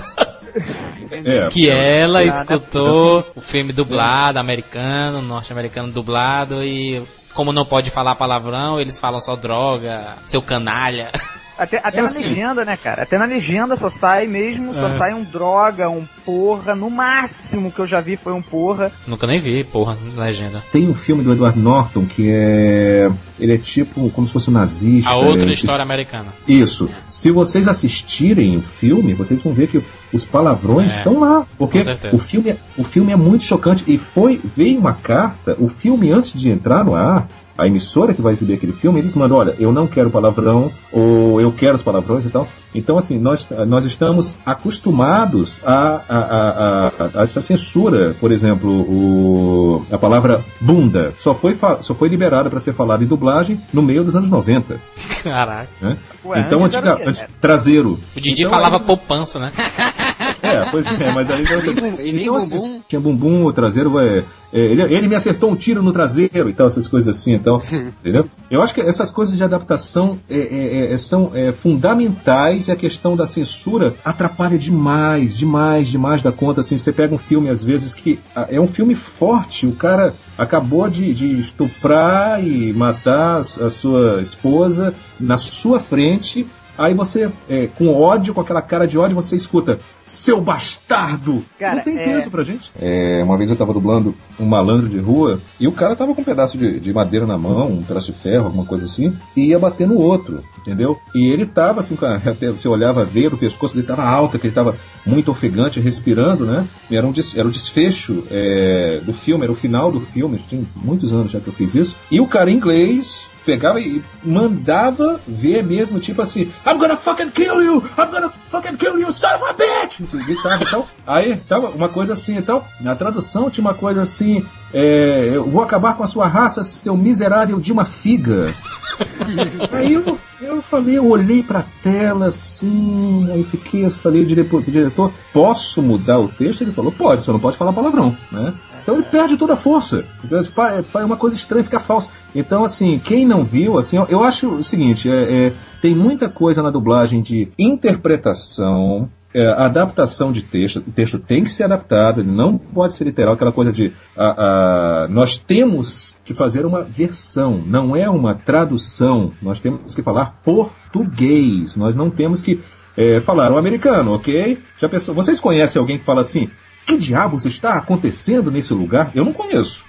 É, 1.12 1.50
que 1.54 1.70
ela 1.70 2.22
né? 2.22 2.26
escutou 2.26 3.24
o 3.36 3.42
filme 3.42 3.72
dublado, 3.72 4.40
americano, 4.40 5.22
norte-americano 5.22 5.92
dublado 5.92 6.64
e 6.64 7.04
como 7.36 7.54
não 7.54 7.66
pode 7.66 7.92
falar 7.92 8.16
palavrão, 8.16 8.80
eles 8.80 9.00
falam 9.00 9.20
só 9.20 9.36
droga, 9.36 10.16
seu 10.26 10.42
canalha. 10.42 11.10
Até, 11.58 11.80
até 11.84 12.02
na 12.02 12.08
assim. 12.08 12.24
legenda, 12.24 12.66
né, 12.66 12.78
cara? 12.78 13.04
Até 13.04 13.18
na 13.18 13.26
legenda 13.26 13.76
só 13.76 13.90
sai 13.90 14.28
mesmo, 14.28 14.74
é. 14.74 14.80
só 14.80 14.90
sai 14.98 15.14
um 15.14 15.24
droga, 15.24 15.90
um 15.90 16.06
porra. 16.26 16.76
No 16.76 16.90
máximo 16.90 17.72
que 17.72 17.80
eu 17.80 17.88
já 17.88 18.00
vi 18.00 18.18
foi 18.18 18.34
um 18.34 18.42
porra. 18.42 18.92
Nunca 19.08 19.28
nem 19.28 19.40
vi 19.40 19.64
porra 19.64 19.98
na 20.16 20.24
legenda. 20.24 20.64
Tem 20.72 20.90
um 20.90 20.96
filme 20.96 21.24
do 21.24 21.34
Edward 21.34 21.60
Norton 21.60 22.06
que 22.06 22.30
é 22.32 23.08
ele 23.40 23.54
é 23.54 23.58
tipo 23.58 24.10
como 24.12 24.28
se 24.28 24.34
fosse 24.34 24.50
um 24.50 24.54
nazista. 24.54 25.10
A 25.10 25.16
outra 25.16 25.50
é, 25.50 25.54
história 25.54 25.84
americana. 25.84 26.28
Isso. 26.48 26.90
Se 27.10 27.32
vocês 27.32 27.68
assistirem 27.68 28.58
o 28.58 28.62
filme, 28.62 29.14
vocês 29.14 29.42
vão 29.42 29.54
ver 29.54 29.68
que 29.68 29.82
os 30.12 30.26
palavrões 30.26 30.94
É, 30.94 30.98
estão 30.98 31.20
lá. 31.20 31.46
Porque 31.58 31.80
o 32.12 32.18
filme, 32.18 32.52
é- 32.52 32.58
o 32.78 32.84
filme 32.84 33.12
é 33.12 33.16
muito 33.16 33.44
chocante. 33.46 33.84
E 33.88 33.98
foi, 33.98 34.40
veio 34.44 34.80
uma 34.80 34.94
carta, 34.94 35.56
o 35.60 35.68
filme 35.68 36.12
antes 36.12 36.40
de 36.40 36.50
entrar 36.50 36.84
no 36.86 36.96
ar, 36.96 37.28
a 37.58 37.68
emissora 37.68 38.14
que 38.14 38.22
vai 38.22 38.34
exibir 38.34 38.54
aquele 38.56 38.74
filme, 38.74 39.00
eles 39.00 39.14
mandam, 39.16 39.38
olha, 39.38 39.56
eu 39.60 39.72
não 39.72 39.88
quero 39.88 40.10
palavrão, 40.10 40.72
ou 40.92 41.40
eu 41.42 41.52
quero 41.52 41.76
os 41.76 41.82
palavrões 41.84 42.26
e 42.26 42.30
tal. 42.30 42.48
Então, 42.76 42.98
assim, 42.98 43.18
nós, 43.20 43.48
nós 43.68 43.86
estamos 43.86 44.36
acostumados 44.46 45.60
a, 45.66 46.02
a, 46.10 46.18
a, 46.18 46.88
a- 46.88 46.92
a 47.20 47.24
essa 47.24 47.40
censura. 47.42 48.16
Por 48.20 48.32
exemplo, 48.32 48.70
o, 48.82 49.86
a 49.92 49.98
palavra 49.98 50.44
bunda 50.60 51.14
só 51.20 51.34
foi, 51.36 51.54
fa- 51.56 51.82
só 51.82 51.94
foi 51.94 52.10
liberada 52.10 52.50
para 52.50 52.60
ser 52.60 52.74
falada 52.74 53.04
em 53.04 53.08
dublagem 53.08 53.60
no 53.74 53.82
meio 53.82 54.04
dos 54.04 54.16
anos 54.16 54.30
90. 54.30 54.78
Caraca. 55.24 55.68
Né? 55.82 55.98
Ué, 56.26 56.40
então, 56.40 56.64
antiga, 56.66 56.94
o 56.94 56.98
quê? 56.98 57.04
anti- 57.08 57.24
traseiro. 57.40 58.00
O 58.16 58.20
Didi 58.22 58.42
Então, 58.44 58.52
falava 58.52 58.78
aí- 58.78 58.84
poupança, 58.84 59.38
né? 59.40 59.52
É, 60.44 60.70
pois 60.70 60.86
é, 60.86 61.12
mas 61.14 61.32
aí 61.32 61.46
já 61.46 61.58
E 62.04 62.12
nem 62.12 62.24
Então, 62.24 62.36
assim, 62.36 62.58
bumbum. 62.58 62.82
tinha 62.88 63.00
bumbum, 63.00 63.46
o 63.46 63.54
traseiro 63.54 63.98
é, 63.98 64.26
é, 64.52 64.60
ele, 64.60 64.82
ele 64.82 65.08
me 65.08 65.16
acertou 65.16 65.50
um 65.50 65.56
tiro 65.56 65.82
no 65.82 65.94
traseiro 65.94 66.50
e 66.50 66.54
tal, 66.54 66.68
essas 66.68 66.86
coisas 66.86 67.16
assim, 67.16 67.34
então, 67.34 67.62
entendeu? 67.72 68.30
Eu 68.52 68.62
acho 68.62 68.74
que 68.74 68.82
essas 68.82 69.10
coisas 69.10 69.38
de 69.38 69.44
adaptação 69.44 70.20
é, 70.30 70.38
é, 70.38 70.94
é, 70.94 70.98
são 70.98 71.32
é, 71.34 71.54
fundamentais 71.54 72.68
e 72.68 72.72
a 72.72 72.76
questão 72.76 73.16
da 73.16 73.26
censura 73.26 73.94
atrapalha 74.04 74.58
demais, 74.58 75.38
demais, 75.38 75.88
demais 75.88 76.22
da 76.22 76.32
conta. 76.32 76.60
Assim, 76.60 76.78
você 76.78 76.92
pega 76.92 77.16
um 77.16 77.18
filme 77.18 77.50
às 77.50 77.64
vezes 77.64 77.96
que 77.96 78.20
é 78.50 78.60
um 78.60 78.68
filme 78.68 78.96
forte, 78.96 79.66
o 79.66 79.74
cara 79.74 80.14
acabou 80.38 80.90
de, 80.90 81.14
de 81.14 81.40
estuprar 81.40 82.46
e 82.46 82.74
matar 82.74 83.38
a 83.38 83.70
sua 83.70 84.22
esposa 84.22 84.94
na 85.20 85.38
sua 85.38 85.80
frente. 85.80 86.46
Aí 86.78 86.94
você, 86.94 87.30
é, 87.50 87.68
com 87.68 87.94
ódio, 87.94 88.34
com 88.34 88.42
aquela 88.42 88.62
cara 88.62 88.88
de 88.88 88.98
ódio, 88.98 89.16
você 89.16 89.36
escuta, 89.36 89.80
seu 90.06 90.42
bastardo! 90.42 91.44
Cara, 91.60 91.76
Não 91.78 91.84
tem 91.84 91.98
é- 91.98 92.04
peso 92.06 92.30
pra 92.32 92.44
gente. 92.44 92.72
É, 92.82 93.22
uma 93.24 93.38
vez 93.38 93.50
eu 93.50 93.56
tava 93.56 93.74
dublando 93.74 94.16
um 94.40 94.46
malandro 94.46 94.90
de 94.90 94.98
rua 95.00 95.40
e 95.60 95.68
o 95.68 95.72
cara 95.72 95.96
tava 95.96 96.14
com 96.14 96.22
um 96.22 96.26
pedaço 96.26 96.58
de, 96.58 96.80
de 96.80 96.92
madeira 96.94 97.26
na 97.28 97.38
mão, 97.38 97.68
um 97.68 97.84
pedaço 97.84 98.12
de 98.12 98.18
ferro, 98.18 98.46
alguma 98.46 98.66
coisa 98.66 98.86
assim, 98.86 99.16
e 99.36 99.48
ia 99.48 99.60
bater 99.60 99.88
no 99.88 99.98
outro, 100.00 100.42
entendeu? 100.60 101.00
E 101.14 101.32
ele 101.32 101.46
tava 101.46 101.80
assim, 101.82 101.96
com 101.96 102.06
a- 102.06 102.16
até 102.16 102.50
você 102.52 102.68
olhava 102.68 103.02
a 103.02 103.06
veia 103.06 103.30
do 103.30 103.38
pescoço 103.38 103.76
dele 103.76 103.86
tava 103.88 104.04
alta, 104.04 104.40
que 104.40 104.48
ele 104.48 104.54
tava 104.56 104.76
muito 105.06 105.30
ofegante, 105.32 105.80
respirando, 105.80 106.46
né? 106.46 106.66
E 106.90 106.96
era, 106.98 107.06
um 107.06 107.12
des- 107.12 107.36
era 107.38 107.48
o 107.48 107.52
desfecho 107.52 108.24
é, 108.32 109.00
do 109.06 109.14
filme, 109.14 109.44
era 109.44 109.52
o 109.52 109.56
final 109.56 109.92
do 109.92 110.00
filme, 110.00 110.40
tem 110.50 110.66
muitos 110.76 111.14
anos 111.14 111.32
já 111.32 111.40
que 111.40 111.48
eu 111.48 111.54
fiz 111.54 111.76
isso. 111.76 111.96
E 112.10 112.20
o 112.20 112.28
cara 112.28 112.50
em 112.50 112.56
inglês 112.56 113.28
pegava 113.46 113.80
e 113.80 114.04
mandava 114.24 115.20
ver 115.28 115.64
mesmo, 115.64 116.00
tipo 116.00 116.22
assim, 116.22 116.52
I'm 116.66 116.78
gonna 116.78 116.98
fucking 116.98 117.32
kill 117.32 117.62
you! 117.62 117.84
I'm 117.98 118.12
gonna 118.12 118.30
fucking 118.50 118.78
kill 118.78 119.00
you, 119.00 119.12
son 119.12 119.36
of 119.36 119.44
a 119.44 119.54
bitch! 119.54 120.02
Gritava 120.26 120.64
e 120.64 120.70
tal. 120.70 120.88
Aí, 121.06 121.38
tava 121.38 121.70
uma 121.70 121.90
coisa 121.90 122.14
assim 122.14 122.38
e 122.38 122.42
tal. 122.42 122.68
Na 122.80 122.96
tradução 122.96 123.50
tinha 123.50 123.66
uma 123.66 123.74
coisa 123.74 124.02
assim, 124.02 124.46
é, 124.74 125.32
eu 125.34 125.46
vou 125.46 125.62
acabar 125.62 125.96
com 125.96 126.04
a 126.04 126.08
sua 126.08 126.28
raça, 126.28 126.64
seu 126.64 126.96
miserável 126.96 127.60
de 127.60 127.72
uma 127.72 127.86
figa. 127.86 128.54
Aí 129.72 129.94
eu, 129.94 130.20
eu 130.42 130.62
falei, 130.62 130.98
eu 130.98 131.08
olhei 131.08 131.42
pra 131.42 131.66
tela 131.82 132.28
assim, 132.28 133.28
aí 133.32 133.44
fiquei, 133.44 133.86
eu 133.86 133.92
falei, 133.92 134.24
diretor, 134.24 134.62
diretor, 134.62 135.12
posso 135.32 135.82
mudar 135.82 136.20
o 136.20 136.28
texto? 136.28 136.62
Ele 136.62 136.72
falou, 136.72 136.92
pode, 136.92 137.24
só 137.24 137.32
não 137.32 137.40
pode 137.40 137.58
falar 137.58 137.74
palavrão, 137.74 138.16
né? 138.32 138.54
Então 138.84 138.96
ele 138.96 139.04
perde 139.04 139.38
toda 139.38 139.54
a 139.54 139.58
força. 139.58 140.04
É 140.30 141.00
é 141.00 141.06
uma 141.06 141.18
coisa 141.18 141.36
estranha, 141.36 141.64
fica 141.64 141.80
falso. 141.80 142.10
Então, 142.36 142.64
assim, 142.64 143.00
quem 143.00 143.26
não 143.26 143.44
viu, 143.44 143.80
assim, 143.80 143.98
eu 144.10 144.24
acho 144.24 144.48
o 144.48 144.64
seguinte, 144.64 145.10
é, 145.10 145.14
é, 145.48 145.54
tem 145.82 145.96
muita 145.96 146.28
coisa 146.30 146.62
na 146.62 146.70
dublagem 146.70 147.22
de 147.22 147.50
interpretação, 147.58 149.10
é, 149.34 149.48
adaptação 149.64 150.32
de 150.32 150.42
texto. 150.44 150.78
O 150.78 150.92
texto 150.92 151.18
tem 151.20 151.44
que 151.44 151.50
ser 151.50 151.64
adaptado, 151.64 152.22
ele 152.22 152.32
não 152.32 152.58
pode 152.58 152.94
ser 152.94 153.04
literal, 153.06 153.34
aquela 153.34 153.52
coisa 153.52 153.72
de 153.72 153.94
a- 154.18 155.04
a- 155.04 155.08
nós 155.10 155.38
temos 155.38 156.18
que 156.26 156.34
fazer 156.34 156.66
uma 156.66 156.82
versão, 156.84 157.62
não 157.66 157.96
é 157.96 158.10
uma 158.10 158.36
tradução. 158.36 159.32
Nós 159.42 159.60
temos 159.60 159.94
que 159.96 160.04
falar 160.04 160.40
português. 160.44 161.76
Nós 161.78 161.96
não 161.96 162.10
temos 162.10 162.42
que 162.42 162.60
é, 162.96 163.20
falar 163.22 163.52
o 163.52 163.58
americano, 163.58 164.14
ok? 164.14 164.58
Já 164.80 164.88
pensou? 164.88 165.16
Vocês 165.16 165.40
conhecem 165.40 165.80
alguém 165.80 165.98
que 165.98 166.06
fala 166.06 166.22
assim? 166.22 166.48
Que 166.86 166.98
diabos 166.98 167.46
está 167.46 167.74
acontecendo 167.74 168.52
nesse 168.52 168.74
lugar? 168.74 169.12
Eu 169.16 169.26
não 169.26 169.34
conheço. 169.34 169.84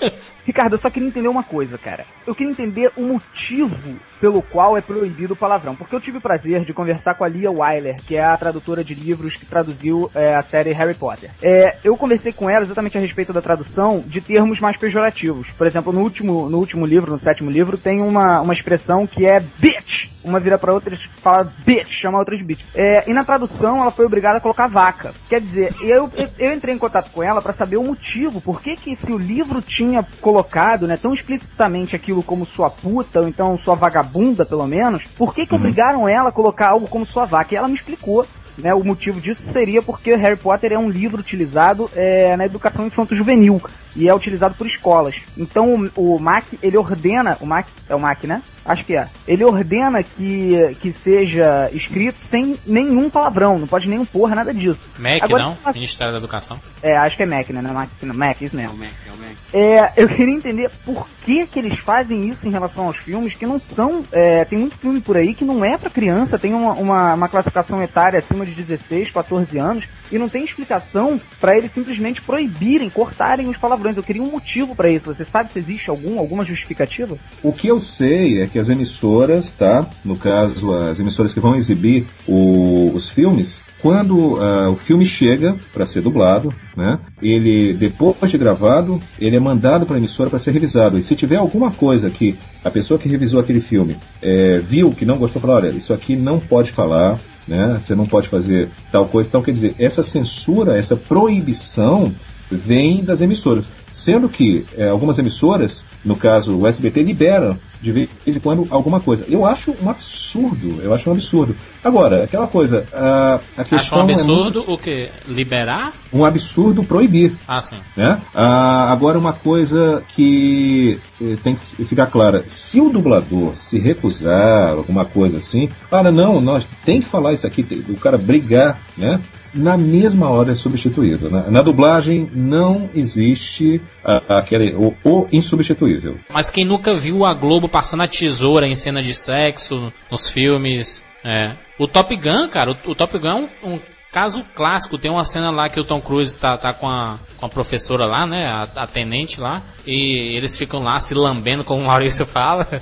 Ricardo, 0.44 0.72
eu 0.72 0.78
só 0.78 0.90
queria 0.90 1.08
entender 1.08 1.28
uma 1.28 1.42
coisa, 1.42 1.78
cara. 1.78 2.04
Eu 2.26 2.34
queria 2.34 2.50
entender 2.50 2.90
o 2.96 3.02
motivo 3.02 3.96
pelo 4.20 4.42
qual 4.42 4.76
é 4.76 4.80
proibido 4.80 5.34
o 5.34 5.36
palavrão. 5.36 5.76
Porque 5.76 5.94
eu 5.94 6.00
tive 6.00 6.18
o 6.18 6.20
prazer 6.20 6.64
de 6.64 6.74
conversar 6.74 7.14
com 7.14 7.24
a 7.24 7.28
Lia 7.28 7.50
Weiler, 7.50 7.96
que 8.06 8.16
é 8.16 8.24
a 8.24 8.36
tradutora 8.36 8.82
de 8.82 8.94
livros 8.94 9.36
que 9.36 9.46
traduziu 9.46 10.10
é, 10.14 10.34
a 10.34 10.42
série 10.42 10.72
Harry 10.72 10.94
Potter. 10.94 11.30
É, 11.40 11.76
eu 11.84 11.96
conversei 11.96 12.32
com 12.32 12.50
ela 12.50 12.64
exatamente 12.64 12.98
a 12.98 13.00
respeito 13.00 13.32
da 13.32 13.40
tradução 13.40 14.02
de 14.04 14.20
termos 14.20 14.60
mais 14.60 14.76
pejorativos. 14.76 15.48
Por 15.50 15.66
exemplo, 15.66 15.92
no 15.92 16.00
último, 16.00 16.48
no 16.48 16.58
último 16.58 16.84
livro, 16.84 17.12
no 17.12 17.18
sétimo 17.18 17.50
livro, 17.50 17.78
tem 17.78 18.02
uma, 18.02 18.40
uma 18.40 18.52
expressão 18.52 19.06
que 19.06 19.24
é 19.24 19.40
bitch. 19.58 20.11
Uma 20.24 20.38
vira 20.38 20.56
pra 20.56 20.72
outra 20.72 20.94
e 20.94 20.96
fala 20.96 21.52
bitch, 21.64 21.90
chama 21.90 22.18
a 22.18 22.20
outra 22.20 22.36
de 22.36 22.44
bitch. 22.44 22.64
É, 22.74 23.04
e 23.06 23.12
na 23.12 23.24
tradução 23.24 23.80
ela 23.80 23.90
foi 23.90 24.06
obrigada 24.06 24.38
a 24.38 24.40
colocar 24.40 24.68
vaca. 24.68 25.12
Quer 25.28 25.40
dizer, 25.40 25.74
eu, 25.82 26.10
eu, 26.14 26.28
eu 26.38 26.52
entrei 26.52 26.74
em 26.74 26.78
contato 26.78 27.10
com 27.10 27.22
ela 27.22 27.42
para 27.42 27.52
saber 27.52 27.76
o 27.76 27.84
motivo. 27.84 28.40
Por 28.40 28.62
que 28.62 28.76
que 28.76 28.94
se 28.94 29.12
o 29.12 29.18
livro 29.18 29.60
tinha 29.60 30.06
colocado, 30.20 30.86
né, 30.86 30.96
tão 30.96 31.12
explicitamente 31.12 31.96
aquilo 31.96 32.22
como 32.22 32.46
sua 32.46 32.70
puta, 32.70 33.20
ou 33.20 33.28
então 33.28 33.58
sua 33.58 33.74
vagabunda, 33.74 34.44
pelo 34.44 34.66
menos, 34.66 35.04
por 35.16 35.34
que 35.34 35.46
que 35.46 35.54
obrigaram 35.54 36.08
ela 36.08 36.28
a 36.28 36.32
colocar 36.32 36.68
algo 36.68 36.86
como 36.86 37.06
sua 37.06 37.24
vaca? 37.24 37.54
E 37.54 37.56
ela 37.56 37.68
me 37.68 37.74
explicou. 37.74 38.26
Né, 38.58 38.74
o 38.74 38.84
motivo 38.84 39.18
disso 39.18 39.50
seria 39.50 39.80
porque 39.80 40.14
Harry 40.14 40.36
Potter 40.36 40.72
é 40.72 40.78
um 40.78 40.90
livro 40.90 41.18
utilizado 41.18 41.90
é, 41.96 42.36
na 42.36 42.44
educação 42.44 42.86
infanto-juvenil 42.86 43.62
e 43.94 44.08
é 44.08 44.14
utilizado 44.14 44.54
por 44.54 44.66
escolas. 44.66 45.16
Então 45.36 45.90
o, 45.96 46.14
o 46.14 46.18
MAC, 46.18 46.58
ele 46.62 46.76
ordena, 46.76 47.36
o 47.40 47.46
MAC 47.46 47.66
é 47.88 47.94
o 47.94 48.00
MAC, 48.00 48.26
né? 48.26 48.42
Acho 48.64 48.84
que 48.84 48.94
é. 48.96 49.08
Ele 49.26 49.44
ordena 49.44 50.02
que, 50.04 50.76
que 50.80 50.92
seja 50.92 51.68
escrito 51.72 52.18
sem 52.20 52.56
nenhum 52.64 53.10
palavrão, 53.10 53.58
não 53.58 53.66
pode 53.66 53.88
nenhum 53.88 54.04
porra, 54.04 54.36
nada 54.36 54.54
disso. 54.54 54.88
MEC, 54.98 55.24
Agora- 55.24 55.42
não? 55.44 55.72
Ministério 55.74 56.12
da 56.12 56.18
Educação. 56.18 56.60
É, 56.80 56.96
acho 56.96 57.16
que 57.16 57.24
é 57.24 57.26
Mac, 57.26 57.48
né? 57.50 57.60
Não 57.60 57.70
é 57.70 57.72
Mac, 57.72 57.88
não, 58.02 58.14
Mac, 58.14 58.40
isso 58.40 58.54
É 58.56 58.62
mesmo. 58.62 58.74
o 58.74 58.78
Mac, 58.78 58.90
é 59.08 59.10
o 59.10 59.16
Mac. 59.16 59.36
É, 59.52 59.92
eu 59.96 60.08
queria 60.08 60.32
entender 60.34 60.70
por 60.84 61.08
que 61.24 61.44
que 61.46 61.58
eles 61.58 61.76
fazem 61.78 62.28
isso 62.28 62.46
em 62.46 62.52
relação 62.52 62.86
aos 62.86 62.96
filmes 62.96 63.34
que 63.34 63.46
não 63.46 63.58
são. 63.58 64.04
É, 64.12 64.44
tem 64.44 64.58
muito 64.60 64.76
filme 64.78 65.00
por 65.00 65.16
aí 65.16 65.34
que 65.34 65.44
não 65.44 65.64
é 65.64 65.76
pra 65.76 65.90
criança, 65.90 66.38
tem 66.38 66.54
uma, 66.54 66.72
uma, 66.74 67.14
uma 67.14 67.28
classificação 67.28 67.82
etária 67.82 68.20
acima 68.20 68.46
de 68.46 68.52
16, 68.52 69.10
14 69.10 69.58
anos 69.58 69.88
e 70.12 70.18
não 70.18 70.28
tem 70.28 70.44
explicação 70.44 71.18
pra 71.40 71.56
eles 71.56 71.72
simplesmente 71.72 72.20
proibirem, 72.22 72.90
cortarem 72.90 73.48
os 73.48 73.56
palavrões. 73.56 73.96
Eu 73.96 74.02
queria 74.02 74.22
um 74.22 74.30
motivo 74.30 74.74
pra 74.76 74.90
isso. 74.90 75.12
Você 75.12 75.24
sabe 75.24 75.50
se 75.50 75.58
existe 75.58 75.90
algum, 75.90 76.18
alguma 76.18 76.44
justificativa? 76.44 77.16
O 77.42 77.52
que 77.52 77.66
eu 77.68 77.80
sei 77.80 78.42
é 78.42 78.46
que 78.46 78.58
as 78.58 78.68
emissoras, 78.68 79.52
tá? 79.52 79.86
No 80.04 80.16
caso, 80.16 80.72
as 80.74 80.98
emissoras 81.00 81.32
que 81.32 81.40
vão 81.40 81.56
exibir 81.56 82.04
o- 82.28 82.92
os 82.94 83.08
filmes, 83.08 83.60
quando 83.80 84.38
ah, 84.40 84.70
o 84.70 84.76
filme 84.76 85.04
chega 85.04 85.56
para 85.72 85.84
ser 85.86 86.02
dublado, 86.02 86.54
né? 86.76 86.98
Ele 87.20 87.72
depois 87.72 88.30
de 88.30 88.38
gravado, 88.38 89.02
ele 89.18 89.34
é 89.36 89.40
mandado 89.40 89.86
para 89.86 89.96
a 89.96 89.98
emissora 89.98 90.30
para 90.30 90.38
ser 90.38 90.52
revisado. 90.52 90.98
E 90.98 91.02
se 91.02 91.16
tiver 91.16 91.36
alguma 91.36 91.70
coisa 91.70 92.08
que 92.10 92.36
a 92.64 92.70
pessoa 92.70 92.98
que 92.98 93.08
revisou 93.08 93.40
aquele 93.40 93.60
filme 93.60 93.96
eh, 94.22 94.60
viu 94.64 94.92
que 94.92 95.04
não 95.04 95.16
gostou, 95.18 95.42
fala, 95.42 95.54
olha, 95.54 95.68
isso 95.70 95.92
aqui 95.92 96.14
não 96.14 96.38
pode 96.38 96.70
falar, 96.70 97.18
né? 97.46 97.80
Você 97.84 97.94
não 97.94 98.06
pode 98.06 98.28
fazer 98.28 98.68
tal 98.90 99.06
coisa. 99.06 99.28
Então, 99.28 99.42
quer 99.42 99.52
dizer, 99.52 99.74
essa 99.78 100.02
censura, 100.02 100.76
essa 100.76 100.96
proibição 100.96 102.12
vem 102.50 103.02
das 103.02 103.20
emissoras. 103.20 103.66
Sendo 103.92 104.28
que 104.28 104.64
eh, 104.76 104.88
algumas 104.88 105.18
emissoras, 105.18 105.84
no 106.04 106.16
caso 106.16 106.56
o 106.56 106.66
SBT, 106.66 107.02
liberam 107.02 107.58
de 107.80 107.90
vez 107.92 108.08
em 108.26 108.38
quando 108.38 108.66
alguma 108.70 109.00
coisa. 109.00 109.24
Eu 109.28 109.44
acho 109.44 109.74
um 109.82 109.90
absurdo, 109.90 110.80
eu 110.82 110.94
acho 110.94 111.10
um 111.10 111.12
absurdo. 111.12 111.54
Agora, 111.82 112.22
aquela 112.24 112.46
coisa, 112.46 112.86
a, 112.92 113.40
a 113.56 113.60
Acho 113.62 113.70
questão 113.70 113.98
um 113.98 114.08
é 114.08 114.12
absurdo 114.14 114.64
o 114.68 114.78
quê? 114.78 115.10
Liberar? 115.28 115.92
muito- 116.12 116.22
um 116.22 116.24
absurdo 116.24 116.84
proibir. 116.84 117.32
Ah, 117.46 117.60
sim. 117.60 117.76
Né? 117.96 118.18
Ah, 118.34 118.92
agora 118.92 119.18
uma 119.18 119.32
coisa 119.32 120.02
que 120.14 120.98
eh, 121.20 121.36
tem 121.42 121.56
que 121.56 121.84
ficar 121.84 122.06
clara, 122.06 122.44
se 122.46 122.80
o 122.80 122.88
dublador 122.88 123.54
se 123.56 123.78
recusar, 123.80 124.70
alguma 124.70 125.04
coisa 125.04 125.38
assim, 125.38 125.68
fala, 125.90 126.10
não, 126.12 126.40
nós 126.40 126.64
tem 126.84 127.00
que 127.02 127.08
falar 127.08 127.32
isso 127.32 127.46
aqui, 127.46 127.62
o 127.88 127.96
cara 127.96 128.16
brigar, 128.16 128.78
né? 128.96 129.18
Na 129.54 129.76
mesma 129.76 130.28
hora 130.30 130.52
é 130.52 130.54
substituído. 130.54 131.30
né? 131.30 131.44
Na 131.48 131.62
dublagem 131.62 132.28
não 132.32 132.88
existe 132.94 133.80
a- 134.04 134.38
aquele, 134.38 134.74
o, 134.74 134.94
o 135.04 135.28
insubstituível. 135.32 136.18
Mas 136.32 136.50
quem 136.50 136.64
nunca 136.64 136.94
viu 136.94 137.24
a 137.24 137.34
Globo 137.34 137.68
passando 137.68 138.02
a 138.02 138.08
tesoura 138.08 138.66
em 138.66 138.74
cena 138.74 139.02
de 139.02 139.14
sexo 139.14 139.92
nos 140.10 140.28
filmes, 140.28 141.04
é. 141.24 141.52
O 141.78 141.86
Top 141.86 142.14
Gun, 142.16 142.48
cara, 142.48 142.72
o, 142.72 142.90
o 142.90 142.94
Top 142.94 143.18
Gun 143.18 143.28
é 143.28 143.34
um, 143.66 143.74
um 143.74 143.78
Caso 144.12 144.44
clássico, 144.54 144.98
tem 144.98 145.10
uma 145.10 145.24
cena 145.24 145.50
lá 145.50 145.70
que 145.70 145.80
o 145.80 145.84
Tom 145.84 145.98
Cruise 145.98 146.36
tá, 146.36 146.58
tá 146.58 146.74
com, 146.74 146.86
a, 146.86 147.18
com 147.38 147.46
a 147.46 147.48
professora 147.48 148.04
lá, 148.04 148.26
né? 148.26 148.44
A, 148.46 148.68
a 148.82 148.86
tenente 148.86 149.40
lá. 149.40 149.62
E 149.86 150.36
eles 150.36 150.54
ficam 150.54 150.82
lá 150.82 151.00
se 151.00 151.14
lambendo, 151.14 151.64
como 151.64 151.82
o 151.82 151.86
Maurício 151.86 152.26
fala. 152.26 152.66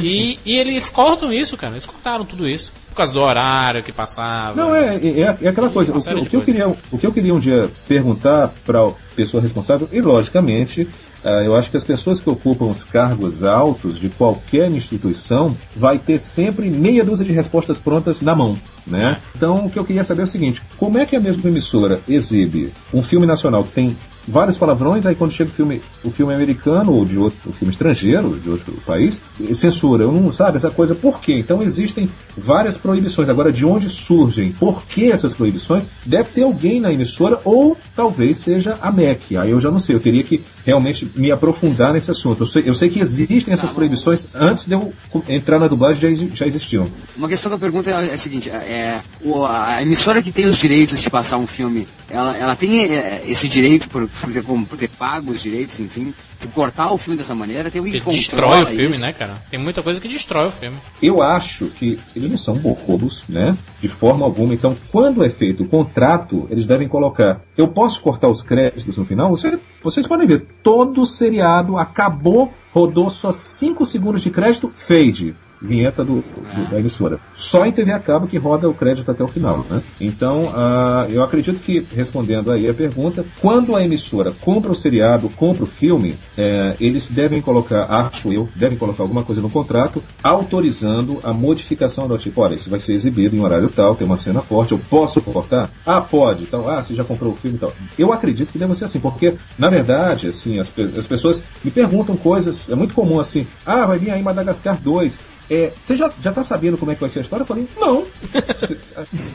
E, 0.00 0.38
e 0.46 0.56
eles 0.56 0.88
cortam 0.88 1.30
isso, 1.32 1.56
cara. 1.56 1.74
Eles 1.74 1.84
cortaram 1.84 2.24
tudo 2.24 2.48
isso. 2.48 2.72
Por 2.92 2.96
causa 2.96 3.12
do 3.12 3.20
horário 3.20 3.82
que 3.82 3.90
passava. 3.90 4.54
Não, 4.54 4.76
é, 4.76 4.96
é, 4.96 5.36
é 5.40 5.48
aquela 5.48 5.70
coisa. 5.70 5.96
O, 5.96 6.00
série 6.00 6.20
o 6.20 6.26
que 6.26 6.36
eu 6.36 6.42
queria, 6.42 6.68
o 6.68 6.98
que 6.98 7.06
eu 7.06 7.12
queria 7.12 7.34
um 7.34 7.40
dia 7.40 7.70
perguntar 7.88 8.52
para 8.66 8.86
a 8.86 8.90
pessoa 9.16 9.42
responsável, 9.42 9.88
e 9.90 9.98
logicamente, 10.02 10.86
ah, 11.24 11.42
eu 11.42 11.56
acho 11.56 11.70
que 11.70 11.76
as 11.78 11.84
pessoas 11.84 12.20
que 12.20 12.28
ocupam 12.28 12.66
os 12.66 12.84
cargos 12.84 13.42
altos 13.42 13.98
de 13.98 14.10
qualquer 14.10 14.70
instituição 14.70 15.56
vai 15.74 15.98
ter 15.98 16.18
sempre 16.18 16.68
meia 16.68 17.02
dúzia 17.02 17.24
de 17.24 17.32
respostas 17.32 17.78
prontas 17.78 18.20
na 18.20 18.34
mão. 18.34 18.58
Né? 18.86 19.16
Então, 19.34 19.64
o 19.64 19.70
que 19.70 19.78
eu 19.78 19.84
queria 19.84 20.04
saber 20.04 20.20
é 20.20 20.24
o 20.24 20.28
seguinte: 20.28 20.60
como 20.76 20.98
é 20.98 21.06
que 21.06 21.16
a 21.16 21.20
mesma 21.20 21.48
emissora 21.48 21.98
exibe 22.06 22.70
um 22.92 23.02
filme 23.02 23.24
nacional 23.24 23.64
que 23.64 23.72
tem 23.72 23.96
vários 24.26 24.56
palavrões, 24.56 25.04
aí 25.06 25.14
quando 25.14 25.32
chega 25.32 25.50
o 25.50 25.52
filme, 25.52 25.80
o 26.04 26.10
filme 26.10 26.34
americano 26.34 26.92
ou 26.92 27.04
de 27.04 27.18
outro 27.18 27.50
o 27.50 27.52
filme 27.52 27.72
estrangeiro, 27.72 28.38
de 28.42 28.48
outro 28.50 28.72
país, 28.86 29.20
censura. 29.54 30.04
Eu 30.04 30.12
não 30.12 30.32
sabe 30.32 30.56
essa 30.58 30.70
coisa 30.70 30.94
por 30.94 31.20
quê? 31.20 31.34
Então 31.34 31.62
existem 31.62 32.08
várias 32.36 32.76
proibições. 32.76 33.28
Agora, 33.28 33.52
de 33.52 33.64
onde 33.66 33.88
surgem? 33.88 34.52
Por 34.52 34.82
que 34.84 35.10
essas 35.10 35.32
proibições? 35.32 35.84
Deve 36.04 36.30
ter 36.30 36.42
alguém 36.42 36.80
na 36.80 36.92
emissora 36.92 37.38
ou 37.44 37.76
talvez 37.96 38.38
seja 38.38 38.78
a 38.80 38.90
MEC. 38.92 39.36
Aí 39.36 39.50
eu 39.50 39.60
já 39.60 39.70
não 39.70 39.80
sei. 39.80 39.96
Eu 39.96 40.00
teria 40.00 40.22
que 40.22 40.42
realmente 40.64 41.10
me 41.16 41.30
aprofundar 41.30 41.92
nesse 41.92 42.10
assunto. 42.10 42.42
Eu 42.42 42.46
sei, 42.46 42.62
eu 42.66 42.74
sei 42.74 42.88
que 42.88 43.00
existem 43.00 43.52
essas 43.52 43.70
proibições 43.70 44.26
antes 44.34 44.66
de 44.66 44.74
eu 44.74 44.92
entrar 45.28 45.58
na 45.58 45.66
dublagem 45.68 46.16
já, 46.16 46.26
já 46.36 46.46
existiam. 46.46 46.86
Uma 47.16 47.28
questão 47.28 47.50
que 47.50 47.56
eu 47.56 47.58
pergunto 47.60 47.88
é, 47.90 48.08
é 48.08 48.14
a 48.14 48.18
seguinte: 48.18 48.48
é, 48.50 49.00
o- 49.20 49.44
a 49.44 49.82
emissora 49.82 50.22
que 50.22 50.30
tem 50.32 50.46
os 50.46 50.56
direitos 50.58 51.00
de 51.00 51.10
passar 51.10 51.38
um 51.38 51.46
filme, 51.46 51.86
ela, 52.08 52.36
ela 52.36 52.56
tem 52.56 52.84
é, 52.84 53.22
esse 53.26 53.48
direito 53.48 53.88
por, 53.88 54.08
por 54.68 54.78
ter 54.78 54.88
pago 54.90 55.30
os 55.32 55.42
direitos, 55.42 55.80
enfim, 55.80 56.12
de 56.40 56.48
cortar 56.48 56.92
o 56.92 56.98
filme 56.98 57.16
dessa 57.16 57.34
maneira? 57.34 57.70
Tem 57.70 57.78
alguém 57.80 58.00
que 58.00 58.10
destrói 58.10 58.62
o 58.62 58.66
filme, 58.66 58.90
isso? 58.90 59.00
né, 59.04 59.12
cara? 59.12 59.34
Tem 59.50 59.58
muita 59.58 59.82
coisa 59.82 60.00
que 60.00 60.08
destrói 60.08 60.48
o 60.48 60.50
filme. 60.50 60.76
Eu 61.02 61.22
acho 61.22 61.66
que 61.66 61.98
eles 62.14 62.30
não 62.30 62.38
são 62.38 62.54
bobos, 62.56 63.24
né? 63.28 63.56
De 63.80 63.88
forma 63.88 64.24
alguma. 64.24 64.54
Então, 64.54 64.76
quando 64.90 65.24
é 65.24 65.30
feito 65.30 65.62
o 65.64 65.68
contrato, 65.68 66.46
eles 66.50 66.66
devem 66.66 66.88
colocar. 66.88 67.40
Eu 67.56 67.68
posso 67.68 68.00
cortar 68.00 68.28
os 68.28 68.42
créditos 68.42 68.96
no 68.96 69.04
final? 69.04 69.30
Você- 69.30 69.58
vocês 69.82 70.06
podem 70.06 70.26
ver. 70.26 70.46
Todo 70.62 71.04
seriado 71.06 71.76
acabou, 71.78 72.52
rodou 72.72 73.10
só 73.10 73.32
5 73.32 73.84
segundos 73.86 74.22
de 74.22 74.30
crédito, 74.30 74.72
fade. 74.74 75.34
Vinheta 75.62 76.04
do, 76.04 76.16
do- 76.16 76.70
da 76.70 76.78
emissora. 76.80 77.18
Só 77.34 77.64
em 77.64 77.72
TV 77.72 77.92
a 77.92 78.00
cabo 78.00 78.26
que 78.26 78.36
roda 78.36 78.68
o 78.68 78.74
crédito 78.74 79.10
até 79.10 79.22
o 79.22 79.28
final, 79.28 79.64
né? 79.70 79.80
Então, 80.00 80.52
ah, 80.54 81.06
eu 81.08 81.22
acredito 81.22 81.60
que, 81.60 81.86
respondendo 81.94 82.50
aí 82.50 82.68
a 82.68 82.74
pergunta, 82.74 83.24
quando 83.40 83.76
a 83.76 83.84
emissora 83.84 84.32
compra 84.40 84.72
o 84.72 84.74
seriado, 84.74 85.28
compra 85.30 85.64
o 85.64 85.66
filme, 85.66 86.14
eh, 86.36 86.74
eles 86.80 87.08
devem 87.08 87.40
colocar, 87.40 87.84
acho 87.84 88.32
eu, 88.32 88.48
devem 88.56 88.76
colocar 88.76 89.02
alguma 89.04 89.22
coisa 89.22 89.40
no 89.40 89.48
contrato 89.50 90.02
autorizando 90.22 91.20
a 91.22 91.32
modificação 91.32 92.08
do 92.08 92.18
tipo, 92.18 92.40
olha, 92.40 92.54
isso 92.54 92.68
vai 92.68 92.80
ser 92.80 92.92
exibido 92.94 93.36
em 93.36 93.40
horário 93.40 93.68
tal, 93.68 93.94
tem 93.94 94.06
uma 94.06 94.16
cena 94.16 94.40
forte, 94.40 94.72
eu 94.72 94.80
posso 94.90 95.20
cortar? 95.22 95.70
Ah, 95.86 96.00
pode, 96.00 96.42
então, 96.42 96.68
ah, 96.68 96.82
você 96.82 96.94
já 96.94 97.04
comprou 97.04 97.32
o 97.32 97.36
filme 97.36 97.56
e 97.56 97.60
tal. 97.60 97.72
Eu 97.98 98.12
acredito 98.12 98.50
que 98.50 98.58
deve 98.58 98.74
ser 98.74 98.86
assim, 98.86 98.98
porque, 99.00 99.34
na 99.58 99.68
verdade, 99.68 100.28
assim, 100.28 100.58
as, 100.58 100.70
as 100.98 101.06
pessoas 101.06 101.42
me 101.62 101.70
perguntam 101.70 102.16
coisas, 102.16 102.68
é 102.68 102.74
muito 102.74 102.94
comum 102.94 103.20
assim, 103.20 103.46
ah, 103.64 103.86
vai 103.86 103.98
vir 103.98 104.10
aí 104.10 104.22
Madagascar 104.22 104.76
2. 104.80 105.31
É, 105.50 105.70
você 105.80 105.96
já, 105.96 106.10
já 106.20 106.32
tá 106.32 106.42
sabendo 106.42 106.78
como 106.78 106.92
é 106.92 106.94
que 106.94 107.00
vai 107.00 107.10
ser 107.10 107.20
a 107.20 107.22
história? 107.22 107.42
Eu 107.42 107.46
falei, 107.46 107.68
não. 107.78 108.04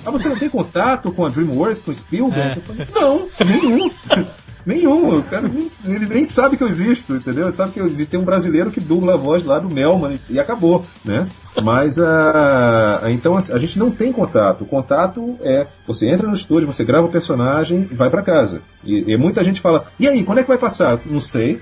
ah, 0.06 0.12
você 0.12 0.30
não 0.30 0.38
tem 0.38 0.50
contato 0.50 1.12
com 1.12 1.26
a 1.26 1.30
DreamWorks, 1.30 1.84
com 1.84 1.92
o 1.92 1.96
Spielberg? 1.96 2.50
É. 2.50 2.58
Eu 2.58 2.62
falei, 2.62 2.88
não, 2.94 3.30
nenhum. 3.46 3.92
Nenhum, 4.68 5.20
o 5.20 5.24
cara 5.24 5.48
nem, 5.48 5.66
ele 5.86 6.06
nem 6.08 6.26
sabe 6.26 6.58
que 6.58 6.64
eu 6.64 6.68
existo, 6.68 7.16
entendeu? 7.16 7.46
Ele 7.46 7.54
sabe 7.54 7.72
que 7.72 7.80
eu 7.80 7.86
existo. 7.86 8.12
Tem 8.12 8.20
um 8.20 8.26
brasileiro 8.26 8.70
que 8.70 8.82
dubla 8.82 9.14
a 9.14 9.18
voz 9.18 9.46
lá 9.46 9.60
do 9.60 9.70
Melman 9.70 10.20
e, 10.30 10.38
acabou, 10.38 10.84
né? 11.06 11.26
Mas 11.64 11.98
a 11.98 13.04
então 13.08 13.38
a, 13.38 13.40
a 13.40 13.58
gente 13.58 13.80
não 13.80 13.90
tem 13.90 14.12
contato. 14.12 14.66
O 14.66 14.68
contato 14.68 15.38
é 15.42 15.68
você 15.88 16.10
entra 16.10 16.28
no 16.28 16.34
estúdio, 16.34 16.68
você 16.68 16.84
grava 16.84 17.08
o 17.08 17.12
personagem 17.12 17.88
e 17.90 17.96
vai 17.96 18.10
pra 18.10 18.22
casa. 18.22 18.60
E, 18.84 19.14
e 19.14 19.18
muita 19.18 19.42
gente 19.42 19.62
fala: 19.62 19.86
"E 19.98 20.06
aí, 20.06 20.22
quando 20.26 20.40
é 20.40 20.42
que 20.42 20.50
vai 20.50 20.58
passar?" 20.58 21.00
Não 21.06 21.22
sei. 21.22 21.62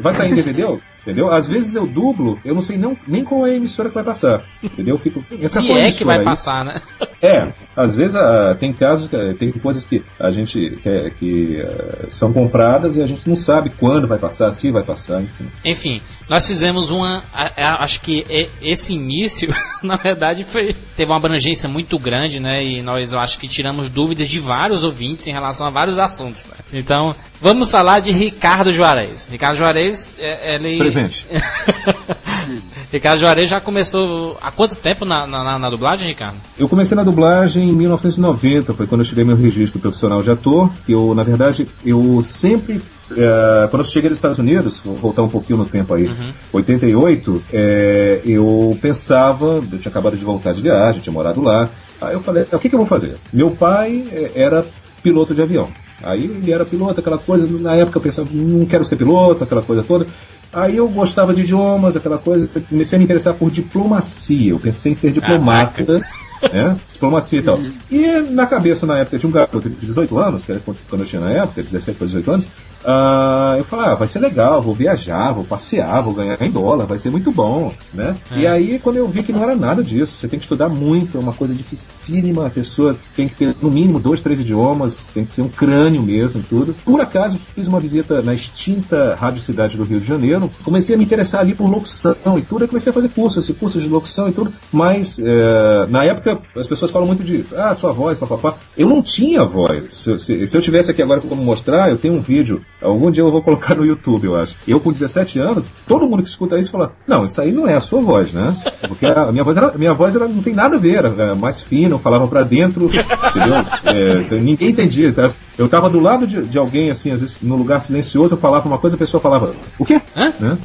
Vai 0.00 0.12
sair 0.12 0.30
em 0.30 0.36
DVD? 0.36 0.78
Entendeu? 1.04 1.30
Às 1.30 1.46
vezes 1.46 1.74
eu 1.74 1.86
dublo, 1.86 2.38
eu 2.42 2.54
não 2.54 2.62
sei 2.62 2.78
não, 2.78 2.96
nem 3.06 3.22
qual 3.22 3.46
é 3.46 3.50
a 3.50 3.54
emissora 3.56 3.90
que 3.90 3.94
vai 3.94 4.04
passar. 4.04 4.42
Entendeu? 4.62 4.94
Eu 4.94 4.98
fico. 4.98 5.22
essa 5.40 5.60
Se 5.60 5.70
é 5.70 5.92
que 5.92 6.02
vai 6.04 6.18
aí? 6.18 6.24
passar, 6.24 6.64
né? 6.64 6.80
É, 7.24 7.54
às 7.74 7.94
vezes 7.94 8.14
ah, 8.16 8.54
tem 8.60 8.70
casos, 8.70 9.08
que- 9.08 9.34
tem 9.38 9.50
coisas 9.52 9.86
que 9.86 10.04
a 10.20 10.30
gente 10.30 10.78
quer 10.82 11.10
que 11.14 11.58
ah, 11.58 12.06
são 12.10 12.34
compradas 12.34 12.96
e 12.96 13.02
a 13.02 13.06
gente 13.06 13.26
não 13.26 13.34
sabe 13.34 13.70
quando 13.70 14.06
vai 14.06 14.18
passar, 14.18 14.50
se 14.50 14.70
vai 14.70 14.82
passar, 14.82 15.22
enfim. 15.22 15.46
Enfim, 15.64 16.02
nós 16.28 16.46
fizemos 16.46 16.90
uma. 16.90 17.22
a- 17.32 17.50
a- 17.56 17.82
Acho 17.84 18.02
que 18.02 18.24
esse 18.60 18.92
início, 18.92 19.48
na 19.82 19.96
verdade, 19.96 20.44
foi 20.44 20.74
teve 20.96 21.10
uma 21.10 21.16
abrangência 21.16 21.66
muito 21.66 21.98
grande, 21.98 22.38
né? 22.40 22.62
E 22.62 22.82
nós 22.82 23.14
eu 23.14 23.18
acho 23.18 23.38
que 23.38 23.48
tiramos 23.48 23.88
dúvidas 23.88 24.28
de 24.28 24.38
vários 24.38 24.84
ouvintes 24.84 25.26
em 25.26 25.32
relação 25.32 25.66
a 25.66 25.70
vários 25.70 25.96
assuntos. 25.98 26.44
né? 26.44 26.56
Então, 26.74 27.14
vamos 27.40 27.70
falar 27.70 28.00
de 28.00 28.10
Ricardo 28.12 28.72
Juarez. 28.72 29.26
Ricardo 29.30 29.56
Juarez, 29.56 30.08
é, 30.18 30.54
ele. 30.54 30.78
Presente. 30.78 31.26
Ricardo 32.92 33.18
Juarez 33.18 33.48
já 33.50 33.60
começou 33.60 34.38
há 34.40 34.50
quanto 34.52 34.76
tempo 34.76 35.04
na, 35.04 35.26
na, 35.26 35.58
na- 35.58 35.70
dublagem, 35.70 36.06
Ricardo? 36.08 36.36
Eu 36.58 36.68
comecei 36.68 36.94
na 36.96 37.02
dublagem 37.02 37.68
em 37.68 37.72
1990, 37.72 38.72
foi 38.72 38.86
quando 38.86 39.00
eu 39.00 39.06
tirei 39.06 39.24
meu 39.24 39.36
registro 39.36 39.80
profissional 39.80 40.22
de 40.22 40.30
ator. 40.30 40.70
Eu, 40.88 41.12
na 41.14 41.22
verdade, 41.24 41.66
eu 41.84 42.22
sempre. 42.24 42.80
eh, 43.10 43.66
quando 43.70 43.82
eu 43.84 43.88
cheguei 43.90 44.10
nos 44.10 44.18
Estados 44.18 44.38
Unidos, 44.38 44.80
vou 44.84 44.94
voltar 44.94 45.22
um 45.22 45.28
pouquinho 45.28 45.58
no 45.58 45.64
tempo 45.64 45.92
aí, 45.94 46.08
88, 46.52 47.42
eh, 47.52 48.20
eu 48.24 48.78
pensava, 48.80 49.46
eu 49.72 49.78
tinha 49.78 49.90
acabado 49.90 50.16
de 50.16 50.24
voltar 50.24 50.52
de 50.54 50.62
viagem, 50.62 51.00
tinha 51.00 51.12
morado 51.12 51.42
lá. 51.42 51.68
Aí 52.00 52.12
eu 52.14 52.20
falei, 52.22 52.44
o 52.52 52.58
que, 52.58 52.68
que 52.68 52.74
eu 52.74 52.78
vou 52.78 52.86
fazer? 52.86 53.16
Meu 53.32 53.50
pai 53.50 54.04
eh, 54.12 54.30
era 54.36 54.64
piloto 55.02 55.34
de 55.34 55.42
avião. 55.42 55.68
Aí 56.04 56.24
ele 56.24 56.52
era 56.52 56.64
piloto, 56.64 57.00
aquela 57.00 57.18
coisa, 57.18 57.46
na 57.60 57.74
época 57.74 57.98
eu 57.98 58.02
pensava, 58.02 58.28
não 58.32 58.66
quero 58.66 58.84
ser 58.84 58.96
piloto, 58.96 59.44
aquela 59.44 59.62
coisa 59.62 59.82
toda. 59.82 60.06
Aí 60.52 60.76
eu 60.76 60.88
gostava 60.88 61.34
de 61.34 61.40
idiomas, 61.40 61.96
aquela 61.96 62.18
coisa, 62.18 62.48
comecei 62.68 62.96
a 62.96 62.98
me 62.98 63.04
interessar 63.04 63.34
por 63.34 63.50
diplomacia. 63.50 64.52
Eu 64.52 64.58
pensei 64.58 64.92
em 64.92 64.94
ser 64.94 65.10
diplomata, 65.10 66.04
né? 66.52 66.76
Diplomacia 66.92 67.40
e 67.40 67.42
tal. 67.42 67.58
E 67.90 68.06
na 68.30 68.46
cabeça, 68.46 68.86
na 68.86 68.98
época, 68.98 69.18
tinha 69.18 69.28
um 69.28 69.32
garoto 69.32 69.68
de 69.68 69.86
18 69.86 70.18
anos, 70.18 70.44
que 70.44 70.52
era 70.52 70.60
quando 70.60 71.00
eu 71.00 71.06
tinha 71.06 71.20
na 71.20 71.30
época, 71.30 71.62
17 71.62 71.98
para 71.98 72.06
18 72.06 72.30
anos, 72.30 72.46
ah, 72.84 73.54
eu 73.58 73.64
falei, 73.64 73.86
ah, 73.86 73.94
vai 73.94 74.08
ser 74.08 74.18
legal, 74.18 74.60
vou 74.60 74.74
viajar, 74.74 75.32
vou 75.32 75.44
passear, 75.44 76.02
vou 76.02 76.14
ganhar 76.14 76.40
em 76.42 76.50
dólar, 76.50 76.86
vai 76.86 76.98
ser 76.98 77.10
muito 77.10 77.30
bom, 77.32 77.72
né? 77.92 78.14
E 78.36 78.46
aí, 78.46 78.78
quando 78.78 78.96
eu 78.96 79.08
vi 79.08 79.22
que 79.22 79.32
não 79.32 79.42
era 79.42 79.54
nada 79.54 79.82
disso, 79.82 80.16
você 80.16 80.28
tem 80.28 80.38
que 80.38 80.44
estudar 80.44 80.68
muito, 80.68 81.16
é 81.16 81.20
uma 81.20 81.32
coisa 81.32 81.54
dificílima, 81.54 82.46
a 82.46 82.50
pessoa 82.50 82.96
tem 83.16 83.28
que 83.28 83.34
ter 83.34 83.54
no 83.60 83.70
mínimo 83.70 83.98
dois, 84.00 84.20
três 84.20 84.40
idiomas, 84.40 84.96
tem 85.14 85.24
que 85.24 85.30
ser 85.30 85.42
um 85.42 85.48
crânio 85.48 86.02
mesmo 86.02 86.40
e 86.40 86.42
tudo. 86.42 86.74
Por 86.84 87.00
acaso, 87.00 87.38
fiz 87.54 87.66
uma 87.66 87.80
visita 87.80 88.22
na 88.22 88.34
extinta 88.34 89.14
Rádio 89.14 89.40
Cidade 89.42 89.76
do 89.76 89.84
Rio 89.84 90.00
de 90.00 90.06
Janeiro, 90.06 90.50
comecei 90.64 90.94
a 90.94 90.98
me 90.98 91.04
interessar 91.04 91.40
ali 91.40 91.54
por 91.54 91.68
locução 91.70 92.38
e 92.38 92.42
tudo, 92.42 92.62
aí 92.62 92.68
comecei 92.68 92.90
a 92.90 92.94
fazer 92.94 93.08
cursos, 93.10 93.44
esse 93.44 93.52
cursos 93.54 93.82
de 93.82 93.88
locução 93.88 94.28
e 94.28 94.32
tudo, 94.32 94.52
mas 94.72 95.18
eh, 95.18 95.86
na 95.88 96.04
época 96.04 96.38
as 96.56 96.66
pessoas 96.66 96.90
falam 96.90 97.06
muito 97.06 97.22
de, 97.24 97.44
ah, 97.56 97.74
sua 97.74 97.92
voz, 97.92 98.18
papapá. 98.18 98.54
Eu 98.76 98.88
não 98.88 99.02
tinha 99.02 99.44
voz. 99.44 99.94
Se, 99.94 100.10
eu- 100.10 100.18
se- 100.18 100.46
se 100.46 100.56
eu 100.56 100.60
tivesse 100.62 100.90
aqui 100.90 101.02
agora 101.02 101.20
como 101.20 101.42
mostrar, 101.42 101.90
eu 101.90 101.98
tenho 101.98 102.14
um 102.14 102.20
vídeo, 102.20 102.60
algum 102.84 103.10
dia 103.10 103.22
eu 103.22 103.30
vou 103.30 103.42
colocar 103.42 103.74
no 103.74 103.84
YouTube, 103.84 104.24
eu 104.24 104.36
acho. 104.36 104.54
Eu 104.66 104.80
com 104.80 104.92
17 104.92 105.38
anos, 105.38 105.70
todo 105.86 106.06
mundo 106.06 106.22
que 106.22 106.28
escuta 106.28 106.58
isso 106.58 106.70
fala, 106.70 106.92
não, 107.06 107.24
isso 107.24 107.40
aí 107.40 107.50
não 107.50 107.68
é 107.68 107.74
a 107.74 107.80
sua 107.80 108.00
voz, 108.00 108.32
né? 108.32 108.56
Porque 108.86 109.06
a 109.06 109.32
minha 109.32 109.44
voz, 109.44 109.56
era, 109.56 109.72
minha 109.76 109.94
voz 109.94 110.14
era, 110.14 110.28
não 110.28 110.42
tem 110.42 110.54
nada 110.54 110.76
a 110.76 110.78
ver, 110.78 111.04
era 111.04 111.34
mais 111.34 111.60
fina, 111.60 111.94
eu 111.94 111.98
falava 111.98 112.26
pra 112.26 112.42
dentro, 112.42 112.86
entendeu? 112.86 113.54
É, 113.84 114.20
então, 114.20 114.38
ninguém 114.38 114.70
entendia. 114.70 115.12
tá? 115.12 115.28
Eu 115.56 115.68
tava 115.68 115.88
do 115.88 116.00
lado 116.00 116.26
de, 116.26 116.42
de 116.42 116.58
alguém, 116.58 116.90
assim, 116.90 117.10
às 117.12 117.20
vezes, 117.20 117.40
no 117.40 117.56
lugar 117.56 117.80
silencioso, 117.80 118.34
eu 118.34 118.38
falava 118.38 118.68
uma 118.68 118.78
coisa, 118.78 118.96
a 118.96 118.98
pessoa 118.98 119.20
falava, 119.20 119.54
o 119.78 119.84
quê? 119.84 120.00
Hã? 120.16 120.32
Né? 120.40 120.58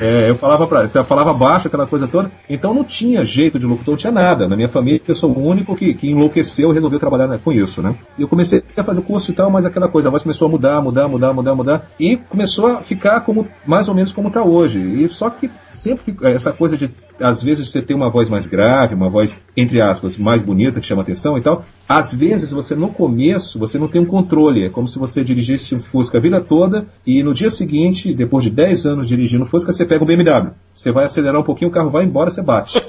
É, 0.00 0.30
eu 0.30 0.36
falava 0.36 0.66
pra, 0.66 0.88
eu 0.92 1.04
falava 1.04 1.34
baixo, 1.34 1.66
aquela 1.66 1.86
coisa 1.86 2.06
toda. 2.06 2.30
Então 2.48 2.72
não 2.72 2.84
tinha 2.84 3.24
jeito 3.24 3.58
de 3.58 3.66
locutor, 3.66 3.92
não 3.92 3.98
tinha 3.98 4.12
nada. 4.12 4.46
Na 4.46 4.54
minha 4.54 4.68
família, 4.68 5.00
eu 5.06 5.14
sou 5.14 5.30
o 5.30 5.44
único 5.44 5.74
que, 5.74 5.92
que 5.94 6.08
enlouqueceu 6.08 6.70
e 6.70 6.74
resolveu 6.74 7.00
trabalhar 7.00 7.26
né, 7.26 7.40
com 7.42 7.52
isso, 7.52 7.82
né? 7.82 7.96
E 8.16 8.22
eu 8.22 8.28
comecei 8.28 8.62
a 8.76 8.84
fazer 8.84 9.02
curso 9.02 9.30
e 9.30 9.34
tal, 9.34 9.50
mas 9.50 9.64
aquela 9.64 9.88
coisa, 9.88 10.08
a 10.08 10.10
voz 10.10 10.22
começou 10.22 10.46
a 10.46 10.50
mudar, 10.50 10.80
mudar, 10.80 11.08
mudar, 11.08 11.32
mudar, 11.32 11.54
mudar. 11.54 11.65
E 11.98 12.16
começou 12.16 12.66
a 12.66 12.82
ficar 12.82 13.20
como, 13.22 13.46
mais 13.66 13.88
ou 13.88 13.94
menos 13.94 14.12
como 14.12 14.30
tá 14.30 14.42
hoje. 14.44 14.78
E 14.80 15.08
só 15.08 15.28
que 15.30 15.50
sempre 15.68 16.04
fica- 16.04 16.28
essa 16.28 16.52
coisa 16.52 16.76
de, 16.76 16.90
às 17.20 17.42
vezes, 17.42 17.70
você 17.70 17.80
ter 17.82 17.94
uma 17.94 18.08
voz 18.10 18.28
mais 18.30 18.46
grave, 18.46 18.94
uma 18.94 19.08
voz, 19.08 19.38
entre 19.56 19.80
aspas, 19.80 20.16
mais 20.16 20.42
bonita, 20.42 20.80
que 20.80 20.86
chama 20.86 21.02
atenção 21.02 21.36
e 21.38 21.42
tal. 21.42 21.64
Às 21.88 22.12
vezes, 22.14 22.50
você 22.52 22.74
no 22.74 22.88
começo, 22.90 23.58
você 23.58 23.78
não 23.78 23.88
tem 23.88 24.00
um 24.00 24.06
controle. 24.06 24.64
É 24.64 24.70
como 24.70 24.86
se 24.88 24.98
você 24.98 25.22
dirigisse 25.24 25.74
um 25.74 25.80
Fusca 25.80 26.18
a 26.18 26.20
vida 26.20 26.40
toda 26.40 26.86
e 27.06 27.22
no 27.22 27.32
dia 27.34 27.50
seguinte, 27.50 28.14
depois 28.14 28.44
de 28.44 28.50
10 28.50 28.86
anos 28.86 29.08
dirigindo 29.08 29.46
Fusca, 29.46 29.72
você 29.72 29.84
pega 29.84 30.02
um 30.04 30.06
BMW. 30.06 30.52
Você 30.74 30.92
vai 30.92 31.04
acelerar 31.04 31.40
um 31.40 31.44
pouquinho, 31.44 31.70
o 31.70 31.74
carro 31.74 31.90
vai 31.90 32.04
embora, 32.04 32.30
você 32.30 32.42
bate. 32.42 32.80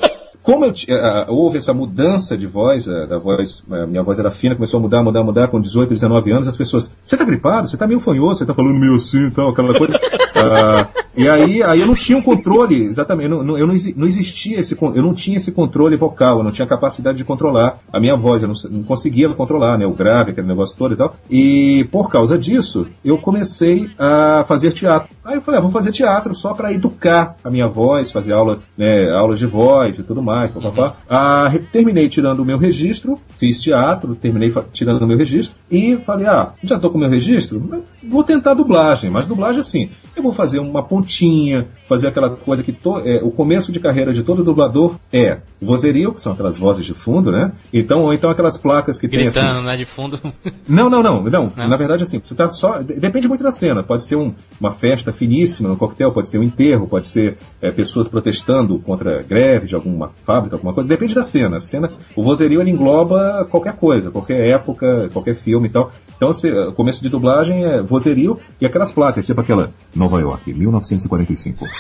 Como 0.48 0.64
eu, 0.64 0.72
uh, 0.72 1.26
houve 1.28 1.58
essa 1.58 1.74
mudança 1.74 2.38
de 2.38 2.48
voz, 2.48 2.88
uh, 2.88 3.06
da 3.06 3.18
voz, 3.18 3.62
uh, 3.68 3.86
minha 3.86 4.02
voz 4.02 4.18
era 4.18 4.32
fina, 4.32 4.56
começou 4.56 4.78
a 4.78 4.82
mudar, 4.82 5.04
mudar, 5.04 5.22
mudar 5.22 5.50
com 5.50 5.60
18, 5.60 5.90
19 5.90 6.32
anos, 6.32 6.48
as 6.48 6.56
pessoas, 6.56 6.90
você 7.04 7.18
tá 7.18 7.26
gripado? 7.26 7.68
Você 7.68 7.76
tá 7.76 7.86
meio 7.86 8.00
fanhoso? 8.00 8.40
Você 8.40 8.46
tá 8.46 8.54
falando 8.54 8.80
meio 8.80 8.96
assim 8.96 9.28
e 9.28 9.32
tal, 9.32 9.50
aquela 9.50 9.78
coisa. 9.78 10.00
e 11.18 11.28
aí, 11.28 11.62
aí 11.62 11.82
eu 11.82 11.88
não 11.88 11.94
tinha 11.94 12.18
um 12.18 12.22
controle, 12.22 12.86
exatamente, 12.86 13.30
eu 13.30 13.44
não, 13.44 13.58
eu 13.58 13.68
não, 13.68 13.76
não 13.98 14.08
existia 14.08 14.58
esse, 14.58 14.78
eu 14.82 15.04
não 15.04 15.14
tinha 15.14 15.36
esse 15.36 15.52
controle 15.52 15.98
vocal, 15.98 16.38
eu 16.38 16.44
não 16.46 16.52
tinha 16.54 16.66
capacidade 16.66 17.18
de 17.18 17.26
controlar 17.26 17.80
a 17.92 18.00
minha 18.00 18.16
voz, 18.16 18.42
eu 18.42 18.48
não, 18.48 18.56
não 18.72 18.84
conseguia 18.84 19.28
controlar, 19.34 19.78
né, 19.78 19.86
o 19.86 19.92
grave, 19.92 20.32
aquele 20.32 20.48
negócio 20.48 20.78
todo 20.78 20.94
e 20.94 20.98
tal. 20.98 21.14
E 21.30 21.90
por 21.92 22.10
causa 22.10 22.38
disso, 22.38 22.88
eu 23.04 23.18
comecei 23.18 23.90
a 24.00 24.46
fazer 24.48 24.72
teatro. 24.72 25.10
Aí 25.26 25.36
eu 25.36 25.42
falei, 25.42 25.58
ah, 25.58 25.62
vou 25.62 25.72
fazer 25.72 25.92
teatro 25.92 26.34
só 26.34 26.54
para 26.54 26.72
educar 26.72 27.36
a 27.44 27.50
minha 27.50 27.68
voz, 27.68 28.14
fazer 28.14 28.32
aula, 28.32 28.60
né, 28.78 29.12
aulas 29.12 29.40
de 29.40 29.46
voz 29.46 30.00
e 30.00 30.04
tudo 30.04 30.24
mais, 30.24 30.37
papapá. 30.48 30.88
Uhum. 30.88 30.94
Ah, 31.10 31.54
terminei 31.72 32.08
tirando 32.10 32.40
o 32.40 32.46
meu 32.46 32.58
registro, 32.58 33.20
fiz 33.38 33.62
teatro, 33.62 34.16
terminei 34.16 34.54
tirando 34.72 35.02
o 35.02 35.08
meu 35.08 35.18
registro 35.18 35.58
e 35.72 35.96
falei, 35.98 36.28
ah, 36.28 36.52
já 36.64 36.80
tô 36.80 36.90
com 36.90 36.98
o 36.98 37.02
meu 37.02 37.10
registro, 37.10 37.84
vou 38.04 38.24
tentar 38.24 38.54
dublagem, 38.54 39.10
mas 39.10 39.26
dublagem 39.26 39.60
assim, 39.60 39.90
eu 40.16 40.24
vou 40.24 40.34
fazer 40.34 40.60
uma 40.60 40.84
pontinha, 40.84 41.68
fazer 41.88 42.08
aquela 42.08 42.30
coisa 42.30 42.64
que 42.64 42.72
to, 42.72 43.00
é, 43.06 43.24
o 43.24 43.32
começo 43.32 43.72
de 43.72 43.80
carreira 43.80 44.14
de 44.14 44.24
todo 44.24 44.44
dublador 44.44 44.96
é 45.12 45.40
vozerio, 45.62 46.14
que 46.14 46.22
são 46.22 46.34
aquelas 46.34 46.58
vozes 46.58 46.86
de 46.86 46.94
fundo, 46.94 47.32
né? 47.32 47.52
Então, 47.74 48.02
ou 48.02 48.14
então 48.14 48.30
aquelas 48.30 48.58
placas 48.58 48.98
que 48.98 49.08
Gritando, 49.08 49.34
tem 49.34 49.50
assim. 49.50 49.66
né, 49.66 49.78
de 49.78 49.86
fundo. 49.86 50.20
Não, 50.68 50.90
não, 50.90 51.02
não, 51.02 51.24
não, 51.24 51.52
não. 51.56 51.68
Na 51.68 51.78
verdade, 51.78 52.04
assim, 52.04 52.20
você 52.20 52.36
tá 52.36 52.50
só. 52.50 52.80
Depende 52.80 53.28
muito 53.28 53.42
da 53.44 53.52
cena. 53.52 53.84
Pode 53.84 54.04
ser 54.04 54.18
um, 54.18 54.34
uma 54.60 54.72
festa 54.72 55.14
finíssima, 55.14 55.72
um 55.72 55.78
coquetel, 55.78 56.12
pode 56.12 56.28
ser 56.28 56.40
um 56.40 56.44
enterro, 56.44 56.88
pode 56.88 57.08
ser 57.08 57.38
é, 57.62 57.72
pessoas 57.72 58.08
protestando 58.08 58.78
contra 58.80 59.24
greve 59.24 59.68
de 59.68 59.76
alguma 59.76 60.12
fábrica, 60.26 60.56
alguma 60.56 60.74
coisa. 60.74 60.88
Depende 60.88 61.16
da 61.16 61.24
cena. 61.24 61.58
A 61.58 61.60
cena, 61.60 61.92
o 62.16 62.24
vozerio 62.24 62.62
ele 62.62 62.72
engloba 62.72 63.46
qualquer 63.50 63.76
coisa, 63.76 64.12
qualquer 64.12 64.50
época, 64.50 65.10
qualquer 65.14 65.36
filme 65.36 65.68
e 65.68 65.72
tal. 65.72 65.92
Então, 66.16 66.32
se, 66.32 66.50
o 66.50 66.74
começo 66.74 67.02
de 67.02 67.10
dublagem 67.10 67.66
é 67.66 67.82
vozerio 67.82 68.40
e 68.60 68.66
aquelas 68.66 68.92
placas, 68.92 69.26
tipo 69.26 69.40
aquela 69.40 69.70
Nova 69.96 70.20
York, 70.20 70.54
1945. 70.54 71.66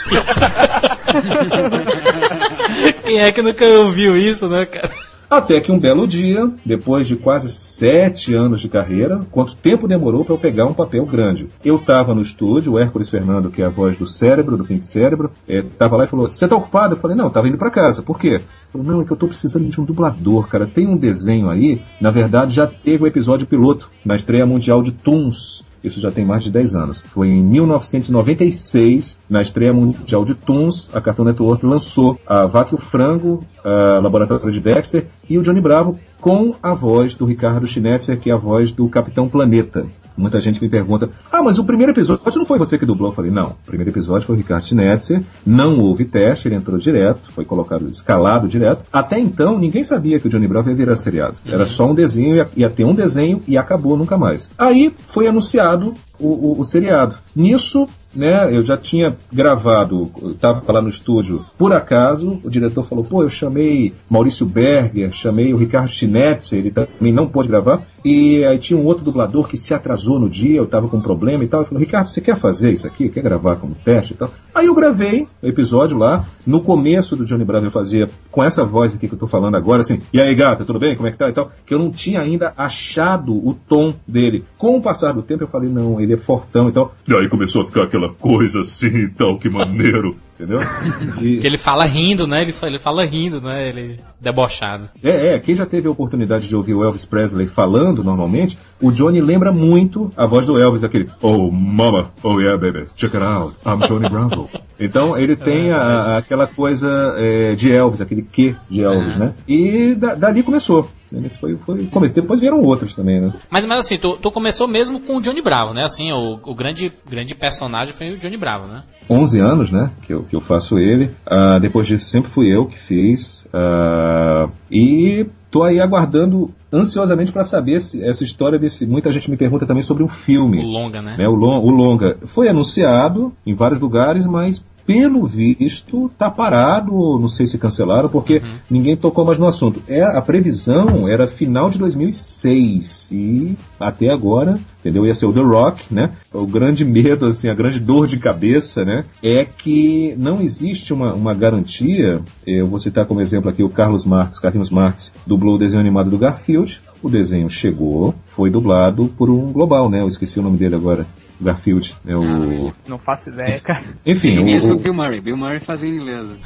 Quem 3.04 3.20
é 3.20 3.32
que 3.32 3.42
nunca 3.42 3.66
ouviu 3.66 4.18
isso, 4.18 4.48
né, 4.48 4.66
cara? 4.66 5.07
Até 5.30 5.60
que 5.60 5.74
um 5.74 5.80
belo 5.80 6.08
dia, 6.08 6.50
depois 6.66 7.06
de 7.06 7.18
quase 7.18 7.50
sete 7.50 8.34
anos 8.34 8.62
de 8.62 8.70
carreira, 8.70 9.20
quanto 9.30 9.58
tempo 9.58 9.88
demorou 9.88 10.24
para 10.24 10.34
eu 10.34 10.40
pegar 10.40 10.66
um 10.66 10.74
papel 10.74 11.06
grande? 11.06 11.50
Eu 11.66 11.76
estava 11.76 12.16
no 12.16 12.22
estúdio, 12.22 12.74
o 12.74 12.80
Hércules 12.80 13.10
Fernando, 13.10 13.52
que 13.52 13.62
é 13.62 13.66
a 13.66 13.70
voz 13.70 13.98
do 13.98 14.06
cérebro, 14.06 14.56
do 14.56 14.64
Pink 14.64 14.86
Cérebro, 14.86 15.30
estava 15.46 15.96
é, 15.96 15.98
lá 15.98 16.04
e 16.06 16.08
falou: 16.08 16.30
Você 16.30 16.48
tá 16.48 16.56
ocupado? 16.56 16.96
Eu 16.96 17.00
falei: 17.00 17.18
Não, 17.18 17.28
estava 17.28 17.48
indo 17.48 17.58
para 17.58 17.70
casa. 17.70 18.02
Por 18.02 18.18
quê? 18.18 18.40
Falei, 18.72 18.88
não, 18.88 19.02
é 19.02 19.06
que 19.06 19.12
eu 19.12 19.16
estou 19.16 19.28
precisando 19.28 19.68
de 19.68 19.82
um 19.82 19.84
dublador, 19.84 20.48
cara. 20.48 20.66
Tem 20.66 20.88
um 20.88 20.96
desenho 20.96 21.50
aí, 21.50 21.82
na 22.00 22.10
verdade 22.10 22.54
já 22.54 22.66
teve 22.66 23.04
o 23.04 23.06
um 23.06 23.08
episódio 23.08 23.48
piloto 23.48 23.90
na 24.06 24.16
estreia 24.16 24.46
mundial 24.46 24.82
de 24.82 24.92
Toons. 24.92 25.67
Isso 25.84 26.00
já 26.00 26.12
tem 26.12 26.26
mais 26.26 26.44
de 26.44 26.52
10 26.52 26.76
anos. 26.76 27.02
Foi 27.02 27.30
em 27.30 27.44
1996, 27.44 29.18
na 29.30 29.42
estreia 29.42 29.74
mundial 29.74 30.26
de 30.26 30.36
Toons, 30.36 30.90
a 30.94 31.02
Cartoon 31.02 31.26
Network 31.26 31.66
lançou 31.66 32.20
a 32.26 32.46
Vaca 32.46 32.74
e 32.74 32.76
o 32.76 32.82
Frango, 32.82 33.44
a 33.64 34.00
Laboratório 34.00 34.52
de 34.52 34.60
Dexter 34.60 35.08
e 35.30 35.38
o 35.38 35.42
Johnny 35.42 35.62
Bravo 35.62 35.98
com 36.20 36.56
a 36.62 36.74
voz 36.74 37.14
do 37.16 37.26
Ricardo 37.26 37.68
Schnetzer, 37.68 38.20
que 38.20 38.30
é 38.30 38.34
a 38.34 38.38
voz 38.38 38.72
do 38.72 38.90
Capitão 38.90 39.30
Planeta. 39.30 39.86
Muita 40.18 40.40
gente 40.40 40.62
me 40.62 40.68
pergunta, 40.68 41.10
ah, 41.32 41.44
mas 41.44 41.60
o 41.60 41.64
primeiro 41.64 41.92
episódio 41.92 42.24
não 42.36 42.46
foi 42.46 42.58
você 42.58 42.78
que 42.78 42.86
dublou? 42.86 43.12
Eu 43.12 43.16
falei, 43.16 43.32
não, 43.32 43.50
o 43.50 43.66
primeiro 43.66 43.92
episódio 43.92 44.26
foi 44.26 44.36
o 44.36 44.38
Ricardo 44.38 44.66
Schnetzer, 44.66 45.22
não 45.46 45.80
houve 45.80 46.06
teste, 46.06 46.48
ele 46.48 46.56
entrou 46.56 46.78
direto, 46.78 47.32
foi 47.32 47.46
colocado, 47.46 47.88
escalado 47.90 48.48
direto. 48.48 48.84
Até 48.92 49.20
então, 49.20 49.58
ninguém 49.58 49.84
sabia 49.84 50.20
que 50.20 50.28
o 50.28 50.30
Johnny 50.30 50.48
Bravo 50.48 50.70
ia 50.70 50.76
virar 50.76 50.96
seriado. 50.96 51.38
Era 51.46 51.66
só 51.66 51.86
um 51.86 51.94
desenho, 51.94 52.36
ia, 52.36 52.50
ia 52.56 52.70
ter 52.70 52.84
um 52.84 52.96
desenho 52.96 53.42
e 53.48 53.58
acabou 53.58 53.96
nunca 53.96 54.18
mais. 54.18 54.50
Aí 54.58 54.94
foi 55.08 55.28
anunciado 55.28 55.94
o, 56.20 56.28
o, 56.28 56.60
o 56.60 56.66
seriado. 56.66 57.16
Nisso, 57.36 57.88
né, 58.16 58.50
eu 58.52 58.62
já 58.62 58.78
tinha 58.78 59.16
gravado, 59.32 60.10
estava 60.26 60.72
lá 60.72 60.82
no 60.82 60.90
estúdio, 60.90 61.46
por 61.58 61.72
acaso, 61.72 62.40
o 62.44 62.50
diretor 62.50 62.88
falou, 62.88 63.04
pô, 63.04 63.24
eu 63.24 63.30
chamei 63.30 63.94
Maurício 64.10 64.46
Berger, 64.46 65.12
chamei 65.12 65.54
o 65.54 65.58
Ricardo 65.58 65.90
Schnetzer, 65.90 66.60
ele 66.60 66.72
também 66.72 67.14
não 67.14 67.28
pôde 67.28 67.48
gravar, 67.48 67.82
e 68.04 68.44
aí 68.46 68.58
tinha 68.58 68.80
um 68.80 68.86
outro 68.86 69.04
dublador 69.04 69.48
que 69.48 69.58
se 69.58 69.74
atrasou 69.74 70.20
no 70.20 70.30
dia, 70.30 70.58
eu 70.58 70.64
estava 70.64 70.88
com 70.88 70.98
um 70.98 71.02
problema 71.02 71.44
e 71.44 71.48
tal, 71.48 71.62
ele 71.62 71.70
falou, 71.70 71.80
Ricardo, 71.80 72.08
você 72.08 72.22
quer 72.22 72.38
fazer 72.38 72.72
isso 72.72 72.88
aqui? 72.88 73.10
Quer 73.10 73.22
gravar 73.22 73.56
como 73.58 73.76
teste 73.76 74.14
e 74.14 74.16
tal? 74.18 74.30
Aí 74.54 74.68
eu 74.68 74.76
gravei 74.76 75.28
o 75.42 75.48
episódio 75.48 75.98
lá, 75.98 76.26
no 76.46 76.62
começo 76.62 77.16
do 77.16 77.26
Johnny 77.26 77.46
Bravo 77.46 77.66
eu 77.66 77.72
fazia 77.72 78.08
com 78.32 78.44
essa 78.44 78.64
voz 78.64 78.96
aqui 78.96 79.08
que 79.08 79.14
eu 79.14 79.20
tô 79.20 79.28
falando 79.28 79.56
agora, 79.56 79.82
assim, 79.82 80.00
e 80.14 80.22
aí 80.22 80.34
gata, 80.36 80.66
tudo 80.66 80.80
bem? 80.80 80.96
Como 80.96 81.08
é 81.08 81.12
que 81.12 81.18
tá 81.18 81.30
e 81.30 81.34
tal? 81.34 81.52
Que 81.66 81.74
eu 81.74 81.80
não 81.80 81.92
tinha 81.92 82.22
ainda 82.22 82.54
achado 82.58 83.34
o 83.34 83.54
tom 83.54 83.94
dele. 84.08 84.44
Com 84.58 84.78
o 84.78 84.82
passar 84.82 85.14
do 85.14 85.22
tempo 85.22 85.44
eu 85.44 85.48
falei, 85.48 85.70
não, 85.70 86.00
ele 86.00 86.14
é 86.14 86.18
fortão 86.18 86.70
e 86.70 86.72
tal. 86.72 86.96
E 87.08 87.14
aí 87.14 87.30
começou 87.30 87.62
a 87.62 87.66
ficar 87.66 87.84
aquela 87.84 88.14
coisa 88.14 88.60
assim 88.60 88.88
e 88.88 89.10
tal, 89.10 89.38
que 89.38 89.50
maneiro. 89.50 90.16
Entendeu? 90.40 90.60
E... 91.22 91.40
Que 91.40 91.48
ele 91.48 91.58
fala 91.58 91.86
rindo, 91.86 92.28
né? 92.28 92.42
Ele 92.42 92.52
fala, 92.52 92.72
ele 92.72 92.80
fala 92.80 93.04
rindo, 93.04 93.42
né? 93.42 93.70
Ele 93.70 93.98
debochado. 94.22 94.88
É, 95.04 95.36
é. 95.36 95.40
Quem 95.40 95.56
já 95.56 95.66
teve 95.66 95.88
a 95.88 95.92
oportunidade 95.92 96.48
de 96.48 96.56
ouvir 96.56 96.76
o 96.76 96.84
Elvis 96.84 97.06
Presley 97.06 97.48
falando 97.48 98.04
normalmente, 98.04 98.58
o 98.82 98.92
Johnny 98.92 99.20
lembra 99.20 99.52
muito 99.52 100.12
a 100.16 100.26
voz 100.26 100.46
do 100.46 100.60
Elvis, 100.60 100.84
aquele 100.84 101.10
Oh, 101.22 101.50
mama, 101.50 102.12
oh 102.24 102.40
yeah, 102.40 102.58
baby, 102.60 102.88
check 102.96 103.14
it 103.14 103.24
out, 103.24 103.56
I'm 103.66 103.80
Johnny 103.88 104.10
Bravo. 104.10 104.50
Então 104.80 105.18
ele 105.18 105.36
tem 105.36 105.72
a, 105.72 106.18
aquela 106.18 106.48
coisa 106.48 107.16
é, 107.18 107.56
de 107.56 107.72
Elvis, 107.72 108.02
aquele 108.02 108.22
que 108.22 108.56
de 108.70 108.84
Elvis, 108.84 109.16
é. 109.16 109.20
né? 109.20 109.34
E 109.48 109.96
da, 109.96 110.16
dali 110.16 110.44
começou. 110.44 110.88
Esse 111.26 111.40
foi, 111.40 111.56
foi 111.56 111.80
o 111.80 111.88
começo. 111.88 112.14
Depois 112.14 112.40
vieram 112.40 112.62
outros 112.62 112.94
também, 112.94 113.22
né? 113.22 113.34
Mas, 113.50 113.66
mas 113.66 113.80
assim, 113.80 113.98
tu, 113.98 114.18
tu 114.18 114.30
começou 114.30 114.68
mesmo 114.68 115.00
com 115.00 115.18
o 115.18 115.22
Johnny 115.22 115.42
Bravo, 115.42 115.74
né? 115.74 115.84
Assim, 115.84 116.12
o, 116.12 116.36
o 116.44 116.56
grande, 116.56 116.92
grande 117.10 117.34
personagem 117.34 117.94
foi 117.94 118.12
o 118.12 118.18
Johnny 118.18 118.38
Bravo, 118.38 118.68
né? 118.68 118.84
11 119.10 119.40
anos, 119.40 119.72
né? 119.72 119.92
Que 120.06 120.14
eu, 120.14 120.24
que 120.24 120.36
eu 120.36 120.42
faço 120.42 120.78
ele. 120.78 121.06
Uh, 121.26 121.60
depois 121.62 121.88
disso, 121.88 122.10
sempre 122.10 122.30
fui 122.30 122.54
eu 122.54 122.66
que 122.66 122.78
fiz. 122.78 123.46
Uh, 123.46 124.52
e 124.70 125.26
tô 125.50 125.64
aí 125.64 125.80
aguardando 125.80 126.52
ansiosamente 126.72 127.32
para 127.32 127.44
saber 127.44 127.80
se, 127.80 128.04
essa 128.04 128.24
história 128.24 128.60
desse. 128.60 128.86
Muita 128.86 129.12
gente 129.12 129.30
me 129.30 129.38
pergunta 129.38 129.66
também 129.66 129.84
sobre 129.84 130.04
um 130.04 130.08
filme. 130.08 130.60
O 130.60 130.68
longa, 130.68 131.02
né? 131.02 131.16
né? 131.18 131.28
O, 131.28 131.36
long, 131.36 131.64
o 131.64 131.72
longa 131.72 132.18
foi 132.26 132.48
anunciado 132.48 133.32
em 133.46 133.54
vários 133.54 133.80
lugares, 133.80 134.26
mas 134.26 134.64
pelo 134.88 135.28
visto, 135.28 136.10
tá 136.18 136.32
parado, 136.32 136.92
não 137.20 137.28
sei 137.28 137.46
se 137.46 137.58
cancelaram, 137.58 138.08
porque 138.08 138.38
uhum. 138.38 138.54
ninguém 138.72 138.96
tocou 138.96 139.26
mais 139.26 139.38
no 139.38 139.46
assunto. 139.46 139.84
É, 139.86 140.02
a 140.02 140.22
previsão 140.22 141.10
era 141.10 141.28
final 141.28 141.70
de 141.70 141.78
2006 141.78 143.10
e 143.12 143.58
até 143.78 144.10
agora, 144.10 144.58
entendeu? 144.80 145.06
Ia 145.06 145.14
ser 145.14 145.26
o 145.26 145.34
The 145.34 145.42
Rock, 145.42 145.94
né? 145.94 146.12
O 146.34 146.48
grande 146.48 146.86
medo, 146.86 147.28
assim, 147.28 147.50
a 147.50 147.54
grande 147.54 147.82
dor 147.82 148.08
de 148.08 148.18
cabeça, 148.18 148.86
né? 148.86 149.04
É 149.22 149.44
que 149.44 150.16
não 150.18 150.42
existe 150.42 150.94
uma, 150.94 151.14
uma 151.14 151.34
garantia. 151.34 152.22
Eu 152.46 152.68
vou 152.68 152.80
citar 152.80 153.06
como 153.06 153.20
exemplo 153.20 153.50
aqui 153.50 153.62
o 153.62 153.70
Carlos 153.70 154.06
Marques, 154.06 154.40
Carlinhos 154.40 154.70
Marques, 154.70 155.12
dublou 155.26 155.56
o 155.56 155.60
desenho 155.60 155.82
animado 155.82 156.10
do 156.10 156.18
Garfield. 156.18 156.82
O 157.04 157.10
desenho 157.10 157.50
chegou, 157.50 158.16
foi 158.28 158.50
dublado 158.50 159.14
por 159.18 159.30
um 159.30 159.52
global, 159.52 159.90
né? 159.90 160.00
Eu 160.00 160.08
esqueci 160.08 160.40
o 160.40 160.44
nome 160.44 160.58
dele 160.58 160.76
agora. 160.76 161.06
Garfield. 161.40 161.94
É 162.06 162.16
o... 162.16 162.70
Ah, 162.70 162.74
não 162.88 162.98
faço 162.98 163.30
ideia, 163.30 163.60
cara. 163.60 163.84
Enfim, 164.06 164.38
o, 164.38 164.74
o... 164.74 164.80
Bill 164.80 164.94
Murray. 164.94 165.22
Bill 165.22 165.38
Murray 165.38 165.60
fazia 165.60 165.90
inglês. 165.90 166.38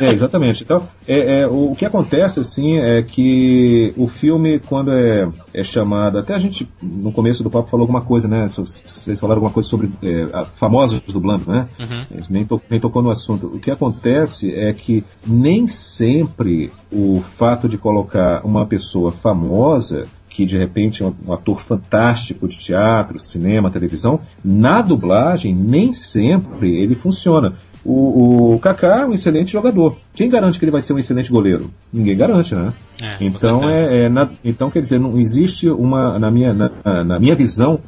É, 0.00 0.12
exatamente. 0.12 0.62
Então, 0.62 0.88
é, 1.06 1.42
é, 1.42 1.46
o, 1.46 1.72
o, 1.72 1.76
que 1.76 1.84
acontece, 1.84 2.40
assim, 2.40 2.78
é 2.78 3.02
que 3.02 3.92
o 3.96 4.08
filme, 4.08 4.60
quando 4.60 4.92
é, 4.92 5.28
é 5.54 5.64
chamado... 5.64 6.18
Até 6.18 6.34
a 6.34 6.38
gente, 6.38 6.68
no 6.82 7.12
começo 7.12 7.42
do 7.42 7.50
papo, 7.50 7.70
falou 7.70 7.84
alguma 7.84 8.02
coisa, 8.02 8.28
né? 8.28 8.46
Vocês 8.48 9.18
falaram 9.20 9.38
alguma 9.38 9.52
coisa 9.52 9.68
sobre 9.68 9.90
é, 10.02 10.44
famosos 10.54 11.00
dublando, 11.06 11.50
né? 11.50 11.68
Uhum. 11.78 12.22
Nem, 12.30 12.44
to, 12.44 12.60
nem 12.70 12.80
tocou 12.80 13.02
no 13.02 13.10
assunto. 13.10 13.46
O 13.46 13.60
que 13.60 13.70
acontece 13.70 14.52
é 14.54 14.72
que 14.72 15.04
nem 15.26 15.66
sempre 15.66 16.72
o 16.92 17.22
fato 17.36 17.68
de 17.68 17.76
colocar 17.76 18.44
uma 18.44 18.66
pessoa 18.66 19.12
famosa 19.12 20.02
que 20.38 20.46
de 20.46 20.56
repente 20.56 21.02
é 21.02 21.06
um 21.26 21.32
ator 21.32 21.60
fantástico 21.60 22.46
de 22.46 22.56
teatro, 22.56 23.18
cinema, 23.18 23.72
televisão, 23.72 24.20
na 24.44 24.80
dublagem 24.80 25.52
nem 25.52 25.92
sempre 25.92 26.80
ele 26.80 26.94
funciona. 26.94 27.56
O, 27.84 28.54
o 28.54 28.60
Kaká 28.60 29.00
é 29.00 29.04
um 29.06 29.12
excelente 29.12 29.50
jogador. 29.50 29.96
Quem 30.14 30.30
garante 30.30 30.56
que 30.56 30.64
ele 30.64 30.70
vai 30.70 30.80
ser 30.80 30.92
um 30.92 30.98
excelente 30.98 31.28
goleiro? 31.28 31.72
Ninguém 31.92 32.16
garante, 32.16 32.54
né? 32.54 32.72
É, 33.02 33.24
então, 33.24 33.68
é, 33.68 34.04
é 34.04 34.08
na, 34.08 34.30
então, 34.44 34.70
quer 34.70 34.78
dizer, 34.78 35.00
não 35.00 35.18
existe 35.18 35.68
uma, 35.68 36.20
na 36.20 36.30
minha, 36.30 36.54
na, 36.54 36.70
na 37.04 37.18
minha 37.18 37.34
visão, 37.34 37.80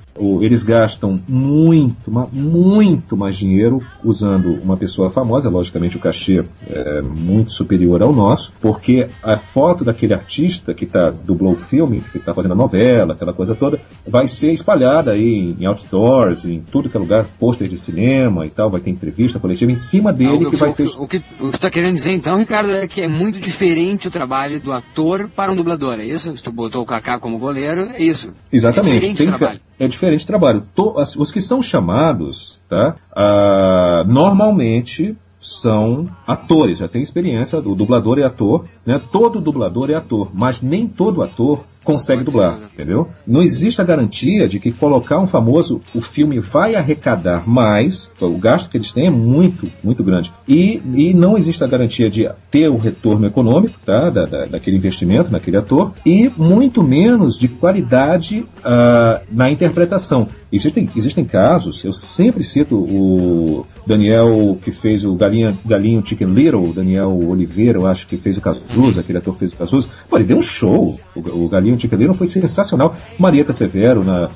eles 0.43 0.63
gastam 0.63 1.19
muito, 1.29 2.11
muito 2.33 3.17
mais 3.17 3.37
dinheiro 3.37 3.83
usando 4.05 4.61
uma 4.63 4.77
pessoa 4.77 5.11
famosa, 5.11 5.49
logicamente 5.49 5.97
o 5.97 6.01
cachê 6.01 6.45
é 6.69 7.03
muito 7.03 7.53
superior 7.53 8.03
ao 8.03 8.13
nosso, 8.13 8.53
porque 8.61 9.07
a 9.23 9.39
foto 9.39 9.85
daquele 9.85 10.15
artista 10.15 10.75
que 10.75 10.87
tá, 10.87 11.11
dublou 11.11 11.55
o 11.55 11.57
filme, 11.57 12.01
que 12.01 12.19
está 12.19 12.35
fazendo 12.35 12.53
a 12.53 12.57
novela, 12.57 13.15
aquela 13.15 13.33
coisa 13.33 13.55
toda, 13.55 13.81
vai 14.07 14.27
ser 14.27 14.53
espalhada 14.53 15.13
aí 15.13 15.55
em 15.59 15.67
outdoors, 15.67 16.45
em 16.45 16.61
tudo 16.61 16.89
que 16.89 16.97
é 16.97 17.01
lugar, 17.01 17.27
pôster 17.39 17.69
de 17.69 17.79
cinema 17.79 18.47
e 18.47 18.51
tal, 18.51 18.71
vai 18.71 18.81
ter 18.81 18.91
entrevista 18.91 19.39
coletiva 19.39 19.73
em 19.73 19.77
cima 19.77 20.13
dele 20.13 20.47
ah, 20.47 20.51
que, 20.51 20.57
vai 20.57 20.71
ser... 20.71 20.87
O 20.99 21.07
que, 21.07 21.23
o 21.41 21.51
que 21.51 21.59
tá 21.59 21.71
querendo 21.71 21.95
dizer 21.95 22.13
então, 22.13 22.37
Ricardo, 22.37 22.71
é 22.71 22.87
que 22.87 23.01
é 23.01 23.09
muito 23.09 23.41
diferente 23.41 24.09
o 24.09 24.11
trabalho 24.11 24.61
do 24.61 24.73
ator 24.73 25.31
para 25.35 25.51
um 25.51 25.57
dublador, 25.57 25.99
é 25.99 26.05
isso? 26.05 26.37
Se 26.37 26.43
tu 26.43 26.53
botou 26.53 26.83
o 26.83 26.87
Kaká 26.87 27.19
como 27.19 27.39
goleiro, 27.39 27.83
é 27.83 28.03
isso. 28.03 28.33
Exatamente. 28.53 28.91
É 28.91 28.95
diferente 28.95 29.17
Tem 29.19 29.27
o 29.27 29.39
trabalho. 29.39 29.61
É 29.81 29.89
diferente 29.89 30.25
o 30.25 30.27
trabalho. 30.27 30.63
Os 31.17 31.33
que 31.33 31.41
são 31.41 31.63
chamados, 31.63 32.61
tá? 32.69 32.97
ah, 33.17 34.05
normalmente 34.07 35.17
são 35.39 36.07
atores, 36.27 36.81
já 36.81 36.87
tem 36.87 37.01
experiência, 37.01 37.59
o 37.59 37.75
dublador 37.75 38.19
é 38.19 38.25
ator, 38.25 38.67
né? 38.87 39.01
Todo 39.11 39.41
dublador 39.41 39.91
é 39.91 39.95
ator, 39.95 40.29
mas 40.35 40.61
nem 40.61 40.87
todo 40.87 41.23
ator 41.23 41.65
consegue 41.85 42.25
dublar, 42.25 42.59
entendeu? 42.75 43.09
Não 43.27 43.43
existe 43.43 43.81
a 43.81 43.85
garantia 43.85 44.49
de 44.49 44.59
que 44.59 44.71
colocar 44.71 45.19
um 45.21 45.27
famoso, 45.27 45.81
o 45.95 46.01
filme 46.01 46.39
vai 46.39 46.75
arrecadar 46.75 47.49
mais, 47.49 48.11
o 48.21 48.37
gasto 48.39 48.71
que 48.71 48.77
eles 48.77 48.93
têm 48.93 49.07
é 49.07 49.11
muito, 49.11 49.71
muito 49.83 50.05
grande. 50.05 50.31
E, 50.47 50.81
e 50.95 51.15
não 51.15 51.37
existe 51.39 51.65
a 51.65 51.67
garantia 51.67 52.11
de 52.11 52.29
ter 52.51 52.69
o 52.69 52.77
retorno 52.77 53.27
econômico, 53.27 53.79
tá? 53.85 54.11
Da, 54.11 54.27
da- 54.27 54.45
daquele 54.47 54.77
investimento 54.77 55.31
naquele 55.33 55.57
ator, 55.57 55.93
e 56.05 56.31
muito 56.37 56.83
menos 56.83 57.39
de 57.39 57.49
qualidade 57.49 58.45
ah, 58.65 59.21
na 59.31 59.51
interpretação. 59.51 60.29
Existem, 60.53 60.87
existem 60.97 61.25
casos, 61.25 61.85
eu 61.85 61.93
sempre 61.93 62.43
cito 62.45 62.77
o 62.77 63.65
Daniel 63.87 64.59
que 64.63 64.73
fez 64.73 65.05
o 65.05 65.15
Galinha, 65.15 65.57
Galinho 65.65 66.05
Chicken 66.05 66.29
Little, 66.29 66.71
o 66.71 66.73
Daniel 66.73 67.17
Oliveira, 67.29 67.79
eu 67.79 67.87
acho 67.87 68.07
que 68.07 68.17
fez 68.17 68.37
o 68.37 68.41
Cazuza, 68.41 69.01
aquele 69.01 69.19
ator 69.19 69.37
fez 69.37 69.53
o 69.53 69.57
Cazuza. 69.57 69.89
Pô, 70.09 70.17
ele 70.17 70.27
deu 70.27 70.37
um 70.39 70.43
show. 70.43 70.99
O, 71.15 71.45
o 71.45 71.49
Galinho 71.49 71.70
Chicken 71.79 71.99
Little 71.99 72.15
foi 72.15 72.27
sensacional. 72.27 72.95
Marieta 73.19 73.53
Severo 73.53 74.05
na 74.05 74.29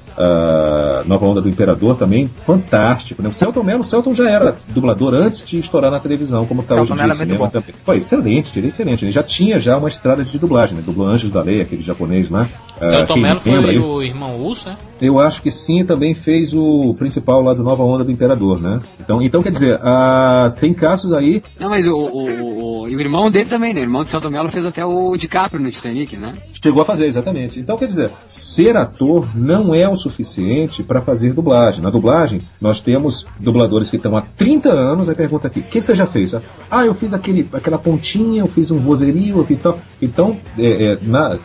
Nova 1.06 1.26
Onda 1.26 1.40
do 1.40 1.48
Imperador 1.48 1.96
também, 1.96 2.30
fantástico. 2.46 3.22
Né? 3.22 3.28
O 3.28 3.32
Celton 3.32 3.62
Mello, 3.62 3.80
o 3.80 3.84
Celton 3.84 4.14
já 4.14 4.28
era 4.28 4.56
dublador 4.68 5.14
antes 5.14 5.46
de 5.46 5.58
estourar 5.58 5.90
na 5.90 6.00
televisão, 6.00 6.46
como 6.46 6.62
está 6.62 6.74
hoje 6.74 6.92
em 6.92 6.94
dia. 6.94 7.02
Mello 7.02 7.12
é 7.12 7.16
cinema 7.16 7.50
também. 7.50 7.74
Foi 7.84 7.96
excelente, 7.96 8.58
ele 8.58 8.66
é 8.66 8.68
excelente. 8.68 9.04
Ele 9.04 9.12
já 9.12 9.22
tinha 9.22 9.58
já 9.60 9.76
uma 9.76 9.88
estrada 9.88 10.24
de 10.24 10.38
dublagem, 10.38 10.76
né? 10.76 10.82
Dublou 10.84 11.06
Anjos 11.06 11.30
da 11.30 11.42
Lei, 11.42 11.60
aquele 11.60 11.82
japonês 11.82 12.28
lá. 12.28 12.46
Ah, 12.73 12.73
Celton 12.80 13.16
Mello 13.16 13.40
lembra 13.44 13.68
foi 13.72 13.78
o 13.78 14.02
irmão 14.02 14.40
Urso, 14.40 14.68
né? 14.70 14.76
Eu 15.00 15.20
acho 15.20 15.42
que 15.42 15.50
sim, 15.50 15.84
também 15.84 16.14
fez 16.14 16.54
o 16.54 16.94
principal 16.96 17.42
lá 17.42 17.52
do 17.52 17.62
Nova 17.62 17.82
Onda 17.82 18.04
do 18.04 18.10
Imperador, 18.12 18.60
né? 18.60 18.78
Então, 19.00 19.20
então 19.20 19.42
quer 19.42 19.50
dizer, 19.50 19.78
ah, 19.82 20.52
tem 20.58 20.72
casos 20.72 21.12
aí. 21.12 21.42
Não, 21.58 21.68
mas 21.68 21.86
o, 21.86 21.94
o, 21.94 22.24
o, 22.24 22.82
o- 22.82 22.88
irmão 22.88 23.30
dele 23.30 23.48
também, 23.48 23.74
né? 23.74 23.80
O 23.80 23.84
irmão 23.84 24.02
de 24.04 24.10
Celto 24.10 24.30
Mello 24.30 24.48
fez 24.48 24.64
até 24.64 24.84
o 24.84 25.16
DiCaprio 25.16 25.60
no 25.62 25.70
Titanic, 25.70 26.16
né? 26.16 26.34
Chegou 26.62 26.80
a 26.80 26.84
fazer, 26.84 27.06
exatamente. 27.06 27.58
Então, 27.60 27.76
quer 27.76 27.86
dizer, 27.86 28.10
ser 28.26 28.76
ator 28.76 29.26
não 29.34 29.74
é 29.74 29.86
o 29.88 29.96
suficiente 29.96 30.82
para 30.82 31.02
fazer 31.02 31.32
dublagem. 31.34 31.82
Na 31.82 31.90
dublagem, 31.90 32.40
nós 32.60 32.80
temos 32.80 33.26
dubladores 33.38 33.90
que 33.90 33.96
estão 33.96 34.16
há 34.16 34.22
30 34.22 34.70
anos, 34.70 35.08
aí 35.08 35.14
pergunta 35.14 35.48
aqui, 35.48 35.60
o 35.60 35.64
que 35.64 35.82
você 35.82 35.94
já 35.94 36.06
fez? 36.06 36.34
Ah, 36.70 36.86
eu 36.86 36.94
fiz 36.94 37.12
aquele, 37.12 37.46
aquela 37.52 37.78
pontinha, 37.78 38.40
eu 38.40 38.46
fiz 38.46 38.70
um 38.70 38.78
vozerio, 38.78 39.38
eu 39.38 39.44
fiz 39.44 39.60
tal. 39.60 39.78
Então, 40.00 40.36
é, 40.58 40.92
é, 40.92 40.98
na, 41.02 41.36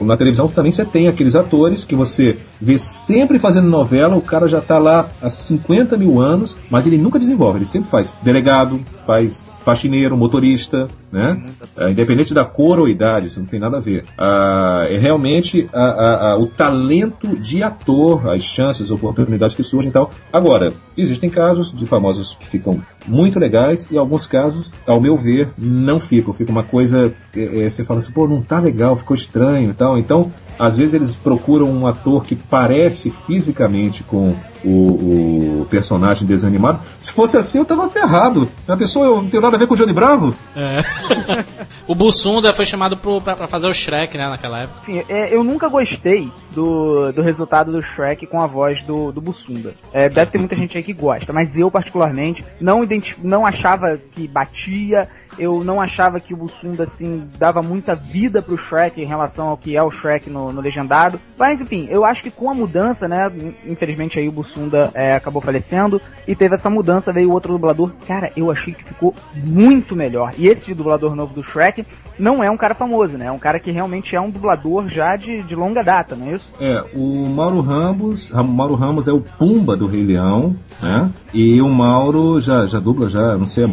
na 0.00 0.16
televisão 0.16 0.48
também 0.48 0.72
você 0.76 0.84
tem 0.84 1.08
aqueles 1.08 1.34
atores 1.34 1.84
que 1.84 1.94
você 1.94 2.38
vê 2.60 2.76
sempre 2.78 3.38
fazendo 3.38 3.68
novela, 3.68 4.16
o 4.16 4.20
cara 4.20 4.48
já 4.48 4.58
está 4.58 4.78
lá 4.78 5.08
há 5.22 5.28
50 5.28 5.96
mil 5.96 6.20
anos, 6.20 6.54
mas 6.70 6.86
ele 6.86 6.98
nunca 6.98 7.18
desenvolve, 7.18 7.58
ele 7.58 7.66
sempre 7.66 7.90
faz 7.90 8.14
delegado, 8.22 8.80
faz 9.06 9.44
faxineiro, 9.66 10.16
motorista, 10.16 10.86
né? 11.10 11.44
É, 11.76 11.90
independente 11.90 12.32
da 12.32 12.44
cor 12.44 12.78
ou 12.78 12.88
idade, 12.88 13.26
isso 13.26 13.40
não 13.40 13.46
tem 13.48 13.58
nada 13.58 13.78
a 13.78 13.80
ver. 13.80 14.04
Ah, 14.16 14.86
é 14.88 14.96
realmente 14.96 15.68
a- 15.72 15.80
a- 15.80 16.30
a- 16.34 16.38
o 16.38 16.46
talento 16.46 17.36
de 17.36 17.64
ator, 17.64 18.30
as 18.30 18.42
chances, 18.44 18.92
oportunidades 18.92 19.56
que 19.56 19.64
surgem 19.64 19.90
e 19.90 19.92
tal. 19.92 20.12
Agora, 20.32 20.68
existem 20.96 21.28
casos 21.28 21.72
de 21.72 21.84
famosos 21.84 22.36
que 22.38 22.46
ficam 22.46 22.80
muito 23.08 23.40
legais 23.40 23.88
e 23.90 23.98
alguns 23.98 24.24
casos, 24.24 24.72
ao 24.86 25.00
meu 25.00 25.16
ver, 25.16 25.48
não 25.58 25.98
ficam. 25.98 26.32
Fica 26.32 26.52
uma 26.52 26.62
coisa, 26.62 27.12
é, 27.34 27.64
é, 27.64 27.68
você 27.68 27.84
fala 27.84 27.98
assim, 27.98 28.12
pô, 28.12 28.28
não 28.28 28.40
tá 28.42 28.60
legal, 28.60 28.96
ficou 28.96 29.16
estranho 29.16 29.70
e 29.70 29.74
tal. 29.74 29.98
Então, 29.98 30.32
às 30.56 30.76
vezes 30.76 30.94
eles 30.94 31.16
procuram 31.16 31.68
um 31.68 31.88
ator 31.88 32.24
que 32.24 32.36
parece 32.36 33.10
fisicamente 33.10 34.04
com 34.04 34.32
o, 34.66 35.62
o 35.62 35.66
personagem 35.70 36.26
desenho 36.26 36.48
animado. 36.48 36.80
Se 37.00 37.12
fosse 37.12 37.36
assim, 37.36 37.58
eu 37.58 37.64
tava 37.64 37.88
ferrado. 37.88 38.48
A 38.66 38.76
pessoa, 38.76 39.06
eu 39.06 39.22
não 39.22 39.30
tenho 39.30 39.42
nada 39.42 39.56
a 39.56 39.58
ver 39.58 39.66
com 39.66 39.74
o 39.74 39.76
Johnny 39.76 39.92
Bravo. 39.92 40.34
O 41.88 41.94
Bussunda 41.94 42.52
foi 42.52 42.64
chamado 42.64 42.96
pro, 42.96 43.20
pra, 43.20 43.36
pra 43.36 43.46
fazer 43.46 43.68
o 43.68 43.72
Shrek, 43.72 44.18
né, 44.18 44.28
naquela 44.28 44.62
época. 44.62 44.80
Enfim, 44.82 45.04
é, 45.08 45.32
eu 45.32 45.44
nunca 45.44 45.68
gostei 45.68 46.28
do, 46.52 47.12
do 47.12 47.22
resultado 47.22 47.70
do 47.70 47.80
Shrek 47.80 48.26
com 48.26 48.40
a 48.40 48.46
voz 48.46 48.82
do, 48.82 49.12
do 49.12 49.20
Bussunda. 49.20 49.72
É, 49.92 50.08
deve 50.08 50.32
ter 50.32 50.38
muita 50.38 50.56
gente 50.56 50.76
aí 50.76 50.82
que 50.82 50.92
gosta, 50.92 51.32
mas 51.32 51.56
eu 51.56 51.70
particularmente 51.70 52.44
não, 52.60 52.82
identif 52.82 53.20
não 53.22 53.46
achava 53.46 53.96
que 53.96 54.26
batia, 54.26 55.08
eu 55.38 55.62
não 55.64 55.80
achava 55.80 56.20
que 56.20 56.34
o 56.34 56.36
Bussunda 56.36 56.84
assim 56.84 57.24
dava 57.38 57.62
muita 57.62 57.94
vida 57.94 58.40
pro 58.42 58.56
Shrek 58.56 59.00
em 59.02 59.06
relação 59.06 59.48
ao 59.48 59.56
que 59.56 59.76
é 59.76 59.82
o 59.82 59.90
Shrek 59.90 60.28
no, 60.30 60.52
no 60.52 60.60
legendado. 60.60 61.18
Mas 61.38 61.60
enfim, 61.60 61.86
eu 61.90 62.04
acho 62.04 62.22
que 62.22 62.30
com 62.30 62.50
a 62.50 62.54
mudança, 62.54 63.06
né, 63.08 63.30
infelizmente 63.66 64.18
aí 64.18 64.28
o 64.28 64.32
Bussunda 64.32 64.90
é, 64.94 65.14
acabou 65.14 65.40
falecendo 65.42 66.00
e 66.26 66.34
teve 66.34 66.54
essa 66.54 66.70
mudança, 66.70 67.12
veio 67.12 67.30
outro 67.32 67.52
dublador. 67.52 67.90
Cara, 68.06 68.30
eu 68.36 68.50
achei 68.50 68.72
que 68.74 68.84
ficou 68.84 69.14
muito 69.34 69.94
melhor. 69.96 70.32
E 70.38 70.46
esse 70.46 70.72
dublador 70.74 71.14
novo 71.14 71.34
do 71.34 71.42
Shrek 71.42 71.84
não 72.18 72.42
é 72.42 72.50
um 72.50 72.56
cara 72.56 72.74
famoso, 72.74 73.18
né? 73.18 73.26
É 73.26 73.32
um 73.32 73.38
cara 73.38 73.58
que 73.60 73.70
realmente 73.70 74.16
é 74.16 74.20
um 74.20 74.30
dublador 74.30 74.88
já 74.88 75.16
de, 75.16 75.42
de 75.42 75.54
longa 75.54 75.84
data, 75.84 76.16
não 76.16 76.26
é 76.28 76.32
isso? 76.34 76.52
É, 76.58 76.82
o 76.94 77.26
Mauro 77.28 77.60
Ramos, 77.60 78.30
Ram- 78.30 78.44
Mauro 78.44 78.74
Ramos 78.74 79.06
é 79.06 79.12
o 79.12 79.20
Pumba 79.20 79.76
do 79.76 79.86
Rei 79.86 80.02
Leão, 80.04 80.56
né? 80.80 81.10
E 81.34 81.60
o 81.60 81.68
Mauro 81.68 82.40
já, 82.40 82.64
já 82.66 82.78
dubla, 82.80 83.10
já, 83.10 83.36
não 83.36 83.46
sei, 83.46 83.64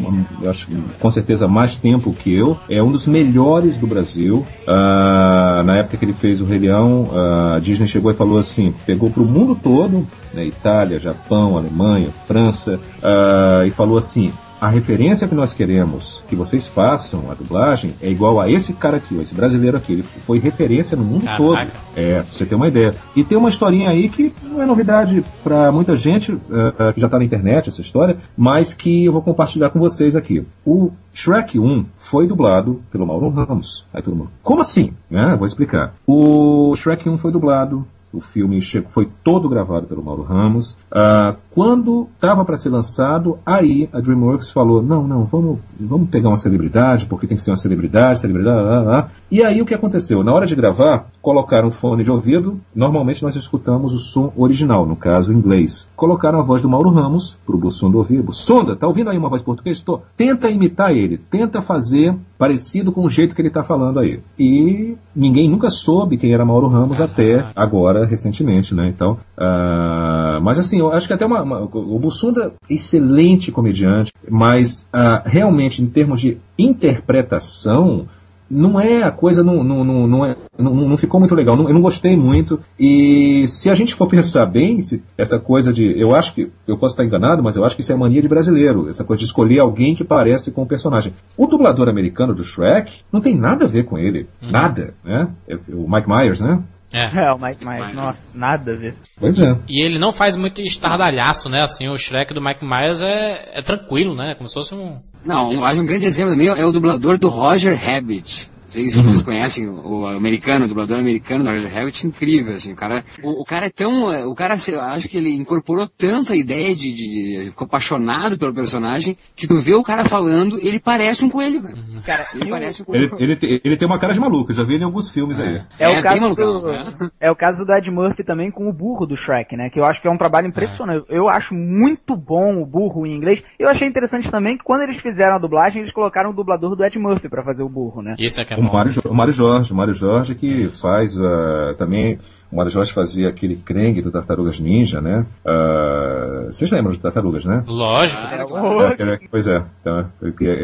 acho 0.50 0.68
com 1.00 1.10
certeza 1.12 1.48
mais 1.54 1.78
tempo 1.78 2.12
que 2.12 2.34
eu. 2.34 2.58
É 2.68 2.82
um 2.82 2.92
dos 2.92 3.08
melhores 3.08 3.78
do 3.78 3.88
Brasil. 3.88 4.46
Ah, 4.68 5.62
na 5.64 5.78
época 5.78 5.98
que 5.98 6.06
ele 6.06 6.14
fez 6.14 6.42
o 6.42 6.46
Rei 6.46 6.60
Leão, 6.60 7.10
a 7.14 7.60
Disney 7.60 7.88
chegou 7.88 8.12
e 8.12 8.16
falou 8.16 8.38
assim, 8.38 8.74
pegou 8.86 9.10
pro 9.10 9.24
mundo 9.24 9.58
todo, 9.62 10.06
né? 10.34 10.46
Itália, 10.46 11.00
Japão, 11.00 11.58
Alemanha, 11.58 12.10
França, 12.28 12.80
ah, 13.02 13.64
e 13.66 13.70
falou 13.70 13.98
assim, 13.98 14.34
a 14.64 14.70
referência 14.70 15.28
que 15.28 15.36
nós 15.36 15.54
queremos 15.54 16.24
que 16.30 16.38
vocês 16.38 16.66
façam 16.66 17.30
a 17.30 17.34
dublagem 17.34 17.94
é 18.02 18.10
igual 18.10 18.40
a 18.40 18.50
esse 18.50 18.72
cara 18.72 18.96
aqui, 18.96 19.14
esse 19.18 19.36
brasileiro 19.36 19.76
aqui. 19.76 19.92
Ele 19.92 20.04
foi 20.04 20.40
referência 20.40 20.96
no 20.96 21.04
mundo 21.04 21.26
Caraca. 21.26 21.44
todo. 21.44 21.58
É, 21.98 22.14
pra 22.14 22.24
você 22.24 22.46
ter 22.46 22.56
uma 22.56 22.70
ideia. 22.70 22.96
E 23.14 23.26
tem 23.26 23.38
uma 23.38 23.50
historinha 23.50 23.90
aí 23.90 24.08
que 24.08 24.34
não 24.42 24.62
é 24.62 24.66
novidade 24.66 25.22
pra 25.44 25.70
muita 25.70 25.98
gente, 25.98 26.32
eh, 26.32 26.94
que 26.94 27.02
já 27.02 27.10
tá 27.10 27.20
na 27.20 27.26
internet 27.26 27.68
essa 27.68 27.82
história, 27.82 28.16
mas 28.38 28.74
que 28.74 29.04
eu 29.04 29.12
vou 29.12 29.22
compartilhar 29.22 29.70
com 29.70 29.80
vocês 29.80 30.16
aqui. 30.16 30.48
O 30.66 30.92
Shrek 31.14 31.60
1 31.60 31.86
foi 31.98 32.26
dublado 32.26 32.82
pelo 32.90 33.06
Mauro 33.06 33.28
Ramos. 33.28 33.86
Aí 33.94 34.02
todo 34.02 34.16
mundo, 34.16 34.32
como 34.42 34.62
assim? 34.62 34.94
Né? 35.12 35.36
Vou 35.38 35.46
explicar. 35.46 35.94
O 36.08 36.74
Shrek 36.78 37.10
1 37.10 37.18
foi 37.18 37.34
dublado 37.34 37.86
o 38.14 38.22
filme 38.22 38.62
foi 38.90 39.10
todo 39.24 39.50
gravado 39.50 39.88
pelo 39.88 40.04
Mauro 40.04 40.22
Ramos. 40.22 40.78
Ah, 40.92 41.36
quando 41.54 42.08
estava 42.16 42.44
para 42.44 42.58
ser 42.58 42.70
lançado, 42.70 43.38
aí 43.46 43.88
a 43.94 44.00
DreamWorks 44.00 44.52
falou: 44.52 44.82
não, 44.82 45.08
não, 45.08 45.26
vamos, 45.26 45.60
vamos 45.80 46.10
pegar 46.10 46.30
uma 46.30 46.38
celebridade, 46.38 47.06
porque 47.06 47.28
tem 47.28 47.38
que 47.38 47.44
ser 47.44 47.52
uma 47.52 47.58
celebridade, 47.58 48.20
celebridade, 48.20 48.64
lá, 48.64 48.82
lá. 48.82 49.10
E 49.30 49.44
aí 49.44 49.62
o 49.62 49.66
que 49.66 49.74
aconteceu? 49.74 50.24
Na 50.24 50.34
hora 50.34 50.48
de 50.48 50.56
gravar, 50.56 51.08
colocaram 51.22 51.72
fone 51.72 52.04
de 52.04 52.12
ouvido. 52.12 52.60
Normalmente 52.76 53.22
nós 53.22 53.36
escutamos 53.36 53.94
o 53.94 53.98
som 53.98 54.34
original, 54.36 54.86
no 54.86 54.96
caso 54.96 55.32
em 55.32 55.38
inglês. 55.38 55.88
Colocaram 55.96 56.40
a 56.40 56.44
voz 56.44 56.62
do 56.62 56.70
Mauro 56.70 56.90
Ramos 56.90 57.38
pro 57.46 57.58
Bussunda 57.58 57.98
ouvir. 57.98 58.22
Bussunda, 58.22 58.76
tá 58.76 58.88
ouvindo 58.88 59.10
aí 59.10 59.18
uma 59.18 59.30
voz 59.30 59.42
portuguesa? 59.42 59.84
Tô. 59.86 60.02
Tenta 60.18 60.50
imitar 60.50 60.92
ele, 60.92 61.18
tenta 61.18 61.62
fazer 61.62 62.16
parecido 62.38 62.92
com 62.92 63.06
o 63.06 63.10
jeito 63.10 63.34
que 63.34 63.42
ele 63.42 63.50
tá 63.50 63.64
falando 63.64 64.00
aí. 64.00 64.20
E 64.38 64.98
ninguém 65.16 65.50
nunca 65.50 65.70
soube 65.70 66.18
quem 66.18 66.34
era 66.34 66.46
Mauro 66.46 66.68
Ramos 66.68 67.00
até 67.00 67.46
agora, 67.56 68.06
recentemente, 68.06 68.76
né? 68.76 68.90
Então, 68.90 69.18
ah, 69.38 70.40
mas 70.42 70.60
assim, 70.60 70.80
eu 70.80 70.92
acho 70.92 71.08
que 71.08 71.14
até 71.14 71.26
uma, 71.26 71.43
uma- 71.44 71.62
o 71.62 72.00
Bussunda, 72.00 72.54
excelente 72.70 73.52
comediante, 73.52 74.12
mas 74.30 74.88
ah, 74.92 75.22
realmente 75.26 75.82
em 75.82 75.88
termos 75.88 76.20
de 76.22 76.38
interpretação, 76.58 78.08
não 78.50 78.80
é 78.80 79.02
a 79.02 79.10
coisa 79.12 79.44
não, 79.44 79.64
não, 79.64 79.84
não, 79.84 80.06
não, 80.08 80.26
é, 80.26 80.36
não, 80.60 80.76
não 80.76 80.98
ficou 80.98 81.20
muito 81.20 81.34
legal. 81.34 81.56
Não- 81.56 81.68
eu 81.68 81.74
não 81.74 81.82
gostei 81.82 82.16
muito. 82.16 82.60
E 82.80 83.46
se 83.48 83.70
a 83.70 83.74
gente 83.74 83.96
for 83.96 84.08
pensar 84.10 84.46
bem, 84.46 84.80
se 84.80 85.02
essa 85.18 85.40
coisa 85.40 85.74
de. 85.74 86.00
Eu 86.00 86.16
acho 86.16 86.36
que. 86.36 86.52
Eu 86.68 86.78
posso 86.78 86.94
estar 86.94 87.04
enganado, 87.06 87.42
mas 87.42 87.56
eu 87.56 87.64
acho 87.66 87.76
que 87.76 87.82
isso 87.82 87.92
é 87.92 87.96
mania 87.96 88.22
de 88.22 88.28
brasileiro. 88.28 88.88
Essa 88.90 89.04
coisa 89.04 89.20
de 89.22 89.26
escolher 89.26 89.60
alguém 89.60 89.96
que 89.96 90.04
parece 90.04 90.52
com 90.52 90.62
o 90.62 90.68
personagem. 90.68 91.14
O 91.36 91.48
dublador 91.48 91.90
americano 91.90 92.36
do 92.36 92.44
Shrek 92.44 93.02
não 93.12 93.22
tem 93.22 93.36
nada 93.36 93.66
a 93.66 93.68
ver 93.68 93.86
com 93.86 93.98
ele. 93.98 94.28
Nada, 94.42 94.94
né? 95.04 95.30
É 95.48 95.56
O 95.74 95.90
Mike 95.90 96.08
Myers, 96.08 96.40
né? 96.42 96.62
É. 96.94 97.26
É, 97.26 97.34
o 97.34 97.40
Mike 97.40 97.66
Myers, 97.66 97.92
nossa, 97.92 98.30
nada 98.36 98.72
a 98.72 98.76
ver. 98.76 98.96
Pois 99.20 99.36
é. 99.38 99.58
E 99.68 99.84
ele 99.84 99.98
não 99.98 100.14
faz 100.14 100.38
muito 100.38 100.62
estardalhaço, 100.62 101.50
né? 101.50 101.62
Assim, 101.64 101.88
o 101.88 101.98
Shrek 101.98 102.36
do 102.36 102.42
Mike 102.42 102.64
Myers 102.64 103.02
é, 103.02 103.58
é 103.58 103.62
tranquilo, 103.64 104.16
né? 104.16 104.36
Como 104.36 104.48
se 104.48 104.54
fosse 104.54 104.76
um. 104.76 105.02
Não, 105.26 105.64
acho 105.66 105.82
um 105.82 105.86
grande 105.86 106.06
exemplo 106.06 106.34
também 106.34 106.50
é 106.50 106.66
o 106.66 106.72
dublador 106.72 107.18
do 107.18 107.30
Roger 107.30 107.76
Rabbit. 107.76 108.53
Vocês, 108.68 108.98
Uhum. 108.98 109.04
vocês 109.04 109.22
conhecem 109.22 109.68
o, 109.68 110.02
o 110.02 110.06
americano, 110.08 110.66
o 110.66 110.68
dublador 110.68 110.98
americano 111.00 111.50
Roger 111.50 111.72
Rabbit, 111.74 112.08
incrível, 112.08 112.56
assim, 112.56 112.74
o 112.74 112.76
cara, 112.76 113.04
o, 113.22 113.42
o 113.42 113.44
cara 113.46 113.66
é 113.68 113.70
tão, 113.70 114.12
é, 114.14 114.26
o 114.26 114.34
cara, 114.34 114.54
acho 114.56 115.08
que 115.10 115.18
ele 115.18 115.30
incorporou 115.30 115.88
tanto 115.88 116.34
a 116.34 116.36
ideia 116.36 116.76
de, 116.76 116.92
de, 116.94 117.44
de- 117.46 117.52
ficou 117.52 117.66
apaixonado 117.66 118.38
pelo 118.38 118.54
personagem, 118.54 119.16
que 119.36 119.48
tu 119.48 119.58
vê 119.60 119.74
o 119.74 119.84
cara 119.84 120.06
falando, 120.06 120.58
ele 120.60 120.80
parece 120.80 121.24
um 121.26 121.30
coelho, 121.30 121.62
cara. 121.62 121.78
Cara, 122.06 122.28
Ele 122.36 122.46
o- 122.46 122.50
parece 122.50 122.82
um 122.82 122.86
coelho. 122.86 123.12
Ele, 123.20 123.38
ele, 123.42 123.62
ele 123.64 123.78
tem 123.78 123.88
uma 123.88 124.00
cara 124.00 124.14
de 124.14 124.20
maluco, 124.20 124.52
eu 124.52 124.56
já 124.56 124.64
vi 124.64 124.74
ele 124.76 124.84
em 124.84 124.86
alguns 124.86 125.10
filmes 125.12 125.40
aí. 125.40 125.62
É, 125.80 125.88
o 125.88 125.92
É, 125.92 125.94
bem 125.96 126.04
caso 126.04 126.22
malucão, 126.22 126.62
do, 126.62 126.72
né? 126.72 126.88
é 127.20 127.32
o 127.32 127.36
caso 127.36 127.66
do 127.66 127.74
Ed 127.74 127.92
Murphy 127.92 128.24
também 128.24 128.50
com 128.50 128.68
o 128.70 128.74
burro 128.74 129.06
do 129.06 129.16
Shrek, 129.16 129.56
né? 129.56 129.70
Que 129.70 129.80
eu 129.80 129.86
acho 129.86 130.02
que 130.02 130.08
é 130.08 130.12
um 130.12 130.18
trabalho 130.18 130.48
impressionante. 130.48 131.06
Eu 131.10 131.30
acho 131.30 131.54
muito 131.54 132.16
bom 132.16 132.62
o 132.62 132.66
burro 132.66 133.06
em 133.06 133.16
inglês. 133.16 133.44
Eu 133.60 133.70
achei 133.70 133.88
interessante 133.88 134.30
também 134.32 134.58
que 134.58 134.64
quando 134.64 134.82
eles 134.82 134.98
fizeram 134.98 135.36
a 135.36 135.40
dublagem, 135.40 135.82
eles 135.82 135.92
colocaram 135.94 136.32
o 136.32 136.34
dublador 136.34 136.76
do 136.76 136.84
Ed 136.84 136.98
Murphy 136.98 137.30
pra 137.30 137.44
fazer 137.44 137.64
o 137.64 137.70
burro, 137.70 138.02
né? 138.02 138.16
Isso 138.18 138.42
é 138.42 138.46
que 138.46 138.54
é 138.54 138.58
O. 138.70 138.74
Mário, 138.74 138.94
o 139.06 139.14
Mário 139.14 139.34
Jorge, 139.34 139.74
o 139.74 139.76
Mário 139.76 139.94
Jorge 139.94 140.36
que 140.36 140.70
faz 140.70 141.16
ah, 141.18 141.76
também. 141.78 142.20
O 142.54 142.56
Mário 142.56 142.72
Jorge 142.72 142.94
fazia 142.94 143.30
aquele 143.30 143.56
Krang 143.56 144.00
do 144.00 144.12
Tartarugas 144.12 144.60
Ninja, 144.60 145.02
né? 145.02 145.26
Ah, 145.44 146.46
vocês 146.52 146.70
lembram 146.70 146.92
de 146.92 147.00
Tartarugas, 147.00 147.44
né? 147.46 147.64
Lógico. 147.66 148.22
Ah, 148.24 148.30
É, 148.32 149.14
É, 149.16 149.18
pois 149.32 149.48
é. 149.48 149.66
Então, 149.82 150.08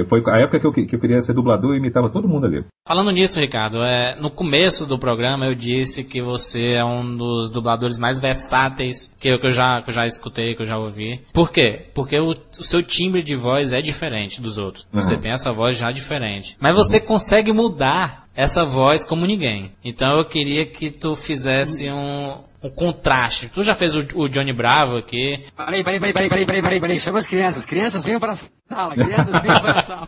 foi 0.08 0.24
a 0.28 0.40
época 0.40 0.60
que 0.60 0.68
eu, 0.68 0.72
que 0.72 0.96
eu 0.96 1.00
queria 1.00 1.20
ser 1.20 1.34
dublador 1.34 1.74
e 1.74 1.80
imitava 1.80 2.10
todo 2.10 2.28
mundo 2.28 2.46
ali. 2.46 2.64
Falando 2.88 3.12
nisso, 3.12 3.40
Ricardo, 3.40 3.82
é, 3.82 4.16
no 4.20 4.30
começo 4.30 4.86
do 4.86 5.00
programa 5.00 5.48
eu 5.48 5.56
disse 5.56 6.04
que 6.04 6.22
você 6.22 6.76
é 6.76 6.86
um 6.86 7.18
dos 7.18 7.52
dubladores 7.52 7.98
mais 7.98 8.20
versáteis 8.20 9.12
que 9.20 9.28
eu, 9.28 9.40
que 9.40 9.48
eu 9.48 9.52
já, 9.52 9.82
que 9.82 9.90
eu 9.90 9.94
já 9.94 10.06
escutei, 10.06 10.56
que 10.56 10.62
eu 10.62 10.68
já 10.68 10.78
ouvi. 10.78 11.22
Por 11.34 11.52
quê? 11.52 11.88
Porque 11.96 12.20
o, 12.20 12.30
o 12.30 12.64
seu 12.64 12.84
timbre 12.84 13.24
de 13.24 13.36
voz 13.36 13.74
é 13.74 13.82
diferente 13.82 14.40
dos 14.40 14.60
outros. 14.60 14.88
Uhum. 14.94 15.02
Você 15.02 15.18
tem 15.18 15.32
essa 15.32 15.52
voz 15.52 15.78
já 15.78 15.92
diferente. 15.92 16.56
Mas 16.62 16.76
você 16.76 17.00
consegue 17.00 17.52
mudar 17.52 18.29
essa 18.40 18.64
voz 18.64 19.04
como 19.04 19.26
ninguém. 19.26 19.74
Então 19.84 20.18
eu 20.18 20.26
queria 20.26 20.66
que 20.66 20.90
tu 20.90 21.14
fizesse 21.14 21.92
um, 21.92 22.38
um 22.64 22.70
contraste. 22.70 23.50
Tu 23.50 23.62
já 23.62 23.76
fez 23.76 23.94
o, 23.98 24.00
o 24.16 24.30
Johnny 24.30 24.54
Bravo 24.54 24.96
aqui. 24.96 25.44
Peraí, 25.58 25.84
peraí, 25.84 26.00
peraí, 26.00 26.14
peraí, 26.14 26.30
peraí, 26.30 26.46
peraí, 26.46 26.62
peraí, 26.62 26.80
peraí, 26.80 27.00
chama 27.02 27.20
as 27.20 27.28
crianças, 27.28 27.66
crianças 27.66 28.06
venham 28.06 28.18
para 28.18 28.32
a 28.32 28.36
sala, 28.38 28.96
crianças 28.96 29.42
venham 29.42 29.60
para 29.60 29.80
a 29.80 29.84
sala. 29.84 30.08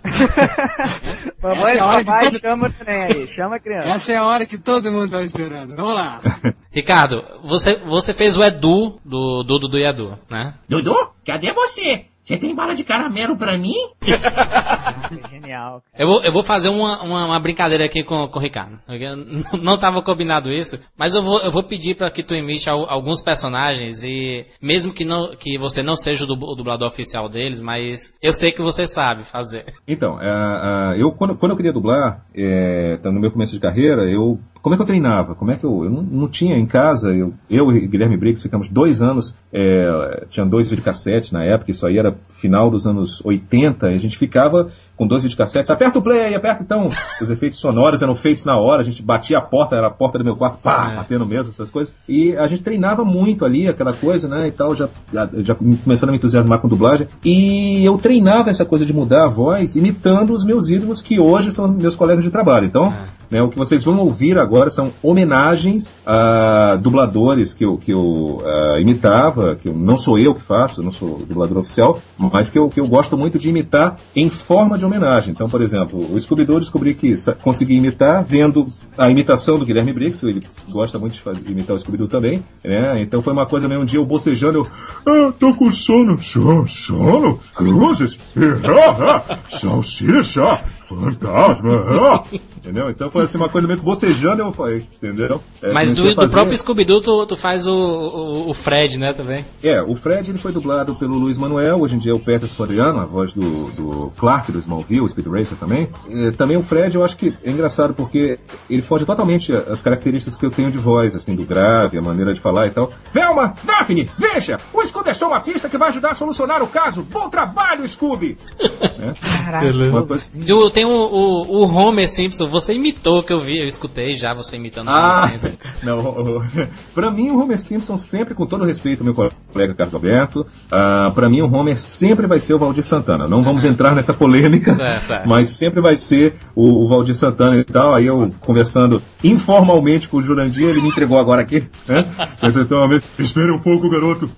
Essa, 1.04 1.34
Mamãe 1.44 1.62
essa 1.62 1.78
é 1.78 1.80
a 1.82 1.86
hora 1.86 2.00
que 2.00 2.06
papai 2.06 2.24
todo, 2.24 2.40
chama 2.40 2.68
o 2.68 2.72
trem 2.72 3.04
aí, 3.04 3.28
chama 3.28 3.56
a 3.58 3.60
criança. 3.60 3.90
essa 3.90 4.14
é 4.14 4.16
a 4.16 4.26
hora 4.26 4.46
que 4.46 4.58
todo 4.58 4.92
mundo 4.94 5.12
tá 5.12 5.24
esperando, 5.24 5.76
vamos 5.76 5.94
lá. 5.94 6.22
Ricardo, 6.72 7.22
você, 7.44 7.80
você 7.80 8.14
fez 8.14 8.38
o 8.38 8.44
Edu 8.44 8.98
do 9.04 9.44
Dudu 9.44 9.68
do 9.68 9.78
Edu, 9.78 10.18
né? 10.30 10.54
Dudu, 10.70 10.96
cadê 11.26 11.52
você? 11.52 12.06
Você 12.24 12.38
tem 12.38 12.56
bala 12.56 12.76
de 12.76 12.84
caramelo 12.84 13.36
pra 13.38 13.58
mim? 13.58 13.74
Genial. 15.30 15.82
Eu 15.98 16.08
vou, 16.08 16.24
eu 16.24 16.32
vou 16.32 16.44
fazer 16.44 16.70
uma, 16.70 17.02
uma, 17.02 17.26
uma 17.26 17.40
brincadeira 17.40 17.86
aqui 17.86 18.04
com, 18.04 18.28
com 18.28 18.40
o 18.40 18.42
Ricardo. 18.42 18.80
Eu 18.88 19.16
não- 19.62 19.74
estava 19.76 20.02
combinado 20.02 20.52
isso, 20.52 20.80
mas 20.98 21.16
eu 21.16 21.24
vou, 21.24 21.42
eu 21.42 21.52
vou 21.52 21.64
pedir 21.64 21.96
para 21.96 22.12
que 22.12 22.22
tu 22.24 22.36
imite 22.36 22.70
al- 22.70 22.88
alguns 22.90 23.24
personagens 23.24 24.04
e 24.04 24.46
mesmo 24.62 24.94
que, 24.94 25.04
não, 25.04 25.36
que 25.36 25.58
você 25.58 25.82
não 25.82 25.96
seja 25.96 26.24
o 26.24 26.28
dub- 26.28 26.44
o 26.44 26.56
dublador 26.56 26.88
oficial 26.88 27.28
deles, 27.28 27.62
mas 27.62 28.14
eu 28.22 28.34
sei 28.34 28.52
que 28.52 28.62
você 28.62 28.88
sabe 28.88 29.24
fazer. 29.24 29.66
Então, 29.88 30.18
ah, 30.20 30.92
ah, 30.92 30.98
eu 30.98 31.12
quando, 31.12 31.36
quando 31.36 31.52
eu 31.52 31.58
queria 31.58 31.74
dublar, 31.74 32.26
é, 32.36 32.98
tá 33.02 33.12
no 33.12 33.20
meu 33.20 33.32
começo 33.32 33.54
de 33.54 33.60
carreira, 33.60 34.04
eu 34.04 34.40
como 34.62 34.76
é 34.76 34.78
que 34.78 34.84
eu 34.84 34.88
treinava? 34.88 35.34
Como 35.36 35.52
é 35.52 35.58
que 35.58 35.64
eu, 35.64 35.84
eu 35.84 35.90
não, 35.90 36.04
não 36.04 36.28
tinha 36.28 36.56
em 36.56 36.66
casa? 36.66 37.12
Eu, 37.12 37.34
eu 37.50 37.72
e 37.72 37.88
Guilherme 37.88 38.18
Briggs 38.18 38.44
ficamos 38.44 38.70
dois 38.70 39.02
anos, 39.02 39.36
é, 39.52 40.26
tinha 40.30 40.46
dois 40.46 40.70
videocassetes 40.70 41.32
na 41.32 41.44
época, 41.44 41.72
isso 41.72 41.86
aí 41.86 41.98
era 41.98 42.16
final 42.30 42.70
dos 42.70 42.86
anos 42.86 43.22
80, 43.26 43.92
e 43.92 43.96
a 43.96 43.98
gente 43.98 44.18
ficava 44.18 44.72
com 45.02 45.08
dois 45.08 45.24
videocassetes, 45.24 45.72
aperta 45.72 45.98
o 45.98 46.02
play, 46.04 46.36
aperta 46.36 46.62
então, 46.62 46.88
os 47.20 47.32
efeitos 47.32 47.58
sonoros 47.58 48.04
eram 48.04 48.14
feitos 48.14 48.46
na 48.46 48.56
hora, 48.56 48.82
a 48.82 48.86
gente 48.86 49.02
batia 49.02 49.40
a 49.40 49.42
porta, 49.42 49.76
era 49.76 49.88
a 49.88 49.90
porta 49.90 50.20
do 50.20 50.24
meu 50.24 50.36
quarto, 50.36 50.60
pá, 50.60 50.94
batendo 50.96 51.26
mesmo, 51.26 51.50
essas 51.50 51.72
coisas, 51.72 51.92
e 52.08 52.38
a 52.38 52.46
gente 52.46 52.62
treinava 52.62 53.04
muito 53.04 53.44
ali, 53.44 53.68
aquela 53.68 53.94
coisa, 53.94 54.28
né, 54.28 54.50
e 54.50 54.52
tal, 54.52 54.76
já, 54.76 54.88
já, 55.12 55.28
já 55.40 55.56
começando 55.56 56.10
a 56.10 56.12
me 56.12 56.20
entusiasmar 56.20 56.60
com 56.60 56.68
dublagem, 56.68 57.08
e 57.26 57.84
eu 57.84 57.98
treinava 57.98 58.52
essa 58.52 58.64
coisa 58.64 58.86
de 58.86 58.94
mudar 58.94 59.26
a 59.26 59.28
voz, 59.28 59.76
imitando 59.76 60.34
os 60.34 60.46
meus 60.46 60.70
ídolos, 60.70 61.02
que 61.02 61.20
hoje 61.20 61.52
são 61.52 61.68
meus 61.68 61.96
colegas 61.96 62.24
de 62.24 62.30
trabalho, 62.30 62.68
então, 62.68 62.94
né, 63.32 63.42
o 63.42 63.50
que 63.50 63.58
vocês 63.58 63.84
vão 63.84 63.98
ouvir 63.98 64.38
agora 64.38 64.70
são 64.70 64.92
homenagens 65.02 65.96
a 66.06 66.76
dubladores 66.76 67.54
que 67.54 67.66
eu, 67.66 67.78
que 67.78 67.92
eu 67.92 68.40
ah, 68.46 68.80
imitava, 68.80 69.56
que 69.56 69.70
eu, 69.70 69.74
não 69.74 69.96
sou 69.96 70.20
eu 70.20 70.36
que 70.36 70.42
faço, 70.42 70.84
não 70.84 70.92
sou 70.92 71.18
dublador 71.26 71.60
oficial, 71.60 72.00
mas 72.18 72.50
que 72.50 72.60
eu, 72.60 72.68
que 72.68 72.80
eu 72.80 72.88
gosto 72.88 73.18
muito 73.18 73.40
de 73.40 73.50
imitar 73.50 73.96
em 74.14 74.30
forma 74.30 74.78
de 74.78 74.86
homenagem. 74.92 75.32
Então, 75.32 75.48
por 75.48 75.62
exemplo, 75.62 76.00
o 76.14 76.20
Scooby-Doo 76.20 76.60
descobri 76.60 76.94
que 76.94 77.16
consegui 77.42 77.76
imitar 77.76 78.24
vendo 78.24 78.66
a 78.98 79.10
imitação 79.10 79.58
do 79.58 79.66
Guilherme 79.66 79.94
Briggs, 79.94 80.26
ele 80.26 80.42
gosta 80.70 81.00
muito 81.00 81.14
de 81.14 81.22
fazer, 81.22 81.50
imitar 81.50 81.76
o 81.76 81.80
Scooby-Doo 81.80 82.08
também, 82.08 82.44
né? 82.64 83.00
Então 83.02 83.22
foi 83.22 83.34
uma 83.34 83.46
coisa 83.46 83.68
meio 83.68 83.82
um 83.82 83.86
dia 83.86 84.00
eu 84.00 84.06
bocejando, 84.06 84.68
eu, 85.06 85.28
ah, 85.28 85.34
tô 85.38 85.54
com 85.54 85.72
sono, 85.72 86.22
sono, 86.22 86.68
sono, 86.68 87.40
cruzes, 87.56 88.20
salsicha, 89.50 90.60
fantasma, 90.96 92.24
entendeu? 92.58 92.90
Então 92.90 93.10
foi 93.10 93.24
assim 93.24 93.38
uma 93.38 93.50
coisa 93.50 93.68
meio 93.68 93.80
que 93.80 93.86
bocejando 93.86 94.42
eu 94.42 94.52
falei, 94.52 94.86
entendeu? 95.02 95.42
É, 95.62 95.72
Mas 95.74 95.94
do, 95.94 96.14
do 96.14 96.30
próprio 96.30 96.58
Scooby-Doo 96.58 97.02
tu, 97.02 97.26
tu 97.28 97.36
faz 97.38 97.66
o, 97.68 97.74
o, 97.74 98.50
o 98.50 98.54
Fred, 98.54 98.98
né, 98.98 99.14
também? 99.14 99.46
É, 99.64 99.82
o 99.82 99.96
Fred 99.96 100.30
ele 100.32 100.38
foi 100.38 100.52
dublado 100.52 100.96
pelo 100.96 101.18
Luiz 101.18 101.38
Manuel, 101.38 101.80
hoje 101.82 101.96
em 101.96 102.00
dia 102.00 102.12
é 102.12 102.16
o 102.16 102.20
Peter 102.20 102.48
Floriano, 102.50 103.00
a 103.00 103.06
voz 103.06 103.34
do, 103.34 103.72
do 103.72 104.12
Clark 104.18 104.52
do 104.52 104.60
Smallville, 104.60 105.02
o 105.02 105.10
Speed 105.10 105.28
Racer 105.28 105.58
também. 105.58 105.90
É, 106.10 106.32
também 106.32 106.58
o 106.58 106.62
Fred 106.64 106.96
eu 106.96 107.04
acho 107.04 107.18
que 107.18 107.34
é 107.44 107.50
engraçado 107.52 107.94
porque 107.94 108.38
ele 108.70 108.82
foge 108.82 109.06
totalmente 109.06 109.52
as 109.54 109.82
características 109.82 110.36
que 110.36 110.46
eu 110.46 110.52
tenho 110.52 110.72
de 110.72 110.78
voz, 110.78 111.16
assim, 111.16 111.36
do 111.36 111.44
grave, 111.46 111.98
a 111.98 112.02
maneira 112.02 112.34
de 112.34 112.40
falar 112.40 112.68
e 112.68 112.72
tal. 112.72 112.92
Velma, 113.14 113.54
Daphne, 113.64 114.10
veja, 114.18 114.58
o 114.74 114.86
Scooby 114.86 115.10
achou 115.10 115.28
uma 115.30 115.40
pista 115.40 115.70
que 115.70 115.78
vai 115.78 115.90
ajudar 115.90 116.12
a 116.12 116.16
solucionar 116.16 116.62
o 116.64 116.68
caso. 116.68 117.02
Bom 117.04 117.30
trabalho, 117.30 117.88
Scooby! 117.88 118.38
Caralho. 119.22 119.90
Uma 119.90 120.06
coisa- 120.06 120.26
Do, 120.34 120.70
tem 120.82 120.86
o, 120.86 120.90
o, 120.90 121.62
o 121.64 121.76
Homer 121.76 122.10
Simpson, 122.10 122.48
você 122.48 122.74
imitou 122.74 123.22
que 123.24 123.32
eu 123.32 123.40
vi, 123.40 123.60
eu 123.60 123.68
escutei 123.68 124.14
já 124.14 124.34
você 124.34 124.56
imitando 124.56 124.88
o 124.88 124.92
Ah, 124.92 125.24
Homer 125.26 125.40
Simpson. 125.42 125.58
não. 125.84 126.00
o- 126.00 126.38
o- 126.40 126.44
Pra 126.96 127.12
mim, 127.12 127.30
o 127.30 127.40
Homer 127.40 127.60
Simpson, 127.60 127.98
sempre, 127.98 128.34
com 128.34 128.46
todo 128.48 128.66
respeito 128.66 129.02
ao 129.02 129.06
meu 129.06 129.14
colega 129.54 129.74
Carlos 129.76 129.94
Alberto, 129.94 130.46
ah, 130.72 131.12
pra 131.14 131.30
mim, 131.30 131.42
o 131.42 131.52
Homer 131.54 131.80
sempre 131.80 132.26
vai 132.26 132.40
ser 132.40 132.56
o 132.56 132.60
Valdir 132.60 132.84
Santana. 132.84 133.28
Não 133.28 133.44
vamos 133.44 133.64
entrar 133.64 133.94
nessa 133.94 134.14
polêmica, 134.14 134.74
certo. 135.08 135.28
mas 135.28 135.50
sempre 135.50 135.82
vai 135.82 135.96
ser 135.96 136.36
o, 136.56 136.84
o 136.86 136.88
Valdir 136.90 137.16
Santana 137.16 137.58
e 137.58 137.64
tal. 137.64 137.94
Aí 137.94 138.08
eu, 138.08 138.32
conversando 138.40 139.02
informalmente 139.24 140.08
com 140.10 140.18
o 140.18 140.24
Jurandir, 140.24 140.68
ele 140.70 140.82
me 140.82 140.90
entregou 140.90 141.20
agora 141.20 141.42
aqui, 141.42 141.64
né? 141.88 142.06
Mas 142.42 142.56
então, 142.58 142.82
espere 143.20 143.52
um 143.52 143.60
pouco, 143.60 143.90
garoto. 143.90 144.30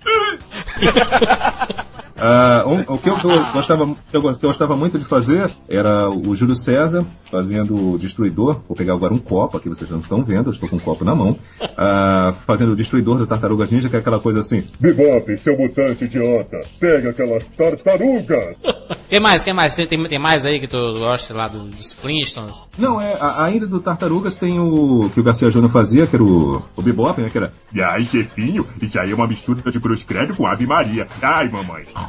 Um- 2.66 2.94
o 2.94 2.98
que 2.98 3.10
eu, 3.10 3.18
eu 3.18 3.52
gostava, 3.52 3.84
eu 4.14 4.22
gos- 4.22 4.42
eu 4.42 4.50
gostava 4.50 4.76
muito 4.76 4.98
de 4.98 5.06
fazer 5.06 5.52
era 5.70 6.10
o 6.10 6.34
Júlio 6.36 6.56
César 6.56 7.04
fazendo 7.30 7.94
o 7.94 7.98
Destruidor. 7.98 8.60
Vou 8.68 8.78
pegar 8.78 8.94
agora 8.94 9.14
um 9.14 9.18
copo 9.18 9.58
aqui, 9.58 9.68
vocês 9.68 9.90
não 9.90 10.00
estão 10.00 10.24
vendo, 10.24 10.46
eu 10.48 10.52
estou 10.52 10.70
com 10.70 10.76
um 10.76 10.80
copo 10.80 11.04
na 11.04 11.14
mão. 11.16 11.38
Ah, 11.78 12.32
fazendo 12.46 12.72
o 12.74 12.76
Destruidor 12.76 13.18
do 13.18 13.28
Tartarugas 13.28 13.72
Ninja, 13.72 13.90
que 13.90 13.96
é 13.96 14.00
aquela 14.00 14.20
coisa 14.20 14.40
assim. 14.42 14.64
Bebop, 14.80 15.36
seu 15.40 15.58
mutante 15.58 16.06
idiota, 16.06 16.60
pega 16.80 17.10
aquelas 17.10 17.44
tartarugas. 17.58 18.56
Quem 19.10 19.20
mais, 19.20 19.44
quem 19.44 19.54
mais? 19.54 19.76
Tem, 19.76 19.86
tem, 19.88 20.04
tem 20.06 20.18
mais 20.20 20.44
aí 20.46 20.60
que 20.60 20.68
tu 20.68 20.76
gosta 20.98 21.36
lá 21.36 21.48
do- 21.48 21.66
dos 21.68 21.94
Flintstones? 21.94 22.64
Não, 22.80 23.00
é, 23.00 23.14
a- 23.20 23.44
ainda 23.46 23.68
do 23.68 23.80
Tartarugas 23.80 24.36
tem 24.38 24.60
o 24.60 25.08
que 25.14 25.20
o 25.20 25.24
Garcia 25.24 25.52
Júnior 25.52 25.72
fazia, 25.72 26.08
que 26.08 26.16
era 26.16 26.24
o, 26.24 26.64
o 26.76 26.82
Bebop, 26.82 27.22
né? 27.22 27.30
Que 27.30 27.38
era. 27.38 27.54
E 27.72 27.82
aí, 27.82 28.06
chefinho, 28.08 28.66
isso 28.82 29.00
aí 29.00 29.12
é 29.12 29.16
uma 29.16 29.28
mistura 29.28 29.72
de 29.72 29.80
Cruz 29.80 30.04
Credo 30.04 30.36
com 30.36 30.48
Ave 30.48 30.66
Maria. 30.66 31.08
Ai, 31.22 31.48
mamãe. 31.48 31.84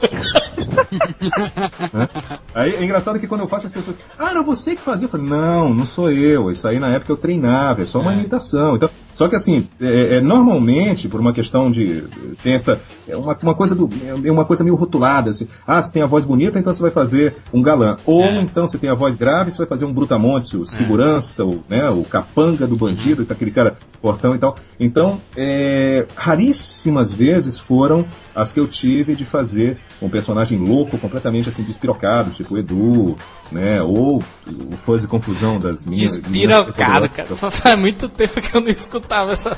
Aí 2.54 2.74
é 2.74 2.84
engraçado 2.84 3.18
que 3.18 3.26
quando 3.26 3.42
eu 3.42 3.48
faço 3.48 3.66
as 3.66 3.72
pessoas. 3.72 3.96
Ah, 4.18 4.30
era 4.30 4.42
você 4.42 4.74
que 4.74 4.80
fazia? 4.80 5.06
Eu 5.06 5.10
falo, 5.10 5.24
não, 5.24 5.74
não 5.74 5.84
sou 5.84 6.10
eu. 6.10 6.50
Isso 6.50 6.66
aí 6.68 6.78
na 6.78 6.88
época 6.88 7.12
eu 7.12 7.16
treinava, 7.16 7.82
é 7.82 7.86
só 7.86 8.00
uma 8.00 8.12
imitação. 8.12 8.76
Então, 8.76 8.90
só 9.12 9.28
que 9.28 9.36
assim, 9.36 9.68
é, 9.80 10.16
é, 10.16 10.20
normalmente, 10.20 11.08
por 11.08 11.20
uma 11.20 11.32
questão 11.32 11.70
de. 11.70 12.04
Tem 12.42 12.54
essa. 12.54 12.80
É 13.08 13.16
uma, 13.16 13.36
uma 13.42 13.54
coisa 13.54 13.74
do. 13.74 13.88
É 14.24 14.30
uma 14.30 14.44
coisa 14.44 14.64
meio 14.64 14.76
rotulada, 14.76 15.30
assim. 15.30 15.48
Ah, 15.66 15.80
você 15.80 15.92
tem 15.92 16.02
a 16.02 16.06
voz 16.06 16.24
bonita, 16.24 16.58
então 16.58 16.72
você 16.72 16.82
vai 16.82 16.90
fazer 16.90 17.36
um 17.52 17.62
galã. 17.62 17.96
Ou 18.04 18.22
É. 18.22 18.40
então 18.40 18.66
você 18.66 18.78
tem 18.78 18.90
a 18.90 18.94
voz 18.94 19.14
grave, 19.14 19.50
você 19.50 19.58
vai 19.58 19.66
fazer 19.66 19.84
um 19.84 19.92
brutamonte, 19.92 20.56
o 20.56 20.64
segurança, 20.64 21.44
o, 21.44 21.62
né, 21.68 21.88
o 21.90 22.04
capanga 22.04 22.66
do 22.66 22.76
bandido, 22.76 23.26
aquele 23.28 23.50
cara 23.50 23.76
portão 24.00 24.34
e 24.34 24.38
tal. 24.38 24.56
Então, 24.78 25.20
é, 25.36 26.06
raríssimas 26.16 27.12
vezes 27.12 27.58
foram 27.58 28.06
as 28.34 28.52
que 28.52 28.60
eu 28.60 28.66
tive 28.66 29.14
de 29.14 29.24
fazer 29.24 29.78
um 30.00 30.08
personagem 30.08 30.58
louco, 30.58 30.96
completamente 30.98 31.48
assim, 31.48 31.62
despirocado, 31.62 32.30
tipo 32.30 32.56
Edu, 32.56 33.16
né? 33.52 33.82
Ou 33.82 34.16
o 34.18 34.76
Fuzzy 34.84 35.06
Confusão 35.06 35.58
das 35.58 35.84
minhas. 35.84 36.16
Despirocado, 36.16 37.08
minhas- 37.10 37.12
cara. 37.12 37.36
Faz 37.50 37.78
muito 37.78 38.08
tempo 38.08 38.40
que 38.40 38.54
eu 38.56 38.60
não 38.60 38.68
escutava 38.70 39.32
essa, 39.32 39.56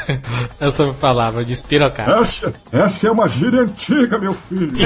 essa 0.60 0.92
palavra, 0.94 1.44
despirocado. 1.44 2.12
Essa, 2.22 2.52
essa 2.72 3.08
é 3.08 3.10
uma 3.10 3.28
gíria 3.28 3.62
antiga, 3.62 4.18
meu 4.18 4.34
filho. 4.34 4.72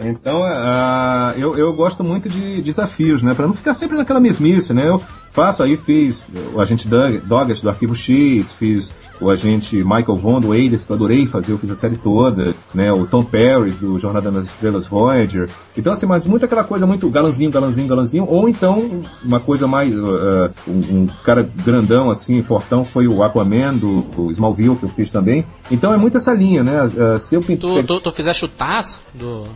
Então, 0.00 0.44
ah, 0.44 1.34
eu, 1.36 1.58
eu 1.58 1.72
gosto 1.72 2.04
muito 2.04 2.28
de 2.28 2.62
desafios, 2.62 3.20
né? 3.20 3.34
Pra 3.34 3.48
não 3.48 3.54
ficar 3.54 3.74
sempre 3.74 3.96
naquela 3.96 4.20
mesmice, 4.20 4.72
né? 4.72 4.88
Eu 4.88 5.02
faço 5.38 5.62
aí, 5.62 5.76
fiz 5.76 6.24
o 6.52 6.60
agente 6.60 6.88
Doggett 6.88 7.62
do 7.62 7.70
Arquivo 7.70 7.94
X, 7.94 8.50
fiz 8.54 8.92
o 9.20 9.30
agente 9.30 9.76
Michael 9.76 10.16
Vaughn 10.16 10.40
do 10.40 10.52
Ailes, 10.52 10.84
que 10.84 10.90
eu 10.90 10.96
adorei 10.96 11.26
fazer, 11.26 11.52
eu 11.52 11.58
fiz 11.58 11.70
a 11.70 11.76
série 11.76 11.96
toda, 11.96 12.54
né? 12.74 12.92
O 12.92 13.06
Tom 13.06 13.22
Paris 13.22 13.78
do 13.78 14.00
Jornada 14.00 14.32
nas 14.32 14.46
Estrelas 14.46 14.86
Voyager. 14.86 15.48
Então, 15.76 15.92
assim, 15.92 16.06
mas 16.06 16.26
muito 16.26 16.44
aquela 16.44 16.64
coisa 16.64 16.86
muito 16.86 17.08
galanzinho, 17.08 17.52
galanzinho, 17.52 17.86
galanzinho, 17.86 18.26
ou 18.28 18.48
então 18.48 19.00
uma 19.24 19.38
coisa 19.38 19.68
mais. 19.68 19.96
ah, 19.96 20.50
um, 20.66 21.02
um 21.02 21.06
cara 21.24 21.48
grandão, 21.64 22.10
assim, 22.10 22.42
fortão, 22.42 22.84
foi 22.84 23.06
o 23.06 23.22
Aquaman 23.22 23.74
do, 23.74 24.00
do 24.00 24.30
Smallville, 24.32 24.74
que 24.74 24.84
eu 24.84 24.88
fiz 24.88 25.12
também. 25.12 25.44
Então 25.70 25.92
é 25.92 25.96
muito 25.96 26.16
essa 26.16 26.34
linha, 26.34 26.64
né? 26.64 26.72
Ah, 27.14 27.16
se 27.16 27.36
eu 27.36 27.42
Tu, 27.48 27.82
tu, 27.84 28.00
tu 28.00 28.12
fizeste 28.12 28.44
o 28.44 28.48
Taz 28.48 29.00
do 29.14 29.46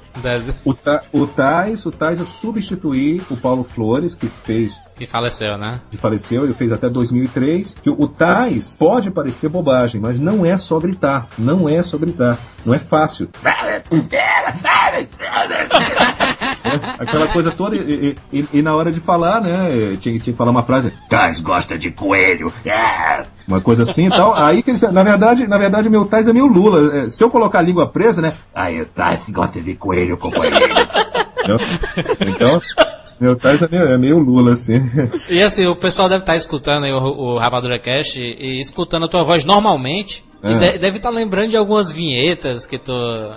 o, 0.64 0.72
Ta, 0.72 1.02
o 1.12 1.26
Tais, 1.26 1.84
o 1.84 1.90
Tais 1.90 2.20
eu 2.20 2.26
substituí 2.26 3.20
o 3.30 3.36
Paulo 3.36 3.62
Flores, 3.62 4.14
que 4.14 4.26
fez, 4.44 4.82
que 4.96 5.06
faleceu, 5.06 5.58
né? 5.58 5.71
Que 5.90 5.96
faleceu, 5.96 6.44
ele 6.44 6.54
fez 6.54 6.72
até 6.72 6.88
2003. 6.88 7.76
Que 7.82 7.90
o 7.90 8.06
Tais 8.08 8.76
pode 8.76 9.10
parecer 9.10 9.48
bobagem, 9.48 10.00
mas 10.00 10.18
não 10.18 10.44
é 10.46 10.56
só 10.56 10.78
gritar, 10.78 11.26
não 11.38 11.68
é 11.68 11.82
só 11.82 11.96
gritar, 11.98 12.38
não 12.64 12.74
é 12.74 12.78
fácil. 12.78 13.28
É, 13.44 13.82
aquela 16.98 17.26
coisa 17.28 17.50
toda, 17.50 17.76
e, 17.76 18.16
e- 18.32 18.38
e- 18.40 18.48
e 18.54 18.62
na 18.62 18.74
hora 18.74 18.92
de 18.92 19.00
falar, 19.00 19.40
né, 19.40 19.96
tinha, 20.00 20.16
tinha 20.18 20.32
que 20.32 20.32
falar 20.32 20.50
uma 20.50 20.62
frase, 20.62 20.92
Tais 21.08 21.40
gosta 21.40 21.76
de 21.76 21.90
coelho. 21.90 22.52
É. 22.64 23.22
uma 23.48 23.60
coisa 23.60 23.82
assim 23.82 24.06
e 24.06 24.10
tal. 24.10 24.34
Aí 24.34 24.62
que 24.62 24.72
na 24.92 25.02
verdade, 25.02 25.46
na 25.46 25.58
verdade, 25.58 25.90
meu 25.90 26.04
Tais 26.04 26.28
é 26.28 26.32
meio 26.32 26.46
Lula. 26.46 26.98
É, 27.04 27.10
Se 27.10 27.22
eu 27.24 27.30
colocar 27.30 27.58
a 27.58 27.62
língua 27.62 27.88
presa, 27.88 28.22
né, 28.22 28.34
Aí 28.54 28.80
o 28.80 28.86
Tais 28.86 29.22
gosta 29.28 29.60
de 29.60 29.74
coelho 29.74 30.16
com 30.16 30.30
coelho. 30.30 30.56
Entendeu? 30.56 31.56
Então, 32.20 32.60
meu 33.22 33.36
Tais 33.36 33.62
é 33.62 33.68
meio, 33.68 33.82
é 33.84 33.98
meio 33.98 34.18
Lula, 34.18 34.52
assim. 34.52 34.74
E 35.30 35.40
assim, 35.42 35.66
o 35.66 35.76
pessoal 35.76 36.08
deve 36.08 36.22
estar 36.22 36.36
escutando 36.36 36.84
aí 36.84 36.92
o, 36.92 36.98
o 36.98 37.38
Rapadura 37.38 37.78
Cast 37.78 38.20
e, 38.20 38.24
e 38.24 38.58
escutando 38.58 39.04
a 39.04 39.08
tua 39.08 39.22
voz 39.22 39.44
normalmente. 39.44 40.24
E 40.44 40.52
É. 40.54 40.58
de- 40.72 40.78
deve 40.78 40.96
estar 40.96 41.10
lembrando 41.10 41.50
de 41.50 41.56
algumas 41.56 41.92
vinhetas 41.92 42.66
que 42.66 42.76
tu, 42.76 42.92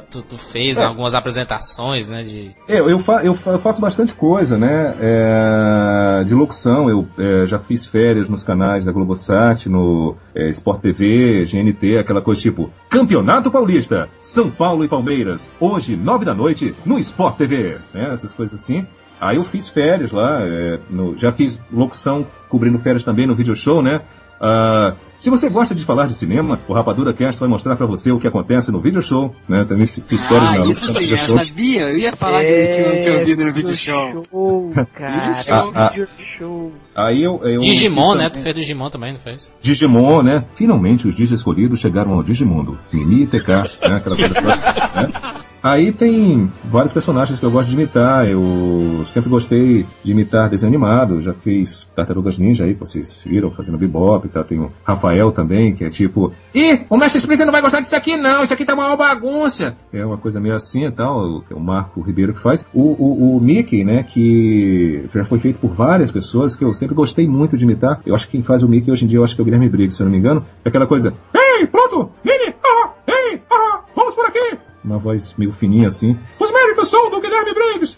tu, 0.10 0.24
tu 0.24 0.36
fez, 0.38 0.80
É. 0.80 0.86
algumas 0.86 1.14
apresentações, 1.14 2.10
né? 2.10 2.24
De... 2.24 2.50
Eu, 2.68 2.90
eu, 2.90 2.98
fa- 2.98 3.24
eu 3.24 3.36
fa- 3.36 3.52
eu 3.52 3.60
faço 3.60 3.80
bastante 3.80 4.14
coisa, 4.16 4.58
né? 4.58 4.96
É, 5.00 6.24
de 6.24 6.34
locução, 6.34 6.90
eu 6.90 7.08
é, 7.18 7.46
já 7.46 7.60
fiz 7.60 7.86
férias 7.86 8.28
nos 8.28 8.44
canais 8.44 8.86
da 8.86 8.92
Globosat, 8.92 9.68
no 9.70 10.16
é, 10.36 10.50
Sport 10.50 10.82
TV, 10.82 11.46
GNT, 11.46 12.00
aquela 12.00 12.22
coisa 12.24 12.42
tipo 12.42 12.72
Campeonato 12.90 13.52
Paulista, 13.52 14.10
São 14.20 14.50
Paulo 14.50 14.84
e 14.84 14.88
Palmeiras, 14.88 15.52
hoje, 15.60 15.96
nove 15.96 16.26
da 16.26 16.34
noite, 16.34 16.74
no 16.86 16.98
Sport 16.98 17.38
TV, 17.38 17.78
né? 17.94 18.10
Essas 18.14 18.34
coisas 18.34 18.60
assim. 18.60 18.84
Aí 19.28 19.38
eu 19.38 19.44
fiz 19.44 19.70
férias 19.70 20.12
lá, 20.12 20.42
é, 20.44 20.80
no- 20.90 21.18
já 21.18 21.32
fiz 21.32 21.60
locução 21.72 22.26
cobrindo 22.50 22.78
férias 22.80 23.04
também 23.04 23.26
no 23.28 23.36
video 23.36 23.56
show, 23.56 23.82
né? 23.82 24.02
Ah, 24.40 24.94
se 25.18 25.30
você 25.30 25.50
gosta 25.50 25.74
de 25.74 25.86
falar 25.86 26.08
de 26.08 26.14
cinema, 26.14 26.60
o 26.68 26.74
Rapadura 26.74 27.14
Cast 27.14 27.40
vai 27.40 27.48
mostrar 27.48 27.78
pra 27.78 27.86
você 27.88 28.12
o 28.12 28.20
que 28.20 28.28
acontece 28.28 28.70
no 28.70 28.82
video 28.82 29.02
show, 29.02 29.34
né? 29.48 29.64
Também 29.66 29.88
fiz 29.88 30.26
férias 30.26 30.50
Ah, 30.50 30.58
na 30.60 30.66
isso 30.66 30.88
sim, 30.90 31.00
video 31.00 31.16
eu 31.16 31.26
show. 31.26 31.36
sabia. 31.38 31.82
Eu 31.90 31.98
ia 31.98 32.16
falar 32.18 32.42
que 32.44 32.52
eu 32.52 32.70
tinha, 32.72 33.00
tinha 33.00 33.18
ouvido 33.20 33.46
no 33.46 33.54
vídeo 33.54 33.74
show. 33.74 34.26
show, 34.30 34.72
cara. 34.94 35.34
Show. 35.34 35.72
Ah, 35.74 35.88
ah. 35.88 36.06
Show. 36.38 36.74
Aí 36.94 37.24
eu, 37.24 37.40
eu 37.46 37.62
Digimon, 37.62 38.16
né? 38.16 38.30
Tu 38.30 38.42
fez 38.42 38.54
Digimon 38.56 38.90
também, 38.90 39.14
não 39.14 39.20
fez? 39.20 39.50
Digimon, 39.62 40.22
né? 40.22 40.44
Finalmente 40.56 41.08
os 41.08 41.16
dias 41.16 41.32
escolhidos 41.32 41.80
chegaram 41.80 42.12
ao 42.12 42.22
Digimundo. 42.22 42.78
Mimi 42.92 43.24
e 43.24 43.28
TK, 43.28 43.48
né? 43.88 43.96
Aquela 43.96 44.16
coisa 44.18 44.34
né? 44.42 45.08
Aí 45.66 45.92
tem 45.92 46.52
vários 46.66 46.94
personagens 46.94 47.40
que 47.40 47.44
eu 47.44 47.50
gosto 47.50 47.70
de 47.70 47.74
imitar. 47.74 48.30
Eu 48.30 49.02
sempre 49.08 49.32
gostei 49.32 49.84
de 50.04 50.12
imitar 50.12 50.48
desenho 50.48 50.72
animado. 50.72 51.24
Já 51.24 51.34
fiz 51.34 51.90
Tartarugas 51.96 52.38
Ninja 52.38 52.66
aí, 52.66 52.76
vocês 52.76 53.24
viram, 53.26 53.50
fazendo 53.50 53.76
bebop 53.76 54.30
tal. 54.30 54.44
Tem 54.44 54.60
o 54.60 54.72
Rafael 54.84 55.32
também, 55.32 55.74
que 55.74 55.84
é 55.84 55.90
tipo... 55.90 56.32
Ih, 56.54 56.82
o 56.88 56.96
Mestre 56.96 57.18
Splinter 57.18 57.48
não 57.48 57.52
vai 57.52 57.64
gostar 57.64 57.80
disso 57.80 57.96
aqui 57.96 58.16
não. 58.16 58.44
Isso 58.44 58.54
aqui 58.54 58.64
tá 58.64 58.76
uma 58.76 58.96
bagunça. 58.96 59.76
É 59.92 60.06
uma 60.06 60.20
coisa 60.20 60.40
meio 60.40 60.54
assim 60.54 60.86
e 60.86 60.92
tal, 60.92 61.42
que 61.42 61.52
é 61.52 61.56
o 61.56 61.60
Marco 61.60 62.00
Ribeiro 62.00 62.36
que 62.36 62.42
faz. 62.42 62.64
O, 62.72 62.82
o, 62.82 63.36
o 63.36 63.42
Mickey, 63.42 63.84
né, 63.84 64.04
que 64.04 65.10
já 65.12 65.26
foi 65.26 65.40
feito 65.40 65.58
por 65.58 65.72
várias 65.72 66.12
pessoas, 66.12 66.56
que 66.56 66.64
eu 66.64 66.76
sempre 66.76 66.94
gostei 66.94 67.28
muito 67.28 67.58
de 67.58 67.64
imitar. 67.64 68.02
Eu 68.06 68.14
acho 68.14 68.28
que 68.28 68.34
quem 68.34 68.44
faz 68.44 68.62
o 68.62 68.70
Mickey 68.70 68.92
hoje 68.92 69.06
em 69.06 69.08
dia, 69.08 69.18
eu 69.18 69.24
acho 69.24 69.34
que 69.34 69.42
é 69.42 69.44
o 69.44 69.46
Guilherme 69.46 69.68
Briggs, 69.68 69.98
se 69.98 70.04
eu 70.04 70.06
não 70.06 70.12
me 70.12 70.20
engano. 70.20 70.46
É 70.64 70.70
aquela 70.70 70.86
coisa, 70.86 71.12
Ei, 71.34 71.66
pronto. 71.66 72.12
Nini, 72.24 72.54
ah, 72.64 72.92
ei, 73.08 73.42
ah, 73.50 73.82
vamos 73.96 74.14
por 74.14 74.28
aqui. 74.28 74.60
Uma 74.86 74.98
voz 75.00 75.34
meio 75.38 75.52
fininha 75.52 75.88
assim. 75.88 76.18
Os 76.40 76.52
méritos 76.52 76.90
são 76.90 77.10
do 77.10 77.20
Guilherme 77.20 77.54
Briggs. 77.54 77.98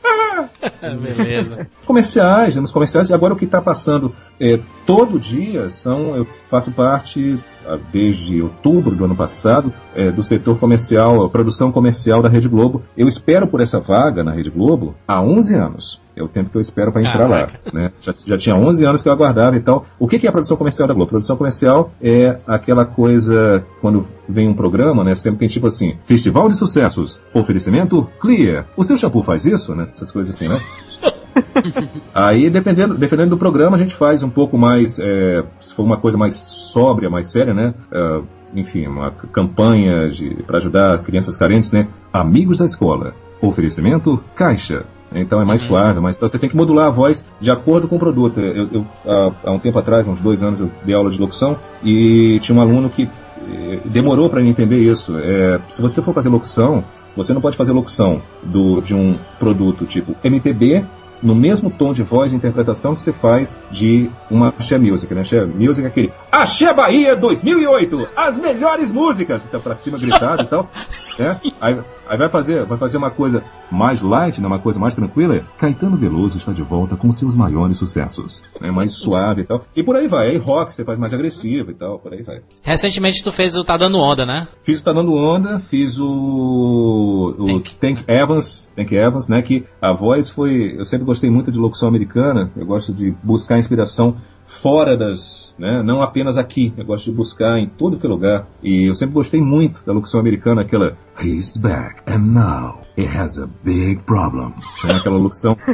É. 0.82 0.96
Beleza. 0.96 1.68
Comerciais, 1.86 2.56
né, 2.56 2.62
nos 2.62 2.72
comerciais, 2.72 3.10
e 3.10 3.14
agora 3.14 3.34
o 3.34 3.38
que 3.38 3.46
está 3.46 3.62
passando 3.62 4.14
é, 4.40 4.60
todo 4.86 5.20
dia 5.20 5.70
são, 5.70 6.16
eu 6.16 6.26
faço 6.50 6.72
parte, 6.72 7.38
ah, 7.66 7.78
desde 7.92 8.42
outubro 8.42 8.96
do 8.96 9.06
ano 9.06 9.16
passado, 9.16 9.72
é, 9.96 10.10
do 10.12 10.24
setor 10.24 10.58
comercial, 10.58 11.30
produção 11.30 11.72
comercial 11.72 12.22
da 12.22 12.30
Rede 12.30 12.48
Globo. 12.48 12.84
Eu 12.96 13.08
espero 13.08 13.48
por 13.48 13.62
essa 13.62 13.80
vaga 13.80 14.24
na 14.24 14.32
Rede 14.32 14.50
Globo 14.50 14.96
há 15.08 15.22
11 15.22 15.56
anos. 15.56 16.07
É 16.18 16.24
o 16.24 16.28
tempo 16.28 16.50
que 16.50 16.58
eu 16.58 16.62
espero 16.62 16.92
para 16.92 17.02
entrar 17.02 17.30
Caraca. 17.30 17.60
lá. 17.66 17.72
Né? 17.72 17.92
Já, 18.02 18.14
já 18.26 18.38
tinha 18.38 18.56
11 18.56 18.84
anos 18.86 19.04
que 19.04 19.08
eu 19.08 19.14
aguardava 19.14 19.56
e 19.56 19.60
tal. 19.60 19.86
O 20.00 20.08
que, 20.08 20.18
que 20.18 20.26
é 20.26 20.30
a 20.30 20.32
produção 20.32 20.58
comercial 20.58 20.88
da 20.88 20.94
Globo? 20.96 21.12
Produção 21.12 21.38
comercial 21.38 21.92
é 22.02 22.40
aquela 22.48 22.86
coisa, 22.86 23.64
quando 23.80 24.08
vem 24.28 24.50
um 24.50 24.56
programa, 24.56 25.04
né? 25.04 25.14
Sempre 25.14 25.40
tem 25.40 25.48
tipo 25.48 25.68
assim, 25.68 25.96
Festival 26.06 26.50
de 26.50 26.56
Sucessos, 26.56 27.22
oferecimento 27.34 28.10
Clear. 28.20 28.66
O 28.76 28.84
seu 28.84 28.98
shampoo 28.98 29.22
faz 29.22 29.46
isso, 29.46 29.76
né? 29.76 29.88
Essas 29.94 30.12
coisas 30.12 30.36
assim, 30.36 30.48
né? 30.48 30.60
Aí, 32.14 32.50
dependendo, 32.50 32.96
dependendo 32.96 33.30
do 33.30 33.38
programa, 33.38 33.78
a 33.78 33.80
gente 33.80 33.96
faz 33.96 34.24
um 34.24 34.30
pouco 34.30 34.58
mais, 34.58 34.98
é, 35.00 35.44
se 35.62 35.76
for 35.76 35.84
uma 35.84 35.98
coisa 35.98 36.18
mais 36.18 36.34
sóbria, 36.36 37.10
mais 37.10 37.28
séria, 37.28 37.54
né? 37.54 37.76
É, 37.92 38.22
enfim, 38.56 38.88
uma 38.88 39.12
campanha 39.12 40.12
para 40.46 40.58
ajudar 40.58 40.94
as 40.94 41.02
crianças 41.02 41.38
carentes, 41.38 41.72
né? 41.72 41.88
Amigos 42.12 42.58
da 42.58 42.66
escola. 42.66 43.14
Oferecimento 43.42 44.22
Caixa. 44.36 44.86
Então 45.14 45.42
é 45.42 45.46
mais 45.46 45.62
suave, 45.62 46.00
mas 46.00 46.16
então 46.16 46.28
você 46.28 46.38
tem 46.38 46.50
que 46.50 46.56
modular 46.56 46.88
a 46.88 46.90
voz 46.90 47.26
de 47.40 47.50
acordo 47.50 47.88
com 47.88 47.96
o 47.96 48.00
produto. 48.00 48.40
Eu, 48.40 48.68
eu, 48.72 48.86
há, 49.06 49.32
há 49.46 49.52
um 49.52 49.60
tempo 49.60 49.80
atrás, 49.80 50.08
uns 50.08 50.20
dois 50.20 50.44
anos, 50.44 50.60
eu 50.60 50.70
dei 50.84 50.94
aula 50.94 51.10
de 51.10 51.20
locução 51.20 51.58
e 51.84 52.40
tinha 52.42 52.58
um 52.58 52.62
aluno 52.62 52.90
que 52.90 53.04
eh, 53.04 53.80
demorou 53.86 54.30
para 54.30 54.42
entender 54.42 54.80
isso. 54.80 55.18
É, 55.18 55.60
se 55.70 55.82
você 55.82 56.02
for 56.02 56.14
fazer 56.14 56.30
locução, 56.30 56.84
você 57.16 57.34
não 57.34 57.42
pode 57.42 57.58
fazer 57.58 57.72
locução 57.72 58.22
do, 58.44 58.82
de 58.82 58.94
um 58.94 59.18
produto 59.40 59.86
tipo 59.86 60.16
MPB 60.24 60.86
no 61.22 61.34
mesmo 61.34 61.70
tom 61.72 61.94
de 61.94 62.04
voz 62.04 62.32
e 62.32 62.36
interpretação 62.36 62.94
que 62.94 63.02
você 63.02 63.12
faz 63.12 63.60
de 63.72 64.10
uma 64.30 64.50
Axé 64.50 64.78
Music, 64.78 65.14
né? 65.14 65.22
Axé 65.22 65.46
Music 65.46 65.84
é 65.84 65.88
aquele 65.88 66.14
Axé 66.32 66.72
Bahia 66.74 67.16
2008, 67.16 68.10
as 68.16 68.38
melhores 68.38 68.92
músicas, 68.92 69.46
tá 69.46 69.60
pra 69.60 69.74
cima 69.74 69.98
gritado 69.98 70.44
e 70.44 70.46
tal, 70.46 70.70
né? 71.18 71.40
Aí, 71.60 71.80
aí 72.10 72.18
vai 72.18 72.30
fazer, 72.30 72.66
vai 72.66 72.78
fazer 72.78 72.98
uma 72.98 73.12
coisa 73.12 73.44
mais 73.72 74.02
light, 74.02 74.42
né? 74.42 74.48
Uma 74.48 74.60
coisa 74.60 74.80
mais 74.80 74.96
tranquila. 74.96 75.42
Caetano 75.58 75.98
Veloso 75.98 76.38
está 76.38 76.52
de 76.52 76.64
volta 76.64 76.96
com 76.96 77.12
seus 77.12 77.36
maiores 77.36 77.78
sucessos, 77.78 78.44
né? 78.62 78.72
Mais 78.72 78.94
suave 78.94 79.42
e 79.42 79.46
tal. 79.46 79.66
E 79.76 79.84
por 79.84 79.96
aí 79.96 80.08
vai. 80.08 80.30
Aí 80.30 80.38
rock 80.38 80.74
você 80.74 80.84
faz 80.84 80.98
mais 80.98 81.14
agressivo 81.14 81.72
e 81.72 81.74
tal, 81.74 82.00
por 82.00 82.14
aí 82.14 82.24
vai. 82.24 82.42
Recentemente 82.62 83.24
tu 83.24 83.32
fez 83.32 83.58
o 83.58 83.64
Tá 83.64 83.78
Dando 83.78 83.98
Onda, 83.98 84.26
né? 84.26 84.48
Fiz 84.64 84.82
o 84.82 84.86
Tá 84.86 84.94
Dando 84.94 85.14
Onda, 85.14 85.60
fiz 85.60 85.98
o, 86.00 87.36
o 87.38 87.46
Tank. 87.46 87.76
Tank. 87.80 88.04
Evans, 88.08 88.72
Tank 88.76 88.92
Evans, 88.92 89.28
né? 89.28 89.42
Que 89.42 89.66
a 89.82 89.94
voz 89.94 90.30
foi. 90.30 90.78
Eu 90.78 90.86
sempre 90.86 91.06
gostei 91.06 91.30
muito 91.30 91.52
de 91.52 91.60
locução 91.60 91.90
americana, 91.90 92.52
eu 92.56 92.66
gosto 92.66 92.94
de 92.94 93.12
buscar 93.24 93.58
inspiração 93.58 94.18
fora 94.48 94.98
das. 94.98 95.56
Né, 95.60 95.84
não 95.84 96.02
apenas 96.02 96.38
aqui, 96.38 96.74
eu 96.78 96.86
gosto 96.86 97.12
de 97.12 97.16
buscar 97.16 97.60
em 97.60 97.68
todo 97.68 98.00
que 98.00 98.06
é 98.06 98.10
lugar. 98.10 98.48
E 98.64 98.90
eu 98.90 98.94
sempre 98.94 99.14
gostei 99.14 99.42
muito 99.42 99.86
da 99.86 99.94
locução 99.94 100.20
americana, 100.20 100.62
aquela. 100.62 100.98
He's 101.20 101.54
back, 101.58 102.02
and 102.06 102.34
now 102.34 102.82
he 102.98 103.06
has 103.06 103.38
a 103.40 103.48
big 103.64 104.02
problem. 104.04 104.54
Né, 104.84 104.94
aquela 104.96 105.18
locução. 105.18 105.56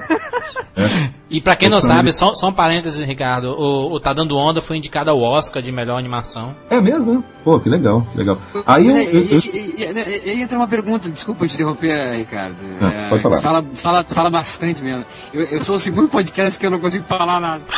E 1.30 1.40
pra 1.42 1.56
quem 1.56 1.70
não 1.70 1.80
sabe, 1.82 2.12
só, 2.14 2.34
só 2.34 2.50
um 2.50 2.54
parênteses, 2.54 3.06
Ricardo, 3.06 3.50
o, 3.52 3.94
o 3.96 4.00
Tá 4.00 4.12
Dando 4.14 4.36
Onda 4.36 4.60
foi 4.62 4.78
indicado 4.78 5.10
ao 5.12 5.20
Oscar 5.20 5.62
de 5.62 5.72
melhor 5.72 5.98
animação. 5.98 6.56
É 6.70 6.80
mesmo, 6.82 7.14
né? 7.14 7.24
Pô, 7.44 7.60
que 7.60 7.70
legal, 7.70 8.06
legal. 8.16 8.38
Aí 8.66 8.88
eu, 8.88 8.98
eu- 8.98 9.04
eu- 9.04 9.40
e- 9.40 9.50
e- 9.54 9.84
e- 9.84 10.32
e- 10.32 10.36
e 10.36 10.42
entra 10.42 10.58
uma 10.58 10.68
pergunta, 10.68 11.10
desculpa 11.10 11.48
te 11.48 11.54
interromper, 11.56 12.16
Ricardo. 12.16 12.58
Ah, 12.82 13.08
pode 13.10 13.22
falar. 13.22 13.38
Fala, 13.42 13.66
fala, 13.74 14.04
fala 14.04 14.30
bastante 14.32 14.84
mesmo. 14.84 15.06
Eu, 15.34 15.44
eu 15.46 15.64
sou 15.64 15.76
o 15.76 15.80
segundo 15.80 16.10
podcast 16.10 16.60
que 16.60 16.66
eu 16.66 16.72
não 16.72 16.80
consigo 16.80 17.06
falar 17.06 17.40
nada. 17.40 17.62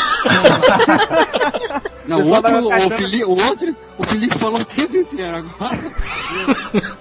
Não, 2.08 2.22
o 2.22 2.28
outro, 2.30 2.68
o. 2.68 2.90
Felipe, 2.92 3.24
o 3.26 3.32
outro, 3.32 3.76
o 3.98 4.04
Felipe 4.04 4.38
falou 4.38 4.60
o 4.60 4.66
tempo 4.66 4.96
inteiro 4.98 5.38
agora. 5.38 5.92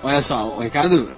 Olha 0.03 0.23
só, 0.23 0.59
Ricardo, 0.59 1.13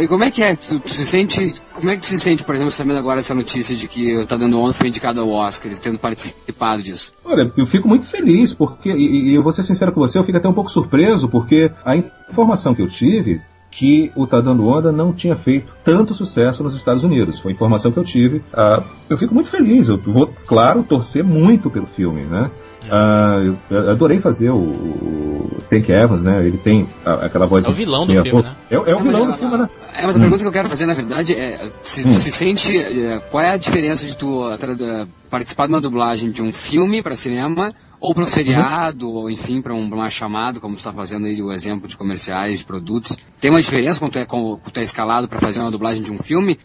e 0.00 0.08
como 0.08 0.24
é 0.24 0.30
que 0.30 0.42
é? 0.42 0.56
Tu, 0.56 0.80
tu 0.80 0.90
se 0.90 1.04
sente, 1.04 1.54
como 1.74 1.90
é 1.90 1.96
que 1.96 2.02
tu 2.02 2.06
se 2.06 2.18
sente, 2.18 2.44
por 2.44 2.54
exemplo, 2.54 2.72
sabendo 2.72 2.98
agora 2.98 3.20
essa 3.20 3.34
notícia 3.34 3.76
de 3.76 3.88
que 3.88 4.16
o 4.16 4.26
Tá 4.26 4.36
Dando 4.36 4.60
Onda 4.60 4.72
foi 4.72 4.88
indicado 4.88 5.20
ao 5.20 5.28
Oscar, 5.30 5.72
tendo 5.78 5.98
participado 5.98 6.82
disso? 6.82 7.12
Olha, 7.24 7.52
eu 7.56 7.66
fico 7.66 7.88
muito 7.88 8.06
feliz, 8.06 8.54
porque, 8.54 8.90
e, 8.90 9.30
e 9.30 9.34
eu 9.34 9.42
vou 9.42 9.52
ser 9.52 9.62
sincero 9.62 9.92
com 9.92 10.00
você, 10.00 10.18
eu 10.18 10.24
fico 10.24 10.38
até 10.38 10.48
um 10.48 10.54
pouco 10.54 10.70
surpreso, 10.70 11.28
porque 11.28 11.70
a 11.84 11.96
informação 11.96 12.74
que 12.74 12.82
eu 12.82 12.88
tive 12.88 13.40
que 13.70 14.10
o 14.16 14.26
Tá 14.26 14.40
Dando 14.40 14.66
Onda 14.66 14.90
não 14.90 15.12
tinha 15.12 15.36
feito 15.36 15.72
tanto 15.84 16.12
sucesso 16.12 16.62
nos 16.62 16.74
Estados 16.74 17.04
Unidos. 17.04 17.38
Foi 17.38 17.52
a 17.52 17.54
informação 17.54 17.92
que 17.92 17.98
eu 17.98 18.04
tive. 18.04 18.42
Ah, 18.52 18.82
eu 19.08 19.16
fico 19.16 19.32
muito 19.32 19.48
feliz, 19.48 19.88
eu 19.88 19.96
vou, 19.96 20.26
claro, 20.46 20.82
torcer 20.82 21.22
muito 21.22 21.70
pelo 21.70 21.86
filme, 21.86 22.22
né? 22.22 22.50
Ah, 22.90 23.42
eu, 23.70 23.90
adorei 23.90 24.18
fazer 24.20 24.50
o, 24.50 24.56
o 24.56 25.58
Tank 25.68 25.88
Evans, 25.90 26.22
né? 26.22 26.46
Ele 26.46 26.56
tem 26.56 26.86
a- 27.04 27.26
aquela 27.26 27.46
voz... 27.46 27.66
É 27.66 27.70
o 27.70 27.72
vilão 27.72 28.06
do 28.06 28.22
filme, 28.22 28.42
né? 28.42 28.54
É, 28.70 28.74
é 28.74 28.78
o 28.78 28.86
É, 28.88 29.02
vilão 29.02 29.26
do 29.26 29.32
filme, 29.34 29.56
né? 29.58 29.68
É, 29.94 30.06
mas 30.06 30.16
a 30.16 30.20
pergunta 30.20 30.42
que 30.42 30.48
eu 30.48 30.52
quero 30.52 30.68
fazer, 30.68 30.86
na 30.86 30.94
verdade, 30.94 31.34
é 31.34 31.70
se 31.82 32.08
Hum. 32.08 32.12
se 32.12 32.30
sente. 32.30 32.76
é, 32.76 33.18
qual 33.30 33.42
é 33.42 33.50
a 33.50 33.56
diferença 33.56 34.06
de 34.06 34.16
tu 34.16 34.42
tra- 34.58 34.72
uh, 34.72 35.08
participar 35.30 35.66
de 35.66 35.72
uma 35.72 35.80
dublagem 35.80 36.30
de 36.30 36.42
um 36.42 36.52
filme 36.52 37.02
para 37.02 37.14
cinema, 37.14 37.72
ou 38.00 38.14
para 38.14 38.24
um 38.24 38.26
seriado, 38.26 39.08
ou 39.10 39.30
enfim, 39.30 39.60
para 39.60 39.74
um, 39.74 39.84
uma 39.86 40.08
chamada, 40.08 40.58
como 40.58 40.74
tu 40.74 40.78
está 40.78 40.92
fazendo 40.92 41.26
aí 41.26 41.40
o 41.42 41.52
exemplo 41.52 41.86
de 41.86 41.96
comerciais, 41.96 42.58
de 42.60 42.64
produtos. 42.64 43.16
Tem 43.40 43.50
uma 43.50 43.60
diferença 43.60 44.00
quando 44.00 44.12
tu 44.12 44.18
é, 44.18 44.24
quando 44.24 44.58
tu 44.58 44.80
é 44.80 44.82
escalado 44.82 45.28
para 45.28 45.38
fazer 45.38 45.60
uma 45.60 45.70
dublagem 45.70 46.02
de 46.02 46.10
um 46.12 46.18
filme? 46.18 46.58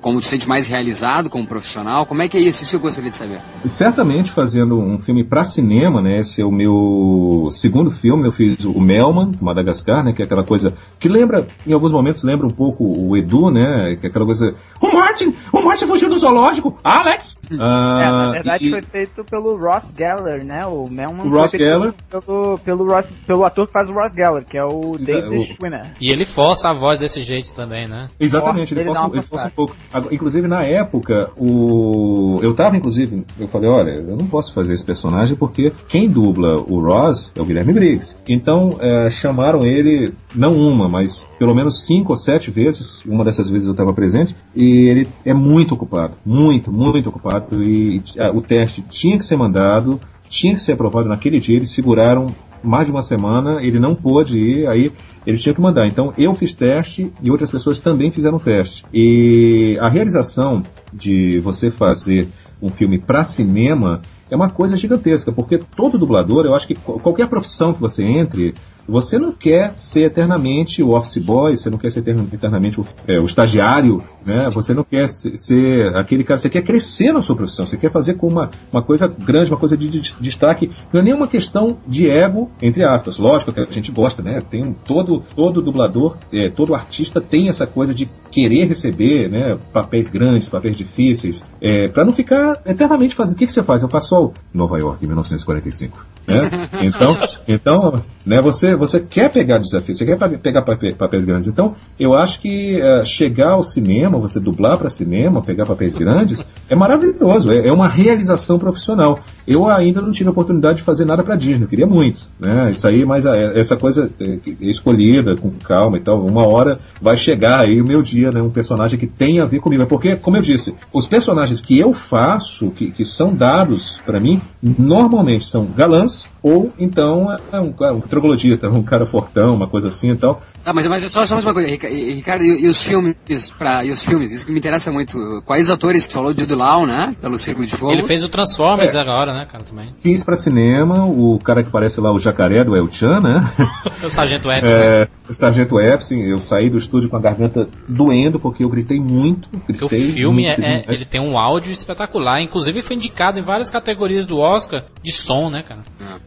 Como 0.00 0.18
tu 0.18 0.24
se 0.24 0.30
sente 0.30 0.48
mais 0.48 0.66
realizado 0.66 1.28
como 1.30 1.46
profissional? 1.46 2.06
Como 2.06 2.22
é 2.22 2.28
que 2.28 2.36
é 2.36 2.40
isso? 2.40 2.62
Isso 2.62 2.76
eu 2.76 2.80
gostaria 2.80 3.10
de 3.10 3.16
saber. 3.16 3.40
certamente 3.66 4.30
fazendo 4.30 4.78
um 4.78 4.98
filme 4.98 5.24
para 5.24 5.44
cinema, 5.44 6.00
né? 6.02 6.20
Esse 6.20 6.40
é 6.42 6.44
o 6.44 6.50
meu 6.52 7.50
segundo 7.52 7.90
filme. 7.90 8.26
Eu 8.26 8.32
fiz 8.32 8.64
o 8.64 8.80
Melman, 8.80 9.32
Madagascar, 9.40 10.02
né? 10.04 10.12
Que 10.12 10.22
é 10.22 10.24
aquela 10.24 10.44
coisa 10.44 10.74
que 10.98 11.08
lembra, 11.08 11.46
em 11.66 11.72
alguns 11.72 11.92
momentos 11.92 12.22
lembra 12.24 12.46
um 12.46 12.50
pouco 12.50 12.67
o 12.78 13.16
Edu, 13.16 13.50
né? 13.50 13.96
Que 14.00 14.06
é 14.06 14.10
aquela 14.10 14.24
coisa. 14.24 14.54
O 14.80 14.92
Martin! 14.92 15.34
O 15.52 15.60
Martin 15.62 15.86
fugiu 15.86 16.08
do 16.08 16.16
zoológico! 16.18 16.78
Alex! 16.84 17.36
ah, 17.58 17.98
É, 18.00 18.10
na 18.10 18.30
verdade 18.32 18.66
e- 18.66 18.70
foi 18.70 18.82
feito 18.82 19.24
pelo 19.24 19.56
Ross 19.56 19.92
Geller, 19.96 20.44
né? 20.44 20.60
O 20.66 20.88
Melman 20.88 21.26
O 21.26 21.30
foi 21.30 21.40
Ross 21.40 21.50
feito 21.50 21.62
Geller. 21.64 21.94
Pelo, 22.10 22.58
pelo, 22.58 22.88
Ross, 22.88 23.12
pelo 23.26 23.44
ator 23.44 23.66
que 23.66 23.72
faz 23.72 23.88
o 23.88 23.92
Ross 23.92 24.12
Geller, 24.12 24.44
que 24.44 24.56
é 24.56 24.64
o 24.64 24.94
Exa- 24.94 25.04
David 25.04 25.36
o- 25.36 25.40
Schwimmer. 25.54 25.92
E 26.00 26.10
ele 26.12 26.24
força 26.24 26.70
a 26.70 26.74
voz 26.74 26.98
desse 26.98 27.20
jeito 27.22 27.52
também, 27.54 27.86
né? 27.88 28.06
Exatamente, 28.20 28.72
Ele 28.74 28.82
ele, 28.82 28.88
força, 28.94 29.06
ele 29.12 29.22
força 29.22 29.46
um 29.48 29.50
pouco. 29.50 29.76
Agora, 29.92 30.14
Inclusive, 30.14 30.46
na 30.48 30.62
época, 30.64 31.30
o 31.36 32.38
eu 32.42 32.54
tava, 32.54 32.76
inclusive, 32.76 33.24
eu 33.38 33.48
falei, 33.48 33.68
olha, 33.70 33.90
eu 34.00 34.16
não 34.16 34.26
posso 34.26 34.52
fazer 34.52 34.72
esse 34.72 34.84
personagem 34.84 35.36
porque 35.36 35.72
quem 35.88 36.08
dubla 36.08 36.56
o 36.68 36.78
Ross 36.80 37.32
é 37.36 37.40
o 37.40 37.44
Guilherme 37.44 37.72
Briggs. 37.72 38.14
Então, 38.28 38.70
é, 38.80 39.10
chamaram 39.10 39.64
ele, 39.66 40.12
não 40.34 40.50
uma, 40.50 40.88
mas 40.88 41.24
pelo 41.38 41.54
menos 41.54 41.84
cinco 41.86 42.12
ou 42.12 42.16
sete 42.16 42.50
vezes, 42.50 43.04
uma 43.04 43.24
dessas 43.24 43.48
vezes 43.50 43.66
eu 43.66 43.72
estava 43.72 43.92
presente, 43.92 44.36
e 44.54 44.67
ele 44.68 45.06
é 45.24 45.34
muito 45.34 45.74
ocupado, 45.74 46.14
muito, 46.24 46.72
muito 46.72 47.08
ocupado, 47.08 47.62
e 47.62 48.02
ah, 48.18 48.30
o 48.34 48.40
teste 48.40 48.82
tinha 48.82 49.16
que 49.18 49.24
ser 49.24 49.36
mandado, 49.36 49.98
tinha 50.28 50.54
que 50.54 50.60
ser 50.60 50.72
aprovado 50.72 51.08
naquele 51.08 51.38
dia, 51.38 51.56
eles 51.56 51.70
seguraram 51.70 52.26
mais 52.62 52.86
de 52.86 52.92
uma 52.92 53.02
semana, 53.02 53.60
ele 53.62 53.78
não 53.78 53.94
pôde 53.94 54.38
ir, 54.38 54.66
aí 54.68 54.90
ele 55.26 55.38
tinha 55.38 55.54
que 55.54 55.60
mandar. 55.60 55.86
Então 55.86 56.12
eu 56.18 56.34
fiz 56.34 56.54
teste 56.54 57.10
e 57.22 57.30
outras 57.30 57.50
pessoas 57.50 57.78
também 57.80 58.10
fizeram 58.10 58.38
teste. 58.38 58.84
E 58.92 59.78
a 59.80 59.88
realização 59.88 60.62
de 60.92 61.38
você 61.38 61.70
fazer 61.70 62.26
um 62.60 62.68
filme 62.68 62.98
para 62.98 63.22
cinema 63.22 64.00
é 64.30 64.34
uma 64.34 64.50
coisa 64.50 64.76
gigantesca, 64.76 65.30
porque 65.30 65.58
todo 65.58 65.96
dublador, 65.98 66.44
eu 66.44 66.54
acho 66.54 66.66
que 66.66 66.74
qual- 66.74 66.98
qualquer 66.98 67.28
profissão 67.28 67.72
que 67.72 67.80
você 67.80 68.04
entre, 68.04 68.52
você 68.88 69.18
não 69.18 69.32
quer 69.32 69.74
ser 69.76 70.04
eternamente 70.04 70.82
o 70.82 70.90
office 70.96 71.18
boy, 71.18 71.56
você 71.56 71.68
não 71.70 71.78
quer 71.78 71.90
ser 71.90 72.00
etern- 72.00 72.26
eternamente 72.32 72.80
o, 72.80 72.86
é, 73.06 73.18
o 73.20 73.24
estagiário, 73.24 74.02
né? 74.24 74.48
Você 74.52 74.72
não 74.74 74.82
quer 74.84 75.08
se- 75.08 75.36
ser 75.36 75.96
aquele 75.96 76.24
cara, 76.24 76.38
você 76.38 76.48
quer 76.50 76.62
crescer 76.62 77.12
na 77.12 77.20
sua 77.22 77.36
profissão, 77.36 77.66
você 77.66 77.76
quer 77.76 77.90
fazer 77.90 78.14
com 78.14 78.28
uma, 78.28 78.50
uma 78.72 78.82
coisa 78.82 79.06
grande, 79.06 79.50
uma 79.50 79.58
coisa 79.58 79.76
de, 79.76 79.88
de 79.88 80.00
destaque. 80.20 80.70
Não 80.92 81.00
é 81.00 81.04
nenhuma 81.04 81.28
questão 81.28 81.78
de 81.86 82.08
ego, 82.08 82.50
entre 82.62 82.84
aspas. 82.84 83.18
Lógico 83.18 83.52
que 83.52 83.60
a 83.60 83.64
gente 83.66 83.92
gosta, 83.92 84.22
né? 84.22 84.40
Tem 84.40 84.64
um, 84.64 84.72
todo, 84.72 85.22
todo 85.36 85.60
dublador, 85.62 86.16
é, 86.32 86.48
todo 86.50 86.74
artista 86.74 87.20
tem 87.20 87.48
essa 87.48 87.66
coisa 87.66 87.92
de 87.94 88.08
querer 88.30 88.66
receber, 88.66 89.28
né? 89.30 89.56
Papéis 89.72 90.08
grandes, 90.08 90.48
papéis 90.48 90.76
difíceis, 90.76 91.44
é, 91.60 91.88
para 91.88 92.04
não 92.04 92.12
ficar 92.12 92.60
eternamente 92.66 93.14
fazendo. 93.14 93.34
O 93.34 93.38
que, 93.38 93.46
que 93.46 93.52
você 93.52 93.62
faz? 93.62 93.82
Eu 93.82 93.88
faço 93.88 94.32
Nova 94.52 94.78
York, 94.78 95.04
em 95.04 95.08
1945. 95.08 96.06
Né? 96.26 96.38
Então, 96.82 97.16
então, 97.46 97.94
né? 98.24 98.40
Você, 98.40 98.76
você 98.78 99.00
quer 99.00 99.30
pegar 99.30 99.58
desafios, 99.58 99.98
você 99.98 100.06
quer 100.06 100.16
pegar 100.38 100.62
papéis 100.62 101.24
grandes. 101.24 101.48
Então, 101.48 101.74
eu 101.98 102.14
acho 102.14 102.40
que 102.40 102.80
é, 102.80 103.04
chegar 103.04 103.52
ao 103.52 103.62
cinema, 103.62 104.18
você 104.18 104.40
dublar 104.40 104.78
para 104.78 104.88
cinema, 104.88 105.42
pegar 105.42 105.66
papéis 105.66 105.94
grandes, 105.94 106.44
é 106.68 106.76
maravilhoso. 106.76 107.52
É, 107.52 107.68
é 107.68 107.72
uma 107.72 107.88
realização 107.88 108.58
profissional. 108.58 109.18
Eu 109.46 109.66
ainda 109.66 110.00
não 110.00 110.10
tive 110.10 110.28
a 110.28 110.32
oportunidade 110.32 110.78
de 110.78 110.82
fazer 110.82 111.04
nada 111.04 111.22
para 111.22 111.36
Disney. 111.36 111.64
Eu 111.64 111.68
queria 111.68 111.86
muito, 111.86 112.28
né? 112.38 112.70
Isso 112.70 112.86
aí, 112.86 113.04
mas 113.04 113.26
é, 113.26 113.58
essa 113.58 113.76
coisa 113.76 114.10
que 114.18 114.56
é 114.60 114.66
escolhida 114.66 115.36
com 115.36 115.50
calma 115.50 115.98
e 115.98 116.00
tal. 116.00 116.24
Uma 116.24 116.46
hora 116.46 116.78
vai 117.00 117.16
chegar 117.16 117.60
aí 117.60 117.80
o 117.80 117.84
meu 117.86 118.02
dia, 118.02 118.30
né? 118.32 118.40
Um 118.40 118.50
personagem 118.50 118.98
que 118.98 119.06
tem 119.06 119.40
a 119.40 119.44
ver 119.44 119.60
comigo. 119.60 119.82
É 119.82 119.86
porque, 119.86 120.16
como 120.16 120.36
eu 120.36 120.42
disse, 120.42 120.74
os 120.92 121.06
personagens 121.06 121.60
que 121.60 121.78
eu 121.78 121.92
faço, 121.92 122.70
que, 122.70 122.90
que 122.90 123.04
são 123.04 123.34
dados 123.34 124.00
para 124.04 124.20
mim, 124.20 124.40
normalmente 124.62 125.46
são 125.46 125.66
galãs 125.66 126.28
ou 126.42 126.72
então 126.78 127.28
é 127.52 127.60
um, 127.60 127.74
é 127.80 127.92
um 127.92 128.00
troglodita, 128.00 128.67
um 128.76 128.82
cara 128.82 129.06
fortão, 129.06 129.54
uma 129.54 129.68
coisa 129.68 129.88
assim 129.88 130.10
e 130.10 130.16
tal. 130.16 130.42
Tá, 130.68 130.74
mas, 130.74 130.86
mas 130.86 131.10
só, 131.10 131.24
só 131.24 131.34
mais 131.34 131.46
uma 131.46 131.54
coisa, 131.54 131.66
Rica- 131.66 131.88
Ricardo, 131.88 132.44
e, 132.44 132.64
e 132.64 132.68
os 132.68 132.82
filmes, 132.82 133.16
pra, 133.58 133.86
e 133.86 133.90
os 133.90 134.04
filmes, 134.04 134.30
isso 134.32 134.44
que 134.44 134.52
me 134.52 134.58
interessa 134.58 134.92
muito. 134.92 135.16
Quais 135.46 135.70
atores 135.70 136.06
tu 136.06 136.12
falou? 136.12 136.34
Jude 136.36 136.54
Law, 136.54 136.86
né? 136.86 137.16
Pelo 137.22 137.38
Círculo 137.38 137.66
de 137.66 137.74
Fogo. 137.74 137.90
Ele 137.92 138.02
fez 138.02 138.22
o 138.22 138.28
Transformers 138.28 138.94
É. 138.94 139.00
agora, 139.00 139.32
né, 139.32 139.46
cara, 139.50 139.64
também. 139.64 139.94
Fiz 140.02 140.22
para 140.22 140.36
cinema 140.36 141.06
o 141.06 141.38
cara 141.42 141.64
que 141.64 141.70
parece 141.70 141.98
lá 142.02 142.12
o 142.12 142.18
jacaré 142.18 142.62
do 142.64 142.76
El 142.76 142.92
Chan, 142.92 143.18
né? 143.20 143.50
O 144.04 144.10
Sargento 144.10 144.50
Epps, 144.50 144.70
né? 144.70 145.02
É, 145.04 145.08
o 145.28 145.34
Sargento 145.34 145.80
Epstein, 145.80 146.20
eu 146.30 146.36
saí 146.36 146.68
do 146.70 146.76
estúdio 146.76 147.08
com 147.08 147.16
a 147.16 147.20
garganta 147.20 147.66
doendo 147.88 148.38
porque 148.38 148.62
eu 148.62 148.68
gritei 148.68 149.00
muito. 149.00 149.48
Porque 149.48 149.84
o 149.84 149.88
Gritei 149.88 150.10
filme 150.12 150.44
muito, 150.46 150.62
é, 150.62 150.74
é- 150.80 150.84
ele 150.88 151.04
tem 151.06 151.20
um 151.20 151.38
áudio 151.38 151.72
espetacular, 151.72 152.42
inclusive 152.42 152.82
foi 152.82 152.94
indicado 152.96 153.38
em 153.38 153.42
várias 153.42 153.70
categorias 153.70 154.26
do 154.26 154.36
Oscar 154.38 154.84
de 155.02 155.10
som, 155.12 155.48
né, 155.50 155.62
cara? 155.66 155.80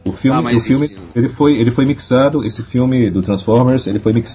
O 0.04 0.12
filme, 0.12 0.36
Ah, 0.38 0.42
mas 0.42 0.56
o 0.56 0.60
filme 0.66 0.90
ele, 1.14 1.28
foi, 1.28 1.52
ele 1.52 1.70
foi 1.70 1.84
mixado, 1.86 2.44
esse 2.44 2.62
filme 2.64 3.08
do 3.10 3.20
Transformers, 3.22 3.86
ele 3.86 3.98
foi 4.00 4.12
mixado 4.12 4.31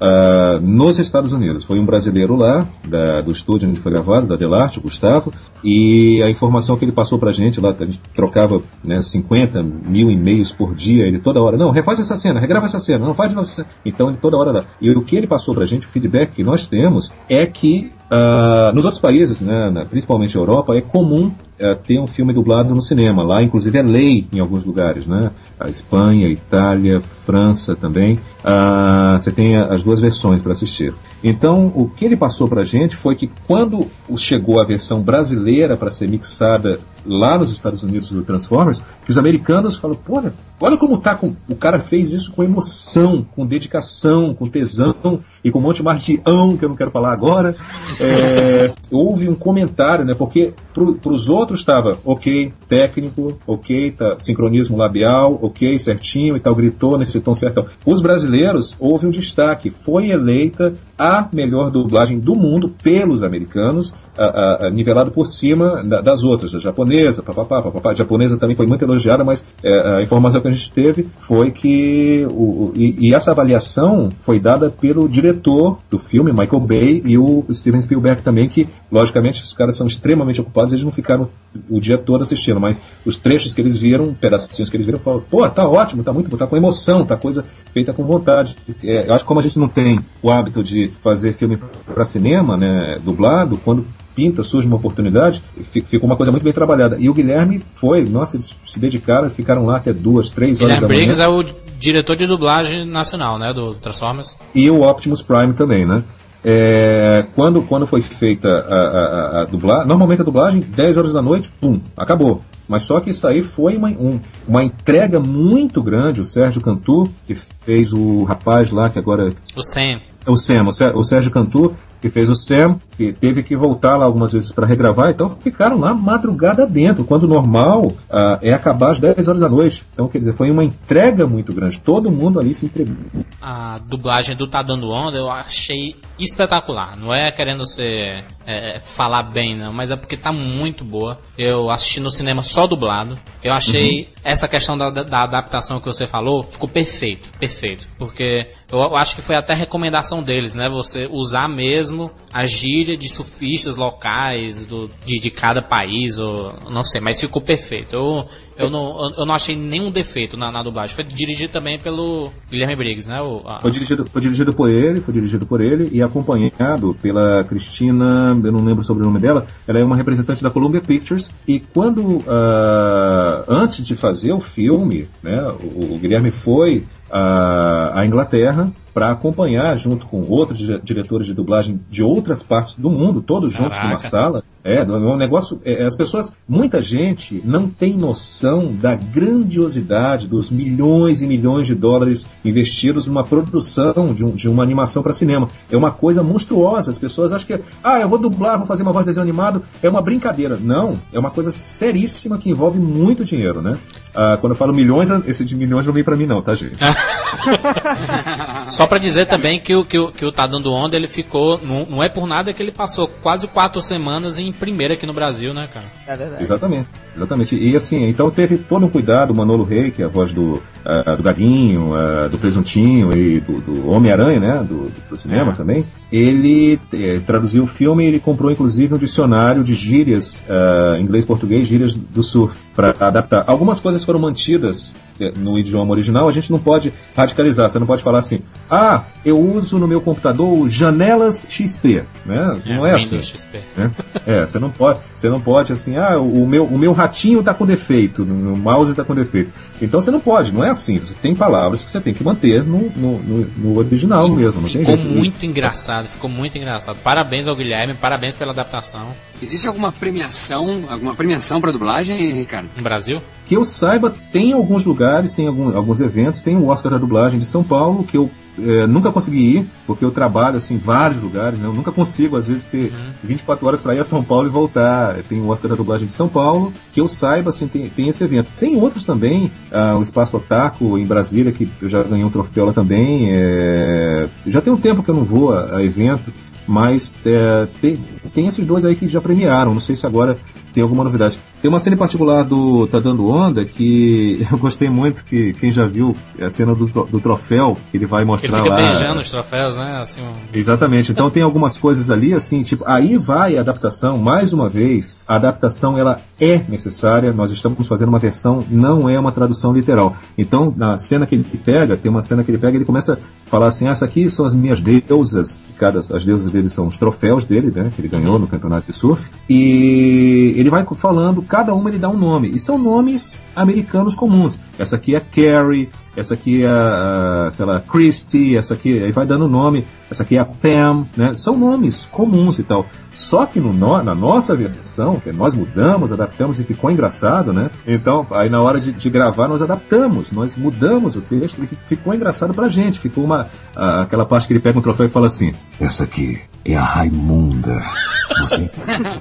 ah, 0.00 0.58
nos 0.60 0.98
Estados 0.98 1.32
Unidos. 1.32 1.64
Foi 1.64 1.78
um 1.78 1.84
brasileiro 1.84 2.36
lá, 2.36 2.66
da- 2.84 3.20
do 3.20 3.32
estúdio 3.32 3.68
onde 3.68 3.80
foi 3.80 3.90
gravado, 3.92 4.26
da 4.26 4.36
Delarte, 4.36 4.78
o 4.78 4.82
Gustavo, 4.82 5.32
e 5.64 6.22
a 6.24 6.30
informação 6.30 6.76
que 6.76 6.84
ele 6.84 6.92
passou 6.92 7.18
pra 7.18 7.32
gente 7.32 7.60
lá, 7.60 7.74
a 7.78 7.84
gente 7.84 8.00
trocava 8.14 8.60
né, 8.84 9.00
50 9.02 9.60
mil 9.62 10.08
e-mails 10.10 10.52
por 10.52 10.74
dia, 10.74 11.06
ele 11.06 11.18
toda 11.18 11.40
hora, 11.42 11.56
não, 11.56 11.70
refaz 11.72 11.98
essa 11.98 12.16
cena, 12.16 12.38
regrava 12.38 12.66
essa 12.66 12.78
cena, 12.78 13.04
não 13.04 13.14
faz 13.14 13.30
de 13.30 13.34
novo 13.36 13.46
essa 13.48 13.56
cena. 13.56 13.68
Então 13.84 14.08
ele 14.08 14.18
toda 14.18 14.36
hora 14.36 14.52
lá. 14.52 14.60
E 14.80 14.90
o 14.90 15.02
que 15.02 15.16
ele 15.16 15.26
passou 15.26 15.54
pra 15.54 15.66
gente, 15.66 15.86
o 15.86 15.90
feedback 15.90 16.32
que 16.32 16.44
nós 16.44 16.66
temos, 16.66 17.10
é 17.28 17.44
que 17.46 17.92
ah, 18.10 18.72
nos 18.74 18.84
outros 18.84 19.00
países, 19.00 19.40
né, 19.40 19.70
na- 19.70 19.84
principalmente 19.84 20.36
a 20.36 20.40
Europa, 20.40 20.74
é 20.76 20.80
comum 20.80 21.30
eh, 21.60 21.74
ter 21.74 21.98
um 21.98 22.06
filme 22.06 22.32
dublado 22.32 22.72
no 22.72 22.80
cinema. 22.80 23.24
Lá, 23.24 23.42
inclusive, 23.42 23.76
é 23.76 23.82
lei 23.82 24.24
em 24.32 24.38
alguns 24.38 24.64
lugares, 24.64 25.08
né? 25.08 25.32
A 25.58 25.68
Espanha, 25.68 26.28
a 26.28 26.30
Itália, 26.30 27.00
França 27.00 27.74
também. 27.74 28.20
Ah, 28.44 29.18
você 29.18 29.32
tem 29.32 29.56
a- 29.56 29.66
as 29.66 29.82
duas 29.82 29.98
versões 30.00 30.40
para 30.40 30.52
assistir. 30.52 30.94
Então, 31.22 31.72
o 31.74 31.88
que 31.88 32.04
ele 32.04 32.16
passou 32.16 32.46
pra 32.46 32.64
gente 32.64 32.94
foi 32.94 33.16
que 33.16 33.28
quando 33.46 33.86
chegou 34.16 34.60
a 34.60 34.64
versão 34.64 35.00
brasileira 35.02 35.76
para 35.76 35.90
ser 35.90 36.08
mixada 36.08 36.78
lá 37.06 37.38
nos 37.38 37.50
Estados 37.50 37.82
Unidos 37.82 38.10
do 38.10 38.22
Transformers, 38.22 38.82
que 39.04 39.10
os 39.10 39.18
americanos 39.18 39.76
falaram, 39.76 40.00
pô, 40.00 40.22
olha 40.60 40.76
como 40.76 40.98
tá 40.98 41.14
com. 41.14 41.34
O 41.48 41.56
cara 41.56 41.78
fez 41.78 42.12
isso 42.12 42.32
com 42.32 42.42
emoção, 42.42 43.26
com 43.34 43.46
dedicação, 43.46 44.34
com 44.34 44.46
tesão 44.46 45.20
e 45.44 45.50
com 45.50 45.58
um 45.58 45.62
monte 45.62 45.82
mais 45.82 46.02
de 46.02 46.20
ão, 46.26 46.56
que 46.56 46.64
eu 46.64 46.68
não 46.68 46.76
quero 46.76 46.90
falar 46.90 47.12
agora. 47.12 47.54
É, 48.00 48.72
houve 48.90 49.28
um 49.28 49.34
comentário, 49.34 50.04
né? 50.04 50.14
Porque 50.16 50.52
para 50.72 51.12
os 51.12 51.28
outros 51.28 51.60
estava 51.60 51.98
ok, 52.04 52.52
técnico, 52.68 53.38
ok, 53.46 53.92
tá, 53.92 54.16
sincronismo 54.18 54.76
labial, 54.76 55.38
ok, 55.40 55.78
certinho 55.78 56.36
e 56.36 56.40
tal, 56.40 56.54
gritou 56.54 56.98
nesse 56.98 57.20
tom 57.20 57.34
certo. 57.34 57.66
Os 57.86 58.00
brasileiros, 58.00 58.76
houve 58.78 59.06
um 59.06 59.10
destaque. 59.10 59.70
Foi 59.70 60.10
eleita 60.10 60.74
a 60.98 61.28
melhor 61.32 61.70
dublagem 61.70 62.18
do 62.18 62.34
mundo 62.34 62.74
pelos 62.82 63.22
americanos, 63.22 63.94
a- 64.18 64.24
a- 64.24 64.66
a- 64.66 64.70
nivelado 64.70 65.10
por 65.10 65.26
cima 65.26 65.82
da- 65.84 66.00
das 66.00 66.24
outras, 66.24 66.52
da 66.52 66.58
japonesa, 66.58 67.22
papapá, 67.22 67.62
papapá. 67.62 67.90
A 67.90 67.94
japonesa 67.94 68.36
também 68.36 68.56
foi 68.56 68.66
muito 68.66 68.82
elogiada, 68.84 69.22
mas 69.24 69.44
é, 69.62 69.98
a 69.98 70.00
informação 70.02 70.40
que 70.40 70.48
a 70.48 70.50
gente 70.52 70.70
teve 70.72 71.06
foi 71.26 71.50
que 71.50 72.26
o, 72.30 72.42
o- 72.42 72.72
e, 72.76 73.08
e 73.08 73.14
essa 73.14 73.30
avaliação 73.30 74.08
foi 74.22 74.38
dada 74.40 74.70
pelo 74.70 75.08
diretor 75.08 75.78
do 75.90 75.98
filme, 75.98 76.32
Michael 76.32 76.60
Bay, 76.60 77.02
e 77.04 77.16
o 77.18 77.44
Steven 77.52 77.80
Spielberg 77.80 78.22
também, 78.22 78.48
que 78.48 78.68
logicamente 78.90 79.42
os 79.42 79.52
caras 79.52 79.76
são 79.76 79.86
extremamente 79.86 80.40
ocupados, 80.40 80.72
eles 80.72 80.84
não 80.84 80.92
ficaram 80.92 81.28
o 81.68 81.80
dia 81.80 81.96
todo 81.98 82.22
assistindo, 82.22 82.60
mas 82.60 82.80
os 83.06 83.16
trechos 83.18 83.54
que 83.54 83.60
eles 83.60 83.78
viram, 83.80 84.12
pedacinhos 84.14 84.68
que 84.68 84.76
eles 84.76 84.86
viram, 84.86 84.98
falaram, 84.98 85.24
pô, 85.30 85.48
tá 85.48 85.66
ótimo, 85.68 86.02
tá 86.02 86.12
muito, 86.12 86.36
tá 86.36 86.46
com 86.46 86.56
emoção, 86.56 87.04
tá 87.04 87.16
coisa 87.16 87.44
feita 87.72 87.92
com 87.92 88.04
vontade. 88.04 88.56
É, 88.84 89.08
eu 89.08 89.14
acho 89.14 89.24
que 89.24 89.28
como 89.28 89.40
a 89.40 89.42
gente 89.42 89.58
não 89.58 89.68
tem 89.68 89.98
o 90.22 90.30
hábito 90.30 90.62
de 90.62 90.88
fazer 91.02 91.32
filme 91.32 91.58
para 91.86 92.04
cinema, 92.04 92.56
né, 92.56 92.98
dublado, 93.04 93.58
quando 93.64 93.84
pinta, 94.18 94.42
surge 94.42 94.66
uma 94.66 94.76
oportunidade, 94.76 95.40
fi- 95.70 95.80
ficou 95.80 96.08
uma 96.08 96.16
coisa 96.16 96.32
muito 96.32 96.42
bem 96.42 96.52
trabalhada. 96.52 96.96
E 96.98 97.08
o 97.08 97.14
Guilherme 97.14 97.62
foi, 97.76 98.02
nossa, 98.04 98.36
eles 98.36 98.52
se 98.66 98.80
dedicaram, 98.80 99.30
ficaram 99.30 99.64
lá 99.64 99.76
até 99.76 99.92
duas, 99.92 100.30
três 100.32 100.60
horas 100.60 100.72
Guilherme 100.72 100.80
da 100.80 100.88
manhã. 100.88 100.98
Briggs 101.06 101.22
é 101.22 101.28
o 101.28 101.44
diretor 101.78 102.16
de 102.16 102.26
dublagem 102.26 102.84
nacional, 102.84 103.38
né, 103.38 103.52
do 103.52 103.74
Transformers. 103.74 104.36
e 104.52 104.68
o 104.68 104.82
Optimus 104.82 105.22
Prime 105.22 105.54
também, 105.54 105.86
né? 105.86 106.02
É, 106.44 107.24
quando, 107.34 107.62
quando 107.62 107.86
foi 107.86 108.00
feita 108.00 108.48
a, 108.48 108.52
a, 108.52 109.38
a, 109.38 109.42
a 109.42 109.44
dublagem, 109.44 109.86
normalmente 109.86 110.20
a 110.20 110.24
dublagem, 110.24 110.60
10 110.60 110.96
horas 110.96 111.12
da 111.12 111.20
noite, 111.22 111.50
pum, 111.60 111.80
acabou. 111.96 112.40
Mas 112.68 112.82
só 112.82 113.00
que 113.00 113.10
isso 113.10 113.26
aí 113.26 113.42
foi 113.42 113.76
uma, 113.76 113.88
um- 113.88 114.20
uma 114.46 114.62
entrega 114.64 115.18
muito 115.20 115.82
grande. 115.82 116.20
O 116.20 116.24
Sérgio 116.24 116.60
Cantu, 116.60 117.04
que 117.26 117.34
fez 117.64 117.92
o 117.92 118.24
rapaz 118.24 118.70
lá, 118.70 118.88
que 118.90 118.98
agora 118.98 119.30
O 119.56 119.62
Sam. 119.62 119.98
É 120.28 120.30
o 120.30 120.36
Sam, 120.36 120.64
o 120.68 120.72
Sé- 120.72 120.92
o 120.94 121.02
Sérgio 121.02 121.30
Cantu, 121.30 121.74
que 122.00 122.08
fez 122.08 122.28
o 122.28 122.34
Sam, 122.34 122.78
que 122.96 123.12
teve 123.12 123.42
que 123.42 123.56
voltar 123.56 123.96
lá 123.96 124.04
algumas 124.04 124.32
vezes 124.32 124.52
para 124.52 124.66
regravar, 124.66 125.10
então 125.10 125.36
ficaram 125.40 125.78
lá 125.80 125.92
madrugada 125.94 126.66
dentro, 126.66 127.02
quando 127.04 127.24
o 127.24 127.28
normal 127.28 127.90
ah, 128.10 128.38
é 128.40 128.52
acabar 128.52 128.92
às 128.92 129.00
10 129.00 129.26
horas 129.26 129.40
da 129.40 129.48
noite. 129.48 129.84
Então, 129.92 130.06
quer 130.06 130.18
dizer, 130.18 130.34
foi 130.34 130.50
uma 130.50 130.62
entrega 130.62 131.26
muito 131.26 131.52
grande. 131.52 131.80
Todo 131.80 132.10
mundo 132.10 132.38
ali 132.38 132.54
se 132.54 132.66
entregou. 132.66 132.94
a 133.42 133.78
dublagem 133.78 134.36
do 134.36 134.46
Tá 134.46 134.62
Dando 134.62 134.90
Onda 134.90 135.16
eu 135.18 135.30
achei 135.30 135.94
espetacular. 136.18 136.96
Não 136.96 137.12
é 137.12 137.32
querendo 137.32 137.66
ser 137.66 138.24
é, 138.46 138.78
falar 138.80 139.22
bem, 139.24 139.56
não, 139.56 139.72
mas 139.72 139.90
é 139.90 139.96
porque 139.96 140.16
tá 140.16 140.32
muito 140.32 140.84
boa. 140.84 141.18
Eu 141.36 141.70
assisti 141.70 142.00
no 142.00 142.10
cinema 142.10 142.42
só 142.42 142.66
dublado. 142.66 143.18
Eu 143.42 143.52
achei 143.52 144.08
essa 144.24 144.46
questão 144.46 144.76
da, 144.76 144.90
da 144.90 145.24
adaptação 145.24 145.80
que 145.80 145.86
você 145.86 146.06
falou 146.06 146.42
ficou 146.42 146.68
perfeito, 146.68 147.28
perfeito. 147.38 147.88
Porque 147.98 148.46
eu, 148.70 148.96
acho 148.96 149.16
que 149.16 149.22
foi 149.22 149.36
até 149.36 149.54
recomendação 149.54 150.22
deles, 150.22 150.54
né? 150.54 150.68
Você 150.70 151.06
usar 151.10 151.48
mesmo 151.48 152.10
a 152.32 152.44
gíria 152.44 152.96
de 152.96 153.08
surfistas 153.08 153.76
locais 153.76 154.64
do, 154.66 154.88
de, 155.04 155.18
de 155.18 155.30
cada 155.30 155.62
país, 155.62 156.18
ou 156.18 156.52
não 156.70 156.82
sei, 156.82 157.00
mas 157.00 157.20
ficou 157.20 157.40
perfeito. 157.40 157.96
Eu, 157.96 158.26
eu, 158.58 158.68
não, 158.70 158.94
eu 159.16 159.24
não 159.24 159.34
achei 159.34 159.56
nenhum 159.56 159.90
defeito 159.90 160.36
na, 160.36 160.50
na 160.52 160.62
dublagem. 160.62 160.94
Foi 160.94 161.04
dirigido 161.04 161.52
também 161.52 161.78
pelo 161.78 162.30
Guilherme 162.50 162.76
Briggs, 162.76 163.08
né? 163.10 163.20
O, 163.22 163.42
a- 163.46 163.60
Foi 163.60 163.70
dirigido, 163.70 164.04
foi 164.10 164.20
dirigido 164.20 164.52
por 164.52 164.68
ele, 164.70 165.00
foi 165.00 165.14
dirigido 165.14 165.46
por 165.46 165.60
ele 165.60 165.88
e 165.92 166.02
acompanhado 166.02 166.94
pela 167.00 167.44
Cristina, 167.44 168.38
eu 168.44 168.52
não 168.52 168.64
lembro 168.64 168.84
sobre 168.84 169.02
o 169.02 169.06
nome 169.06 169.20
dela, 169.20 169.46
ela 169.66 169.78
é 169.78 169.84
uma 169.84 169.96
representante 169.96 170.42
da 170.42 170.50
Columbia 170.50 170.80
Pictures 170.80 171.30
e 171.46 171.60
quando 171.60 172.18
ah, 172.28 173.44
antes 173.48 173.84
de 173.84 173.96
fazer 173.96 174.32
o 174.32 174.40
filme, 174.40 175.08
né, 175.22 175.40
o, 175.62 175.94
o 175.94 175.98
Guilherme 175.98 176.30
foi 176.30 176.84
à, 177.10 177.86
à 177.94 178.00
Inglaterra 178.00 178.68
para 178.98 179.12
acompanhar 179.12 179.78
junto 179.78 180.06
com 180.06 180.22
outros 180.28 180.58
dire- 180.58 180.80
diretores 180.82 181.24
de 181.28 181.32
dublagem 181.32 181.80
de 181.88 182.02
outras 182.02 182.42
partes 182.42 182.74
do 182.74 182.90
mundo, 182.90 183.22
todos 183.22 183.52
juntos 183.52 183.78
numa 183.78 183.90
Caraca. 183.96 184.08
sala. 184.08 184.42
É, 184.64 184.78
é 184.80 184.84
um 184.84 185.16
negócio. 185.16 185.60
é, 185.64 185.86
as 185.86 185.96
pessoas, 185.96 186.32
muita 186.48 186.82
gente 186.82 187.40
não 187.44 187.68
tem 187.68 187.96
noção 187.96 188.72
da 188.74 188.96
grandiosidade 188.96 190.26
dos 190.26 190.50
milhões 190.50 191.22
e 191.22 191.26
milhões 191.28 191.68
de 191.68 191.76
dólares 191.76 192.26
investidos 192.44 193.06
numa 193.06 193.22
produção 193.24 194.12
de, 194.12 194.24
um- 194.24 194.32
de 194.32 194.48
uma 194.48 194.64
animação 194.64 195.00
para 195.00 195.12
cinema. 195.12 195.48
É 195.70 195.76
uma 195.76 195.92
coisa 195.92 196.20
monstruosa. 196.22 196.90
As 196.90 196.98
pessoas 196.98 197.32
acham 197.32 197.46
que, 197.46 197.62
ah, 197.84 198.00
eu 198.00 198.08
vou 198.08 198.18
dublar, 198.18 198.58
vou 198.58 198.66
fazer 198.66 198.82
uma 198.82 198.92
voz 198.92 199.04
de 199.04 199.10
desenho 199.10 199.22
animado, 199.22 199.62
é 199.80 199.88
uma 199.88 200.02
brincadeira. 200.02 200.58
Não, 200.60 200.98
é 201.12 201.18
uma 201.20 201.30
coisa 201.30 201.52
seríssima 201.52 202.36
que 202.36 202.50
envolve 202.50 202.80
muito 202.80 203.24
dinheiro, 203.24 203.62
né? 203.62 203.76
Ah, 204.12 204.36
quando 204.40 204.52
eu 204.52 204.56
falo 204.56 204.74
milhões, 204.74 205.08
esse 205.28 205.44
de 205.44 205.54
milhões 205.56 205.86
não 205.86 205.92
vem 205.92 206.02
para 206.02 206.16
mim, 206.16 206.26
não, 206.26 206.42
tá, 206.42 206.52
gente? 206.54 206.76
Só 208.68 208.86
pra 208.88 208.98
dizer 208.98 209.26
também 209.26 209.60
que 209.60 209.74
o, 209.74 209.84
que 209.84 209.98
o, 209.98 210.10
que 210.10 210.24
o 210.24 210.32
Tá 210.32 210.46
Dando 210.46 210.72
Onda, 210.72 210.96
ele 210.96 211.06
ficou. 211.06 211.58
Não, 211.58 211.86
não 211.86 212.02
é 212.02 212.08
por 212.08 212.26
nada 212.26 212.52
que 212.52 212.62
ele 212.62 212.72
passou 212.72 213.06
quase 213.06 213.46
quatro 213.46 213.80
semanas 213.80 214.38
em 214.38 214.50
primeira 214.52 214.94
aqui 214.94 215.06
no 215.06 215.12
Brasil, 215.12 215.52
né, 215.54 215.68
cara? 215.72 215.86
É 216.06 216.16
verdade. 216.16 216.42
Exatamente, 216.42 216.88
exatamente. 217.18 217.56
E 217.56 217.76
assim, 217.76 218.08
então 218.08 218.30
teve 218.30 218.56
todo 218.58 218.86
um 218.86 218.88
cuidado, 218.88 219.32
o 219.32 219.36
Manolo 219.36 219.64
Rey, 219.64 219.90
que 219.90 220.02
é 220.02 220.06
a 220.06 220.08
voz 220.08 220.32
do, 220.32 220.62
ah, 220.84 221.14
do 221.16 221.22
Gaguinho, 221.22 221.94
ah, 221.94 222.28
do 222.28 222.38
Presuntinho 222.38 223.10
e 223.16 223.40
do, 223.40 223.60
do 223.60 223.90
Homem-Aranha, 223.90 224.40
né, 224.40 224.64
do, 224.68 224.90
do 225.10 225.16
cinema 225.16 225.52
É. 225.52 225.54
também. 225.54 225.84
Ele 226.10 226.80
eh, 226.92 227.20
traduziu 227.26 227.64
o 227.64 227.66
filme 227.66 228.04
e 228.04 228.08
ele 228.08 228.18
comprou 228.18 228.50
inclusive 228.50 228.94
um 228.94 228.98
dicionário 228.98 229.62
de 229.62 229.74
gírias, 229.74 230.42
ah, 230.48 230.96
inglês-português, 230.98 231.68
gírias 231.68 231.94
do 231.94 232.22
surf, 232.22 232.58
para 232.74 232.94
adaptar. 232.98 233.44
Algumas 233.46 233.78
coisas 233.80 234.02
foram 234.04 234.18
mantidas 234.20 234.96
eh, 235.20 235.32
no 235.36 235.58
idioma 235.58 235.90
original, 235.92 236.26
a 236.28 236.32
gente 236.32 236.50
não 236.50 236.58
pode 236.58 236.92
radicalizar, 237.14 237.68
você 237.68 237.78
não 237.78 237.86
pode 237.86 238.02
falar 238.02 238.20
assim, 238.20 238.40
ah, 238.70 239.04
eu 239.24 239.38
uso 239.38 239.78
no 239.78 239.86
meu 239.86 240.00
computador 240.00 240.66
janelas 240.68 241.44
XP, 241.48 242.04
né? 242.24 242.58
não 242.66 242.86
é 242.86 242.94
assim. 242.94 243.04
Windows 243.18 243.26
XP. 243.28 243.60
né? 243.76 243.90
É, 244.26 244.46
você 244.46 244.58
não 244.58 244.70
pode, 244.70 245.00
você 245.14 245.28
não 245.28 245.40
pode 245.40 245.72
assim, 245.72 245.96
ah, 245.96 246.18
o 246.18 246.46
meu, 246.46 246.64
o 246.64 246.78
meu 246.78 246.92
ratinho 247.08 247.42
tá 247.42 247.54
com 247.54 247.64
defeito, 247.66 248.22
o 248.22 248.56
mouse 248.56 248.94
tá 248.94 249.02
com 249.04 249.14
defeito. 249.14 249.50
Então 249.80 250.00
você 250.00 250.10
não 250.10 250.20
pode, 250.20 250.52
não 250.52 250.62
é 250.64 250.70
assim. 250.70 250.98
Você 250.98 251.14
tem 251.14 251.34
palavras 251.34 251.82
que 251.82 251.90
você 251.90 252.00
tem 252.00 252.12
que 252.14 252.22
manter 252.22 252.62
no, 252.64 252.90
no, 252.96 253.18
no- 253.56 253.78
original 253.78 254.28
mesmo, 254.28 254.60
não 254.60 254.68
tem 254.68 254.80
Ficou 254.80 254.96
jeito. 254.96 255.10
muito 255.10 255.46
engraçado, 255.46 256.06
ficou 256.08 256.28
muito 256.30 256.56
engraçado. 256.58 256.96
Parabéns 257.02 257.46
ao 257.48 257.56
Guilherme, 257.56 257.94
parabéns 257.94 258.36
pela 258.36 258.52
adaptação 258.52 259.08
Existe 259.40 259.68
alguma 259.68 259.92
premiação, 259.92 260.84
alguma 260.88 261.14
premiação 261.14 261.60
pra 261.60 261.70
dublagem, 261.70 262.32
Ricardo? 262.34 262.68
no 262.76 262.82
Brasil. 262.82 263.20
Que 263.46 263.56
eu 263.56 263.64
saiba, 263.64 264.12
tem 264.32 264.52
alguns 264.52 264.84
lugares, 264.84 265.32
tem 265.34 265.46
algum, 265.46 265.76
alguns 265.76 266.00
eventos, 266.00 266.42
tem 266.42 266.56
o 266.56 266.66
Oscar 266.66 266.90
da 266.90 266.98
dublagem 266.98 267.38
de 267.38 267.46
São 267.46 267.62
Paulo, 267.62 268.02
que 268.02 268.16
eu 268.16 268.28
eh, 268.58 268.86
nunca 268.86 269.10
consegui 269.10 269.58
ir, 269.58 269.66
porque 269.86 270.04
eu 270.04 270.10
trabalho 270.10 270.56
assim, 270.56 270.74
em 270.74 270.78
vários 270.78 271.22
lugares, 271.22 271.58
né? 271.58 271.66
eu 271.66 271.72
nunca 271.72 271.92
consigo, 271.92 272.36
às 272.36 272.46
vezes, 272.46 272.64
ter 272.64 272.92
24 273.22 273.66
horas 273.66 273.80
para 273.80 273.94
ir 273.94 274.00
a 274.00 274.04
São 274.04 274.22
Paulo 274.22 274.46
e 274.48 274.50
voltar. 274.50 275.16
Tem 275.28 275.40
o 275.40 275.48
Oscar 275.48 275.70
da 275.70 275.76
dublagem 275.76 276.06
de 276.06 276.12
São 276.12 276.28
Paulo, 276.28 276.72
que 276.92 277.00
eu 277.00 277.08
saiba, 277.08 277.50
assim, 277.50 277.68
tem, 277.68 277.88
tem 277.88 278.08
esse 278.08 278.22
evento. 278.24 278.50
Tem 278.58 278.76
outros 278.76 279.04
também, 279.04 279.50
ah, 279.72 279.96
o 279.96 280.02
Espaço 280.02 280.36
Otaku 280.36 280.98
em 280.98 281.06
Brasília, 281.06 281.52
que 281.52 281.70
eu 281.80 281.88
já 281.88 282.02
ganhei 282.02 282.24
um 282.24 282.30
troféu 282.30 282.66
lá 282.66 282.72
também. 282.72 283.28
eh, 283.30 284.28
Já 284.46 284.60
tem 284.60 284.72
um 284.72 284.76
tempo 284.76 285.02
que 285.02 285.10
eu 285.10 285.14
não 285.14 285.24
vou 285.24 285.52
a, 285.52 285.76
a 285.76 285.82
evento, 285.82 286.32
mas 286.66 287.14
é, 287.24 287.66
tem, 287.80 287.96
tem 288.34 288.46
esses 288.46 288.64
dois 288.66 288.84
aí 288.84 288.94
que 288.94 289.08
já 289.08 289.20
premiaram. 289.20 289.72
Não 289.72 289.80
sei 289.80 289.96
se 289.96 290.06
agora 290.06 290.36
tem 290.72 290.82
alguma 290.82 291.04
novidade. 291.04 291.38
Tem 291.60 291.68
uma 291.68 291.78
cena 291.80 291.94
em 291.96 291.98
particular 291.98 292.44
do 292.44 292.86
Tá 292.86 293.00
Dando 293.00 293.28
Onda 293.28 293.64
que 293.64 294.46
eu 294.50 294.58
gostei 294.58 294.88
muito, 294.88 295.24
que 295.24 295.52
quem 295.54 295.70
já 295.72 295.86
viu 295.86 296.14
a 296.40 296.48
cena 296.50 296.74
do, 296.74 296.86
do 296.86 297.20
troféu, 297.20 297.76
ele 297.92 298.06
vai 298.06 298.22
Ele 298.22 298.30
mostrar 298.30 298.58
fica 298.62 298.68
lá. 298.70 298.76
beijando 298.76 299.20
os 299.20 299.30
troféus, 299.30 299.76
né? 299.76 299.98
Assim, 300.00 300.22
um- 300.22 300.32
Exatamente. 300.52 301.10
Então 301.12 301.30
tem 301.30 301.42
algumas 301.42 301.76
coisas 301.76 302.10
ali, 302.10 302.32
assim, 302.32 302.62
tipo, 302.62 302.84
aí 302.86 303.16
vai 303.16 303.56
a 303.56 303.60
adaptação, 303.60 304.18
mais 304.18 304.52
uma 304.52 304.68
vez, 304.68 305.16
a 305.26 305.34
adaptação 305.36 305.98
ela 305.98 306.20
é 306.40 306.62
necessária, 306.68 307.32
nós 307.32 307.50
estamos 307.50 307.86
fazendo 307.86 308.08
uma 308.10 308.18
versão, 308.18 308.64
não 308.70 309.08
é 309.08 309.18
uma 309.18 309.32
tradução 309.32 309.72
literal. 309.72 310.16
Então, 310.36 310.72
na 310.76 310.96
cena 310.96 311.26
que 311.26 311.34
ele 311.34 311.44
pega, 311.64 311.96
tem 311.96 312.10
uma 312.10 312.20
cena 312.20 312.44
que 312.44 312.50
ele 312.50 312.58
pega, 312.58 312.76
ele 312.76 312.84
começa 312.84 313.14
a 313.14 313.50
falar 313.50 313.66
assim, 313.66 313.86
ah, 313.88 313.90
essas 313.90 314.08
aqui 314.08 314.30
são 314.30 314.44
as 314.46 314.54
minhas 314.54 314.80
deusas, 314.80 315.58
cada, 315.78 315.98
as 315.98 316.24
deusas 316.24 316.50
dele 316.50 316.68
são 316.70 316.86
os 316.86 316.96
troféus 316.96 317.44
dele, 317.44 317.72
né, 317.74 317.90
que 317.94 318.00
ele 318.00 318.08
ganhou 318.08 318.38
no 318.38 318.46
campeonato 318.46 318.86
de 318.86 318.92
surf, 318.92 319.28
e 319.48 320.52
ele 320.58 320.70
vai 320.70 320.84
falando, 320.96 321.42
cada 321.42 321.74
uma 321.74 321.88
ele 321.88 321.98
dá 321.98 322.08
um 322.08 322.16
nome, 322.16 322.50
e 322.50 322.58
são 322.58 322.78
nomes 322.78 323.40
americanos 323.54 324.14
comuns. 324.14 324.58
Essa 324.78 324.96
aqui 324.96 325.14
é 325.14 325.20
Carrie, 325.20 325.88
essa 326.16 326.34
aqui 326.34 326.64
é, 326.64 326.68
a, 326.68 327.48
sei 327.52 327.64
lá, 327.66 327.80
Christy, 327.80 328.56
essa 328.56 328.74
aqui, 328.74 329.02
aí 329.02 329.12
vai 329.12 329.26
dando 329.26 329.48
nome, 329.48 329.86
essa 330.10 330.22
aqui 330.22 330.36
é 330.36 330.40
a 330.40 330.44
Pam, 330.44 331.06
né? 331.16 331.34
São 331.34 331.56
nomes 331.56 332.06
comuns 332.10 332.58
e 332.58 332.62
tal. 332.62 332.86
Só 333.12 333.44
que 333.46 333.58
no, 333.60 333.72
na 333.72 334.14
nossa 334.14 334.54
versão, 334.54 335.18
que 335.20 335.32
nós 335.32 335.54
mudamos, 335.54 336.12
adaptamos 336.12 336.60
e 336.60 336.64
ficou 336.64 336.90
engraçado, 336.90 337.52
né? 337.52 337.70
Então, 337.86 338.26
aí 338.30 338.48
na 338.48 338.60
hora 338.60 338.80
de, 338.80 338.92
de 338.92 339.10
gravar, 339.10 339.48
nós 339.48 339.60
adaptamos, 339.60 340.30
nós 340.32 340.56
mudamos 340.56 341.16
o 341.16 341.20
texto 341.20 341.62
e 341.62 341.66
fi- 341.66 341.78
ficou 341.86 342.14
engraçado 342.14 342.54
pra 342.54 342.68
gente. 342.68 342.98
Ficou 343.00 343.24
uma, 343.24 343.46
a- 343.74 344.02
aquela 344.02 344.24
parte 344.24 344.46
que 344.46 344.52
ele 344.52 344.60
pega 344.60 344.78
um 344.78 344.82
troféu 344.82 345.06
e 345.06 345.10
fala 345.10 345.26
assim, 345.26 345.52
essa 345.80 346.04
aqui 346.04 346.38
é 346.64 346.76
a 346.76 346.82
Raimunda. 346.84 347.80
Você... 348.40 348.70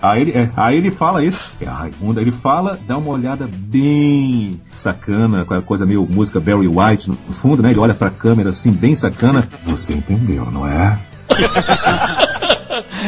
aí, 0.01 0.21
ele, 0.21 0.31
é, 0.31 0.49
aí 0.55 0.77
ele 0.77 0.91
fala 0.91 1.23
isso, 1.23 1.53
é 1.61 1.67
a 1.67 1.89
ele 2.17 2.31
fala, 2.31 2.79
dá 2.87 2.97
uma 2.97 3.11
olhada 3.11 3.47
bem 3.51 4.59
sacana, 4.71 5.45
com 5.45 5.53
a 5.53 5.61
coisa 5.61 5.85
meio 5.85 6.07
música 6.07 6.39
Barry 6.39 6.67
White 6.67 7.09
no 7.09 7.15
fundo, 7.33 7.61
né? 7.61 7.71
Ele 7.71 7.79
olha 7.79 7.93
pra 7.93 8.09
câmera 8.09 8.49
assim, 8.49 8.71
bem 8.71 8.95
sacana. 8.95 9.47
Você 9.65 9.93
entendeu, 9.93 10.49
não 10.51 10.67
é? 10.67 10.99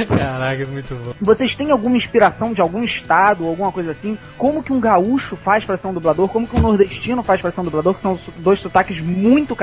Caraca, 0.08 0.66
muito 0.66 0.96
bom. 0.96 1.14
Vocês 1.22 1.56
têm 1.56 1.72
alguma 1.72 1.96
inspiração 1.96 2.54
de 2.54 2.62
algum 2.62 2.84
estado 2.84 3.44
ou 3.44 3.50
alguma 3.50 3.72
coisa 3.72 3.92
assim? 3.92 4.18
Como 4.38 4.64
que 4.64 4.74
um 4.74 4.80
gaúcho 4.80 5.36
faz 5.36 5.64
pra 5.64 5.78
ser 5.78 5.88
um 5.88 5.94
dublador? 5.94 6.28
Como 6.30 6.48
que 6.48 6.56
um 6.56 6.62
nordestino 6.62 7.24
faz 7.24 7.42
pra 7.42 7.52
ser 7.52 7.62
um 7.62 7.66
dublador? 7.66 7.94
Que 7.94 8.02
são 8.02 8.18
dois 8.38 8.60
sotaques 8.60 9.00
muito 9.02 9.56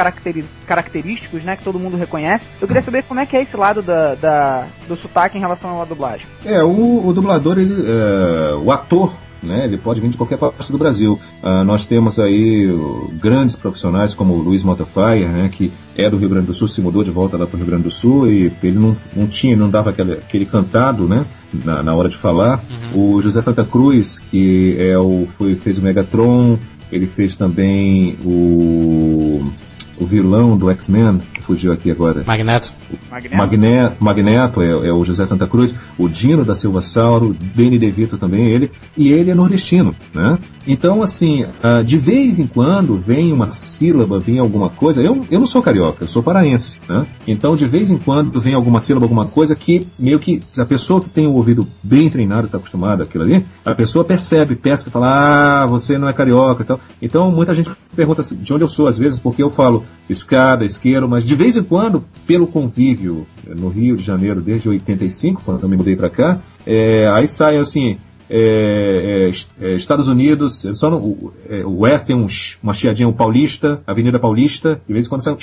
característicos, 0.66 1.42
né? 1.42 1.57
Que 1.57 1.64
todo 1.64 1.78
mundo 1.78 1.96
reconhece. 1.96 2.44
Eu 2.61 2.66
queria 2.66 2.82
saber 2.82 3.02
como 3.04 3.20
é 3.20 3.26
que 3.26 3.36
é 3.36 3.42
esse 3.42 3.57
lado 3.57 3.82
da, 3.82 4.14
da- 4.14 4.66
do 4.88 4.96
sotaque 4.96 5.36
em 5.36 5.40
relação 5.40 5.80
à 5.80 5.84
dublagem. 5.84 6.26
É, 6.44 6.62
o, 6.62 7.07
o 7.07 7.12
dublador, 7.12 7.59
ele, 7.59 7.74
é, 7.88 8.54
o 8.54 8.70
ator, 8.72 9.14
né? 9.47 9.64
Ele 9.64 9.78
pode 9.78 10.01
vir 10.01 10.11
de 10.11 10.16
qualquer 10.16 10.36
parte 10.36 10.70
do 10.70 10.78
Brasil. 10.78 11.18
Uh, 11.42 11.64
nós 11.64 11.86
temos 11.86 12.18
aí 12.18 12.66
uh, 12.66 13.11
grandes 13.20 13.57
profissionais 13.57 14.12
como 14.12 14.34
o 14.34 14.38
Luiz 14.38 14.62
Montefire, 14.62 15.26
né? 15.26 15.49
Que 15.51 15.72
é 15.97 16.11
do 16.11 16.16
Rio 16.16 16.28
Grande 16.28 16.47
do 16.47 16.55
Sul, 16.55 16.68
se 16.68 16.80
mudou 16.80 17.03
de 17.03 17.11
volta 17.11 17.36
lá 17.36 17.47
para 17.47 17.55
o 17.55 17.59
Rio 17.59 17.66
Grande 17.66 17.84
do 17.84 17.90
Sul 17.90 18.30
e 18.30 18.53
ele 18.62 18.78
não, 18.78 18.97
não 19.14 19.26
tinha, 19.26 19.57
não 19.57 19.70
dava 19.70 19.90
aquele, 19.90 20.14
aquele 20.14 20.44
cantado, 20.44 21.09
né? 21.09 21.24
Na, 21.64 21.82
na 21.82 21.94
hora 21.94 22.09
de 22.09 22.16
falar. 22.16 22.62
Uhum. 22.92 23.16
O 23.16 23.22
José 23.22 23.40
Santa 23.40 23.64
Cruz, 23.64 24.18
que 24.18 24.76
é 24.78 24.99
o, 24.99 25.26
foi, 25.38 25.55
fez 25.55 25.78
o 25.78 25.82
Megatron, 25.82 26.59
ele 26.90 27.07
fez 27.07 27.36
também 27.36 28.18
o 28.24 29.51
o 29.99 30.05
vilão 30.05 30.57
do 30.57 30.70
X-Men, 30.70 31.20
fugiu 31.42 31.72
aqui 31.72 31.90
agora. 31.90 32.24
Magneto. 32.26 32.72
Magneto, 33.11 33.36
Magneto, 33.36 34.05
Magneto 34.05 34.62
é, 34.62 34.88
é, 34.88 34.92
o 34.92 35.05
José 35.05 35.24
Santa 35.26 35.47
Cruz, 35.47 35.74
o 35.97 36.09
Dino 36.09 36.44
da 36.44 36.55
Silva 36.55 36.80
Sauro, 36.80 37.34
Danny 37.55 37.78
DeVito 37.78 38.18
também 38.18 38.49
ele, 38.49 38.70
e 38.97 39.12
ele 39.12 39.30
é 39.30 39.34
nordestino, 39.34 39.94
né? 40.14 40.38
Então, 40.66 41.01
assim, 41.01 41.44
uh, 41.44 41.84
de 41.84 41.97
vez 41.97 42.40
em 42.40 42.47
quando 42.47 42.99
vem 42.99 43.32
uma 43.32 43.51
sílaba, 43.51 44.18
vem 44.18 44.40
alguma 44.40 44.68
coisa. 44.68 45.01
Eu, 45.01 45.24
eu 45.30 45.38
não 45.38 45.47
sou 45.47 45.62
carioca, 45.62 46.03
eu 46.03 46.09
sou 46.09 46.22
paraense, 46.22 46.78
né? 46.88 47.07
Então, 47.28 47.55
de 47.55 47.66
vez 47.66 47.90
em 47.90 47.99
quando 47.99 48.40
vem 48.40 48.55
alguma 48.55 48.80
sílaba, 48.80 49.05
alguma 49.05 49.26
coisa 49.26 49.55
que 49.55 49.86
meio 49.99 50.18
que 50.18 50.42
a 50.59 50.64
pessoa 50.64 51.01
que 51.01 51.09
tem 51.09 51.26
o 51.26 51.34
ouvido 51.34 51.66
bem 51.82 52.11
treinado, 52.11 52.47
está 52.47 52.59
acostumada 52.59 53.05
àquilo 53.05 53.22
ali, 53.22 53.47
a 53.64 53.74
pessoa 53.74 54.05
percebe, 54.05 54.57
pesca, 54.57 54.90
fala, 54.90 55.62
ah, 55.62 55.66
você 55.66 55.97
não 55.97 56.09
é 56.09 56.12
carioca 56.12 56.62
e 56.62 56.66
tal. 56.66 56.81
Então, 57.01 57.31
muita 57.31 57.55
gente 57.55 57.70
pergunta 57.94 58.23
de 58.23 58.52
onde 58.52 58.64
eu 58.64 58.68
sou, 58.68 58.89
às 58.89 58.98
vezes, 58.98 59.20
porque 59.20 59.43
eu 59.43 59.51
falo 59.51 59.85
escada, 60.08 60.64
isqueiro, 60.64 61.08
mas 61.08 61.24
de 61.24 61.34
vez 61.34 61.56
em 61.56 61.62
quando, 61.62 62.04
pelo 62.26 62.46
convívio 62.46 63.26
no 63.46 63.68
Rio 63.68 63.96
de 63.96 64.02
Janeiro 64.02 64.40
desde 64.40 64.68
85, 64.68 65.42
quando 65.44 65.62
eu 65.62 65.68
me 65.68 65.76
mudei 65.76 65.96
para 65.96 66.10
cá, 66.10 66.40
é, 66.66 67.08
aí 67.08 67.26
sai 67.26 67.56
assim, 67.56 67.98
é, 68.28 69.30
é, 69.30 69.30
é, 69.60 69.74
Estados 69.74 70.08
Unidos, 70.08 70.66
só 70.74 70.90
no, 70.90 70.98
o, 70.98 71.32
é, 71.48 71.64
West 71.64 72.06
tem 72.06 72.16
um, 72.16 72.26
uma 72.62 72.72
chiadinha, 72.72 73.08
o 73.08 73.12
Paulista, 73.12 73.80
Avenida 73.86 74.18
Paulista, 74.18 74.80
de 74.86 74.92
vez 74.92 75.06
em 75.06 75.08
quando 75.08 75.22
sai 75.22 75.32
um 75.32 75.36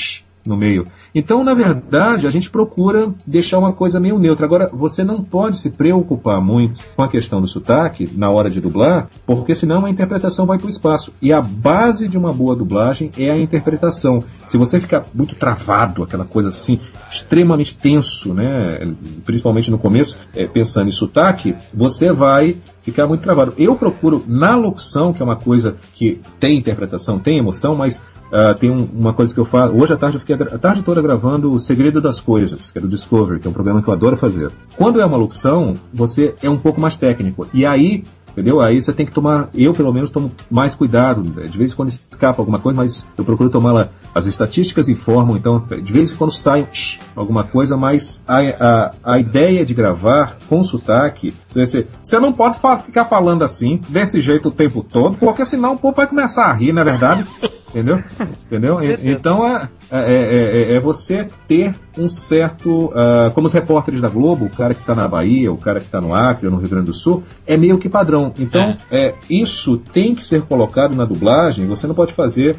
no 0.45 0.57
meio. 0.57 0.85
Então, 1.15 1.43
na 1.43 1.53
verdade, 1.53 2.27
a 2.27 2.29
gente 2.29 2.49
procura 2.49 3.13
deixar 3.25 3.59
uma 3.59 3.71
coisa 3.71 3.99
meio 3.99 4.19
neutra. 4.19 4.45
Agora, 4.45 4.69
você 4.73 5.03
não 5.03 5.23
pode 5.23 5.57
se 5.57 5.69
preocupar 5.69 6.41
muito 6.41 6.81
com 6.95 7.03
a 7.03 7.07
questão 7.07 7.39
do 7.39 7.47
sotaque 7.47 8.09
na 8.15 8.31
hora 8.31 8.49
de 8.49 8.59
dublar, 8.59 9.07
porque 9.25 9.53
senão 9.53 9.85
a 9.85 9.89
interpretação 9.89 10.45
vai 10.45 10.57
para 10.57 10.67
o 10.67 10.69
espaço. 10.69 11.13
E 11.21 11.31
a 11.31 11.41
base 11.41 12.07
de 12.07 12.17
uma 12.17 12.33
boa 12.33 12.55
dublagem 12.55 13.11
é 13.17 13.31
a 13.31 13.37
interpretação. 13.37 14.23
Se 14.45 14.57
você 14.57 14.79
ficar 14.79 15.05
muito 15.13 15.35
travado, 15.35 16.03
aquela 16.03 16.25
coisa 16.25 16.49
assim, 16.49 16.79
extremamente 17.09 17.77
tenso, 17.77 18.33
né, 18.33 18.79
principalmente 19.23 19.69
no 19.69 19.77
começo, 19.77 20.17
é, 20.35 20.47
pensando 20.47 20.89
em 20.89 20.91
sotaque, 20.91 21.55
você 21.73 22.11
vai 22.11 22.57
ficar 22.81 23.07
muito 23.07 23.21
travado. 23.21 23.53
Eu 23.57 23.75
procuro 23.75 24.23
na 24.27 24.55
locução, 24.55 25.13
que 25.13 25.21
é 25.21 25.25
uma 25.25 25.37
coisa 25.37 25.75
que 25.93 26.19
tem 26.39 26.57
interpretação, 26.57 27.19
tem 27.19 27.37
emoção, 27.37 27.75
mas 27.75 28.01
Uh, 28.33 28.57
tem 28.57 28.71
um, 28.71 28.89
uma 28.91 29.13
coisa 29.13 29.31
que 29.31 29.39
eu 29.39 29.45
faço. 29.45 29.75
Hoje 29.75 29.93
à 29.93 29.95
tarde 29.95 30.15
eu 30.15 30.19
fiquei 30.19 30.35
a, 30.35 30.55
a, 30.55 30.57
tarde 30.57 30.81
toda 30.81 30.99
gravando 31.03 31.51
O 31.51 31.59
Segredo 31.59 32.01
das 32.01 32.19
Coisas, 32.19 32.71
que 32.71 32.79
é 32.79 32.81
do 32.81 32.87
Discovery, 32.87 33.39
que 33.39 33.45
é 33.45 33.49
um 33.51 33.53
programa 33.53 33.83
que 33.83 33.87
eu 33.87 33.93
adoro 33.93 34.17
fazer. 34.17 34.51
Quando 34.75 34.99
é 34.99 35.05
uma 35.05 35.17
locução, 35.17 35.75
você 35.93 36.33
é 36.41 36.49
um 36.49 36.57
pouco 36.57 36.81
mais 36.81 36.97
técnico. 36.97 37.47
E 37.53 37.63
aí 37.63 38.03
Entendeu? 38.33 38.61
Aí 38.61 38.81
você 38.81 38.91
tem 38.91 39.05
que 39.05 39.11
tomar, 39.11 39.49
eu 39.53 39.73
pelo 39.73 39.93
menos 39.93 40.09
tomo 40.09 40.31
mais 40.49 40.73
cuidado. 40.73 41.21
De 41.21 41.55
vez 41.55 41.71
em 41.71 41.75
quando 41.75 41.89
escapa 41.89 42.41
alguma 42.41 42.59
coisa, 42.59 42.81
mas 42.81 43.07
eu 43.15 43.23
procuro 43.23 43.49
tomar 43.49 43.71
lá. 43.71 43.89
As 44.13 44.25
estatísticas 44.25 44.89
informam, 44.89 45.37
então, 45.37 45.63
de 45.81 45.93
vez 45.93 46.11
em 46.11 46.15
quando 46.15 46.31
sai 46.31 46.67
alguma 47.15 47.43
coisa, 47.43 47.77
mas 47.77 48.23
a, 48.27 48.39
a, 48.39 48.91
a 49.03 49.19
ideia 49.19 49.63
de 49.63 49.73
gravar 49.75 50.37
com 50.49 50.63
sotaque, 50.63 51.31
você, 51.53 52.19
não 52.19 52.33
pode 52.33 52.57
ficar 52.83 53.05
falando 53.05 53.43
assim, 53.43 53.79
desse 53.89 54.21
jeito 54.21 54.49
o 54.49 54.51
tempo 54.51 54.83
todo, 54.83 55.17
porque 55.17 55.45
senão 55.45 55.73
o 55.73 55.77
povo 55.77 55.95
vai 55.95 56.07
começar 56.07 56.45
a 56.45 56.53
rir, 56.53 56.73
na 56.73 56.81
é 56.81 56.83
verdade. 56.83 57.25
Entendeu? 57.73 58.03
Entendeu? 58.45 58.77
Então 59.03 59.47
é, 59.47 59.67
é, 59.91 60.71
é, 60.71 60.73
é, 60.75 60.79
você 60.79 61.27
ter 61.47 61.73
um 61.97 62.07
certo. 62.07 62.85
Uh, 62.85 63.31
como 63.33 63.47
os 63.47 63.53
repórteres 63.53 63.99
da 63.99 64.09
Globo, 64.09 64.45
o 64.45 64.49
cara 64.49 64.75
que 64.75 64.81
está 64.81 64.93
na 64.93 65.07
Bahia, 65.07 65.51
o 65.51 65.57
cara 65.57 65.79
que 65.79 65.87
está 65.87 65.99
no 65.99 66.13
Acre 66.13 66.45
ou 66.45 66.51
no 66.51 66.59
Rio 66.59 66.69
Grande 66.69 66.85
do 66.85 66.93
Sul, 66.93 67.23
é 67.47 67.57
meio 67.57 67.79
que 67.79 67.89
padrão. 67.89 68.31
Então, 68.37 68.75
é. 68.91 69.15
isso 69.27 69.77
tem 69.91 70.13
que 70.13 70.23
ser 70.23 70.43
colocado 70.43 70.93
na 70.93 71.03
dublagem. 71.03 71.65
Você 71.65 71.87
não 71.87 71.95
pode 71.95 72.13
fazer 72.13 72.55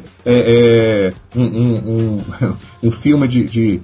um, 1.33 1.41
um, 1.41 2.17
um, 2.17 2.21
um, 2.83 2.91
filme 2.91 3.25
de, 3.25 3.43
de 3.45 3.81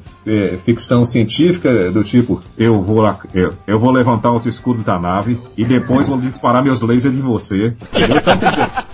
ficção 0.66 1.06
científica 1.06 1.92
do 1.92 2.04
tipo: 2.04 2.42
eu 2.58 2.82
vou, 2.82 3.00
lá, 3.00 3.18
eu, 3.34 3.54
eu 3.66 3.80
vou 3.80 3.92
levantar 3.92 4.34
os 4.34 4.46
escudos 4.46 4.84
da 4.84 5.00
nave 5.02 5.38
e 5.58 5.66
depois 5.66 6.08
vou 6.08 6.20
disparar 6.20 6.64
meus 6.64 6.82
lasers 6.82 7.16
em 7.16 7.22
você. 7.22 7.76
Entendeu? 7.94 8.22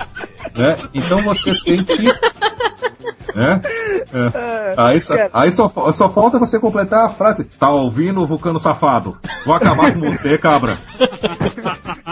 Então, 0.57 0.63
né? 0.63 0.75
Então 0.93 1.21
você 1.21 1.53
tem 1.63 1.83
que. 1.83 2.07
Né? 3.35 3.61
É. 4.13 4.73
Aí, 4.77 5.01
só, 5.01 5.15
aí 5.33 5.51
só, 5.51 5.91
só 5.91 6.09
falta 6.09 6.39
você 6.39 6.59
completar 6.59 7.05
a 7.05 7.09
frase: 7.09 7.43
Tá 7.43 7.69
ouvindo, 7.69 8.25
vulcano 8.25 8.59
safado? 8.59 9.17
Vou 9.45 9.55
acabar 9.55 9.93
com 9.93 9.99
você, 9.99 10.37
cabra. 10.37 10.77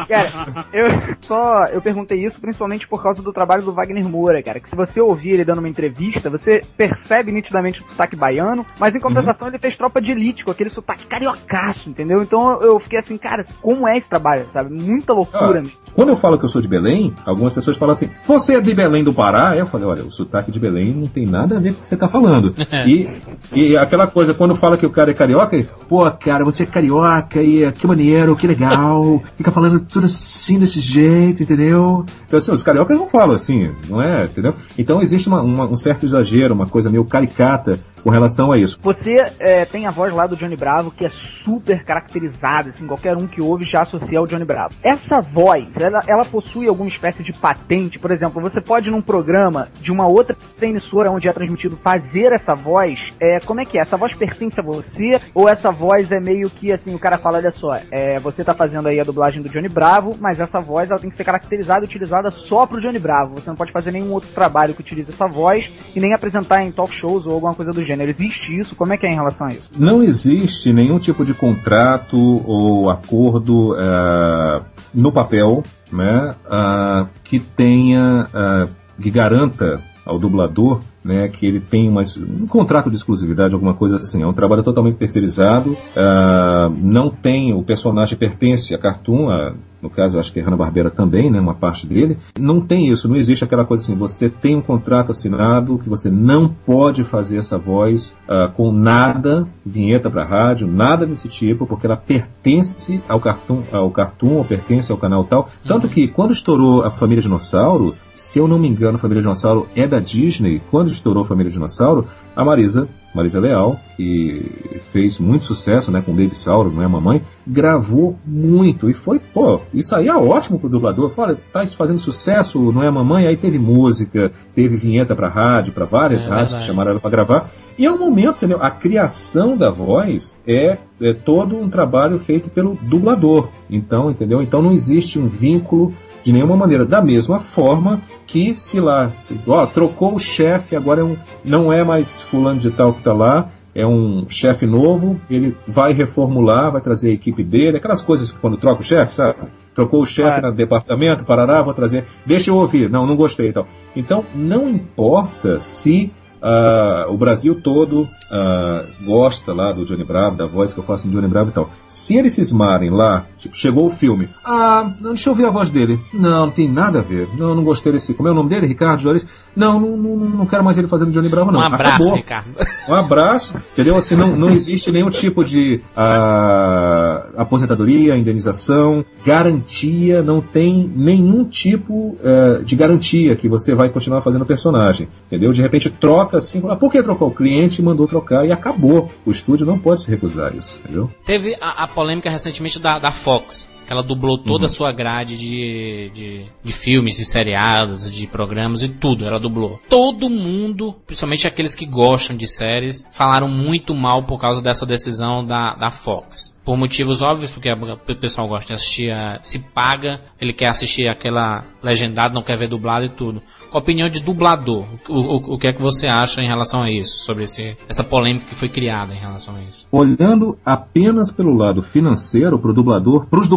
Cara, 0.08 0.66
eu 0.74 0.88
só 1.22 1.66
eu 1.66 1.82
perguntei 1.82 2.24
isso 2.24 2.40
principalmente 2.40 2.88
por 2.88 3.02
causa 3.02 3.22
do 3.22 3.34
trabalho 3.34 3.64
do 3.64 3.74
Wagner 3.74 4.08
Moura, 4.08 4.44
cara. 4.44 4.60
Que 4.60 4.70
se 4.70 4.76
você 4.76 5.02
ouvir 5.02 5.32
ele 5.32 5.46
dando 5.46 5.60
uma 5.60 5.70
entrevista, 5.70 6.30
você 6.30 6.64
percebe 6.78 7.32
nitidamente 7.32 7.82
o 7.82 7.86
sotaque 7.86 8.16
baiano, 8.16 8.66
mas 8.80 8.96
em 8.96 9.00
compensação 9.00 9.48
uhum. 9.48 9.54
ele 9.54 9.60
fez 9.60 9.76
tropa 9.76 10.02
de 10.02 10.12
elite 10.12 10.46
com 10.46 10.52
aquele 10.52 10.70
sotaque 10.70 11.08
cariocaço, 11.08 11.90
entendeu? 11.90 12.22
Então 12.22 12.60
eu 12.62 12.80
fiquei 12.80 13.00
assim, 13.00 13.18
cara, 13.18 13.46
como 13.62 13.88
é 13.88 13.98
esse 13.98 14.10
trabalho, 14.10 14.48
sabe? 14.48 14.74
Muita 14.74 15.14
loucura. 15.14 15.64
Ah, 15.66 15.86
quando 15.96 16.10
eu 16.10 16.18
falo 16.18 16.38
que 16.38 16.46
eu 16.46 16.50
sou 16.50 16.62
de 16.62 16.68
Belém, 16.68 17.14
algumas 17.26 17.54
pessoas 17.54 17.78
falam 17.78 17.94
assim: 17.94 18.10
Você 18.26 18.56
é 18.56 18.62
de 18.62 18.74
Belém 18.74 19.04
do 19.04 19.14
Pará? 19.14 19.56
Eu 19.56 19.66
falei: 19.66 19.88
Olha, 19.88 20.04
o 20.04 20.12
sotaque 20.12 20.52
de 20.52 20.60
Belém 20.60 21.05
não 21.06 21.12
tem 21.12 21.26
nada 21.26 21.58
a 21.58 21.60
ver 21.60 21.74
com 21.74 21.80
o 21.80 21.82
que 21.84 21.88
você 21.88 21.96
tá 21.96 22.08
falando. 22.08 22.54
e, 22.88 23.08
e 23.54 23.78
aquela 23.78 24.08
coisa, 24.08 24.34
quando 24.34 24.56
fala 24.56 24.78
que 24.78 24.86
o 24.86 24.90
cara 24.90 25.12
é 25.12 25.14
carioca, 25.14 25.64
pô, 25.88 26.10
cara, 26.12 26.44
você 26.44 26.64
é 26.64 26.66
carioca 26.66 27.42
e 27.42 27.72
que 27.72 27.88
maneiro, 27.88 28.36
que 28.36 28.48
legal, 28.48 29.22
fica 29.38 29.52
falando 29.52 29.80
tudo 29.80 30.06
assim 30.06 30.60
desse 30.60 30.80
jeito, 30.80 31.44
entendeu? 31.44 32.06
Então, 32.26 32.38
assim, 32.38 32.52
os 32.52 32.64
cariocas 32.64 32.98
não 32.98 33.08
falam 33.08 33.36
assim, 33.36 33.72
não 33.88 34.02
é, 34.02 34.24
entendeu? 34.24 34.54
Então 34.78 35.02
existe 35.02 35.28
uma, 35.28 35.42
uma, 35.42 35.66
um 35.66 35.76
certo 35.76 36.06
exagero, 36.06 36.54
uma 36.54 36.66
coisa 36.66 36.90
meio 36.90 37.06
caricata 37.06 37.80
com 38.06 38.12
relação 38.12 38.52
a 38.52 38.58
isso. 38.60 38.78
Você 38.84 39.16
é, 39.40 39.66
tem 39.66 39.88
a 39.88 39.92
voz 39.92 40.14
lá 40.14 40.28
do 40.28 40.36
Johnny 40.36 40.56
Bravo 40.56 40.92
que 40.92 41.04
é 41.04 41.10
super 41.10 41.84
caracterizada, 41.84 42.70
assim, 42.70 42.86
qualquer 42.86 43.18
um 43.18 43.26
que 43.26 43.42
ouve 43.42 43.66
já 43.66 43.82
associa 43.82 44.20
ao 44.20 44.28
Johnny 44.28 44.46
Bravo. 44.46 44.76
Essa 44.84 45.20
voz, 45.22 45.76
ela, 45.76 46.04
ela 46.06 46.24
possui 46.24 46.68
alguma 46.68 46.88
espécie 46.88 47.24
de 47.24 47.34
patente, 47.34 47.98
por 47.98 48.12
exemplo, 48.12 48.40
você 48.40 48.62
pode 48.62 48.92
num 48.92 49.02
programa 49.02 49.70
de 49.82 49.92
uma 49.92 50.06
outra 50.06 50.38
emissora 50.62 51.10
onde 51.10 51.28
é 51.28 51.34
transmitido 51.34 51.78
fazer 51.78 52.32
essa 52.32 52.54
voz, 52.54 53.12
é, 53.20 53.40
como 53.40 53.62
é 53.62 53.66
que 53.66 53.80
é? 53.80 53.82
Essa 53.82 53.98
voz 53.98 54.14
pertence 54.14 54.60
a 54.60 54.64
você 54.64 55.20
ou 55.34 55.50
essa 55.50 55.72
voz 55.72 56.12
é 56.12 56.20
meio 56.20 56.48
que 56.48 56.72
assim, 56.72 56.94
o 56.94 57.00
cara 57.00 57.18
fala, 57.18 57.40
olha 57.40 57.50
só, 57.50 57.80
é, 57.90 58.20
você 58.20 58.44
tá 58.44 58.54
fazendo 58.54 58.88
aí 58.88 59.00
a 59.00 59.04
dublagem 59.04 59.42
do 59.42 59.50
Johnny 59.50 59.68
Bravo, 59.68 60.16
mas 60.20 60.40
essa 60.40 60.62
voz 60.62 60.92
ela 60.92 61.00
tem 61.00 61.10
que 61.10 61.16
ser 61.16 61.24
caracterizada 61.24 61.84
e 61.84 61.88
utilizada 61.88 62.30
só 62.30 62.68
pro 62.68 62.80
Johnny 62.80 63.00
Bravo. 63.00 63.34
Você 63.34 63.50
não 63.50 63.58
pode 63.58 63.72
fazer 63.72 63.92
nenhum 63.92 64.12
outro 64.12 64.30
trabalho 64.30 64.76
que 64.76 64.82
utilize 64.82 65.12
essa 65.12 65.28
voz 65.28 65.72
e 65.96 66.00
nem 66.00 66.14
apresentar 66.14 66.64
em 66.64 66.72
talk 66.72 66.94
shows 66.94 67.26
ou 67.26 67.34
alguma 67.34 67.56
coisa 67.56 67.74
do 67.74 67.84
gênero 67.84 67.95
gênero. 67.96 68.10
Existe 68.10 68.58
isso? 68.58 68.76
Como 68.76 68.94
é 68.94 68.98
que 68.98 69.06
é 69.06 69.12
em 69.12 69.16
relação 69.16 69.48
a 69.48 69.52
isso? 69.52 69.72
Não 69.78 70.04
existe 70.04 70.72
nenhum 70.74 71.00
tipo 71.00 71.26
de 71.26 71.34
contrato 71.34 72.18
ou 72.46 72.90
acordo 72.90 73.74
uh, 73.74 74.64
no 74.94 75.12
papel 75.12 75.64
né, 75.92 76.36
uh, 76.46 77.08
que 77.24 77.40
tenha, 77.40 78.28
uh, 78.34 78.70
que 79.02 79.10
garanta 79.10 79.82
ao 80.06 80.20
dublador 80.20 80.82
né, 81.04 81.28
que 81.30 81.46
ele 81.46 81.60
tem 81.60 81.88
uma, 81.88 82.02
um 82.18 82.48
contrato 82.48 82.90
de 82.90 82.96
exclusividade, 82.96 83.54
alguma 83.54 83.76
coisa 83.76 83.96
assim. 83.96 84.24
É 84.24 84.28
um 84.28 84.34
trabalho 84.34 84.64
totalmente 84.64 84.98
terceirizado, 84.98 85.72
uh, 85.74 86.70
não 86.78 87.10
tem, 87.10 87.54
o 87.54 87.64
personagem 87.64 88.18
pertence 88.18 88.74
a 88.74 88.80
Cartoon, 88.80 89.30
a, 89.30 89.54
no 89.86 89.90
caso 89.90 90.16
eu 90.16 90.20
acho 90.20 90.34
que 90.34 90.40
é 90.40 90.44
Hanna-Barbera 90.44 90.90
também, 90.90 91.30
né, 91.30 91.40
uma 91.40 91.54
parte 91.54 91.86
dele. 91.86 92.18
Não 92.40 92.60
tem 92.60 92.88
isso, 92.88 93.08
não 93.08 93.16
existe 93.16 93.44
aquela 93.44 93.64
coisa 93.64 93.84
assim, 93.84 93.96
você 93.96 94.30
tem 94.30 94.56
um 94.56 94.62
contrato 94.62 95.12
assinado 95.12 95.78
que 95.78 95.88
você 95.88 96.10
não 96.10 96.50
pode 96.50 97.04
fazer 97.04 97.38
essa 97.38 97.56
voz 97.56 98.18
uh, 98.28 98.52
com 98.54 98.72
nada, 98.72 99.48
vinheta 99.64 100.10
para 100.10 100.26
rádio, 100.26 100.68
nada 100.68 101.06
desse 101.06 101.30
tipo, 101.30 101.68
porque 101.68 101.86
ela 101.86 101.96
pertence 101.96 103.00
ao 103.08 103.20
Cartoon, 103.20 103.62
ao 103.72 103.92
Cartoon 103.92 104.38
ou 104.38 104.44
pertence 104.44 104.92
ao 104.92 104.98
canal 104.98 105.24
tal. 105.24 105.50
Tanto 105.68 105.88
que 105.88 106.08
quando 106.08 106.34
estourou 106.34 106.84
a 106.84 106.90
Família 106.90 107.22
Dinossauro, 107.22 107.94
se 108.16 108.40
eu 108.40 108.48
não 108.48 108.58
me 108.58 108.68
engano, 108.68 108.96
a 108.96 109.00
Família 109.00 109.22
Dinossauro 109.22 109.68
é 109.76 109.88
da 109.88 110.00
Disney, 110.00 110.62
quando 110.72 110.90
estourou 110.90 111.24
a 111.24 111.28
Família 111.28 111.52
Dinossauro, 111.52 112.08
a 112.36 112.44
Marisa, 112.44 112.88
Marisa 113.14 113.40
Leal, 113.40 113.80
que 113.96 114.80
fez 114.92 115.18
muito 115.18 115.46
sucesso, 115.46 115.90
né, 115.92 116.02
com 116.06 116.12
Baby 116.12 116.38
Sauro, 116.38 116.70
não 116.70 116.84
é 116.84 116.88
mamãe, 116.88 117.22
gravou 117.48 118.18
muito 118.26 118.90
e 118.90 118.94
foi, 118.94 119.20
pô, 119.20 119.62
isso 119.74 119.96
aí 119.96 120.08
é 120.08 120.16
ótimo 120.16 120.60
pro 120.60 120.70
dublador. 120.70 121.10
Fala, 121.12 121.38
tá 121.54 121.66
fazendo 121.68 121.98
sucesso, 121.98 122.60
não 122.74 122.84
é 122.84 122.92
mamãe, 122.92 123.26
aí 123.26 123.38
teve 123.38 123.58
música, 123.58 124.32
teve 124.54 124.76
vinheta 124.76 125.16
para 125.16 125.30
rádio, 125.30 125.72
para 125.72 125.86
várias 125.86 126.26
é, 126.26 126.30
rádios 126.30 126.52
verdade. 126.52 126.64
que 126.64 126.68
chamaram 126.68 126.92
ela 126.92 127.00
para 127.00 127.10
gravar. 127.10 127.52
E 127.78 127.86
é 127.86 127.92
um 127.92 127.98
momento, 127.98 128.38
entendeu? 128.38 128.60
A 128.62 128.72
criação 128.72 129.58
da 129.58 129.70
voz 129.70 130.38
é, 130.48 130.78
é 131.02 131.14
todo 131.14 131.58
um 131.58 131.70
trabalho 131.70 132.20
feito 132.20 132.50
pelo 132.50 132.78
dublador. 132.82 133.50
Então, 133.70 134.10
entendeu? 134.10 134.42
Então 134.42 134.62
não 134.62 134.72
existe 134.72 135.20
um 135.20 135.28
vínculo 135.28 135.94
De 136.26 136.34
nenhuma 136.34 136.58
maneira. 136.58 136.84
Da 136.84 137.02
mesma 137.04 137.38
forma 137.38 138.02
que 138.26 138.56
se 138.56 138.80
lá, 138.80 139.12
ó, 139.46 139.66
trocou 139.68 140.16
o 140.16 140.20
chefe, 140.20 140.76
agora 140.76 141.02
é 141.02 141.04
um, 141.04 141.16
não 141.44 141.72
é 141.72 141.84
mais 141.84 142.20
fulano 142.20 142.60
de 142.60 142.72
tal 142.72 142.94
que 142.94 143.00
está 143.00 143.14
lá, 143.14 143.52
é 143.76 143.86
um 143.86 144.26
chefe 144.28 144.66
novo, 144.66 145.20
ele 145.30 145.56
vai 145.68 145.94
reformular, 145.94 146.72
vai 146.72 146.82
trazer 146.82 147.12
a 147.12 147.14
equipe 147.14 147.44
dele, 147.44 147.78
aquelas 147.78 148.02
coisas 148.02 148.32
que 148.32 148.40
quando 148.40 148.58
troca 148.58 148.82
o 148.82 148.84
chefe, 148.84 149.14
sabe? 149.14 149.38
Trocou 149.76 150.02
o 150.02 150.06
chefe 150.06 150.30
Claro. 150.30 150.48
no 150.48 150.54
departamento, 150.56 151.26
parará, 151.26 151.62
vou 151.62 151.74
trazer, 151.74 152.06
deixa 152.26 152.50
eu 152.50 152.56
ouvir, 152.56 152.90
não, 152.90 153.06
não 153.06 153.16
gostei 153.16 153.50
e 153.50 153.54
tal. 153.54 153.68
Então, 153.96 154.24
não 154.34 154.68
importa 154.70 155.60
se 155.60 156.12
ah, 156.42 157.06
o 157.10 157.18
Brasil 157.18 157.62
todo 157.62 158.08
ah, 158.36 158.86
gosta 159.02 159.54
lá 159.54 159.72
do 159.72 159.86
Johnny 159.86 160.04
Bravo, 160.04 160.36
da 160.36 160.46
voz 160.46 160.74
que 160.74 160.80
eu 160.80 160.84
faço 160.84 161.08
no 161.08 161.14
Johnny 161.14 161.28
Bravo 161.28 161.50
e 161.50 161.54
tal. 161.54 161.70
Se 161.88 162.18
eles 162.18 162.34
cismarem 162.34 162.90
lá, 162.90 163.26
tipo, 163.38 163.56
chegou 163.56 163.88
o 163.88 163.92
filme, 163.92 164.28
ah, 164.44 164.92
não, 165.00 165.12
deixa 165.12 165.30
eu 165.30 165.32
ouvir 165.32 165.46
a 165.46 165.50
voz 165.50 165.70
dele. 165.70 166.00
Não, 166.14 166.48
não 166.48 166.52
tem 166.52 166.70
nada 166.70 167.00
a 167.00 167.02
ver. 167.02 167.28
Não, 167.38 167.56
não 167.56 167.64
gostei 167.64 167.94
desse. 167.94 168.14
Como 168.14 168.28
é 168.28 168.32
o 168.32 168.36
nome 168.36 168.50
dele? 168.50 168.68
Ricardo 168.68 169.02
Juarez? 169.02 169.26
Não, 169.56 169.80
não, 169.80 169.96
não, 169.96 170.16
não 170.18 170.46
quero 170.46 170.64
mais 170.64 170.78
ele 170.78 170.88
fazendo 170.88 171.12
Johnny 171.12 171.30
Bravo, 171.30 171.52
não. 171.52 171.62
Um 171.62 171.64
abraço, 171.64 171.96
Acabou. 171.96 172.16
Ricardo. 172.16 172.50
Um 172.90 172.94
abraço, 172.94 173.56
entendeu? 173.74 173.96
Assim, 173.96 174.16
não, 174.16 174.36
não 174.36 174.50
existe 174.50 174.92
nenhum 174.92 175.10
tipo 175.10 175.44
de 175.44 175.82
ah, 175.96 177.30
aposentadoria, 177.38 178.18
indenização, 178.18 179.06
garantia, 179.26 180.22
não 180.22 180.42
tem 180.42 180.92
nenhum 180.96 181.46
tipo 181.46 182.18
eh, 182.24 182.62
de 182.64 182.76
garantia 182.76 183.36
que 183.36 183.48
você 183.48 183.74
vai 183.74 183.90
continuar 183.90 184.22
fazendo 184.22 184.44
o 184.44 184.46
personagem, 184.46 185.08
entendeu? 185.28 185.52
De 185.52 185.62
repente 185.62 185.90
troca 185.90 186.38
assim, 186.38 186.62
ah, 186.68 186.76
por 186.76 186.92
que 186.92 187.02
trocou? 187.02 187.30
O 187.30 187.32
cliente 187.32 187.82
mandou 187.82 188.08
trocar 188.08 188.25
e 188.46 188.52
acabou. 188.52 189.12
O 189.26 189.32
estúdio 189.32 189.66
não 189.66 189.78
pode 189.78 190.04
se 190.04 190.10
recusar 190.10 190.56
isso, 190.56 190.80
entendeu? 190.84 191.12
Teve 191.26 191.56
a, 191.62 191.84
a 191.84 191.88
polêmica 191.88 192.30
recentemente 192.30 192.80
da, 192.80 193.00
da 193.00 193.12
Fox, 193.12 193.70
ela 193.90 194.04
dublou 194.04 194.38
toda 194.38 194.66
a 194.66 194.70
sua 194.70 194.92
grade 194.92 195.38
de, 195.38 196.12
de, 196.14 196.46
de 196.64 196.74
filmes, 196.74 197.16
de 197.18 197.26
seriados, 197.26 198.12
de 198.12 198.28
programas 198.28 198.84
e 198.84 198.90
tudo, 198.90 199.26
ela 199.26 199.40
dublou. 199.40 199.80
Todo 199.90 200.30
mundo, 200.30 200.94
principalmente 201.06 201.48
aqueles 201.48 201.76
que 201.76 201.86
gostam 201.86 202.36
de 202.36 202.48
séries, 202.48 203.08
falaram 203.12 203.48
muito 203.48 203.94
mal 203.94 204.24
por 204.24 204.40
causa 204.40 204.62
dessa 204.62 204.86
decisão 204.86 205.46
da, 205.46 205.76
da 205.76 205.90
Fox. 205.90 206.54
Por 206.66 206.78
motivos 206.78 207.22
óbvios, 207.22 207.52
porque 207.52 207.70
a- 207.70 207.76
o 207.76 208.16
pessoal 208.16 208.48
gosta 208.48 208.70
de 208.70 208.74
assistir, 208.74 209.12
a- 209.12 209.38
se 209.42 209.60
paga, 209.60 210.22
ele 210.42 210.52
quer 210.52 210.68
assistir 210.70 211.08
aquela 211.08 211.64
legendada, 211.84 212.34
não 212.34 212.42
quer 212.42 212.58
ver 212.58 212.68
dublado 212.68 213.06
e 213.06 213.10
tudo. 213.10 213.40
Com 213.70 213.78
a 213.78 213.82
opinião 213.82 214.10
de 214.10 214.20
dublador, 214.20 214.84
o, 215.08 215.14
o, 215.14 215.36
o 215.54 215.58
que 215.60 215.68
é 215.68 215.74
que 215.74 215.82
você 215.82 216.08
acha 216.08 216.42
em 216.42 216.48
relação 216.48 216.82
a 216.82 216.90
isso? 216.90 217.18
Sobre 217.24 217.44
esse, 217.44 217.78
essa 217.88 218.04
polêmica 218.04 218.48
que 218.48 218.56
foi 218.56 218.68
criada 218.68 219.14
em 219.14 219.20
relação 219.20 219.56
a 219.56 219.62
isso? 219.62 219.88
Olhando 219.92 220.58
apenas 220.66 221.32
pelo 221.32 221.54
lado 221.56 221.84
financeiro 221.84 222.58
para 222.58 222.72
o 222.72 222.74
dublador, 222.74 223.28
para 223.28 223.40
os 223.40 223.48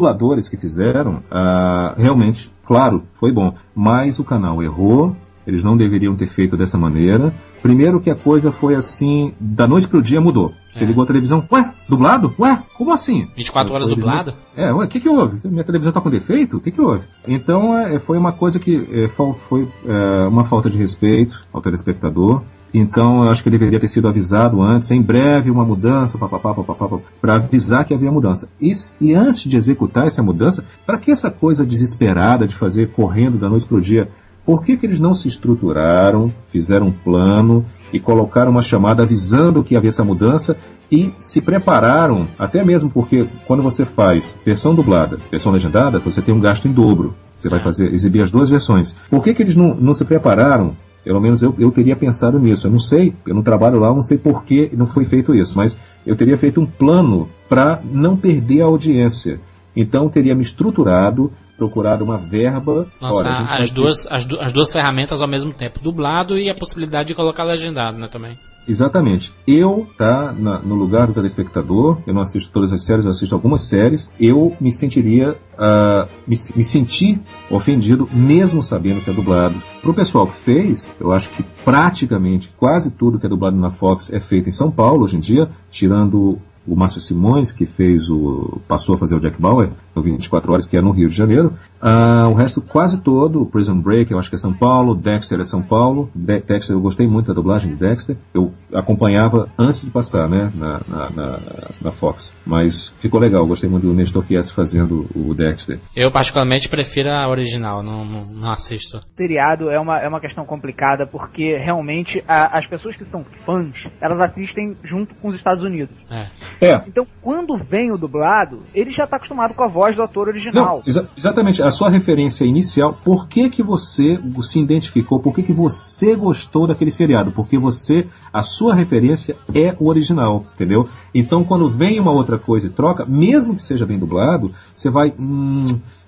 que 0.49 0.57
fizeram, 0.57 1.23
ah, 1.31 1.95
realmente, 1.97 2.51
claro, 2.67 3.05
foi 3.15 3.33
bom. 3.33 3.55
Mas 3.75 4.19
o 4.19 4.25
canal 4.25 4.63
errou, 4.63 5.15
eles 5.47 5.65
não 5.65 5.77
deveriam 5.77 6.15
ter 6.15 6.27
feito 6.27 6.57
dessa 6.57 6.77
maneira. 6.77 7.33
Primeiro 7.63 8.01
que 8.01 8.11
a 8.11 8.15
coisa 8.15 8.53
foi 8.53 8.75
assim, 8.75 9.33
da 9.41 9.67
noite 9.67 9.89
pro 9.89 10.03
dia 10.03 10.21
mudou. 10.21 10.53
Você 10.73 10.85
É. 10.85 10.87
ligou 10.87 11.03
a 11.03 11.07
televisão, 11.07 11.43
ué, 11.51 11.71
dublado? 11.89 12.33
Ué, 12.39 12.63
como 12.77 12.93
assim? 12.93 13.27
24 13.35 13.75
horas 13.75 13.89
dublado? 13.89 14.35
É, 14.55 14.73
ué, 14.73 14.85
o 14.85 14.89
que 14.89 15.01
que 15.01 15.09
houve? 15.09 15.49
Minha 15.49 15.65
televisão 15.65 15.93
tá 15.93 16.01
com 16.01 16.11
defeito? 16.11 16.59
O 16.59 16.61
que 16.61 16.71
que 16.71 16.81
houve? 16.81 17.03
Então, 17.27 17.77
é, 17.77 17.99
foi 17.99 18.17
uma 18.19 18.33
coisa 18.33 18.59
que 18.61 18.77
é, 18.93 19.09
foi 19.09 19.67
é, 19.87 20.27
uma 20.29 20.45
falta 20.45 20.69
de 20.71 20.77
respeito 20.79 21.43
ao 21.53 21.61
telespectador. 21.63 22.43
Então, 22.73 23.25
eu 23.25 23.31
acho 23.31 23.43
que 23.43 23.49
ele 23.49 23.59
deveria 23.59 23.81
ter 23.81 23.89
sido 23.89 24.09
avisado 24.09 24.61
antes, 24.63 24.91
em 24.91 25.01
breve 25.01 25.51
uma 25.51 25.65
mudança, 25.65 26.19
papapá, 26.19 26.53
papapá, 26.55 26.99
para 27.21 27.37
avisar 27.37 27.85
que 27.85 27.95
havia 27.95 28.13
mudança. 28.13 28.49
E, 28.61 28.73
e 29.01 29.15
antes 29.15 29.45
de 29.49 29.57
executar 29.57 30.07
essa 30.07 30.23
mudança, 30.23 30.65
para 30.87 30.99
que 30.99 31.11
essa 31.11 31.31
coisa 31.31 31.65
desesperada 31.65 32.47
de 32.47 32.55
fazer 32.55 32.91
correndo 32.91 33.39
da 33.39 33.49
noite 33.49 33.67
pro 33.67 33.81
dia? 33.81 34.09
Por 34.45 34.63
que, 34.63 34.77
que 34.79 34.87
eles 34.87 34.99
não 34.99 35.13
se 35.13 35.29
estruturaram, 35.29 36.33
fizeram 36.47 36.87
um 36.87 36.93
plano 36.93 37.67
e 37.93 38.01
colocaram 38.01 38.51
uma 38.51 38.63
chamada 38.63 39.03
avisando 39.03 39.63
que 39.63 39.77
havia 39.77 39.89
essa 39.89 40.05
mudança 40.05 40.57
e 40.91 41.13
se 41.19 41.43
prepararam, 41.43 42.27
até 42.39 42.65
mesmo 42.65 42.89
porque 42.89 43.29
quando 43.47 43.63
você 43.63 43.85
faz 43.85 44.39
versão 44.47 44.75
dublada, 44.75 45.19
versão 45.31 45.53
legendada, 45.53 45.99
você 45.99 46.23
tem 46.23 46.35
um 46.35 46.41
gasto 46.41 46.67
em 46.67 46.73
dobro. 46.73 47.15
Você 47.37 47.49
vai 47.51 47.61
É. 47.61 47.63
fazer, 47.63 47.93
exibir 47.93 48.23
as 48.23 48.31
duas 48.31 48.49
versões. 48.49 48.97
Por 49.11 49.23
que, 49.23 49.35
que 49.35 49.43
eles 49.43 49.55
não, 49.55 49.75
não 49.75 49.93
se 49.93 50.05
prepararam? 50.05 50.75
Pelo 51.05 51.21
menos 51.21 51.43
eu, 51.43 51.55
eu 51.59 51.71
teria 51.71 51.97
pensado 51.97 52.39
nisso. 52.39 52.67
Eu 52.67 52.71
não 52.73 52.79
sei, 52.81 53.15
eu 53.27 53.35
não 53.35 53.43
trabalho 53.43 53.79
lá, 53.79 53.89
eu 53.89 53.95
não 53.95 54.03
sei 54.03 54.19
por 54.19 54.45
que 54.45 54.71
não 54.77 54.87
foi 54.87 55.05
feito 55.05 55.35
isso, 55.35 55.57
mas 55.57 55.77
eu 56.07 56.15
teria 56.17 56.37
feito 56.37 56.61
um 56.61 56.67
plano 56.67 57.29
para 57.49 57.81
não 57.85 58.17
perder 58.17 58.63
a 58.63 58.67
audiência. 58.67 59.41
Então 59.75 60.09
teria 60.09 60.35
me 60.35 60.43
estruturado, 60.43 61.33
procurado 61.57 62.05
uma 62.05 62.19
verba. 62.19 62.87
Lançar 63.01 63.43
as, 63.55 63.69
ter- 63.71 63.75
duas, 63.75 64.07
as, 64.11 64.25
du- 64.27 64.41
as 64.41 64.53
duas 64.53 64.73
ferramentas 64.73 65.23
ao 65.23 65.29
mesmo 65.29 65.53
tempo, 65.53 65.81
dublado 65.81 66.37
e 66.39 66.51
a 66.51 66.55
possibilidade 66.55 67.09
de 67.09 67.15
colocar 67.15 67.45
legendado, 67.45 67.97
né, 67.97 68.09
também. 68.09 68.37
Exatamente. 68.69 69.33
Eu, 69.47 69.87
tá, 69.97 70.35
na- 70.39 70.59
no 70.59 70.75
lugar 70.75 71.07
do 71.07 71.15
telespectador, 71.15 71.99
eu 72.07 72.13
não 72.13 72.21
assisto 72.21 72.53
todas 72.53 72.71
as 72.73 72.85
séries, 72.85 73.05
eu 73.07 73.11
assisto 73.11 73.35
algumas 73.35 73.65
séries, 73.65 74.11
eu 74.21 74.55
me 74.61 74.71
sentiria, 74.71 75.37
ah, 75.57 76.07
me, 76.27 76.37
me 76.55 76.63
senti 76.63 77.19
ofendido, 77.51 78.07
mesmo 78.13 78.63
sabendo 78.63 79.01
que 79.01 79.11
é 79.11 79.13
dublado. 79.15 79.55
Pro 79.81 79.95
pessoal 79.95 80.27
que 80.27 80.37
fez, 80.37 80.87
eu 81.01 81.13
acho 81.13 81.31
que 81.31 81.43
praticamente 81.65 82.53
quase 82.59 82.91
tudo 82.91 83.19
que 83.19 83.25
é 83.27 83.29
dublado 83.29 83.57
na 83.57 83.71
Fox 83.71 84.13
é 84.13 84.21
feito 84.21 84.51
em 84.51 84.53
São 84.53 84.71
Paulo 84.71 85.05
hoje 85.05 85.17
em 85.17 85.21
dia, 85.21 85.49
tirando 85.71 86.39
o 86.69 86.77
Márcio 86.77 87.01
Simões, 87.01 87.51
que 87.53 87.65
fez 87.67 88.11
o. 88.11 88.61
passou 88.69 88.95
a 88.95 88.99
fazer 88.99 89.17
o 89.17 89.21
Jack 89.21 89.41
Bauer, 89.41 89.71
no 89.95 90.03
24 90.03 90.53
horas, 90.53 90.67
que 90.67 90.77
é 90.77 90.81
no 90.83 90.91
Rio 90.91 91.09
de 91.09 91.17
Janeiro. 91.17 91.55
Ah, 91.81 92.29
o 92.29 92.35
resto 92.35 92.61
quase 92.61 93.01
todo, 93.01 93.47
Prison 93.47 93.81
Break, 93.81 94.11
eu 94.13 94.19
acho 94.19 94.29
que 94.29 94.35
é 94.35 94.39
São 94.39 94.53
Paulo, 94.53 94.95
Dexter 94.95 95.41
é 95.41 95.45
São 95.45 95.63
Paulo. 95.63 96.11
De 96.15 96.41
Dexter, 96.41 96.75
eu 96.77 96.81
gostei 96.81 97.07
muito 97.07 97.29
da 97.29 97.35
dublagem 97.35 97.71
de 97.71 97.77
Dexter. 97.77 98.17
Eu 98.35 98.53
acompanhava 98.75 99.49
antes 99.59 99.81
de 99.83 99.91
passar, 99.91 100.29
né, 100.29 100.51
na, 100.55 100.81
na, 100.89 101.11
na, 101.11 101.41
na 101.81 101.93
Fox. 101.93 102.35
Mas 102.45 102.93
ficou 102.99 103.21
legal, 103.21 103.43
eu 103.43 103.47
gostei 103.47 103.69
muito 103.71 103.87
do 103.87 103.95
Nestor 103.95 104.25
Kies 104.25 104.51
fazendo 104.51 105.07
o 105.15 105.35
Dexter. 105.35 105.79
Eu 105.95 106.11
particularmente 106.11 106.69
prefiro 106.69 107.09
a 107.11 107.29
original, 107.29 107.83
não, 107.83 108.05
não, 108.05 108.25
não 108.27 108.51
assisto. 108.51 109.01
seriado 109.17 109.71
é 109.71 109.79
uma, 109.79 109.99
é 109.99 110.09
uma 110.09 110.21
questão 110.21 110.45
complicada 110.45 111.07
porque 111.07 111.57
realmente 111.57 112.23
a- 112.27 112.59
as 112.59 112.67
pessoas 112.67 112.97
que 112.97 113.05
são 113.05 113.25
fãs, 113.25 113.89
elas 114.01 114.21
assistem 114.21 114.77
junto 114.83 115.15
com 115.17 115.29
os 115.29 115.37
Estados 115.37 115.63
Unidos. 115.63 115.95
É. 116.11 116.27
É, 116.61 116.83
Então, 116.87 117.07
quando 117.23 117.57
vem 117.57 117.93
o 117.93 117.97
dublado, 117.99 118.61
ele 118.75 118.91
já 118.91 119.07
tá 119.07 119.17
acostumado 119.17 119.55
com 119.55 119.63
a 119.63 119.69
voz 119.69 119.95
do 119.95 120.03
ator 120.03 120.29
original. 120.29 120.77
Não, 120.79 120.83
exa- 120.87 121.09
exatamente. 121.17 121.63
A 121.63 121.71
sua 121.71 121.89
referência 121.89 122.45
inicial, 122.45 122.99
por 123.05 123.29
que 123.29 123.49
que 123.49 123.63
você 123.63 124.19
se 124.43 124.59
identificou, 124.61 125.21
por 125.21 125.35
que 125.35 125.43
que 125.43 125.53
você 125.53 126.17
gostou 126.17 126.67
daquele 126.67 126.91
seriado? 126.91 127.31
Porque 127.31 127.57
você, 127.59 128.07
a 128.33 128.43
sua 128.43 128.75
referência 128.75 129.37
é 129.55 129.75
o 129.79 129.89
original, 129.89 130.45
entendeu? 130.55 130.89
Então, 131.15 131.45
quando 131.45 131.69
vem 131.69 132.01
uma 132.01 132.11
outra 132.11 132.39
coisa 132.39 132.67
e 132.67 132.71
troca, 132.71 133.05
mesmo 133.05 133.55
que 133.55 133.63
seja 133.63 133.87
bem 133.87 133.99
dublado, 133.99 134.53
você 134.75 134.91
vai, 134.91 135.13
hum, 135.19 135.65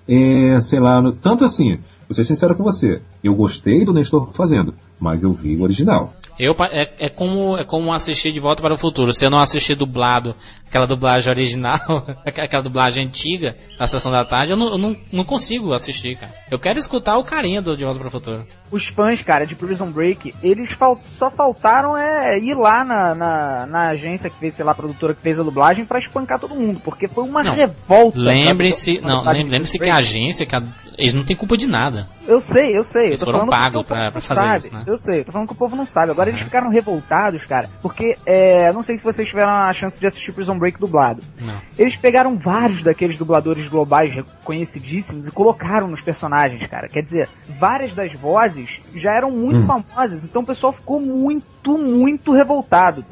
é, 0.07 0.59
sei 0.59 0.79
lá, 0.79 1.01
tanto 1.21 1.45
assim, 1.45 1.77
vou 2.09 2.13
ser 2.15 2.23
sincero 2.25 2.55
com 2.55 2.63
você, 2.63 3.01
eu 3.23 3.33
gostei 3.33 3.85
do 3.85 3.93
Nestor 3.93 4.31
fazendo, 4.33 4.73
mas 4.99 5.23
eu 5.23 5.31
vi 5.31 5.55
o 5.55 5.63
original. 5.63 6.13
Eu, 6.43 6.55
é, 6.71 6.89
é, 7.05 7.09
como, 7.09 7.55
é 7.55 7.63
como 7.63 7.93
assistir 7.93 8.31
De 8.31 8.39
Volta 8.39 8.63
para 8.63 8.73
o 8.73 8.77
Futuro. 8.77 9.13
Se 9.13 9.23
eu 9.23 9.29
não 9.29 9.39
assistir 9.39 9.75
dublado, 9.75 10.35
aquela 10.67 10.87
dublagem 10.87 11.31
original, 11.31 11.77
aquela 12.25 12.63
dublagem 12.63 13.05
antiga, 13.05 13.55
da 13.77 13.85
Sessão 13.85 14.11
da 14.11 14.25
Tarde, 14.25 14.51
eu, 14.51 14.57
não, 14.57 14.69
eu 14.69 14.77
não, 14.79 14.95
não 15.13 15.23
consigo 15.23 15.71
assistir, 15.71 16.15
cara. 16.17 16.31
Eu 16.49 16.57
quero 16.57 16.79
escutar 16.79 17.17
o 17.17 17.23
carinha 17.23 17.61
do 17.61 17.75
De 17.75 17.83
Volta 17.83 17.99
para 17.99 18.07
o 18.07 18.11
Futuro. 18.11 18.43
Os 18.71 18.87
fãs, 18.87 19.21
cara, 19.21 19.45
de 19.45 19.53
Prison 19.55 19.91
Break, 19.91 20.33
eles 20.41 20.71
fal- 20.71 20.99
só 21.03 21.29
faltaram 21.29 21.95
é 21.95 22.39
ir 22.39 22.55
lá 22.55 22.83
na, 22.83 23.13
na, 23.13 23.65
na 23.67 23.87
agência 23.89 24.29
que 24.29 24.37
fez, 24.39 24.55
sei 24.55 24.65
lá, 24.65 24.71
a 24.71 24.75
produtora 24.75 25.13
que 25.13 25.21
fez 25.21 25.39
a 25.39 25.43
dublagem 25.43 25.85
pra 25.85 25.99
espancar 25.99 26.39
todo 26.39 26.55
mundo, 26.55 26.81
porque 26.83 27.07
foi 27.07 27.23
uma 27.25 27.43
Não, 27.43 27.53
revolta. 27.53 28.17
Lembre-se, 28.17 28.99
não, 29.01 29.23
lembre-se 29.23 29.77
que 29.77 29.89
a 29.89 29.97
agência, 29.97 30.45
que 30.45 30.55
a- 30.55 30.63
eles 30.97 31.13
não 31.13 31.23
têm 31.23 31.35
culpa 31.35 31.55
de 31.55 31.67
nada. 31.67 32.07
Eu 32.27 32.41
sei, 32.41 32.75
eu 32.77 32.83
sei. 32.83 33.07
Eles 33.07 33.21
eu 33.21 33.25
foram 33.25 33.45
pagos 33.47 33.85
pra- 33.87 34.09
pra 34.11 34.21
fazer 34.21 34.41
sabe. 34.41 34.65
isso, 34.65 34.73
né? 34.73 34.83
Eu 34.87 34.97
sei, 34.97 35.19
eu 35.19 35.25
tô 35.25 35.31
falando 35.31 35.47
que 35.47 35.53
o 35.53 35.57
povo 35.57 35.75
não 35.75 35.85
sabe. 35.85 36.11
Agora 36.11 36.30
eles 36.31 36.41
ficaram 36.41 36.69
revoltados, 36.69 37.45
cara, 37.45 37.69
porque 37.81 38.17
é, 38.25 38.71
não 38.73 38.81
sei 38.83 38.97
se 38.97 39.03
vocês 39.03 39.27
tiveram 39.27 39.49
a 39.51 39.73
chance 39.73 39.99
de 39.99 40.07
assistir 40.07 40.31
Prison 40.31 40.57
Break 40.57 40.79
dublado. 40.79 41.21
Não. 41.39 41.53
Eles 41.77 41.95
pegaram 41.95 42.37
vários 42.37 42.83
daqueles 42.83 43.17
dubladores 43.17 43.67
globais 43.67 44.13
reconhecidíssimos 44.13 45.27
e 45.27 45.31
colocaram 45.31 45.87
nos 45.87 46.01
personagens, 46.01 46.65
cara. 46.67 46.87
Quer 46.87 47.03
dizer, 47.03 47.29
várias 47.59 47.93
das 47.93 48.13
vozes 48.13 48.81
já 48.95 49.11
eram 49.13 49.31
muito 49.31 49.61
Hum. 49.61 49.65
famosas, 49.67 50.23
então 50.23 50.41
o 50.41 50.45
pessoal 50.45 50.73
ficou 50.73 50.99
muito, 50.99 51.77
muito 51.77 52.31
revoltado. 52.31 53.05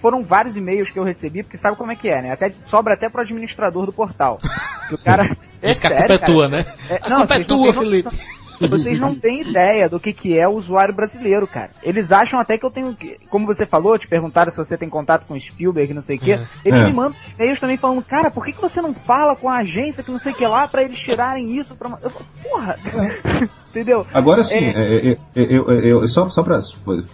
Foram 0.00 0.22
vários 0.22 0.56
e-mails 0.56 0.90
que 0.90 0.98
eu 0.98 1.04
recebi, 1.04 1.42
porque 1.42 1.56
sabe 1.58 1.76
como 1.76 1.92
é 1.92 1.96
que 1.96 2.08
é, 2.08 2.22
né? 2.22 2.32
Até, 2.32 2.50
sobra 2.60 2.94
até 2.94 3.08
pro 3.08 3.20
administrador 3.22 3.86
do 3.86 3.92
portal. 3.92 4.38
O 4.88 4.96
cara. 4.98 5.36
Diz 5.60 5.80
que 5.80 5.86
a 5.88 5.90
sério, 5.90 6.06
culpa 6.06 6.14
é 6.14 6.26
tua, 6.26 6.48
né? 6.48 6.64
É, 6.88 6.98
A 7.02 7.08
não, 7.08 7.16
culpa 7.16 7.34
é 7.34 7.42
tua, 7.42 7.72
Felipe. 7.72 8.04
noção. 8.04 8.35
Vocês 8.60 8.98
não 8.98 9.14
têm 9.14 9.40
ideia 9.48 9.88
do 9.88 9.98
que, 10.00 10.12
que 10.12 10.38
é 10.38 10.46
o 10.48 10.52
usuário 10.56 10.94
brasileiro, 10.94 11.46
cara. 11.46 11.70
Eles 11.82 12.10
acham 12.12 12.38
até 12.40 12.56
que 12.58 12.64
eu 12.66 12.70
tenho 12.70 12.94
que. 12.94 13.16
Como 13.30 13.46
você 13.46 13.66
falou, 13.66 13.98
te 13.98 14.08
perguntaram 14.08 14.50
se 14.50 14.56
você 14.56 14.76
tem 14.76 14.88
contato 14.88 15.26
com 15.26 15.34
o 15.34 15.40
Spielberg, 15.40 15.92
não 15.94 16.00
sei 16.02 16.16
o 16.16 16.20
quê. 16.20 16.32
É. 16.32 16.42
Eles 16.64 16.80
É. 16.80 16.84
me 16.86 16.92
mandam 16.92 17.16
e-mails 17.38 17.60
também 17.60 17.76
falando, 17.76 18.02
cara, 18.02 18.30
por 18.30 18.44
que, 18.44 18.52
que 18.52 18.60
você 18.60 18.80
não 18.80 18.94
fala 18.94 19.36
com 19.36 19.48
a 19.48 19.58
agência 19.58 20.02
que 20.02 20.10
não 20.10 20.18
sei 20.18 20.32
o 20.32 20.36
que 20.36 20.46
lá 20.46 20.66
pra 20.68 20.82
eles 20.82 20.98
tirarem 20.98 21.56
isso? 21.56 21.74
Pra... 21.76 21.98
Eu 22.02 22.10
falo, 22.10 22.26
porra! 22.42 22.76
Entendeu? 23.70 24.06
Agora 24.14 24.42
sim, 24.42 24.56
É. 24.56 24.70
é, 24.70 25.08
é, 25.10 25.10
é, 25.12 25.16
eu- 25.34 25.70
eu- 25.70 26.08
só, 26.08 26.30
só 26.30 26.42
para 26.42 26.58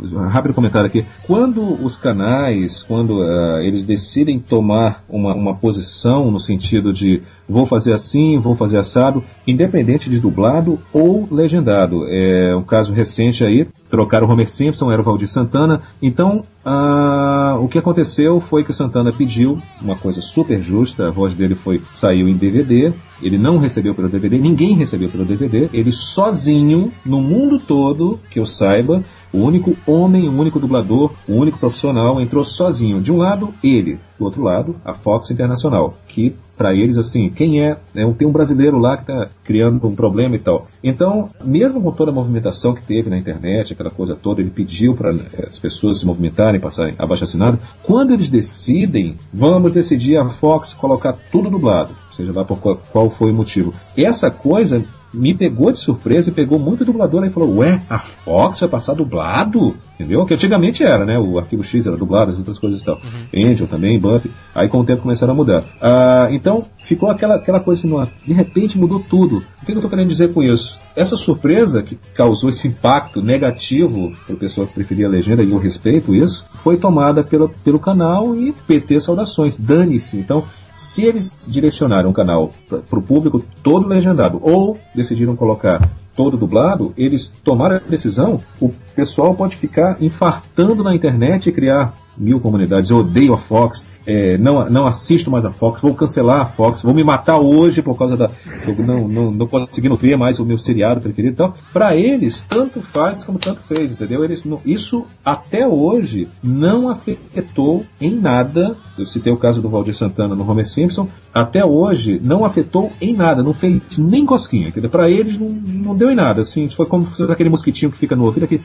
um 0.00 0.28
rápido 0.28 0.54
comentário 0.54 0.86
aqui. 0.86 1.04
Quando 1.26 1.60
os 1.84 1.96
canais, 1.96 2.84
quando 2.84 3.20
ah, 3.20 3.58
eles 3.62 3.84
decidem 3.84 4.38
tomar 4.38 5.02
uma, 5.08 5.34
uma 5.34 5.56
posição 5.56 6.30
no 6.30 6.38
sentido 6.38 6.92
de 6.92 7.20
vou 7.52 7.66
fazer 7.66 7.92
assim, 7.92 8.38
vou 8.38 8.54
fazer 8.54 8.78
assado, 8.78 9.22
independente 9.46 10.10
de 10.10 10.20
dublado 10.20 10.78
ou 10.92 11.28
legendado. 11.30 12.06
É 12.08 12.56
um 12.56 12.62
caso 12.62 12.92
recente 12.92 13.44
aí, 13.44 13.68
trocaram 13.90 14.26
o 14.26 14.30
Homer 14.30 14.48
Simpson, 14.48 14.90
era 14.90 15.00
o 15.00 15.04
Valdir 15.04 15.28
Santana. 15.28 15.82
Então, 16.00 16.42
ah, 16.64 17.58
o 17.60 17.68
que 17.68 17.78
aconteceu 17.78 18.40
foi 18.40 18.64
que 18.64 18.70
o 18.70 18.74
Santana 18.74 19.12
pediu 19.12 19.58
uma 19.80 19.96
coisa 19.96 20.20
super 20.20 20.62
justa, 20.62 21.08
a 21.08 21.10
voz 21.10 21.34
dele 21.34 21.54
foi 21.54 21.82
saiu 21.92 22.28
em 22.28 22.34
DVD, 22.34 22.92
ele 23.22 23.36
não 23.36 23.58
recebeu 23.58 23.94
pelo 23.94 24.08
DVD, 24.08 24.38
ninguém 24.38 24.74
recebeu 24.74 25.08
pelo 25.08 25.24
DVD, 25.24 25.68
ele 25.72 25.92
sozinho, 25.92 26.90
no 27.04 27.20
mundo 27.20 27.58
todo, 27.58 28.18
que 28.30 28.38
eu 28.38 28.46
saiba, 28.46 29.02
o 29.32 29.38
único 29.38 29.76
homem, 29.86 30.28
o 30.28 30.38
único 30.38 30.60
dublador, 30.60 31.12
o 31.28 31.34
único 31.34 31.58
profissional 31.58 32.20
entrou 32.20 32.44
sozinho. 32.44 33.00
De 33.00 33.10
um 33.10 33.16
lado, 33.16 33.52
ele. 33.62 33.98
Do 34.18 34.26
outro 34.26 34.42
lado, 34.42 34.76
a 34.84 34.92
Fox 34.92 35.30
Internacional. 35.30 35.96
Que, 36.06 36.34
para 36.56 36.74
eles, 36.74 36.98
assim, 36.98 37.30
quem 37.30 37.60
é? 37.60 37.78
é 37.94 38.12
tem 38.12 38.28
um 38.28 38.32
brasileiro 38.32 38.78
lá 38.78 38.96
que 38.96 39.10
está 39.10 39.28
criando 39.42 39.86
um 39.88 39.94
problema 39.94 40.36
e 40.36 40.38
tal. 40.38 40.66
Então, 40.84 41.30
mesmo 41.42 41.80
com 41.80 41.90
toda 41.90 42.10
a 42.10 42.14
movimentação 42.14 42.74
que 42.74 42.82
teve 42.82 43.08
na 43.08 43.18
internet, 43.18 43.72
aquela 43.72 43.90
coisa 43.90 44.14
toda, 44.14 44.40
ele 44.40 44.50
pediu 44.50 44.94
para 44.94 45.12
as 45.46 45.58
pessoas 45.58 45.98
se 45.98 46.06
movimentarem, 46.06 46.60
passarem 46.60 46.94
abaixo 46.98 47.24
assinado. 47.24 47.58
Quando 47.82 48.12
eles 48.12 48.28
decidem, 48.28 49.16
vamos 49.32 49.72
decidir 49.72 50.18
a 50.18 50.28
Fox 50.28 50.74
colocar 50.74 51.16
tudo 51.32 51.50
dublado. 51.50 51.94
Seja 52.12 52.32
lá 52.32 52.44
por 52.44 52.58
qual, 52.58 52.80
qual 52.92 53.10
foi 53.10 53.30
o 53.30 53.34
motivo. 53.34 53.72
Essa 53.96 54.30
coisa 54.30 54.84
me 55.12 55.34
pegou 55.34 55.70
de 55.72 55.78
surpresa 55.78 56.30
e 56.30 56.32
pegou 56.32 56.58
muito 56.58 56.84
dublador 56.84 57.22
aí 57.22 57.28
e 57.28 57.32
falou, 57.32 57.58
ué, 57.58 57.82
a 57.88 57.98
Fox 57.98 58.60
vai 58.60 58.68
passar 58.68 58.94
dublado? 58.94 59.76
Entendeu? 59.94 60.24
Que 60.24 60.34
antigamente 60.34 60.82
era, 60.82 61.04
né? 61.04 61.18
O 61.18 61.38
Arquivo 61.38 61.62
X 61.62 61.86
era 61.86 61.96
dublado, 61.96 62.30
as 62.30 62.38
outras 62.38 62.58
coisas 62.58 62.82
e 62.82 62.84
tal. 62.84 62.98
Angel 63.36 63.68
também, 63.68 64.00
Buffy. 64.00 64.30
Aí 64.54 64.68
com 64.68 64.80
o 64.80 64.84
tempo 64.84 65.02
começaram 65.02 65.32
a 65.32 65.36
mudar. 65.36 65.62
Ah, 65.80 66.28
então, 66.30 66.64
ficou 66.78 67.08
aquela, 67.08 67.36
aquela 67.36 67.60
coisa 67.60 67.80
assim, 67.80 67.88
"Nossa, 67.88 68.10
de 68.26 68.32
repente 68.32 68.78
mudou 68.78 68.98
tudo. 68.98 69.42
O 69.62 69.66
que 69.66 69.72
eu 69.72 69.80
tô 69.80 69.88
querendo 69.88 70.08
dizer 70.08 70.32
com 70.32 70.42
isso? 70.42 70.78
Essa 70.96 71.16
surpresa 71.16 71.82
que 71.82 71.96
causou 72.14 72.50
esse 72.50 72.66
impacto 72.66 73.20
negativo 73.20 74.12
para 74.26 74.34
o 74.34 74.38
pessoal 74.38 74.66
que 74.66 74.74
preferia 74.74 75.06
a 75.06 75.10
legenda, 75.10 75.44
e 75.44 75.50
eu 75.50 75.58
respeito 75.58 76.14
isso, 76.14 76.44
foi 76.50 76.76
tomada 76.76 77.22
pela, 77.22 77.48
pelo 77.48 77.78
canal 77.78 78.34
e 78.34 78.52
PT 78.66 78.98
saudações, 78.98 79.56
dane-se. 79.56 80.16
Então, 80.16 80.44
se 80.76 81.04
eles 81.04 81.32
direcionaram 81.46 82.10
o 82.10 82.14
canal 82.14 82.52
para 82.68 82.98
o 82.98 83.02
público 83.02 83.44
todo 83.62 83.88
legendado 83.88 84.38
ou 84.42 84.78
decidiram 84.94 85.36
colocar 85.36 85.90
todo 86.14 86.36
dublado, 86.36 86.92
eles 86.96 87.32
tomaram 87.42 87.76
a 87.76 87.78
decisão, 87.78 88.40
o 88.60 88.70
pessoal 88.94 89.34
pode 89.34 89.56
ficar 89.56 89.96
infartando 90.00 90.82
na 90.82 90.94
internet 90.94 91.48
e 91.48 91.52
criar 91.52 91.94
mil 92.16 92.40
comunidades. 92.40 92.90
Eu 92.90 92.98
odeio 92.98 93.34
a 93.34 93.38
Fox, 93.38 93.86
é, 94.06 94.36
não, 94.36 94.68
não 94.68 94.86
assisto 94.86 95.30
mais 95.30 95.44
a 95.44 95.50
Fox, 95.50 95.80
vou 95.80 95.94
cancelar 95.94 96.40
a 96.40 96.44
Fox, 96.44 96.82
vou 96.82 96.92
me 96.92 97.04
matar 97.04 97.38
hoje 97.38 97.82
por 97.82 97.96
causa 97.96 98.16
da. 98.16 98.30
Eu 98.66 98.74
não, 98.84 99.08
não, 99.08 99.30
não 99.30 99.46
conseguindo 99.46 99.96
ver 99.96 100.16
mais 100.16 100.38
o 100.38 100.44
meu 100.44 100.58
seriado 100.58 101.00
preferido. 101.00 101.32
Então, 101.32 101.54
para 101.72 101.96
eles, 101.96 102.44
tanto 102.48 102.80
faz 102.80 103.22
como 103.24 103.38
tanto 103.38 103.62
fez, 103.62 103.92
entendeu? 103.92 104.24
Eles 104.24 104.44
isso 104.64 105.06
até 105.24 105.66
hoje 105.66 106.28
não 106.42 106.88
afetou 106.88 107.84
em 108.00 108.14
nada. 108.18 108.76
Eu 108.98 109.06
citei 109.06 109.32
o 109.32 109.36
caso 109.36 109.62
do 109.62 109.68
Valdir 109.68 109.94
Santana 109.94 110.34
no 110.34 110.48
Homer 110.48 110.66
Simpson. 110.66 111.08
Até 111.32 111.64
hoje 111.64 112.20
não 112.22 112.44
afetou 112.44 112.92
em 113.00 113.14
nada, 113.14 113.42
não 113.42 113.54
fez 113.54 113.80
nem 113.96 114.26
cosquinha. 114.26 114.72
Para 114.90 115.08
eles 115.08 115.38
não, 115.38 115.48
não 115.48 115.94
deu 116.02 116.10
em 116.10 116.14
nada. 116.14 116.40
Assim, 116.40 116.68
foi 116.68 116.86
como 116.86 117.06
aquele 117.30 117.48
mosquitinho 117.48 117.90
que 117.92 117.98
fica 117.98 118.16
no 118.16 118.24
ouvido, 118.24 118.44
aquele 118.44 118.62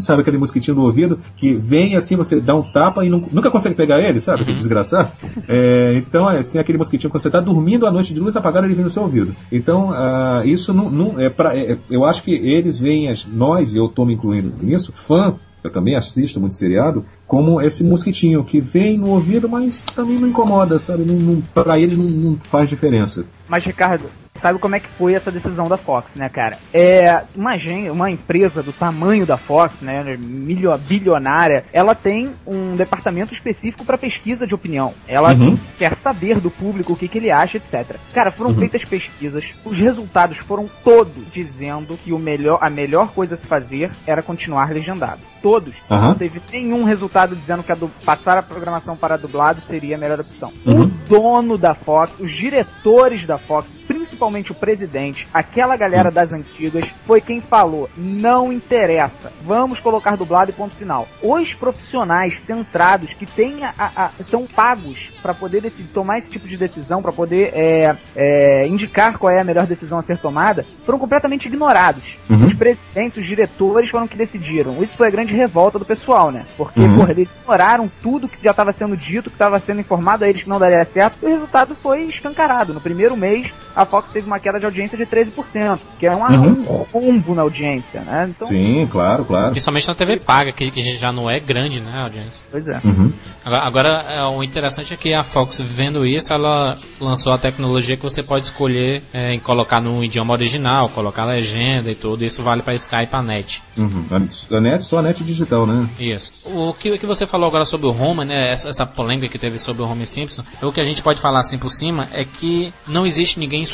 sabe 0.00 0.22
aquele 0.22 0.38
mosquitinho 0.38 0.76
no 0.76 0.84
ouvido 0.84 1.18
que 1.36 1.52
vem 1.54 1.96
assim, 1.96 2.16
você 2.16 2.40
dá 2.40 2.54
um 2.54 2.62
tapa 2.62 3.04
e 3.04 3.08
não- 3.10 3.24
nunca 3.32 3.50
consegue 3.50 3.74
pegar 3.74 4.00
ele, 4.00 4.20
sabe? 4.20 4.44
Que 4.44 4.54
desgraçado. 4.54 5.10
É, 5.48 5.94
então, 5.96 6.30
é 6.30 6.38
assim, 6.38 6.58
aquele 6.58 6.78
mosquitinho, 6.78 7.10
quando 7.10 7.22
você 7.22 7.28
está 7.28 7.40
dormindo 7.40 7.86
à 7.86 7.90
noite 7.90 8.14
de 8.14 8.20
luz 8.20 8.34
apagada, 8.36 8.66
ele 8.66 8.74
vem 8.74 8.84
no 8.84 8.90
seu 8.90 9.02
ouvido. 9.02 9.34
Então, 9.52 9.92
ah, 9.92 10.42
isso 10.44 10.72
não, 10.72 10.90
não 10.90 11.20
é 11.20 11.28
para. 11.28 11.52
eu 11.90 12.04
acho 12.04 12.22
que 12.22 12.32
eles 12.32 12.78
veem, 12.78 13.08
as, 13.08 13.26
nós, 13.26 13.74
e 13.74 13.78
eu 13.78 13.86
estou 13.86 14.06
me 14.06 14.14
incluindo 14.14 14.52
nisso, 14.62 14.92
fã, 14.94 15.34
eu 15.62 15.70
também 15.70 15.96
assisto 15.96 16.40
muito 16.40 16.54
seriado, 16.54 17.04
como 17.26 17.60
esse 17.60 17.82
mosquitinho 17.82 18.44
que 18.44 18.60
vem 18.60 18.96
no 18.98 19.10
ouvido, 19.10 19.48
mas 19.48 19.82
também 19.82 20.18
não 20.18 20.28
incomoda, 20.28 20.78
sabe? 20.78 21.04
Não, 21.04 21.16
não, 21.16 21.40
para 21.52 21.78
eles 21.78 21.98
não, 21.98 22.04
não 22.04 22.36
faz 22.36 22.68
diferença. 22.68 23.24
Mas, 23.48 23.64
Ricardo, 23.64 24.04
sabe 24.36 24.58
como 24.58 24.74
é 24.76 24.80
que 24.80 24.88
foi 24.88 25.14
essa 25.14 25.30
decisão 25.32 25.66
da 25.66 25.76
Fox, 25.76 26.16
né, 26.16 26.28
cara? 26.28 26.56
É, 26.72 27.22
uma, 27.34 27.52
agen- 27.52 27.90
uma 27.90 28.10
empresa 28.10 28.62
do 28.62 28.72
tamanho 28.72 29.26
da 29.26 29.36
Fox, 29.36 29.80
né, 29.82 30.16
milho- 30.18 30.76
bilionária, 30.78 31.64
ela 31.72 31.94
tem 31.94 32.30
um 32.46 32.74
departamento 32.74 33.32
específico 33.32 33.84
para 33.84 33.98
pesquisa 33.98 34.46
de 34.46 34.54
opinião. 34.54 34.92
Ela 35.08 35.32
Uhum. 35.34 35.56
quer 35.78 35.94
saber 35.96 36.40
do 36.40 36.50
público 36.50 36.92
o 36.92 36.96
que, 36.96 37.08
que 37.08 37.18
ele 37.18 37.30
acha, 37.30 37.58
etc. 37.58 37.96
Cara, 38.12 38.30
foram 38.30 38.50
Uhum. 38.50 38.58
feitas 38.58 38.84
pesquisas, 38.84 39.54
os 39.64 39.78
resultados 39.78 40.38
foram 40.38 40.68
todos 40.84 41.24
dizendo 41.32 41.96
que 41.96 42.12
o 42.12 42.18
melhor, 42.18 42.58
a 42.60 42.70
melhor 42.70 43.08
coisa 43.12 43.34
a 43.34 43.38
se 43.38 43.46
fazer 43.46 43.90
era 44.06 44.22
continuar 44.22 44.70
legendado. 44.72 45.20
Todos. 45.42 45.76
Aham. 45.90 46.08
Não 46.08 46.14
teve 46.14 46.40
nenhum 46.52 46.82
resultado 46.84 47.36
dizendo 47.36 47.62
que 47.62 47.70
a 47.70 47.74
du- 47.74 47.90
passar 48.04 48.36
a 48.36 48.42
programação 48.42 48.96
para 48.96 49.16
dublado 49.16 49.60
seria 49.60 49.96
a 49.96 49.98
melhor 49.98 50.18
opção. 50.18 50.52
Uhum. 50.64 50.82
O 50.82 50.86
dono 50.86 51.56
da 51.56 51.74
Fox, 51.74 52.18
os 52.18 52.30
diretores 52.32 53.24
da 53.26 53.38
Fox, 53.38 53.76
principalmente 53.86 54.16
o 54.26 54.54
presidente, 54.54 55.28
aquela 55.32 55.76
galera 55.76 56.10
das 56.10 56.32
antigas, 56.32 56.92
foi 57.06 57.20
quem 57.20 57.40
falou: 57.40 57.88
não 57.96 58.52
interessa, 58.52 59.32
vamos 59.44 59.80
colocar 59.80 60.16
dublado 60.16 60.50
e 60.50 60.54
ponto 60.54 60.74
final. 60.74 61.06
Os 61.22 61.54
profissionais 61.54 62.38
centrados 62.40 63.12
que 63.14 63.24
têm 63.26 63.64
a- 63.64 63.74
a- 63.78 64.10
são 64.20 64.46
pagos 64.46 65.10
para 65.22 65.32
poder 65.32 65.60
decidir, 65.62 65.88
tomar 65.92 66.18
esse 66.18 66.30
tipo 66.30 66.46
de 66.48 66.56
decisão, 66.56 67.00
para 67.00 67.12
poder 67.12 67.52
é, 67.54 67.96
é, 68.14 68.66
indicar 68.66 69.16
qual 69.18 69.32
é 69.32 69.40
a 69.40 69.44
melhor 69.44 69.66
decisão 69.66 69.98
a 69.98 70.02
ser 70.02 70.18
tomada, 70.18 70.66
foram 70.84 70.98
completamente 70.98 71.46
ignorados. 71.46 72.16
Uhum. 72.28 72.44
Os 72.44 72.54
presidentes, 72.54 73.18
os 73.18 73.26
diretores 73.26 73.88
foram 73.88 74.06
que 74.08 74.16
decidiram. 74.16 74.82
Isso 74.82 74.96
foi 74.96 75.08
a 75.08 75.10
grande 75.10 75.34
revolta 75.34 75.78
do 75.78 75.84
pessoal, 75.84 76.30
né? 76.30 76.44
Porque, 76.56 76.80
Uhum. 76.80 76.96
porra, 76.96 77.10
eles 77.12 77.28
ignoraram 77.40 77.90
tudo 78.02 78.28
que 78.28 78.42
já 78.42 78.50
estava 78.50 78.72
sendo 78.72 78.96
dito, 78.96 79.30
que 79.30 79.34
estava 79.36 79.58
sendo 79.60 79.80
informado 79.80 80.24
a 80.24 80.28
eles 80.28 80.42
que 80.42 80.48
não 80.48 80.58
daria 80.58 80.84
certo, 80.84 81.16
e 81.22 81.26
o 81.26 81.28
resultado 81.30 81.74
foi 81.74 82.02
escancarado. 82.04 82.72
No 82.74 82.80
primeiro 82.80 83.16
mês, 83.16 83.52
a 83.74 83.84
Fox 83.84 84.10
teve 84.16 84.26
uma 84.26 84.40
queda 84.40 84.58
de 84.58 84.64
audiência 84.64 84.96
de 84.96 85.04
13%, 85.04 85.78
que 85.98 86.06
é 86.06 86.14
Uhum. 86.16 86.60
um 86.60 86.62
rombo 86.90 87.34
na 87.34 87.42
audiência, 87.42 88.00
né? 88.00 88.32
Então, 88.34 88.48
Sim, 88.48 88.88
claro, 88.90 89.24
claro. 89.26 89.50
Principalmente 89.50 89.86
na 89.88 89.94
TV 89.94 90.18
paga, 90.20 90.52
que, 90.52 90.70
que 90.70 90.96
já 90.96 91.12
não 91.12 91.28
é 91.28 91.38
grande, 91.38 91.80
né, 91.80 91.92
a 91.94 92.02
audiência. 92.04 92.40
pois 92.50 92.66
é. 92.66 92.80
Uhum. 92.82 93.12
Agora, 93.44 93.62
agora, 93.66 94.04
é, 94.08 94.28
o 94.28 94.42
interessante 94.42 94.94
é 94.94 94.96
que 94.96 95.12
a 95.12 95.22
Fox, 95.22 95.60
vendo 95.60 96.06
isso, 96.06 96.32
ela 96.32 96.78
lançou 96.98 97.32
a 97.34 97.38
tecnologia 97.38 97.96
que 97.96 98.02
você 98.02 98.22
pode 98.22 98.46
escolher 98.46 99.02
é, 99.12 99.32
em 99.34 99.38
colocar 99.38 99.80
no 99.82 100.02
idioma 100.02 100.32
original, 100.32 100.88
colocar 100.88 101.26
legenda 101.26 101.90
e 101.90 101.94
tudo. 101.94 102.24
Isso 102.24 102.42
vale 102.42 102.62
para 102.62 102.74
Sky 102.74 103.02
e 103.02 103.06
pra 103.06 103.22
NET. 103.22 103.62
Uhum. 103.76 104.06
A 104.50 104.60
net, 104.60 104.84
só 104.84 104.98
a 104.98 105.02
net 105.02 105.22
digital, 105.22 105.66
né? 105.66 105.88
Isso. 106.00 106.48
O 106.48 106.72
que, 106.72 106.96
que 106.96 107.06
você 107.06 107.26
falou 107.26 107.46
agora 107.46 107.64
sobre 107.66 107.86
o 107.86 107.92
Homer, 107.92 108.26
né? 108.26 108.50
Essa, 108.50 108.70
essa 108.70 108.86
polêmica 108.86 109.28
que 109.28 109.38
teve 109.38 109.58
sobre 109.58 109.82
o 109.82 109.86
Homer 109.86 110.06
Simpson, 110.06 110.42
o 110.62 110.72
que 110.72 110.80
a 110.80 110.84
gente 110.84 111.02
pode 111.02 111.20
falar 111.20 111.40
assim 111.40 111.58
por 111.58 111.70
cima 111.70 112.08
é 112.12 112.24
que 112.24 112.72
não 112.88 113.04
existe 113.04 113.38
ninguém 113.38 113.66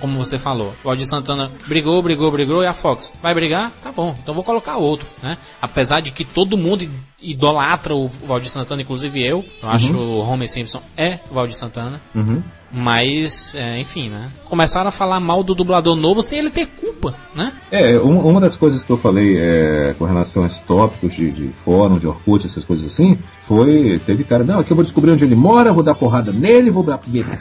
como 0.00 0.18
você 0.18 0.38
falou. 0.38 0.74
O 0.82 0.88
Aldir 0.88 1.06
Santana 1.06 1.52
brigou, 1.66 2.02
brigou, 2.02 2.30
brigou 2.30 2.62
e 2.62 2.66
a 2.66 2.72
Fox 2.72 3.12
vai 3.22 3.34
brigar? 3.34 3.70
Tá 3.82 3.92
bom, 3.92 4.16
então 4.22 4.34
vou 4.34 4.44
colocar 4.44 4.76
outro, 4.76 5.06
né? 5.22 5.38
Apesar 5.60 6.00
de 6.00 6.12
que 6.12 6.24
todo 6.24 6.56
mundo 6.56 6.88
idolatra 7.24 7.94
o 7.94 8.08
Valdir 8.08 8.50
Santana, 8.50 8.82
inclusive 8.82 9.24
eu. 9.24 9.44
Eu 9.62 9.68
acho 9.68 9.96
o 9.96 10.18
Homer 10.20 10.48
Simpson 10.48 10.82
é 10.96 11.18
o 11.30 11.34
Valdir 11.34 11.56
Santana. 11.56 12.00
Uhum. 12.14 12.42
Mas, 12.76 13.54
é, 13.54 13.78
enfim, 13.78 14.08
né? 14.08 14.28
Começaram 14.46 14.88
a 14.88 14.90
falar 14.90 15.20
mal 15.20 15.44
do 15.44 15.54
dublador 15.54 15.94
novo 15.94 16.20
sem 16.20 16.40
ele 16.40 16.50
ter 16.50 16.66
culpa, 16.66 17.14
né? 17.34 17.52
É, 17.70 17.96
uma, 17.98 18.22
uma 18.22 18.40
das 18.40 18.56
coisas 18.56 18.82
que 18.82 18.90
eu 18.90 18.98
falei 18.98 19.38
é, 19.38 19.94
com 19.96 20.04
relação 20.04 20.42
a 20.42 20.46
esses 20.46 20.58
tópicos 20.60 21.14
de, 21.14 21.30
de 21.30 21.48
fórum, 21.64 21.98
de 21.98 22.06
Orkut, 22.08 22.44
essas 22.44 22.64
coisas 22.64 22.84
assim, 22.84 23.16
foi, 23.42 24.00
teve 24.04 24.24
cara, 24.24 24.42
não, 24.42 24.58
aqui 24.58 24.72
eu 24.72 24.76
vou 24.76 24.82
descobrir 24.82 25.12
onde 25.12 25.24
ele 25.24 25.36
mora, 25.36 25.72
vou 25.72 25.84
dar 25.84 25.94
porrada 25.94 26.32
nele, 26.32 26.70
vou 26.70 26.84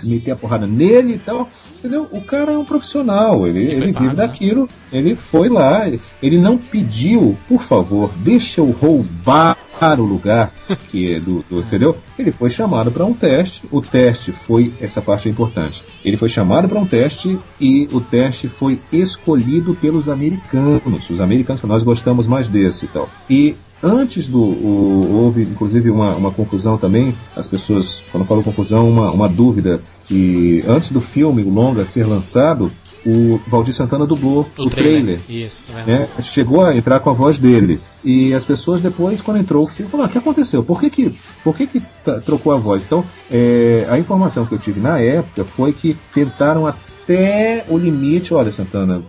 meter 0.04 0.32
a 0.32 0.36
porrada 0.36 0.68
nele 0.68 1.14
e 1.14 1.20
tal, 1.20 1.50
entendeu? 1.80 2.08
O 2.12 2.22
cara 2.22 2.52
é 2.52 2.58
um 2.58 2.66
profissional, 2.66 3.48
ele, 3.48 3.64
Ele 3.64 3.72
ele 3.72 3.94
pago, 3.94 4.06
vive 4.06 4.16
né? 4.16 4.28
daquilo, 4.28 4.68
ele 4.92 5.16
foi 5.16 5.50
lá, 5.50 5.88
ele, 5.88 6.00
ele 6.22 6.38
não 6.38 6.58
pediu, 6.58 7.36
por 7.48 7.62
favor, 7.62 8.12
deixa 8.18 8.62
eu 8.62 8.70
roubar 8.72 9.58
o 10.00 10.06
lugar 10.06 10.54
que 10.90 11.14
é 11.14 11.20
do, 11.20 11.44
do 11.50 11.60
entendeu? 11.60 11.98
Ele 12.18 12.32
foi 12.32 12.50
chamado 12.50 12.92
para 12.92 13.06
um 13.06 13.14
teste. 13.14 13.64
O 13.72 13.82
teste 13.82 14.32
foi 14.32 14.74
essa 14.80 15.02
parte 15.02 15.28
é 15.28 15.32
importante. 15.32 15.84
Ele 16.04 16.18
foi 16.18 16.30
chamado 16.30 16.68
para 16.68 16.80
um 16.80 16.86
teste 16.86 17.38
e 17.60 17.88
o 17.92 18.00
teste 18.00 18.48
foi 18.48 18.80
escolhido 18.92 19.76
pelos 19.76 20.08
americanos. 20.08 21.10
Os 21.10 21.20
americanos 21.20 21.62
que 21.62 21.68
nós 21.68 21.84
gostamos 21.84 22.28
mais 22.28 22.48
desse 22.48 22.86
e 22.86 22.88
tal. 22.90 23.10
E 23.30 23.56
Antes 23.86 24.28
do. 24.28 24.42
O, 24.42 25.24
houve, 25.24 25.44
inclusive, 25.44 25.90
uma, 25.90 26.16
uma 26.16 26.32
confusão 26.32 26.78
também. 26.78 27.14
As 27.36 27.48
pessoas, 27.48 28.02
quando 28.14 28.26
falam 28.26 28.42
confusão, 28.42 28.90
uma, 28.90 29.12
uma 29.12 29.28
dúvida. 29.28 29.82
Que 30.08 30.64
antes 30.66 30.90
do 30.90 31.02
filme, 31.02 31.44
o 31.44 31.50
longa, 31.50 31.84
ser 31.84 32.06
lançado, 32.06 32.72
o 33.06 33.40
Valdir 33.48 33.74
Santana 33.74 34.06
dublou 34.06 34.48
o, 34.58 34.64
O 34.64 34.70
trailer. 34.70 35.04
trailer. 35.04 35.20
Isso, 35.30 35.64
é 35.70 35.74
verdade. 35.84 36.00
né? 36.18 36.22
Chegou 36.22 36.62
a 36.64 36.76
entrar 36.76 37.00
com 37.02 37.10
a 37.10 37.14
voz 37.14 37.38
dele. 37.38 37.80
E 38.04 38.34
as 38.34 38.46
pessoas 38.46 38.82
depois, 38.82 39.22
quando 39.22 39.38
entrou 39.40 39.64
o 39.64 39.68
filme, 39.68 39.92
falaram, 39.92 40.08
"Ah, 40.08 40.10
o 40.10 40.12
que 40.12 40.18
aconteceu? 40.18 40.64
Por 40.64 40.80
que 40.80 40.90
que, 40.90 41.20
por 41.44 41.56
que, 41.56 41.68
que 41.68 41.82
tá- 42.04 42.20
trocou 42.20 42.54
a 42.54 42.58
voz? 42.58 42.84
Então, 42.86 43.04
é, 43.32 43.86
a 43.90 43.98
informação 44.00 44.46
que 44.46 44.54
eu 44.54 44.60
tive 44.60 44.80
na 44.80 45.00
época 45.00 45.44
foi 45.44 45.74
que 45.74 45.98
tentaram 46.14 46.66
até 46.68 47.66
o 47.70 47.78
limite, 47.78 48.34
olha 48.34 48.52
Santana, 48.52 49.02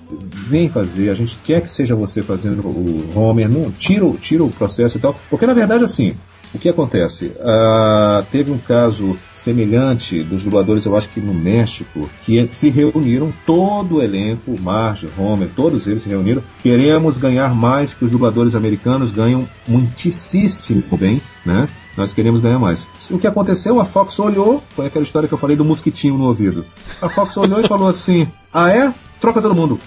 vem 0.48 0.68
fazer, 0.68 1.10
a 1.10 1.14
gente 1.14 1.36
quer 1.44 1.60
que 1.62 1.70
seja 1.70 1.94
você 1.94 2.22
fazendo 2.22 2.66
o 2.66 3.12
Homer, 3.14 3.48
não, 3.52 3.70
tira, 3.70 4.04
o- 4.04 4.16
tira 4.16 4.42
o 4.42 4.50
processo 4.50 4.96
e 4.96 5.00
tal. 5.00 5.14
Porque 5.30 5.46
na 5.46 5.54
verdade 5.54 5.84
assim, 5.84 6.14
o 6.52 6.58
que 6.58 6.68
acontece? 6.68 7.30
Ah, 7.40 8.24
teve 8.32 8.50
um 8.50 8.58
caso 8.58 9.16
semelhante 9.44 10.22
dos 10.22 10.42
dubladores, 10.42 10.86
eu 10.86 10.96
acho 10.96 11.08
que 11.10 11.20
no 11.20 11.34
México, 11.34 12.08
que 12.24 12.48
se 12.48 12.70
reuniram, 12.70 13.32
todo 13.44 13.96
o 13.96 14.02
elenco, 14.02 14.54
Marge, 14.60 15.06
Homer, 15.18 15.50
todos 15.54 15.86
eles 15.86 16.02
se 16.02 16.08
reuniram. 16.08 16.42
Queremos 16.62 17.18
ganhar 17.18 17.54
mais 17.54 17.92
que 17.92 18.04
os 18.06 18.10
dubladores 18.10 18.54
americanos 18.54 19.10
ganham 19.10 19.46
muitíssimo 19.68 20.82
bem, 20.98 21.20
né? 21.44 21.66
Nós 21.96 22.12
queremos 22.12 22.40
ganhar 22.40 22.58
mais. 22.58 22.86
O 23.10 23.18
que 23.18 23.26
aconteceu? 23.26 23.80
A 23.80 23.84
Fox 23.84 24.18
olhou, 24.18 24.62
foi 24.70 24.86
aquela 24.86 25.04
história 25.04 25.28
que 25.28 25.34
eu 25.34 25.38
falei 25.38 25.56
do 25.56 25.64
mosquitinho 25.64 26.18
no 26.18 26.24
ouvido. 26.26 26.64
A 27.00 27.08
Fox 27.08 27.36
olhou 27.36 27.60
e 27.60 27.68
falou 27.68 27.88
assim: 27.88 28.26
Ah, 28.52 28.70
é? 28.70 28.92
Troca 29.20 29.40
todo 29.40 29.54
mundo. 29.54 29.78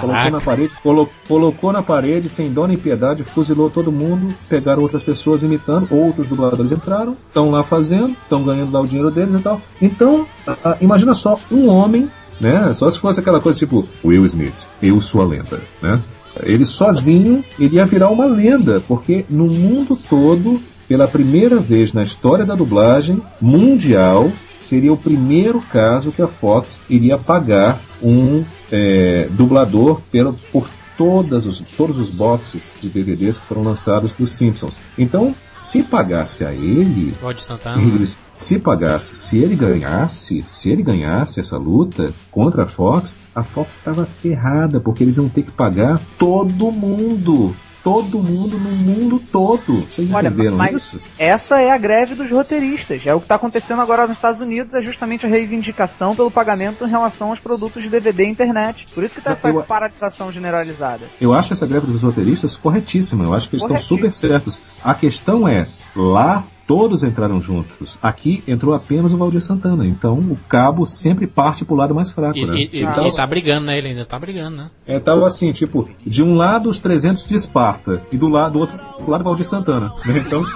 Colocou 0.00 0.30
na 0.30 0.40
parede, 0.40 0.72
colo- 0.82 1.08
colocou 1.28 1.72
na 1.72 1.82
parede, 1.82 2.28
sem 2.28 2.50
dó 2.52 2.66
nem 2.66 2.76
piedade, 2.76 3.22
fuzilou 3.22 3.70
todo 3.70 3.92
mundo, 3.92 4.34
pegaram 4.48 4.82
outras 4.82 5.02
pessoas 5.04 5.42
imitando, 5.44 5.86
outros 5.92 6.26
dubladores 6.26 6.72
entraram, 6.72 7.16
estão 7.28 7.50
lá 7.50 7.62
fazendo, 7.62 8.16
estão 8.22 8.42
ganhando 8.42 8.72
lá 8.72 8.80
o 8.80 8.86
dinheiro 8.86 9.10
deles 9.12 9.38
e 9.38 9.42
tal. 9.42 9.60
Então, 9.80 10.26
a- 10.46 10.56
a- 10.70 10.76
imagina 10.80 11.14
só, 11.14 11.38
um 11.52 11.68
homem, 11.68 12.10
né? 12.40 12.74
Só 12.74 12.90
se 12.90 12.98
fosse 12.98 13.20
aquela 13.20 13.40
coisa 13.40 13.56
tipo, 13.56 13.88
Will 14.04 14.24
Smith, 14.26 14.66
eu 14.82 15.00
sou 15.00 15.22
a 15.22 15.26
lenda, 15.26 15.60
né? 15.80 16.00
Ele 16.42 16.64
sozinho, 16.66 17.44
ele 17.60 17.76
ia 17.76 17.86
virar 17.86 18.08
uma 18.10 18.26
lenda, 18.26 18.82
porque 18.88 19.24
no 19.30 19.46
mundo 19.46 19.96
todo, 20.10 20.60
pela 20.88 21.08
primeira 21.08 21.56
vez 21.56 21.92
na 21.92 22.02
história 22.02 22.44
da 22.44 22.54
dublagem 22.54 23.20
mundial, 23.40 24.30
seria 24.58 24.92
o 24.92 24.96
primeiro 24.96 25.60
caso 25.60 26.12
que 26.12 26.22
a 26.22 26.28
Fox 26.28 26.80
iria 26.88 27.16
pagar 27.16 27.80
um 28.02 28.44
é, 28.70 29.28
dublador 29.30 30.00
pelo, 30.10 30.34
por 30.52 30.68
todas 30.96 31.44
os, 31.44 31.58
todos 31.76 31.98
os 31.98 32.10
boxes 32.10 32.74
de 32.80 32.88
DVDs 32.88 33.38
que 33.38 33.46
foram 33.46 33.62
lançados 33.62 34.14
dos 34.14 34.32
Simpsons. 34.32 34.78
Então, 34.98 35.34
se 35.52 35.82
pagasse 35.82 36.44
a 36.44 36.52
ele, 36.52 37.14
Valdir 37.20 37.42
Santana. 37.42 37.82
eles, 37.82 38.18
se 38.34 38.58
pagasse, 38.58 39.14
se 39.14 39.38
ele 39.38 39.54
ganhasse, 39.54 40.44
se 40.46 40.70
ele 40.70 40.82
ganhasse 40.82 41.40
essa 41.40 41.56
luta 41.56 42.12
contra 42.30 42.64
a 42.64 42.68
Fox, 42.68 43.16
a 43.34 43.44
Fox 43.44 43.74
estava 43.74 44.06
ferrada, 44.06 44.80
porque 44.80 45.04
eles 45.04 45.16
iam 45.16 45.28
ter 45.28 45.42
que 45.42 45.52
pagar 45.52 45.98
todo 46.18 46.72
mundo. 46.72 47.54
Todo 47.86 48.18
mundo 48.18 48.58
no 48.58 48.68
mundo 48.72 49.22
todo. 49.30 49.86
Vocês 49.88 50.12
Olha, 50.12 50.26
entenderam 50.26 50.56
mas 50.56 50.74
isso? 50.74 51.00
essa 51.16 51.62
é 51.62 51.70
a 51.70 51.78
greve 51.78 52.16
dos 52.16 52.28
roteiristas. 52.32 53.06
É 53.06 53.14
o 53.14 53.20
que 53.20 53.26
está 53.26 53.36
acontecendo 53.36 53.80
agora 53.80 54.08
nos 54.08 54.16
Estados 54.16 54.40
Unidos, 54.40 54.74
é 54.74 54.82
justamente 54.82 55.24
a 55.24 55.28
reivindicação 55.28 56.16
pelo 56.16 56.28
pagamento 56.28 56.84
em 56.84 56.90
relação 56.90 57.28
aos 57.30 57.38
produtos 57.38 57.84
de 57.84 57.88
DVD 57.88 58.24
e 58.24 58.28
internet. 58.28 58.88
Por 58.92 59.04
isso 59.04 59.14
que 59.14 59.20
está 59.20 59.30
essa 59.34 59.50
Eu- 59.50 59.62
paralisação 59.62 60.32
generalizada. 60.32 61.06
Eu 61.20 61.32
acho 61.32 61.52
essa 61.52 61.64
greve 61.64 61.86
dos 61.86 62.02
roteiristas 62.02 62.56
corretíssima. 62.56 63.22
Eu 63.22 63.32
acho 63.32 63.48
que 63.48 63.54
eles 63.54 63.62
estão 63.62 63.78
super 63.78 64.12
certos. 64.12 64.60
A 64.82 64.92
questão 64.92 65.46
é, 65.46 65.64
lá 65.94 66.42
todos 66.66 67.02
entraram 67.04 67.40
juntos. 67.40 67.98
Aqui 68.02 68.42
entrou 68.46 68.74
apenas 68.74 69.12
o 69.12 69.16
Valdir 69.18 69.40
Santana. 69.42 69.86
Então 69.86 70.14
o 70.18 70.36
cabo 70.48 70.84
sempre 70.84 71.26
parte 71.26 71.64
pro 71.64 71.74
lado 71.76 71.94
mais 71.94 72.10
fraco, 72.10 72.38
E, 72.38 72.46
né? 72.46 72.54
e, 72.56 72.70
e- 72.78 72.82
então, 72.82 73.06
e 73.06 73.14
tá 73.14 73.26
brigando, 73.26 73.66
né? 73.66 73.78
Ele 73.78 73.88
ainda 73.88 74.04
tá 74.04 74.18
brigando, 74.18 74.56
né? 74.56 74.70
é, 74.86 74.98
tava 75.00 75.24
assim, 75.26 75.52
tipo, 75.52 75.88
de 76.04 76.22
um 76.22 76.34
lado 76.34 76.68
os 76.68 76.78
300 76.80 77.26
de 77.26 77.34
Esparta 77.36 78.02
e 78.12 78.16
do 78.16 78.28
lado 78.28 78.54
do 78.54 78.58
outro 78.60 78.76
do 79.04 79.10
lado 79.10 79.24
Valdir 79.24 79.46
Santana. 79.46 79.92
né? 80.06 80.14
Então, 80.26 80.42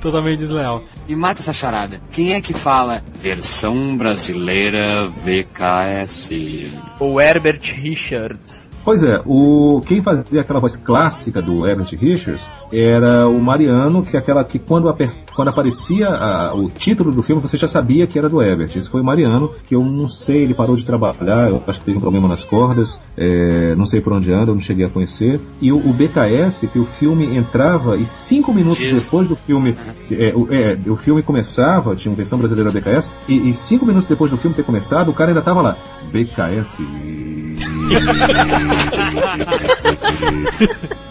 Totalmente 0.00 0.38
desleal. 0.38 0.82
Me 1.08 1.14
mata 1.16 1.40
essa 1.40 1.52
charada. 1.52 2.00
Quem 2.12 2.32
é 2.32 2.40
que 2.40 2.54
fala 2.54 3.02
versão 3.14 3.96
brasileira 3.98 5.08
VKS? 5.08 6.30
O 7.00 7.20
Herbert 7.20 7.60
Richards. 7.74 8.67
Pois 8.84 9.02
é, 9.02 9.20
o 9.26 9.82
quem 9.86 10.00
fazia 10.02 10.40
aquela 10.40 10.60
voz 10.60 10.74
clássica 10.76 11.42
do 11.42 11.66
Herbert 11.66 11.88
Richards 11.98 12.48
era 12.72 13.28
o 13.28 13.38
Mariano, 13.40 14.02
que 14.02 14.16
é 14.16 14.18
aquela 14.18 14.42
que 14.44 14.58
quando, 14.58 14.88
aper- 14.88 15.12
quando 15.34 15.48
aparecia 15.48 16.08
a- 16.08 16.54
o 16.54 16.70
título 16.70 17.12
do 17.12 17.22
filme 17.22 17.42
você 17.42 17.56
já 17.56 17.68
sabia 17.68 18.06
que 18.06 18.18
era 18.18 18.28
do 18.28 18.40
Herbert. 18.42 18.70
Esse 18.74 18.88
foi 18.88 19.00
o 19.02 19.04
Mariano, 19.04 19.50
que 19.66 19.74
eu 19.74 19.84
não 19.84 20.08
sei, 20.08 20.38
ele 20.42 20.54
parou 20.54 20.74
de 20.74 20.86
trabalhar, 20.86 21.50
eu 21.50 21.62
acho 21.66 21.80
que 21.80 21.84
teve 21.86 21.98
um 21.98 22.00
problema 22.00 22.26
nas 22.28 22.44
cordas, 22.44 23.00
é, 23.16 23.74
não 23.74 23.84
sei 23.84 24.00
por 24.00 24.12
onde 24.14 24.32
anda, 24.32 24.50
eu 24.50 24.54
não 24.54 24.60
cheguei 24.60 24.86
a 24.86 24.90
conhecer. 24.90 25.38
E 25.60 25.70
o, 25.70 25.76
o 25.76 25.92
BKS, 25.92 26.66
que 26.66 26.78
o 26.78 26.86
filme 26.86 27.36
entrava 27.36 27.96
e 27.96 28.04
cinco 28.06 28.54
minutos 28.54 28.82
Isso. 28.82 29.04
depois 29.06 29.28
do 29.28 29.36
filme, 29.36 29.74
é, 30.10 30.32
o, 30.34 30.48
é, 30.50 30.78
o 30.90 30.96
filme 30.96 31.22
começava, 31.22 31.94
tinha 31.94 32.10
uma 32.10 32.16
versão 32.16 32.38
brasileira 32.38 32.72
BKS, 32.72 33.12
e, 33.28 33.50
e 33.50 33.54
cinco 33.54 33.84
minutos 33.84 34.08
depois 34.08 34.30
do 34.30 34.36
filme 34.38 34.56
ter 34.56 34.64
começado, 34.64 35.10
o 35.10 35.14
cara 35.14 35.30
ainda 35.30 35.42
tava 35.42 35.60
lá, 35.60 35.76
BKS. 36.10 36.82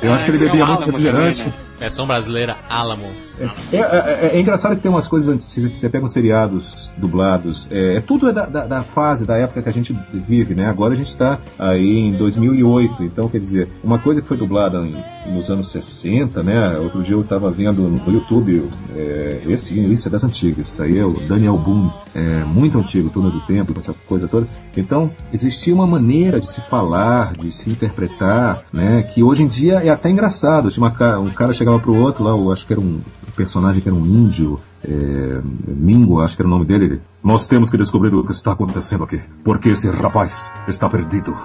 Eu 0.01 0.13
acho 0.13 0.25
que 0.25 0.31
ele 0.31 0.37
bebia 0.39 0.63
um 0.63 0.67
muito 0.67 0.85
refrigerante. 0.85 1.39
também, 1.43 1.53
né? 1.53 1.65
Versão 1.79 2.07
brasileira, 2.07 2.55
Alamo. 2.69 3.26
É, 3.39 3.77
é- 3.77 3.79
é- 3.79 4.31
é 4.35 4.39
engraçado 4.39 4.75
que 4.75 4.81
tem 4.81 4.89
umas 4.91 5.07
coisas, 5.07 5.39
você 5.45 5.89
pega 5.89 6.05
os 6.05 6.11
seriados 6.11 6.93
dublados, 6.97 7.67
é, 7.71 7.97
é 7.97 8.01
tudo 8.01 8.29
é 8.29 8.33
da, 8.33 8.45
da- 8.45 8.65
da 8.65 8.81
fase, 8.81 9.25
da 9.25 9.37
época 9.37 9.61
que 9.61 9.69
a 9.69 9.73
gente 9.73 9.95
vive, 10.11 10.55
né? 10.55 10.67
Agora 10.67 10.93
a 10.93 10.95
gente 10.97 11.09
está 11.09 11.37
aí 11.59 11.97
em 11.99 12.13
2008, 12.13 13.03
então 13.03 13.27
quer 13.29 13.39
dizer, 13.39 13.67
uma 13.83 13.99
coisa 13.99 14.21
que 14.21 14.27
foi 14.27 14.37
dublada 14.37 14.79
em- 14.79 14.95
nos 15.33 15.49
anos 15.51 15.69
60, 15.69 16.41
né? 16.41 16.75
Outro 16.79 17.03
dia 17.03 17.13
eu 17.15 17.21
estava 17.21 17.49
vendo 17.51 17.81
no 17.83 18.11
YouTube, 18.11 18.63
é, 18.95 19.41
esse, 19.47 19.79
isso 19.79 20.07
é 20.07 20.11
das 20.11 20.23
antigas, 20.23 20.67
isso 20.67 20.81
aí 20.81 20.97
é 20.97 21.05
o 21.05 21.13
Daniel 21.27 21.57
Boone, 21.57 21.91
é 22.15 22.43
muito 22.43 22.77
antigo, 22.79 23.09
Turno 23.09 23.29
do 23.29 23.39
Tempo, 23.41 23.73
essa 23.77 23.93
coisa 24.07 24.27
toda. 24.27 24.47
Então, 24.75 25.11
existia 25.31 25.73
uma 25.73 25.85
maneira 25.87 26.39
de 26.39 26.49
se 26.49 26.61
falar, 26.61 27.33
de 27.33 27.51
se 27.51 27.69
interpretar, 27.69 28.63
né? 28.71 29.03
Que 29.03 29.21
hoje 29.23 29.43
em 29.43 29.47
dia 29.47 29.75
é 29.83 29.89
até 29.89 30.09
engraçado. 30.09 30.69
Tinha 30.71 30.83
uma 30.87 31.19
um 31.19 31.29
cara 31.29 31.53
chegava 31.53 31.79
pro 31.79 31.95
outro 31.95 32.23
lá, 32.23 32.31
eu 32.31 32.51
acho 32.51 32.65
que 32.65 32.73
era 32.73 32.81
um 32.81 32.99
personagem 33.31 33.81
que 33.81 33.89
era 33.89 33.95
um 33.95 34.05
índio, 34.05 34.59
é, 34.83 35.41
Mingo, 35.67 36.21
acho 36.21 36.35
que 36.35 36.41
era 36.41 36.47
o 36.47 36.51
nome 36.51 36.65
dele. 36.65 36.85
ele, 36.85 37.01
Nós 37.23 37.47
temos 37.47 37.69
que 37.69 37.77
descobrir 37.77 38.13
o 38.13 38.23
que 38.23 38.31
está 38.31 38.53
acontecendo 38.53 39.03
aqui, 39.03 39.21
porque 39.43 39.69
esse 39.69 39.89
rapaz 39.89 40.53
está 40.67 40.87
perdido. 40.89 41.35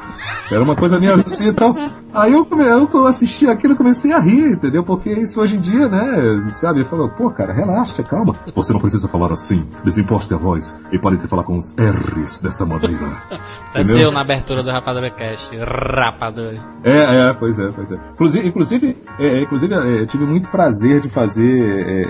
Era 0.51 0.63
uma 0.63 0.77
coisa 0.77 0.99
meio 0.99 1.15
assim 1.15 1.49
e 1.49 1.53
tal. 1.53 1.75
Aí 2.13 2.33
eu, 2.33 2.47
eu 2.93 3.07
assisti 3.07 3.47
aquilo 3.47 3.73
e 3.75 3.77
comecei 3.77 4.13
a 4.13 4.19
rir, 4.19 4.53
entendeu? 4.53 4.85
Porque 4.85 5.11
isso 5.11 5.41
hoje 5.41 5.57
em 5.57 5.61
dia, 5.61 5.89
né, 5.89 6.47
sabe? 6.51 6.81
Eu 6.81 6.87
falo, 6.87 7.09
pô, 7.11 7.31
cara, 7.31 7.53
relaxa, 7.53 8.03
calma. 8.03 8.35
Você 8.55 8.73
não 8.73 8.81
precisa 8.81 9.09
falar 9.09 9.33
assim, 9.33 9.67
desimposte 9.85 10.33
a 10.35 10.37
voz 10.37 10.77
e 10.93 10.99
pare 10.99 11.17
de 11.17 11.27
falar 11.27 11.45
com 11.45 11.57
os 11.57 11.75
R's 11.79 12.43
dessa 12.43 12.67
maneira. 12.67 12.93
Pareceu 13.73 13.95
Entendeu? 13.95 14.13
na 14.13 14.21
abertura 14.21 14.63
do 14.63 14.71
Rapadura 14.71 15.11
Cast. 15.11 15.57
Rapadura. 15.57 16.55
É, 16.85 17.31
é, 17.31 17.35
pois 17.35 17.59
é, 17.59 17.69
pois 17.75 17.91
é. 17.91 17.97
Inclusive, 18.13 18.49
inclusive, 18.49 18.97
é, 19.19 19.27
é, 19.27 19.43
inclusive 19.43 19.75
é, 19.75 20.07
tive 20.07 20.27
muito 20.27 20.49
prazer 20.49 21.01
de 21.01 21.09
fazer 21.09 21.43
é, 21.43 22.03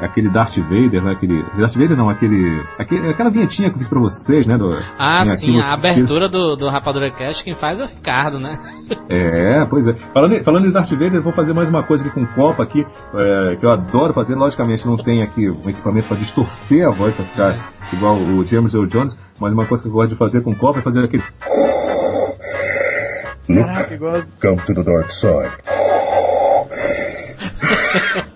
é, 0.00 0.04
aquele 0.04 0.30
Darth 0.46 0.58
Vader, 0.58 1.02
né? 1.02 1.12
Aquele. 1.12 1.42
Darth 1.58 1.74
Vader 1.74 1.96
não, 1.96 2.08
aquele, 2.08 2.64
aquele- 2.78 3.10
Aquela 3.10 3.30
vinhetinha 3.30 3.68
que 3.68 3.74
eu 3.74 3.78
fiz 3.78 3.88
pra 3.88 4.00
vocês, 4.00 4.46
né? 4.46 4.56
Do, 4.56 4.72
Ah, 4.98 5.18
né, 5.18 5.24
sim, 5.26 5.58
a 5.60 5.72
abertura 5.74 6.28
do, 6.28 6.54
do 6.56 6.68
Rapadura 6.68 7.10
Cast, 7.10 7.42
quem 7.44 7.54
faz 7.54 7.80
é 7.80 7.84
o 7.84 7.86
Ricardo, 7.88 8.38
né? 8.38 8.56
É, 9.10 9.64
pois 9.68 9.88
é. 9.88 9.94
Falando, 10.14 10.34
em- 10.36 10.44
falando 10.44 10.68
em 10.68 10.70
Darth 10.70 10.90
Vader, 10.90 11.14
eu 11.16 11.22
vou 11.22 11.32
fazer 11.32 11.52
mais 11.52 11.68
uma 11.68 11.82
coisa 11.82 12.04
aqui 12.04 12.14
com 12.14 12.24
copa 12.24 12.62
aqui, 12.62 12.86
é, 13.14 13.56
que 13.56 13.66
eu 13.66 13.70
adoro 13.72 14.12
fazer. 14.12 14.36
Logicamente, 14.36 14.86
não 14.86 14.96
tem 14.96 15.22
aqui 15.24 15.50
um 15.50 15.68
equipamento 15.68 16.06
para 16.06 16.16
distorcer 16.16 16.86
a 16.86 16.90
voz, 16.92 17.12
para 17.12 17.24
ficar 17.24 17.56
igual 17.92 18.14
o 18.14 18.44
James 18.44 18.72
Earl 18.74 18.86
Jones, 18.86 19.18
mas 19.40 19.52
uma 19.52 19.66
coisa 19.66 19.82
que 19.82 19.88
eu 19.88 19.92
gosto 19.92 20.10
de 20.10 20.16
fazer 20.16 20.40
com 20.42 20.54
copa 20.54 20.78
é 20.78 20.82
fazer 20.82 21.02
aquele. 21.04 21.24
Caraca, 23.48 23.94
igual. 23.94 24.22
Come 24.40 24.56
to 24.58 24.74
the 24.74 24.82
dark 24.84 25.10
side. 25.10 25.52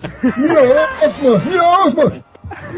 Miasma! 0.23 1.39
Miasma! 1.45 2.23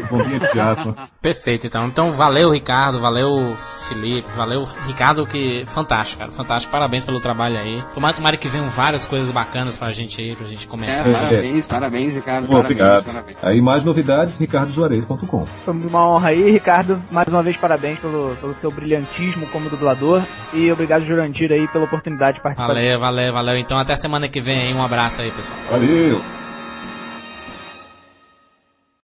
Bombinha 0.08 0.38
de 0.38 0.60
asma. 0.60 0.94
Perfeito, 1.20 1.66
então. 1.66 1.86
Então, 1.86 2.12
valeu, 2.12 2.52
Ricardo, 2.52 3.00
valeu, 3.00 3.56
Felipe, 3.88 4.28
valeu, 4.36 4.62
Ricardo, 4.86 5.26
que 5.26 5.64
fantástico, 5.66 6.20
cara, 6.20 6.30
fantástico. 6.30 6.70
Parabéns 6.70 7.02
pelo 7.02 7.20
trabalho 7.20 7.58
aí. 7.58 7.82
Tomara, 7.92 8.14
tomara 8.14 8.36
que 8.36 8.46
venham 8.46 8.68
várias 8.68 9.04
coisas 9.04 9.30
bacanas 9.32 9.76
pra 9.76 9.90
gente 9.90 10.22
aí, 10.22 10.36
pra 10.36 10.46
gente 10.46 10.64
É, 10.66 10.68
comentar. 10.68 11.02
parabéns, 11.12 11.66
parabéns, 11.66 12.14
Ricardo. 12.14 12.46
Pô, 12.46 12.52
parabéns, 12.52 12.78
obrigado. 12.80 13.04
parabéns. 13.04 13.36
Aí 13.42 13.60
mais 13.60 13.82
novidades, 13.82 14.38
ricardojuarez.com. 14.38 15.40
Foi 15.44 15.74
uma 15.74 16.08
honra 16.08 16.28
aí, 16.28 16.52
Ricardo. 16.52 17.02
Mais 17.10 17.26
uma 17.26 17.42
vez, 17.42 17.56
parabéns 17.56 17.98
pelo, 17.98 18.36
pelo 18.36 18.54
seu 18.54 18.70
brilhantismo 18.70 19.44
como 19.48 19.68
dublador. 19.68 20.22
E 20.52 20.70
obrigado, 20.70 21.04
Jurandir, 21.04 21.50
aí, 21.50 21.66
pela 21.66 21.84
oportunidade 21.86 22.36
de 22.36 22.42
participar. 22.42 22.72
Valeu, 22.74 23.00
valeu, 23.00 23.32
valeu. 23.32 23.56
Então, 23.56 23.76
até 23.76 23.96
semana 23.96 24.28
que 24.28 24.40
vem 24.40 24.68
aí. 24.68 24.72
Um 24.74 24.84
abraço 24.84 25.20
aí, 25.20 25.32
pessoal. 25.32 25.58
Valeu! 25.68 26.43